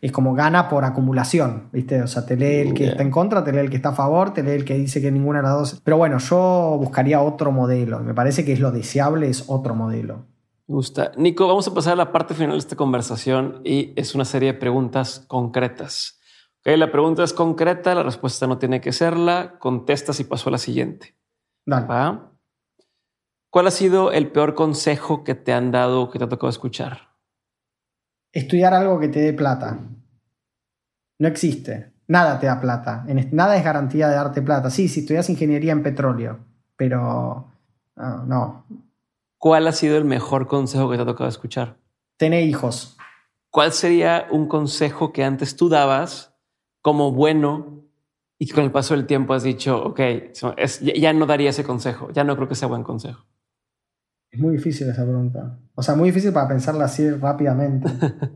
Es, 0.01 0.11
como 0.11 0.33
gana 0.33 0.67
por 0.67 0.83
acumulación, 0.83 1.69
¿viste? 1.71 2.01
O 2.01 2.07
sea, 2.07 2.25
te 2.25 2.35
lee 2.35 2.67
el 2.67 2.73
que 2.73 2.87
está 2.89 3.03
en 3.03 3.11
contra, 3.11 3.43
te 3.43 3.51
lee 3.51 3.59
el 3.59 3.69
que 3.69 3.77
está 3.77 3.89
a 3.89 3.93
favor, 3.93 4.33
te 4.33 4.43
lee 4.43 4.51
el 4.51 4.65
que 4.65 4.77
dice 4.77 5.01
que 5.01 5.11
ninguna 5.11 5.39
de 5.39 5.43
las 5.43 5.53
dos. 5.53 5.81
Pero 5.83 5.97
bueno, 5.97 6.17
yo 6.17 6.77
buscaría 6.79 7.21
otro 7.21 7.51
modelo. 7.51 7.99
Me 7.99 8.13
parece 8.13 8.43
que 8.43 8.53
es 8.53 8.59
lo 8.59 8.71
deseable, 8.71 9.29
es 9.29 9.45
otro 9.47 9.75
modelo. 9.75 10.25
Me 10.67 10.75
gusta. 10.75 11.11
Nico, 11.17 11.47
vamos 11.47 11.67
a 11.67 11.73
pasar 11.73 11.93
a 11.93 11.97
la 11.97 12.11
parte 12.11 12.33
final 12.33 12.51
de 12.51 12.57
esta 12.57 12.75
conversación 12.75 13.61
y 13.63 13.93
es 13.95 14.15
una 14.15 14.25
serie 14.25 14.53
de 14.53 14.59
preguntas 14.59 15.23
concretas 15.27 16.21
la 16.63 16.91
pregunta 16.91 17.23
es 17.23 17.33
concreta, 17.33 17.95
la 17.95 18.03
respuesta 18.03 18.47
no 18.47 18.57
tiene 18.57 18.81
que 18.81 18.91
serla. 18.91 19.57
Contestas 19.59 20.19
y 20.19 20.23
paso 20.23 20.49
a 20.49 20.51
la 20.51 20.57
siguiente. 20.57 21.15
¿Cuál 23.51 23.67
ha 23.67 23.71
sido 23.71 24.13
el 24.13 24.31
peor 24.31 24.55
consejo 24.55 25.25
que 25.25 25.35
te 25.35 25.51
han 25.51 25.71
dado 25.71 26.03
o 26.03 26.09
que 26.09 26.17
te 26.17 26.23
ha 26.23 26.29
tocado 26.29 26.49
escuchar? 26.49 27.09
Estudiar 28.31 28.73
algo 28.73 28.97
que 28.97 29.09
te 29.09 29.19
dé 29.19 29.33
plata. 29.33 29.77
No 31.19 31.27
existe. 31.27 31.91
Nada 32.07 32.39
te 32.39 32.47
da 32.47 32.61
plata. 32.61 33.05
Nada 33.31 33.57
es 33.57 33.63
garantía 33.65 34.07
de 34.07 34.15
darte 34.15 34.41
plata. 34.41 34.69
Sí, 34.69 34.87
si 34.87 35.01
estudias 35.01 35.29
ingeniería 35.29 35.73
en 35.73 35.83
petróleo, 35.83 36.39
pero 36.77 37.51
no. 37.97 38.65
¿Cuál 39.37 39.67
ha 39.67 39.73
sido 39.73 39.97
el 39.97 40.05
mejor 40.05 40.47
consejo 40.47 40.89
que 40.89 40.95
te 40.95 41.03
ha 41.03 41.05
tocado 41.05 41.29
escuchar? 41.29 41.75
Tener 42.15 42.43
hijos. 42.43 42.97
¿Cuál 43.49 43.73
sería 43.73 44.27
un 44.31 44.47
consejo 44.47 45.11
que 45.11 45.25
antes 45.25 45.57
tú 45.57 45.67
dabas 45.67 46.33
como 46.81 47.11
bueno 47.11 47.83
y 48.39 48.47
con 48.47 48.63
el 48.63 48.71
paso 48.71 48.95
del 48.95 49.05
tiempo 49.05 49.33
has 49.33 49.43
dicho, 49.43 49.83
ok, 49.83 49.99
ya 50.95 51.11
no 51.11 51.25
daría 51.25 51.49
ese 51.49 51.65
consejo, 51.65 52.11
ya 52.11 52.23
no 52.23 52.37
creo 52.37 52.47
que 52.47 52.55
sea 52.55 52.69
buen 52.69 52.83
consejo? 52.83 53.25
Es 54.31 54.39
muy 54.39 54.55
difícil 54.55 54.89
esa 54.89 55.03
pregunta. 55.03 55.59
O 55.75 55.83
sea, 55.83 55.95
muy 55.95 56.09
difícil 56.09 56.31
para 56.31 56.47
pensarla 56.47 56.85
así 56.85 57.09
rápidamente. 57.11 57.89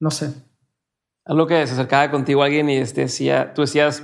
no 0.00 0.10
sé. 0.10 0.32
Algo 1.24 1.46
que 1.46 1.66
se 1.66 1.72
acercaba 1.72 2.10
contigo 2.10 2.42
alguien 2.42 2.68
y 2.68 2.76
este 2.76 3.02
decía, 3.02 3.54
tú 3.54 3.62
decías, 3.62 4.02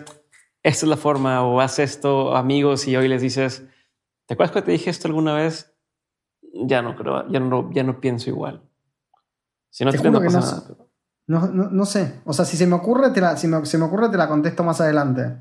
esta 0.63 0.87
es 0.87 0.89
la 0.89 0.97
forma 0.97 1.45
o 1.45 1.61
haz 1.61 1.79
esto, 1.79 2.35
amigos, 2.35 2.89
y 2.89 2.97
hoy 2.97 3.09
les 3.09 3.21
dices, 3.21 3.69
¿te 4.27 4.35
acuerdas 4.35 4.55
que 4.55 4.63
te 4.63 4.73
dije 4.73 4.91
esto 4.91 5.07
alguna 5.07 5.35
vez? 5.35 5.77
Ya 6.67 6.83
no 6.83 6.97
creo, 6.97 7.31
ya 7.31 7.39
no, 7.39 7.71
ya 7.73 7.85
no 7.85 8.01
pienso 8.01 8.31
igual. 8.31 8.63
Si 9.71 9.85
no 9.85 9.93
te, 9.93 10.11
no 10.11 10.21
pasa 10.21 10.41
nada. 10.41 10.77
No, 11.27 11.47
no, 11.49 11.87
sé. 11.87 12.21
O 12.25 12.33
sea, 12.33 12.45
si 12.45 12.57
se 12.57 12.67
me 12.67 12.75
ocurre, 12.75 13.11
te 13.11 13.21
la, 13.21 13.37
si 13.37 13.47
me, 13.47 13.65
se 13.65 13.79
me 13.79 13.85
ocurre, 13.85 14.09
te 14.09 14.17
la 14.17 14.29
contesto 14.29 14.65
más 14.65 14.81
adelante. 14.81 15.39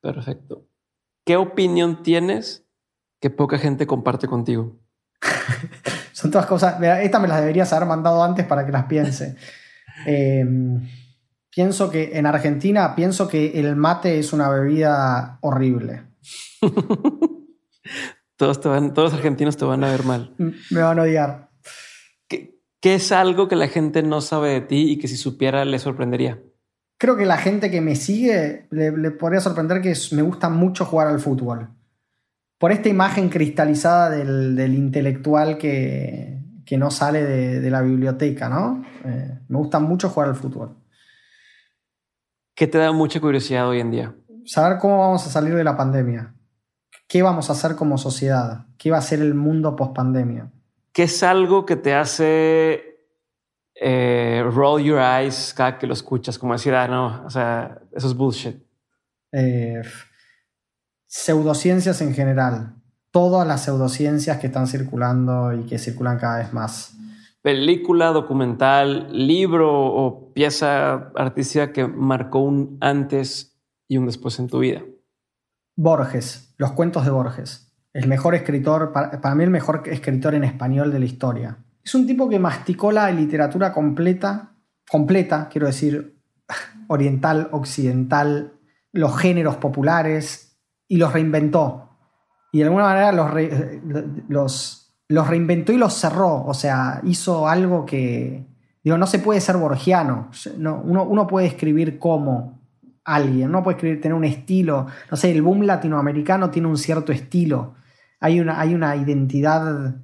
Perfecto. 0.00 0.66
¿Qué 1.24 1.36
opinión 1.36 2.02
tienes 2.02 2.67
que 3.20 3.30
poca 3.30 3.58
gente 3.58 3.86
comparte 3.86 4.26
contigo? 4.26 4.78
Son 6.12 6.30
todas 6.30 6.46
cosas. 6.46 6.78
Mira, 6.80 7.02
esta 7.02 7.18
me 7.18 7.28
las 7.28 7.40
deberías 7.40 7.72
haber 7.72 7.88
mandado 7.88 8.22
antes 8.22 8.46
para 8.46 8.64
que 8.66 8.72
las 8.72 8.84
piense. 8.84 9.36
Em, 10.06 10.88
pienso 11.50 11.90
que 11.90 12.16
en 12.16 12.24
Argentina, 12.24 12.94
pienso 12.94 13.26
que 13.26 13.58
el 13.58 13.74
mate 13.74 14.20
es 14.20 14.32
una 14.32 14.48
bebida 14.48 15.38
horrible. 15.40 16.04
todos, 18.36 18.60
todos 18.60 18.94
los 18.94 19.12
argentinos 19.12 19.56
te 19.56 19.64
van 19.64 19.82
a 19.82 19.90
ver 19.90 20.04
mal. 20.04 20.36
Me 20.70 20.82
van 20.82 21.00
a 21.00 21.02
odiar. 21.02 21.48
¿Qué 22.80 22.94
es 22.94 23.10
algo 23.10 23.48
que 23.48 23.56
la 23.56 23.66
gente 23.66 24.02
no 24.04 24.20
sabe 24.20 24.50
de 24.50 24.60
ti 24.60 24.92
y 24.92 24.98
que 24.98 25.08
si 25.08 25.16
supiera 25.16 25.64
le 25.64 25.80
sorprendería? 25.80 26.40
Creo 26.96 27.16
que 27.16 27.26
la 27.26 27.36
gente 27.36 27.70
que 27.70 27.80
me 27.80 27.96
sigue 27.96 28.66
le, 28.70 28.92
podría 29.10 29.40
sorprender 29.40 29.82
que 29.82 29.94
me 30.12 30.22
gusta 30.22 30.48
mucho 30.48 30.84
jugar 30.84 31.08
al 31.08 31.18
fútbol. 31.18 31.70
Por 32.58 32.72
esta 32.72 32.88
imagen 32.88 33.28
cristalizada 33.28 34.10
del, 34.10 34.74
intelectual 34.74 35.58
que, 35.58 36.36
no 36.76 36.90
sale 36.90 37.24
de, 37.24 37.70
la 37.70 37.82
biblioteca, 37.82 38.48
¿no? 38.48 38.84
Eh, 39.04 39.38
me 39.48 39.58
gusta 39.58 39.78
mucho 39.78 40.08
jugar 40.08 40.28
al 40.28 40.34
fútbol. 40.36 40.76
¿Qué 42.54 42.66
te 42.66 42.78
da 42.78 42.90
mucha 42.90 43.20
curiosidad 43.20 43.68
hoy 43.68 43.78
en 43.78 43.92
día? 43.92 44.14
Saber 44.44 44.78
cómo 44.78 44.98
vamos 44.98 45.24
a 45.24 45.30
salir 45.30 45.54
de 45.54 45.62
la 45.62 45.76
pandemia. 45.76 46.34
¿Qué 47.06 47.22
vamos 47.22 47.48
a 47.48 47.52
hacer 47.52 47.76
como 47.76 47.96
sociedad? 47.96 48.66
¿Qué 48.76 48.90
va 48.90 48.98
a 48.98 49.02
ser 49.02 49.20
el 49.20 49.34
mundo 49.34 49.76
post 49.76 49.94
pandemia? 49.94 50.50
¿Qué 50.92 51.04
es 51.04 51.22
algo 51.22 51.64
que 51.64 51.76
te 51.76 51.94
hace 51.94 53.04
eh, 53.76 54.42
roll 54.52 54.82
your 54.82 54.98
eyes 54.98 55.54
cada 55.56 55.78
que 55.78 55.86
lo 55.86 55.92
escuchas? 55.92 56.38
Como 56.38 56.54
decir, 56.54 56.74
ah, 56.74 56.88
no, 56.88 57.24
o 57.24 57.30
sea, 57.30 57.78
eso 57.92 58.08
es 58.08 58.14
bullshit. 58.14 58.56
Eh, 59.30 59.80
pseudociencias 61.08 62.00
en 62.00 62.14
general. 62.14 62.76
Todas 63.10 63.46
las 63.46 63.64
pseudociencias 63.64 64.38
que 64.38 64.46
están 64.46 64.68
circulando 64.68 65.52
y 65.52 65.66
que 65.66 65.78
circulan 65.78 66.18
cada 66.18 66.38
vez 66.38 66.52
más. 66.52 66.94
Película, 67.42 68.10
documental, 68.10 69.08
libro 69.10 69.68
o 69.72 70.32
pieza 70.32 71.10
artística 71.16 71.72
que 71.72 71.88
marcó 71.88 72.38
un 72.38 72.78
antes 72.80 73.58
y 73.88 73.96
un 73.96 74.06
después 74.06 74.38
en 74.38 74.46
tu 74.46 74.60
vida. 74.60 74.82
Borges, 75.74 76.54
los 76.56 76.70
cuentos 76.72 77.04
de 77.04 77.10
Borges 77.10 77.68
el 77.92 78.06
mejor 78.06 78.34
escritor, 78.34 78.92
para, 78.92 79.34
mí 79.34 79.44
el 79.44 79.50
mejor 79.50 79.82
escritor 79.86 80.34
en 80.34 80.44
español 80.44 80.92
de 80.92 80.98
la 81.00 81.04
historia. 81.04 81.58
Es 81.82 81.94
un 81.94 82.06
tipo 82.06 82.28
que 82.28 82.38
masticó 82.38 82.92
la 82.92 83.10
literatura 83.10 83.72
completa, 83.72 84.52
completa, 84.88 85.48
quiero 85.50 85.66
decir, 85.66 86.16
oriental, 86.86 87.48
occidental, 87.50 88.52
los 88.92 89.18
géneros 89.18 89.56
populares 89.56 90.47
y 90.88 90.96
los 90.96 91.12
reinventó. 91.12 91.90
y 92.50 92.58
de 92.58 92.64
alguna 92.64 92.84
manera 92.84 93.12
los, 93.12 94.90
los, 95.08 95.28
reinventó 95.28 95.72
y 95.72 95.76
los 95.76 95.94
cerró. 95.94 96.44
O 96.46 96.54
sea, 96.54 97.00
hizo 97.04 97.46
algo 97.46 97.84
que, 97.84 98.46
digo, 98.82 98.98
no 98.98 99.06
se 99.06 99.18
puede 99.18 99.40
ser 99.40 99.58
borgiano. 99.58 100.30
No, 100.56 100.80
uno, 100.82 101.04
uno 101.04 101.26
puede 101.26 101.46
escribir 101.46 101.98
como 101.98 102.58
alguien, 103.04 103.50
no 103.50 103.62
puede 103.62 103.76
escribir, 103.76 104.00
tener 104.00 104.16
un 104.16 104.24
estilo. 104.24 104.86
No 105.10 105.16
sé, 105.16 105.30
el 105.30 105.42
boom 105.42 105.62
latinoamericano 105.62 106.50
tiene 106.50 106.68
un 106.68 106.78
cierto 106.78 107.12
estilo. 107.12 107.74
Hay 108.20 108.40
una, 108.40 108.60
hay 108.60 108.74
una 108.74 108.96
identidad 108.96 109.96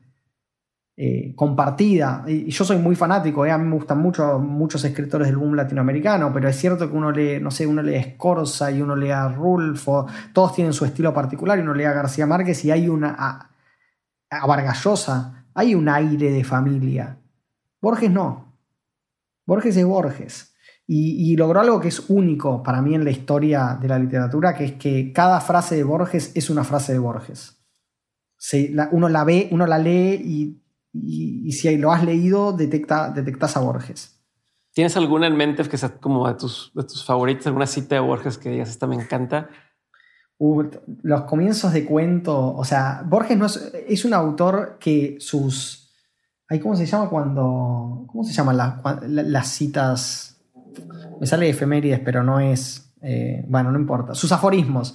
eh, 0.96 1.34
compartida. 1.34 2.24
Y 2.26 2.50
yo 2.50 2.64
soy 2.64 2.78
muy 2.78 2.94
fanático, 2.96 3.44
eh, 3.44 3.50
a 3.50 3.58
mí 3.58 3.66
me 3.66 3.74
gustan 3.74 3.98
mucho 3.98 4.38
muchos 4.38 4.84
escritores 4.84 5.28
del 5.28 5.36
boom 5.36 5.54
latinoamericano, 5.54 6.32
pero 6.32 6.48
es 6.48 6.56
cierto 6.56 6.88
que 6.88 6.96
uno 6.96 7.10
lee, 7.10 7.40
no 7.40 7.50
sé, 7.50 7.66
uno 7.66 7.82
lee 7.82 8.14
Scorza 8.14 8.70
y 8.70 8.80
uno 8.80 8.94
lee 8.94 9.10
a 9.10 9.28
Rulfo, 9.28 10.06
todos 10.32 10.54
tienen 10.54 10.72
su 10.72 10.84
estilo 10.84 11.12
particular, 11.12 11.58
y 11.58 11.62
uno 11.62 11.74
lee 11.74 11.84
a 11.84 11.92
García 11.92 12.26
Márquez 12.26 12.64
y 12.64 12.70
hay 12.70 12.88
una. 12.88 13.16
a, 13.18 13.50
a 14.30 14.46
Vargallosa, 14.46 15.46
hay 15.54 15.74
un 15.74 15.88
aire 15.88 16.30
de 16.30 16.44
familia. 16.44 17.18
Borges 17.80 18.10
no. 18.10 18.52
Borges 19.46 19.76
es 19.76 19.84
Borges. 19.84 20.54
Y, 20.86 21.34
logró 21.36 21.60
algo 21.60 21.80
que 21.80 21.88
es 21.88 22.10
único 22.10 22.62
para 22.62 22.82
mí 22.82 22.94
en 22.94 23.04
la 23.04 23.10
historia 23.10 23.78
de 23.80 23.88
la 23.88 23.98
literatura, 23.98 24.54
que 24.54 24.64
es 24.64 24.72
que 24.72 25.14
cada 25.14 25.40
frase 25.40 25.76
de 25.76 25.82
Borges 25.82 26.32
es 26.34 26.50
una 26.50 26.62
frase 26.62 26.92
de 26.92 26.98
Borges. 26.98 27.58
uno 28.90 29.08
la 29.08 29.24
ve, 29.24 29.48
uno 29.50 29.66
la 29.66 29.78
lee 29.78 30.20
y 30.22 30.63
y, 30.94 31.50
si 31.52 31.76
lo 31.76 31.92
has 31.92 32.04
leído, 32.04 32.52
detecta, 32.52 33.10
detectas 33.10 33.56
a 33.56 33.60
Borges. 33.60 34.20
¿Tienes 34.72 34.96
alguna 34.96 35.26
en 35.26 35.36
mente 35.36 35.62
que 35.64 35.76
sea 35.76 35.98
como 35.98 36.26
de 36.28 36.34
tus, 36.34 36.72
de 36.74 36.84
tus 36.84 37.04
favoritos, 37.04 37.46
alguna 37.46 37.66
cita 37.66 37.96
de 37.96 38.00
Borges 38.00 38.38
que 38.38 38.50
digas, 38.50 38.70
esta 38.70 38.86
me 38.86 38.96
encanta? 38.96 39.50
los 41.02 41.22
comienzos 41.22 41.72
de 41.72 41.84
cuento, 41.86 42.54
o 42.54 42.64
sea, 42.64 43.02
Borges 43.06 43.38
no 43.38 43.46
es, 43.46 43.72
es 43.88 44.04
un 44.04 44.14
autor 44.14 44.76
que 44.78 45.16
sus... 45.20 45.80
¿Cómo 46.60 46.76
se 46.76 46.86
llama 46.86 47.08
cuando... 47.08 48.04
¿Cómo 48.06 48.24
se 48.24 48.32
llaman 48.32 48.58
las 49.06 49.48
citas? 49.48 50.40
Me 51.20 51.26
sale 51.26 51.48
efemérides, 51.48 52.00
pero 52.00 52.22
no 52.22 52.40
es... 52.40 52.92
Eh, 53.00 53.44
bueno, 53.48 53.70
no 53.70 53.78
importa. 53.78 54.14
Sus 54.14 54.32
aforismos. 54.32 54.94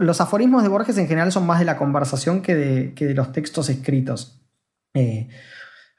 los 0.00 0.20
aforismos 0.20 0.62
de 0.62 0.68
Borges 0.68 0.98
en 0.98 1.06
general 1.06 1.32
son 1.32 1.46
más 1.46 1.60
de 1.60 1.64
la 1.64 1.78
conversación 1.78 2.42
que 2.42 2.54
de, 2.54 2.94
que 2.94 3.06
de 3.06 3.14
los 3.14 3.32
textos 3.32 3.70
escritos. 3.70 4.38
Eh, 4.94 5.28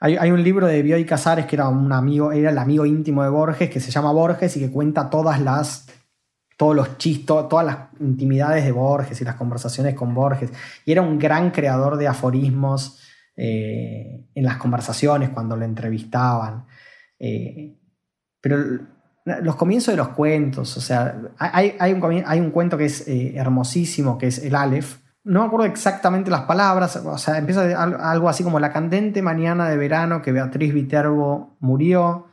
hay, 0.02 0.32
un 0.32 0.42
libro 0.42 0.66
de 0.66 0.82
Bioy 0.82 1.06
Casares 1.06 1.46
que 1.46 1.58
era 1.58 1.68
un 1.68 1.92
amigo, 1.92 2.32
era 2.32 2.52
el 2.52 2.58
amigo 2.58 2.86
íntimo 2.86 3.22
de 3.22 3.30
Borges, 3.30 3.70
que 3.70 3.82
se 3.82 3.92
llama 3.92 4.14
Borges 4.14 4.56
y 4.56 4.62
que 4.62 4.72
cuenta 4.72 5.10
todas 5.10 5.42
las 5.42 5.88
todos 6.56 6.76
los 6.76 6.98
chistos, 6.98 7.48
todas 7.48 7.66
las 7.66 7.78
intimidades 8.02 8.66
de 8.66 8.74
Borges 8.74 9.22
y 9.22 9.24
las 9.24 9.36
conversaciones 9.36 9.96
con 9.96 10.14
Borges. 10.14 10.52
Y 10.84 10.92
era 10.92 11.02
un 11.02 11.18
gran 11.18 11.52
creador 11.52 11.96
de 11.96 12.08
aforismos 12.08 13.00
eh, 13.38 14.28
en 14.36 14.44
las 14.44 14.58
conversaciones 14.58 15.30
cuando 15.30 15.56
lo 15.56 15.64
entrevistaban. 15.64 16.66
Eh, 17.18 17.78
pero 18.42 18.58
los 19.42 19.56
comienzos 19.56 19.94
de 19.94 19.98
los 19.98 20.10
cuentos, 20.10 20.76
o 20.76 20.82
sea, 20.82 21.22
hay, 21.38 21.94
un, 21.94 22.24
hay 22.26 22.40
un, 22.42 22.52
cuento 22.52 22.78
que 22.78 22.86
es 22.86 23.08
hermosísimo, 23.08 24.18
que 24.18 24.28
es 24.28 24.40
el 24.40 24.56
Aleph, 24.56 24.99
no 25.24 25.42
me 25.42 25.48
acuerdo 25.48 25.66
exactamente 25.66 26.32
las 26.32 26.44
palabras, 26.44 26.96
o 26.96 27.18
sea, 27.18 27.38
empieza 27.38 27.82
algo 27.84 28.30
así 28.30 28.44
como 28.44 28.60
la 28.60 28.72
candente 28.72 29.22
mañana 29.22 29.70
de 29.70 29.78
verano 29.78 30.22
que 30.22 30.32
Beatriz 30.32 30.74
Viterbo 30.74 31.58
murió. 31.60 32.28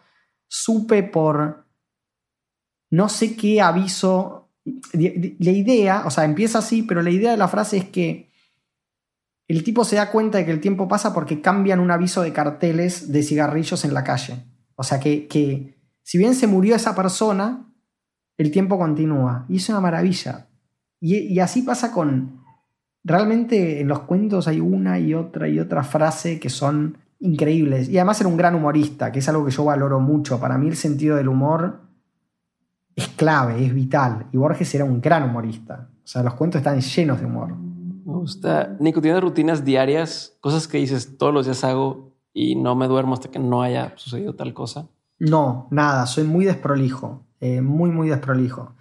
Supe 0.49 1.03
por 1.03 1.67
no 2.91 3.09
sé 3.09 3.37
qué 3.37 3.61
aviso. 3.61 4.53
La 4.93 5.51
idea, 5.51 6.03
o 6.07 6.11
sea, 6.11 6.25
empieza 6.25 6.59
así, 6.59 6.83
pero 6.83 7.03
la 7.03 7.11
idea 7.11 7.33
de 7.33 7.37
la 7.37 7.49
frase 7.49 7.77
es 7.77 7.85
que 7.87 8.31
el 9.49 9.63
tipo 9.63 9.85
se 9.85 9.97
da 9.97 10.11
cuenta 10.11 10.39
de 10.39 10.45
que 10.45 10.51
el 10.51 10.61
tiempo 10.61 10.89
pasa 10.89 11.15
porque 11.15 11.41
cambian 11.41 11.81
un 11.81 11.91
aviso 11.91 12.23
de 12.23 12.33
carteles 12.33 13.13
de 13.13 13.23
cigarrillos 13.23 13.85
en 13.85 13.95
la 13.95 14.05
calle. 14.05 14.45
O 14.75 14.83
sea, 14.83 14.99
que, 14.99 15.27
que 15.27 15.79
si 16.03 16.19
bien 16.19 16.35
se 16.35 16.47
murió 16.47 16.75
esa 16.75 16.95
persona, 16.95 17.73
el 18.39 18.51
tiempo 18.51 18.79
continúa. 18.79 19.47
Y 19.49 19.57
es 19.57 19.69
una 19.69 19.81
maravilla. 19.81 20.49
y 21.01 21.39
así 21.39 21.63
pasa 21.63 21.93
con, 21.93 22.46
realmente 23.07 23.81
en 23.81 23.89
los 23.89 24.01
cuentos 24.01 24.49
hay 24.49 24.61
una 24.61 24.99
y 24.99 25.15
otra 25.15 25.49
y 25.49 25.61
otra 25.61 25.85
frase 25.85 26.41
que 26.41 26.51
son 26.51 26.99
increíbles. 27.21 27.89
Y 27.89 27.99
además 27.99 28.21
era 28.21 28.29
un 28.29 28.37
gran 28.37 28.55
humorista, 28.55 29.13
que 29.13 29.21
es 29.21 29.29
algo 29.29 29.45
que 29.45 29.53
yo 29.53 29.65
valoro 29.65 30.01
mucho. 30.01 30.41
Para 30.41 30.59
mí 30.59 30.67
el 30.67 30.77
sentido 30.77 31.17
del 31.17 31.29
humor 31.29 31.81
es 32.97 33.09
clave, 33.09 33.65
es 33.65 33.73
vital. 33.73 34.27
Y 34.33 34.37
Borges 34.37 34.75
era 34.75 34.85
un 34.85 35.01
gran 35.01 35.23
humorista. 35.23 35.89
O 36.05 36.07
sea, 36.07 36.23
los 36.23 36.35
cuentos 36.35 36.59
están 36.59 36.81
llenos 36.81 37.21
de 37.21 37.27
humor. 37.27 37.55
Me 37.57 38.13
gusta. 38.13 38.77
Nico, 38.81 39.01
¿tienes 39.01 39.21
rutinas 39.21 39.65
diarias? 39.65 40.37
Cosas 40.41 40.67
que 40.67 40.79
dices 40.79 41.17
todos 41.17 41.33
los 41.33 41.47
días 41.47 41.63
hago 41.65 42.13
y 42.33 42.57
no 42.57 42.75
me 42.75 42.89
duermo 42.89 43.15
hasta 43.15 43.31
que 43.31 43.39
no 43.39 43.63
haya 43.63 43.93
sucedido 43.97 44.35
tal 44.35 44.53
cosa. 44.53 44.89
No, 45.19 45.69
nada. 45.71 46.07
Soy 46.07 46.25
muy 46.25 46.45
desprolijo. 46.45 47.23
Eh, 47.41 47.61
muy, 47.61 47.91
muy 47.91 48.09
desprolijo. 48.09 48.76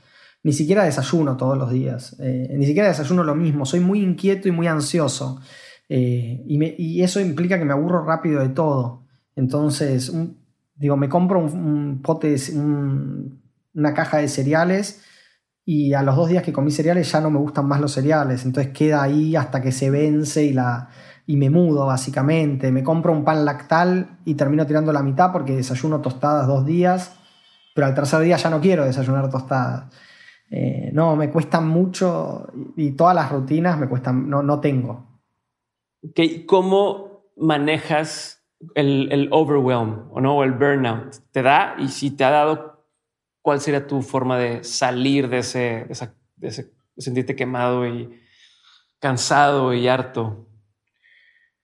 Ni 0.45 0.53
siquiera 0.53 0.83
desayuno 0.83 1.37
todos 1.37 1.57
los 1.57 1.71
días. 1.71 2.17
Eh, 2.19 2.53
ni 2.55 2.67
siquiera 2.67 2.87
desayuno 2.87 3.23
lo 3.23 3.33
mismo. 3.33 3.65
Soy 3.65 3.79
muy 3.79 4.03
inquieto 4.03 4.47
y 4.47 4.51
muy 4.51 4.67
ansioso. 4.67 5.41
Eh, 5.89 6.43
y, 6.45 7.01
eso 7.01 7.19
implica 7.19 7.57
que 7.57 7.65
me 7.65 7.73
aburro 7.73 8.05
rápido 8.05 8.41
de 8.41 8.49
todo. 8.49 9.07
Entonces, 9.35 10.13
digo, 10.75 10.97
me 10.97 11.09
compro 11.09 11.39
un, 11.39 11.99
pote, 12.03 12.35
una 12.53 13.93
caja 13.95 14.17
de 14.17 14.27
cereales 14.27 15.01
y 15.65 15.93
a 15.93 16.03
los 16.03 16.15
dos 16.15 16.29
días 16.29 16.43
que 16.43 16.53
comí 16.53 16.69
cereales 16.69 17.11
ya 17.11 17.21
no 17.21 17.31
me 17.31 17.39
gustan 17.39 17.67
más 17.67 17.81
los 17.81 17.93
cereales. 17.93 18.45
Entonces 18.45 18.71
queda 18.71 19.01
ahí 19.01 19.35
hasta 19.35 19.63
que 19.63 19.71
se 19.71 19.89
vence 19.89 20.43
y, 20.43 20.53
la, 20.53 20.89
y 21.25 21.37
me 21.37 21.49
mudo, 21.49 21.87
básicamente. 21.87 22.71
Me 22.71 22.83
compro 22.83 23.13
un 23.13 23.23
pan 23.23 23.45
lactal 23.45 24.19
y 24.25 24.35
termino 24.35 24.67
tirando 24.67 24.93
la 24.93 25.01
mitad 25.01 25.31
porque 25.31 25.55
desayuno 25.55 26.01
tostadas 26.01 26.45
dos 26.45 26.67
días, 26.67 27.13
pero 27.73 27.87
al 27.87 27.95
tercer 27.95 28.19
día 28.19 28.37
ya 28.37 28.51
no 28.51 28.61
quiero 28.61 28.85
desayunar 28.85 29.27
tostadas. 29.31 29.85
Eh, 30.51 30.91
no, 30.93 31.15
me 31.15 31.29
cuestan 31.29 31.67
mucho 31.67 32.47
y 32.75 32.91
todas 32.91 33.15
las 33.15 33.31
rutinas 33.31 33.79
me 33.79 33.89
cuestan, 33.89 34.29
no, 34.29 34.43
no 34.43 34.59
tengo. 34.59 35.21
¿Cómo 36.45 37.31
manejas 37.35 38.45
el, 38.75 39.11
el 39.11 39.27
overwhelm 39.31 40.07
o 40.11 40.21
no, 40.21 40.43
el 40.43 40.51
burnout? 40.51 41.15
¿Te 41.31 41.41
da? 41.41 41.75
Y 41.79 41.87
si 41.87 42.11
te 42.11 42.23
ha 42.23 42.29
dado, 42.29 42.85
¿cuál 43.41 43.59
sería 43.59 43.87
tu 43.87 44.01
forma 44.01 44.37
de 44.37 44.63
salir 44.63 45.29
de 45.29 45.39
ese 45.39 45.87
sentirte 46.97 47.35
quemado 47.35 47.87
y 47.87 48.21
cansado 48.99 49.73
y 49.73 49.87
harto? 49.87 50.47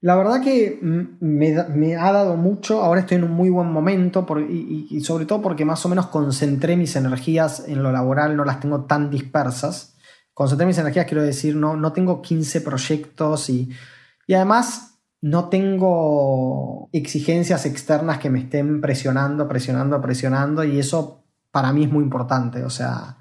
La 0.01 0.15
verdad 0.15 0.41
que 0.41 0.79
me, 0.81 1.95
ha 1.95 2.11
dado 2.11 2.35
mucho, 2.35 2.81
ahora 2.81 3.01
estoy 3.01 3.17
en 3.17 3.23
un 3.23 3.31
muy 3.31 3.51
buen 3.51 3.71
momento 3.71 4.25
y, 4.49 4.99
sobre 5.01 5.27
todo 5.27 5.43
porque 5.43 5.63
más 5.63 5.85
o 5.85 5.89
menos 5.89 6.07
concentré 6.07 6.75
mis 6.75 6.95
energías 6.95 7.67
en 7.67 7.83
lo 7.83 7.91
laboral, 7.91 8.35
no 8.35 8.43
las 8.43 8.59
tengo 8.59 8.85
tan 8.85 9.11
dispersas. 9.11 9.95
Concentré 10.33 10.65
mis 10.65 10.79
energías, 10.79 11.05
quiero 11.05 11.21
decir, 11.21 11.55
no, 11.55 11.75
no 11.77 11.93
tengo 11.93 12.19
15 12.19 12.61
proyectos 12.61 13.49
y, 13.51 13.69
y 14.25 14.33
además 14.33 14.99
no 15.21 15.49
tengo 15.49 16.89
exigencias 16.91 17.67
externas 17.67 18.17
que 18.17 18.31
me 18.31 18.39
estén 18.39 18.81
presionando, 18.81 19.47
presionando, 19.47 20.01
presionando 20.01 20.63
y 20.63 20.79
eso 20.79 21.25
para 21.51 21.71
mí 21.73 21.83
es 21.83 21.91
muy 21.91 22.03
importante. 22.03 22.63
O 22.63 22.71
sea, 22.71 23.17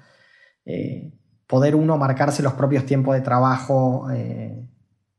eh, 0.65 1.13
poder 1.45 1.75
uno 1.75 1.97
marcarse 1.97 2.41
los 2.41 2.53
propios 2.53 2.87
tiempos 2.87 3.13
de 3.13 3.21
trabajo. 3.21 4.09
Eh, 4.11 4.67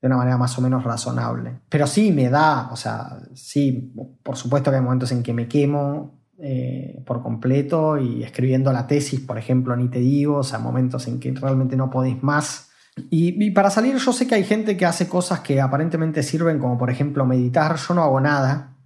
de 0.03 0.09
una 0.09 0.16
manera 0.16 0.37
más 0.37 0.59
o 0.59 0.61
menos 0.61 0.83
razonable. 0.83 1.61
Pero 1.69 1.87
sí 1.87 2.11
me 2.11 2.29
da, 2.29 2.69
o 2.73 2.77
sea, 2.77 3.19
sí, 3.35 3.95
por 4.24 4.37
supuesto 4.37 4.70
que 4.70 4.77
hay 4.77 4.83
momentos 4.83 5.12
en 5.12 5.23
que 5.23 5.33
me 5.33 5.47
quemo 5.47 6.19
eh, 6.39 7.01
por 7.07 7.23
completo 7.23 7.97
y 7.97 8.24
escribiendo 8.24 8.73
la 8.73 8.89
tesis, 8.89 9.20
por 9.20 9.39
ejemplo, 9.39 9.77
ni 9.77 9.89
te 9.89 10.01
digo, 10.01 10.39
o 10.39 10.43
sea, 10.43 10.59
momentos 10.59 11.07
en 11.07 11.20
que 11.20 11.31
realmente 11.31 11.77
no 11.77 11.89
podéis 11.89 12.20
más. 12.20 12.70
Y, 13.11 13.53
para 13.53 13.70
salir 13.70 13.97
yo 13.97 14.12
sé 14.12 14.27
que 14.27 14.35
hay 14.35 14.45
gente 14.45 14.77
que 14.77 14.85
hace 14.85 15.09
cosas 15.09 15.41
que 15.41 15.61
aparentemente 15.61 16.24
sirven, 16.24 16.59
como 16.59 16.77
por 16.77 16.91
ejemplo 16.91 17.24
meditar, 17.24 17.77
yo 17.77 17.95
no 17.95 18.03
hago 18.03 18.20
nada. 18.20 18.77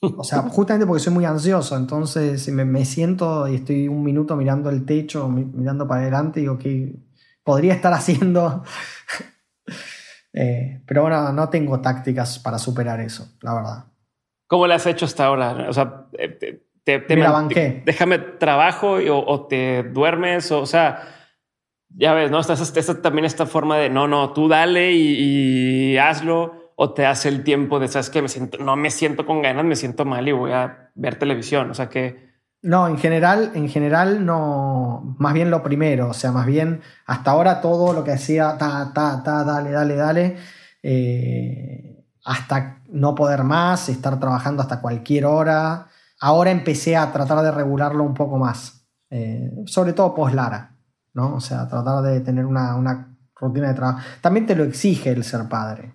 O 0.00 0.22
sea, 0.22 0.42
justamente 0.50 0.86
porque 0.86 1.02
soy 1.02 1.12
muy 1.12 1.24
ansioso, 1.24 1.76
entonces 1.76 2.48
me, 2.52 2.64
me 2.64 2.84
siento 2.84 3.48
y 3.48 3.56
estoy 3.56 3.88
un 3.88 4.04
minuto 4.04 4.36
mirando 4.36 4.70
el 4.70 4.86
techo, 4.86 5.28
mirando 5.28 5.88
para 5.88 6.02
adelante 6.02 6.38
y 6.38 6.42
digo 6.44 6.58
que 6.58 6.96
podría 7.42 7.74
estar 7.74 7.92
haciendo 7.92 8.62
eh, 10.32 10.82
pero 10.86 11.02
bueno, 11.02 11.32
no 11.32 11.48
tengo 11.48 11.80
tácticas 11.80 12.38
para 12.38 12.58
superar 12.58 13.00
eso, 13.00 13.36
la 13.42 13.54
verdad. 13.54 13.84
¿Cómo 14.46 14.66
le 14.66 14.74
has 14.74 14.86
hecho 14.86 15.04
hasta 15.04 15.26
ahora? 15.26 15.66
O 15.68 15.72
sea, 15.72 16.06
te, 16.12 16.62
te, 16.84 17.16
Me 17.16 17.22
la 17.22 17.32
banqué. 17.32 17.82
Déjame 17.84 18.18
trabajo 18.18 18.96
o, 19.10 19.46
te 19.46 19.82
duermes, 19.82 20.50
o, 20.52 20.64
sea, 20.64 21.02
ya 21.90 22.14
ves, 22.14 22.30
¿no? 22.30 22.40
Esta, 22.40 22.54
esta, 22.54 23.02
también 23.02 23.24
esta 23.24 23.46
forma 23.46 23.76
de 23.76 23.90
no, 23.90 24.08
no, 24.08 24.32
tú 24.32 24.48
dale 24.48 24.92
y, 24.92 25.96
hazlo, 25.98 26.72
o 26.76 26.94
te 26.94 27.04
hace 27.04 27.28
el 27.28 27.44
tiempo 27.44 27.78
de 27.78 27.88
sabes 27.88 28.08
que 28.08 28.22
me 28.22 28.28
siento, 28.28 28.58
no 28.58 28.76
me 28.76 28.90
siento 28.90 29.26
con 29.26 29.42
ganas, 29.42 29.64
me 29.64 29.76
siento 29.76 30.04
mal 30.04 30.26
y 30.28 30.32
voy 30.32 30.52
a 30.52 30.90
ver 30.94 31.18
televisión. 31.18 31.70
O 31.70 31.74
sea, 31.74 31.88
que 31.88 32.27
No, 32.62 32.88
en 32.88 32.98
general, 32.98 33.52
en 33.54 33.68
general 33.68 34.26
no, 34.26 35.14
más 35.18 35.32
bien 35.32 35.48
lo 35.50 35.62
primero, 35.62 36.08
o 36.08 36.12
sea, 36.12 36.32
más 36.32 36.44
bien 36.44 36.80
hasta 37.06 37.30
ahora 37.30 37.60
todo 37.60 37.92
lo 37.92 38.02
que 38.02 38.12
hacía, 38.12 38.58
ta, 38.58 38.92
ta, 38.92 39.22
ta, 39.22 39.44
dale, 39.44 39.70
dale, 39.70 39.94
dale, 39.94 40.36
eh, 40.82 42.04
hasta 42.24 42.82
no 42.88 43.14
poder 43.14 43.44
más, 43.44 43.88
estar 43.88 44.18
trabajando 44.18 44.62
hasta 44.62 44.80
cualquier 44.80 45.26
hora. 45.26 45.86
Ahora 46.20 46.50
empecé 46.50 46.96
a 46.96 47.12
tratar 47.12 47.42
de 47.42 47.52
regularlo 47.52 48.02
un 48.02 48.14
poco 48.14 48.38
más, 48.38 48.88
eh, 49.10 49.52
sobre 49.66 49.92
todo 49.92 50.14
post 50.14 50.34
Lara, 50.34 50.76
¿no? 51.14 51.36
O 51.36 51.40
sea, 51.40 51.68
tratar 51.68 52.02
de 52.02 52.20
tener 52.20 52.44
una, 52.44 52.74
una 52.74 53.16
rutina 53.36 53.68
de 53.68 53.74
trabajo. 53.74 54.00
También 54.20 54.46
te 54.46 54.56
lo 54.56 54.64
exige 54.64 55.10
el 55.10 55.22
ser 55.22 55.48
padre. 55.48 55.94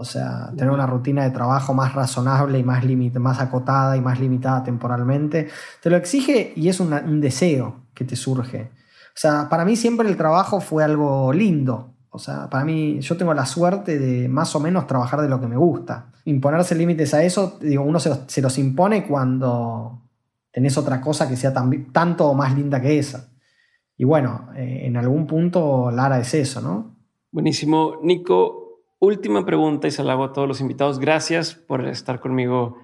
O 0.00 0.04
sea, 0.04 0.52
tener 0.56 0.70
una 0.70 0.86
rutina 0.86 1.24
de 1.24 1.32
trabajo 1.32 1.74
más 1.74 1.92
razonable 1.92 2.60
y 2.60 2.62
más, 2.62 2.84
más 3.14 3.40
acotada 3.40 3.96
y 3.96 4.00
más 4.00 4.20
limitada 4.20 4.62
temporalmente. 4.62 5.48
Te 5.82 5.90
lo 5.90 5.96
exige 5.96 6.52
y 6.54 6.68
es 6.68 6.78
un 6.78 7.20
deseo 7.20 7.86
que 7.94 8.04
te 8.04 8.14
surge. 8.14 8.70
O 9.08 9.20
sea, 9.20 9.48
para 9.48 9.64
mí 9.64 9.74
siempre 9.74 10.08
el 10.08 10.16
trabajo 10.16 10.60
fue 10.60 10.84
algo 10.84 11.32
lindo. 11.32 11.96
O 12.10 12.20
sea, 12.20 12.48
para 12.48 12.64
mí 12.64 13.00
yo 13.00 13.16
tengo 13.16 13.34
la 13.34 13.44
suerte 13.44 13.98
de 13.98 14.28
más 14.28 14.54
o 14.54 14.60
menos 14.60 14.86
trabajar 14.86 15.20
de 15.20 15.28
lo 15.28 15.40
que 15.40 15.48
me 15.48 15.56
gusta. 15.56 16.12
Imponerse 16.26 16.76
límites 16.76 17.12
a 17.14 17.24
eso, 17.24 17.58
digo, 17.60 17.82
uno 17.82 17.98
se 17.98 18.40
los, 18.40 18.58
impone 18.58 19.04
cuando 19.04 20.04
tenés 20.52 20.78
otra 20.78 21.00
cosa 21.00 21.28
que 21.28 21.36
sea 21.36 21.52
tanto 21.52 22.28
o 22.28 22.34
más 22.34 22.54
linda 22.54 22.80
que 22.80 23.00
esa. 23.00 23.32
Y 23.96 24.04
bueno, 24.04 24.50
eh, 24.54 24.82
en 24.84 24.96
algún 24.96 25.26
punto 25.26 25.90
Lara 25.90 26.20
es 26.20 26.32
eso, 26.34 26.60
¿no? 26.60 26.96
Buenísimo. 27.32 27.96
Nico, 28.04 28.67
última 29.00 29.44
pregunta 29.44 29.88
y 29.88 29.90
se 29.90 30.02
la 30.02 30.12
hago 30.12 30.24
a 30.24 30.32
todos 30.32 30.48
los 30.48 30.60
invitados. 30.60 30.98
Gracias 30.98 31.54
por 31.54 31.86
estar 31.86 32.20
conmigo 32.20 32.78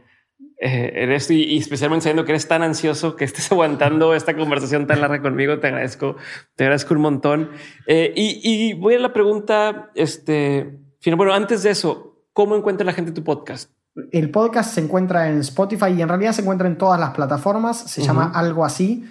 eh, 0.60 0.92
en 0.94 1.12
esto 1.12 1.32
y, 1.32 1.58
especialmente 1.58 2.04
sabiendo 2.04 2.24
que 2.24 2.32
eres 2.32 2.46
tan 2.46 2.62
ansioso 2.62 3.16
que 3.16 3.24
estés 3.24 3.50
aguantando 3.52 4.14
esta 4.14 4.36
conversación 4.36 4.86
tan 4.86 5.00
larga 5.00 5.20
conmigo. 5.20 5.58
Te 5.58 5.68
agradezco, 5.68 6.16
te 6.54 6.64
agradezco 6.64 6.94
un 6.94 7.00
montón. 7.00 7.50
Eh, 7.86 8.12
y, 8.16 8.72
voy 8.74 8.94
a 8.94 8.98
la 8.98 9.12
pregunta, 9.12 9.90
este, 9.94 10.78
bueno, 11.16 11.34
antes 11.34 11.62
de 11.62 11.70
eso, 11.70 12.24
¿cómo 12.32 12.56
encuentra 12.56 12.86
la 12.86 12.92
gente 12.92 13.12
tu 13.12 13.24
podcast? 13.24 13.70
El 14.10 14.30
podcast 14.30 14.74
se 14.74 14.80
encuentra 14.80 15.28
en 15.28 15.38
Spotify 15.40 15.92
y 15.96 16.02
en 16.02 16.08
realidad 16.08 16.32
se 16.32 16.42
encuentra 16.42 16.66
en 16.66 16.76
todas 16.78 16.98
las 16.98 17.10
plataformas. 17.10 17.78
Se 17.78 18.02
llama 18.02 18.32
algo 18.34 18.64
así. 18.64 19.04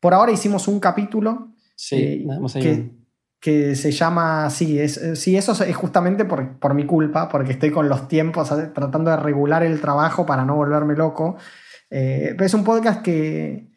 Por 0.00 0.14
ahora 0.14 0.32
hicimos 0.32 0.66
un 0.66 0.80
capítulo. 0.80 1.54
Sí, 1.76 1.96
eh, 1.96 2.22
nada 2.24 2.40
más 2.40 2.56
hay 2.56 2.62
que 2.62 3.05
se 3.42 3.92
llama, 3.92 4.50
sí, 4.50 4.78
es, 4.78 4.96
eh, 4.96 5.14
sí 5.16 5.36
eso 5.36 5.52
es 5.62 5.76
justamente 5.76 6.24
por, 6.24 6.58
por, 6.58 6.74
mi 6.74 6.84
culpa, 6.84 7.28
porque 7.28 7.52
estoy 7.52 7.70
con 7.70 7.88
los 7.88 8.08
tiempos 8.08 8.48
tratando 8.74 9.10
de 9.10 9.16
regular 9.16 9.62
el 9.62 9.80
trabajo 9.80 10.26
para 10.26 10.44
no 10.44 10.56
volverme 10.56 10.96
loco. 10.96 11.36
Eh, 11.90 12.34
pero 12.36 12.44
es 12.44 12.54
un 12.54 12.64
podcast 12.64 13.02
que 13.02 13.70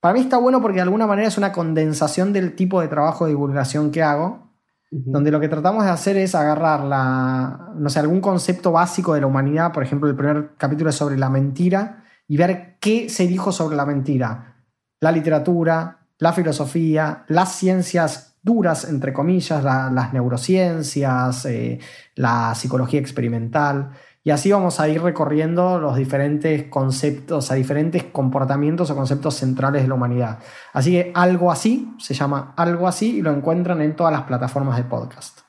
para 0.00 0.14
mí 0.14 0.20
está 0.20 0.38
bueno 0.38 0.60
porque 0.60 0.76
de 0.76 0.82
alguna 0.82 1.06
manera 1.06 1.28
es 1.28 1.38
una 1.38 1.52
condensación 1.52 2.32
del 2.32 2.56
tipo 2.56 2.80
de 2.80 2.88
trabajo 2.88 3.24
de 3.24 3.30
divulgación 3.30 3.92
que 3.92 4.02
hago, 4.02 4.50
donde 4.90 5.30
lo 5.30 5.38
que 5.38 5.48
tratamos 5.48 5.84
de 5.84 5.90
hacer 5.90 6.16
es 6.16 6.34
agarrar 6.34 6.80
la, 6.80 7.70
no 7.76 7.88
sé, 7.88 8.00
algún 8.00 8.20
concepto 8.20 8.72
básico 8.72 9.14
de 9.14 9.20
la 9.20 9.28
humanidad, 9.28 9.72
por 9.72 9.84
ejemplo, 9.84 10.08
el 10.08 10.16
primer 10.16 10.56
capítulo 10.58 10.90
es 10.90 10.96
sobre 10.96 11.16
la 11.16 11.30
mentira, 11.30 12.04
y 12.26 12.36
ver 12.36 12.76
qué 12.80 13.08
se 13.08 13.26
dijo 13.26 13.52
sobre 13.52 13.76
la 13.76 13.86
mentira. 13.86 14.56
La 15.00 15.12
literatura, 15.12 16.06
la 16.18 16.32
filosofía, 16.32 17.24
las 17.28 17.52
ciencias 17.52 18.31
duras, 18.42 18.84
entre 18.88 19.12
comillas, 19.12 19.62
las 19.64 20.12
neurociencias, 20.12 21.46
eh, 21.46 21.78
la 22.14 22.54
psicología 22.54 23.00
experimental. 23.00 23.92
Y 24.24 24.30
así 24.30 24.52
vamos 24.52 24.78
a 24.78 24.88
ir 24.88 25.02
recorriendo 25.02 25.80
los 25.80 25.96
diferentes 25.96 26.64
conceptos, 26.68 27.50
a 27.50 27.54
diferentes 27.54 28.04
comportamientos 28.04 28.90
o 28.90 28.94
conceptos 28.94 29.34
centrales 29.34 29.82
de 29.82 29.88
la 29.88 29.94
humanidad. 29.94 30.38
Así 30.72 30.92
que 30.92 31.12
algo 31.14 31.50
así, 31.50 31.92
se 31.98 32.14
llama 32.14 32.54
algo 32.56 32.86
así 32.86 33.16
y 33.18 33.22
lo 33.22 33.32
encuentran 33.32 33.80
en 33.80 33.96
todas 33.96 34.12
las 34.12 34.22
plataformas 34.22 34.76
de 34.76 34.84
podcast. 34.84 35.40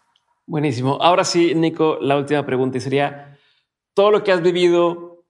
Buenísimo. 0.45 0.97
Ahora 1.01 1.23
sí, 1.23 1.53
Nico, 1.55 1.97
la 2.01 2.17
última 2.17 2.45
pregunta 2.45 2.79
sería, 2.79 3.37
todo 3.93 4.11
lo 4.11 4.23
que 4.23 4.31
has 4.31 4.41
vivido 4.41 5.25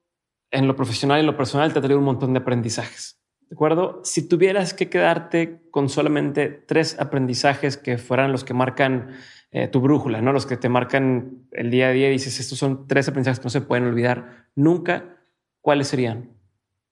en 0.51 0.67
lo 0.67 0.75
profesional 0.75 1.17
y 1.17 1.21
en 1.21 1.25
lo 1.25 1.35
personal 1.35 1.73
te 1.73 1.79
ha 1.79 1.81
traído 1.81 1.99
un 1.99 2.05
montón 2.05 2.33
de 2.33 2.39
aprendizajes. 2.39 3.22
¿De 3.49 3.55
acuerdo? 3.55 4.01
Si 4.03 4.27
tuvieras 4.27 4.73
que 4.73 4.89
quedarte 4.89 5.61
con 5.71 5.89
solamente 5.89 6.49
tres 6.49 6.99
aprendizajes 6.99 7.77
que 7.77 7.97
fueran 7.97 8.31
los 8.31 8.43
que 8.43 8.53
marcan 8.53 9.09
eh, 9.51 9.67
tu 9.67 9.81
brújula, 9.81 10.21
¿no? 10.21 10.33
Los 10.33 10.45
que 10.45 10.57
te 10.57 10.69
marcan 10.69 11.45
el 11.51 11.69
día 11.69 11.89
a 11.89 11.91
día 11.91 12.09
y 12.09 12.13
dices, 12.13 12.39
estos 12.39 12.57
son 12.57 12.87
tres 12.87 13.07
aprendizajes 13.07 13.39
que 13.39 13.45
no 13.45 13.49
se 13.51 13.61
pueden 13.61 13.85
olvidar 13.85 14.47
nunca, 14.55 15.17
¿cuáles 15.61 15.87
serían? 15.87 16.31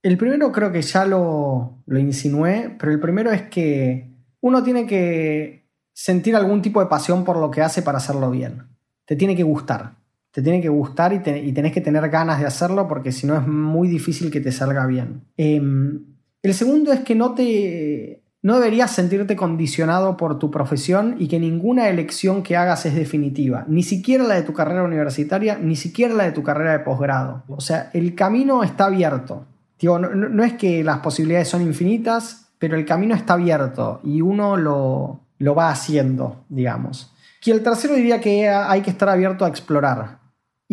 El 0.03 0.17
primero 0.17 0.51
creo 0.51 0.71
que 0.71 0.81
ya 0.81 1.05
lo, 1.05 1.83
lo 1.85 1.99
insinué, 1.99 2.75
pero 2.79 2.91
el 2.91 2.99
primero 2.99 3.31
es 3.31 3.43
que 3.43 4.11
uno 4.41 4.63
tiene 4.63 4.85
que 4.85 5.61
sentir 5.93 6.35
algún 6.35 6.61
tipo 6.61 6.79
de 6.79 6.87
pasión 6.87 7.23
por 7.23 7.37
lo 7.37 7.51
que 7.51 7.61
hace 7.61 7.81
para 7.81 7.99
hacerlo 7.99 8.31
bien. 8.31 8.63
Te 9.05 9.15
tiene 9.15 9.35
que 9.35 9.43
gustar. 9.43 9.95
Te 10.31 10.41
tiene 10.41 10.61
que 10.61 10.69
gustar 10.69 11.13
y, 11.13 11.19
tenés 11.19 11.73
que 11.73 11.81
tener 11.81 12.09
ganas 12.09 12.39
de 12.39 12.45
hacerlo 12.45 12.87
porque 12.87 13.11
si 13.11 13.27
no 13.27 13.35
es 13.35 13.45
muy 13.45 13.87
difícil 13.87 14.31
que 14.31 14.39
te 14.39 14.51
salga 14.51 14.85
bien. 14.87 15.25
Em, 15.35 16.10
el 16.43 16.53
segundo 16.53 16.91
es 16.91 17.01
que 17.01 17.15
no 17.15 17.33
te 17.33 18.21
no 18.43 18.55
deberías 18.55 18.91
sentirte 18.91 19.35
condicionado 19.35 20.17
por 20.17 20.39
tu 20.39 20.49
profesión 20.49 21.15
y 21.19 21.27
que 21.27 21.39
ninguna 21.39 21.89
elección 21.89 22.41
que 22.41 22.57
hagas 22.57 22.87
es 22.87 22.95
definitiva, 22.95 23.65
ni 23.67 23.83
siquiera 23.83 24.23
la 24.23 24.33
de 24.33 24.41
tu 24.41 24.53
carrera 24.53 24.83
universitaria, 24.83 25.59
ni 25.59 25.75
siquiera 25.75 26.15
la 26.15 26.23
de 26.23 26.31
tu 26.31 26.41
carrera 26.41 26.71
de 26.71 26.79
posgrado. 26.79 27.43
O 27.47 27.61
sea, 27.61 27.91
el 27.93 28.15
camino 28.15 28.63
está 28.63 28.85
abierto. 28.85 29.45
no, 29.83 30.43
es 30.43 30.53
que 30.53 30.83
las 30.83 30.99
posibilidades 30.99 31.49
son 31.49 31.61
infinitas, 31.61 32.47
pero 32.57 32.75
el 32.75 32.85
camino 32.85 33.13
está 33.13 33.33
abierto 33.33 33.99
y 34.03 34.21
uno 34.21 34.57
lo, 34.57 35.19
lo 35.37 35.55
va 35.55 35.69
haciendo, 35.69 36.43
digamos. 36.49 37.13
Y 37.43 37.51
el 37.51 37.61
tercero 37.61 37.93
diría 37.93 38.19
que 38.19 38.49
hay 38.49 38.81
que 38.81 38.89
estar 38.89 39.09
abierto 39.09 39.45
a 39.45 39.49
explorar 39.49 40.20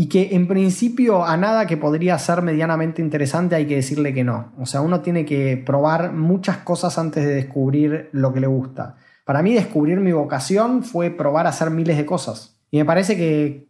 y 0.01 0.09
que 0.09 0.37
en 0.37 0.47
principio 0.47 1.25
a 1.25 1.37
nada 1.37 1.67
que 1.67 1.77
podría 1.77 2.17
ser 2.21 2.41
medianamente 2.41 3.03
interesante 3.03 3.57
hay 3.57 3.67
que 3.67 3.75
decirle 3.75 4.15
que 4.15 4.23
no. 4.23 4.53
O 4.57 4.65
sea, 4.65 4.81
uno 4.81 5.01
tiene 5.01 5.25
que 5.25 5.57
probar 5.57 6.13
muchas 6.13 6.59
cosas 6.59 6.97
antes 6.99 7.27
de 7.27 7.35
descubrir 7.35 8.09
lo 8.13 8.33
que 8.33 8.39
le 8.39 8.47
gusta. 8.47 8.95
Para 9.25 9.43
mí 9.43 9.53
descubrir 9.53 9.99
mi 9.99 10.13
vocación 10.13 10.85
fue 10.85 11.11
probar 11.11 11.47
a 11.47 11.49
hacer 11.49 11.71
miles 11.71 11.97
de 11.97 12.07
cosas. 12.07 12.61
Y 12.71 12.79
me 12.79 12.85
parece 12.85 13.17
que, 13.17 13.69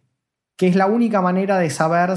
es 0.59 0.76
la 0.76 0.84
única 0.84 1.22
manera 1.22 1.56
de 1.56 1.70
saber 1.70 2.10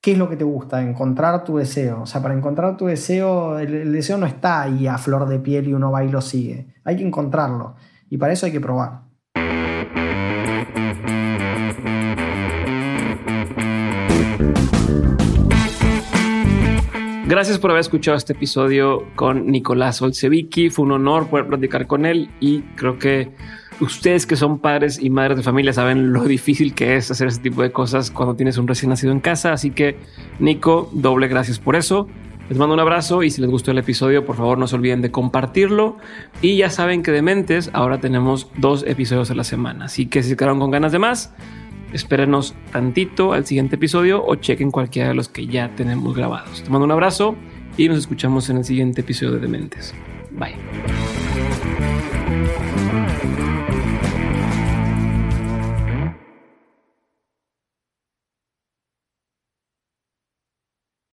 qué 0.00 0.12
es 0.12 0.18
lo 0.18 0.28
que 0.28 0.36
te 0.36 0.44
gusta, 0.44 0.80
encontrar 0.80 1.42
tu 1.42 1.56
deseo. 1.56 2.02
O 2.02 2.06
sea, 2.06 2.22
para 2.22 2.34
encontrar 2.34 2.76
tu 2.76 2.86
deseo, 2.86 3.58
el, 3.58 3.74
el 3.74 3.92
deseo 3.92 4.18
no 4.18 4.26
está 4.26 4.62
ahí 4.62 4.86
a 4.86 4.98
flor 4.98 5.28
de 5.28 5.40
piel 5.40 5.66
y 5.66 5.74
uno 5.74 5.90
va 5.90 6.04
y 6.04 6.10
lo 6.10 6.20
sigue. 6.20 6.76
Hay 6.84 6.96
que 6.96 7.04
encontrarlo. 7.04 7.74
Y 8.08 8.18
para 8.18 8.34
eso 8.34 8.46
hay 8.46 8.52
que 8.52 8.60
probar. 8.60 9.11
Gracias 17.32 17.58
por 17.58 17.70
haber 17.70 17.80
escuchado 17.80 18.14
este 18.14 18.34
episodio 18.34 19.06
con 19.16 19.46
Nicolás 19.46 20.02
Olsevicki. 20.02 20.68
Fue 20.68 20.84
un 20.84 20.92
honor 20.92 21.28
poder 21.30 21.46
platicar 21.46 21.86
con 21.86 22.04
él 22.04 22.28
y 22.40 22.60
creo 22.76 22.98
que 22.98 23.30
ustedes 23.80 24.26
que 24.26 24.36
son 24.36 24.58
padres 24.58 25.02
y 25.02 25.08
madres 25.08 25.38
de 25.38 25.42
familia 25.42 25.72
saben 25.72 26.12
lo 26.12 26.24
difícil 26.28 26.74
que 26.74 26.94
es 26.94 27.10
hacer 27.10 27.28
este 27.28 27.44
tipo 27.44 27.62
de 27.62 27.72
cosas 27.72 28.10
cuando 28.10 28.36
tienes 28.36 28.58
un 28.58 28.68
recién 28.68 28.90
nacido 28.90 29.12
en 29.12 29.20
casa. 29.20 29.54
Así 29.54 29.70
que, 29.70 29.96
Nico, 30.40 30.90
doble 30.92 31.26
gracias 31.26 31.58
por 31.58 31.74
eso. 31.74 32.06
Les 32.50 32.58
mando 32.58 32.74
un 32.74 32.80
abrazo 32.80 33.22
y 33.22 33.30
si 33.30 33.40
les 33.40 33.48
gustó 33.48 33.70
el 33.70 33.78
episodio, 33.78 34.26
por 34.26 34.36
favor 34.36 34.58
no 34.58 34.66
se 34.66 34.76
olviden 34.76 35.00
de 35.00 35.10
compartirlo. 35.10 35.96
Y 36.42 36.58
ya 36.58 36.68
saben 36.68 37.02
que 37.02 37.12
de 37.12 37.22
Mentes 37.22 37.70
ahora 37.72 37.98
tenemos 37.98 38.50
dos 38.58 38.84
episodios 38.86 39.30
a 39.30 39.34
la 39.34 39.44
semana. 39.44 39.86
Así 39.86 40.04
que 40.04 40.22
si 40.22 40.28
se 40.28 40.36
quedaron 40.36 40.60
con 40.60 40.70
ganas 40.70 40.92
de 40.92 40.98
más, 40.98 41.32
Espérenos 41.92 42.54
tantito 42.72 43.32
al 43.32 43.46
siguiente 43.46 43.76
episodio 43.76 44.24
o 44.24 44.34
chequen 44.36 44.70
cualquiera 44.70 45.08
de 45.08 45.14
los 45.14 45.28
que 45.28 45.46
ya 45.46 45.74
tenemos 45.74 46.16
grabados. 46.16 46.62
Te 46.62 46.70
mando 46.70 46.84
un 46.84 46.92
abrazo 46.92 47.36
y 47.76 47.88
nos 47.88 47.98
escuchamos 47.98 48.48
en 48.50 48.58
el 48.58 48.64
siguiente 48.64 49.02
episodio 49.02 49.32
de 49.32 49.40
Dementes. 49.40 49.94
Bye. 50.30 51.91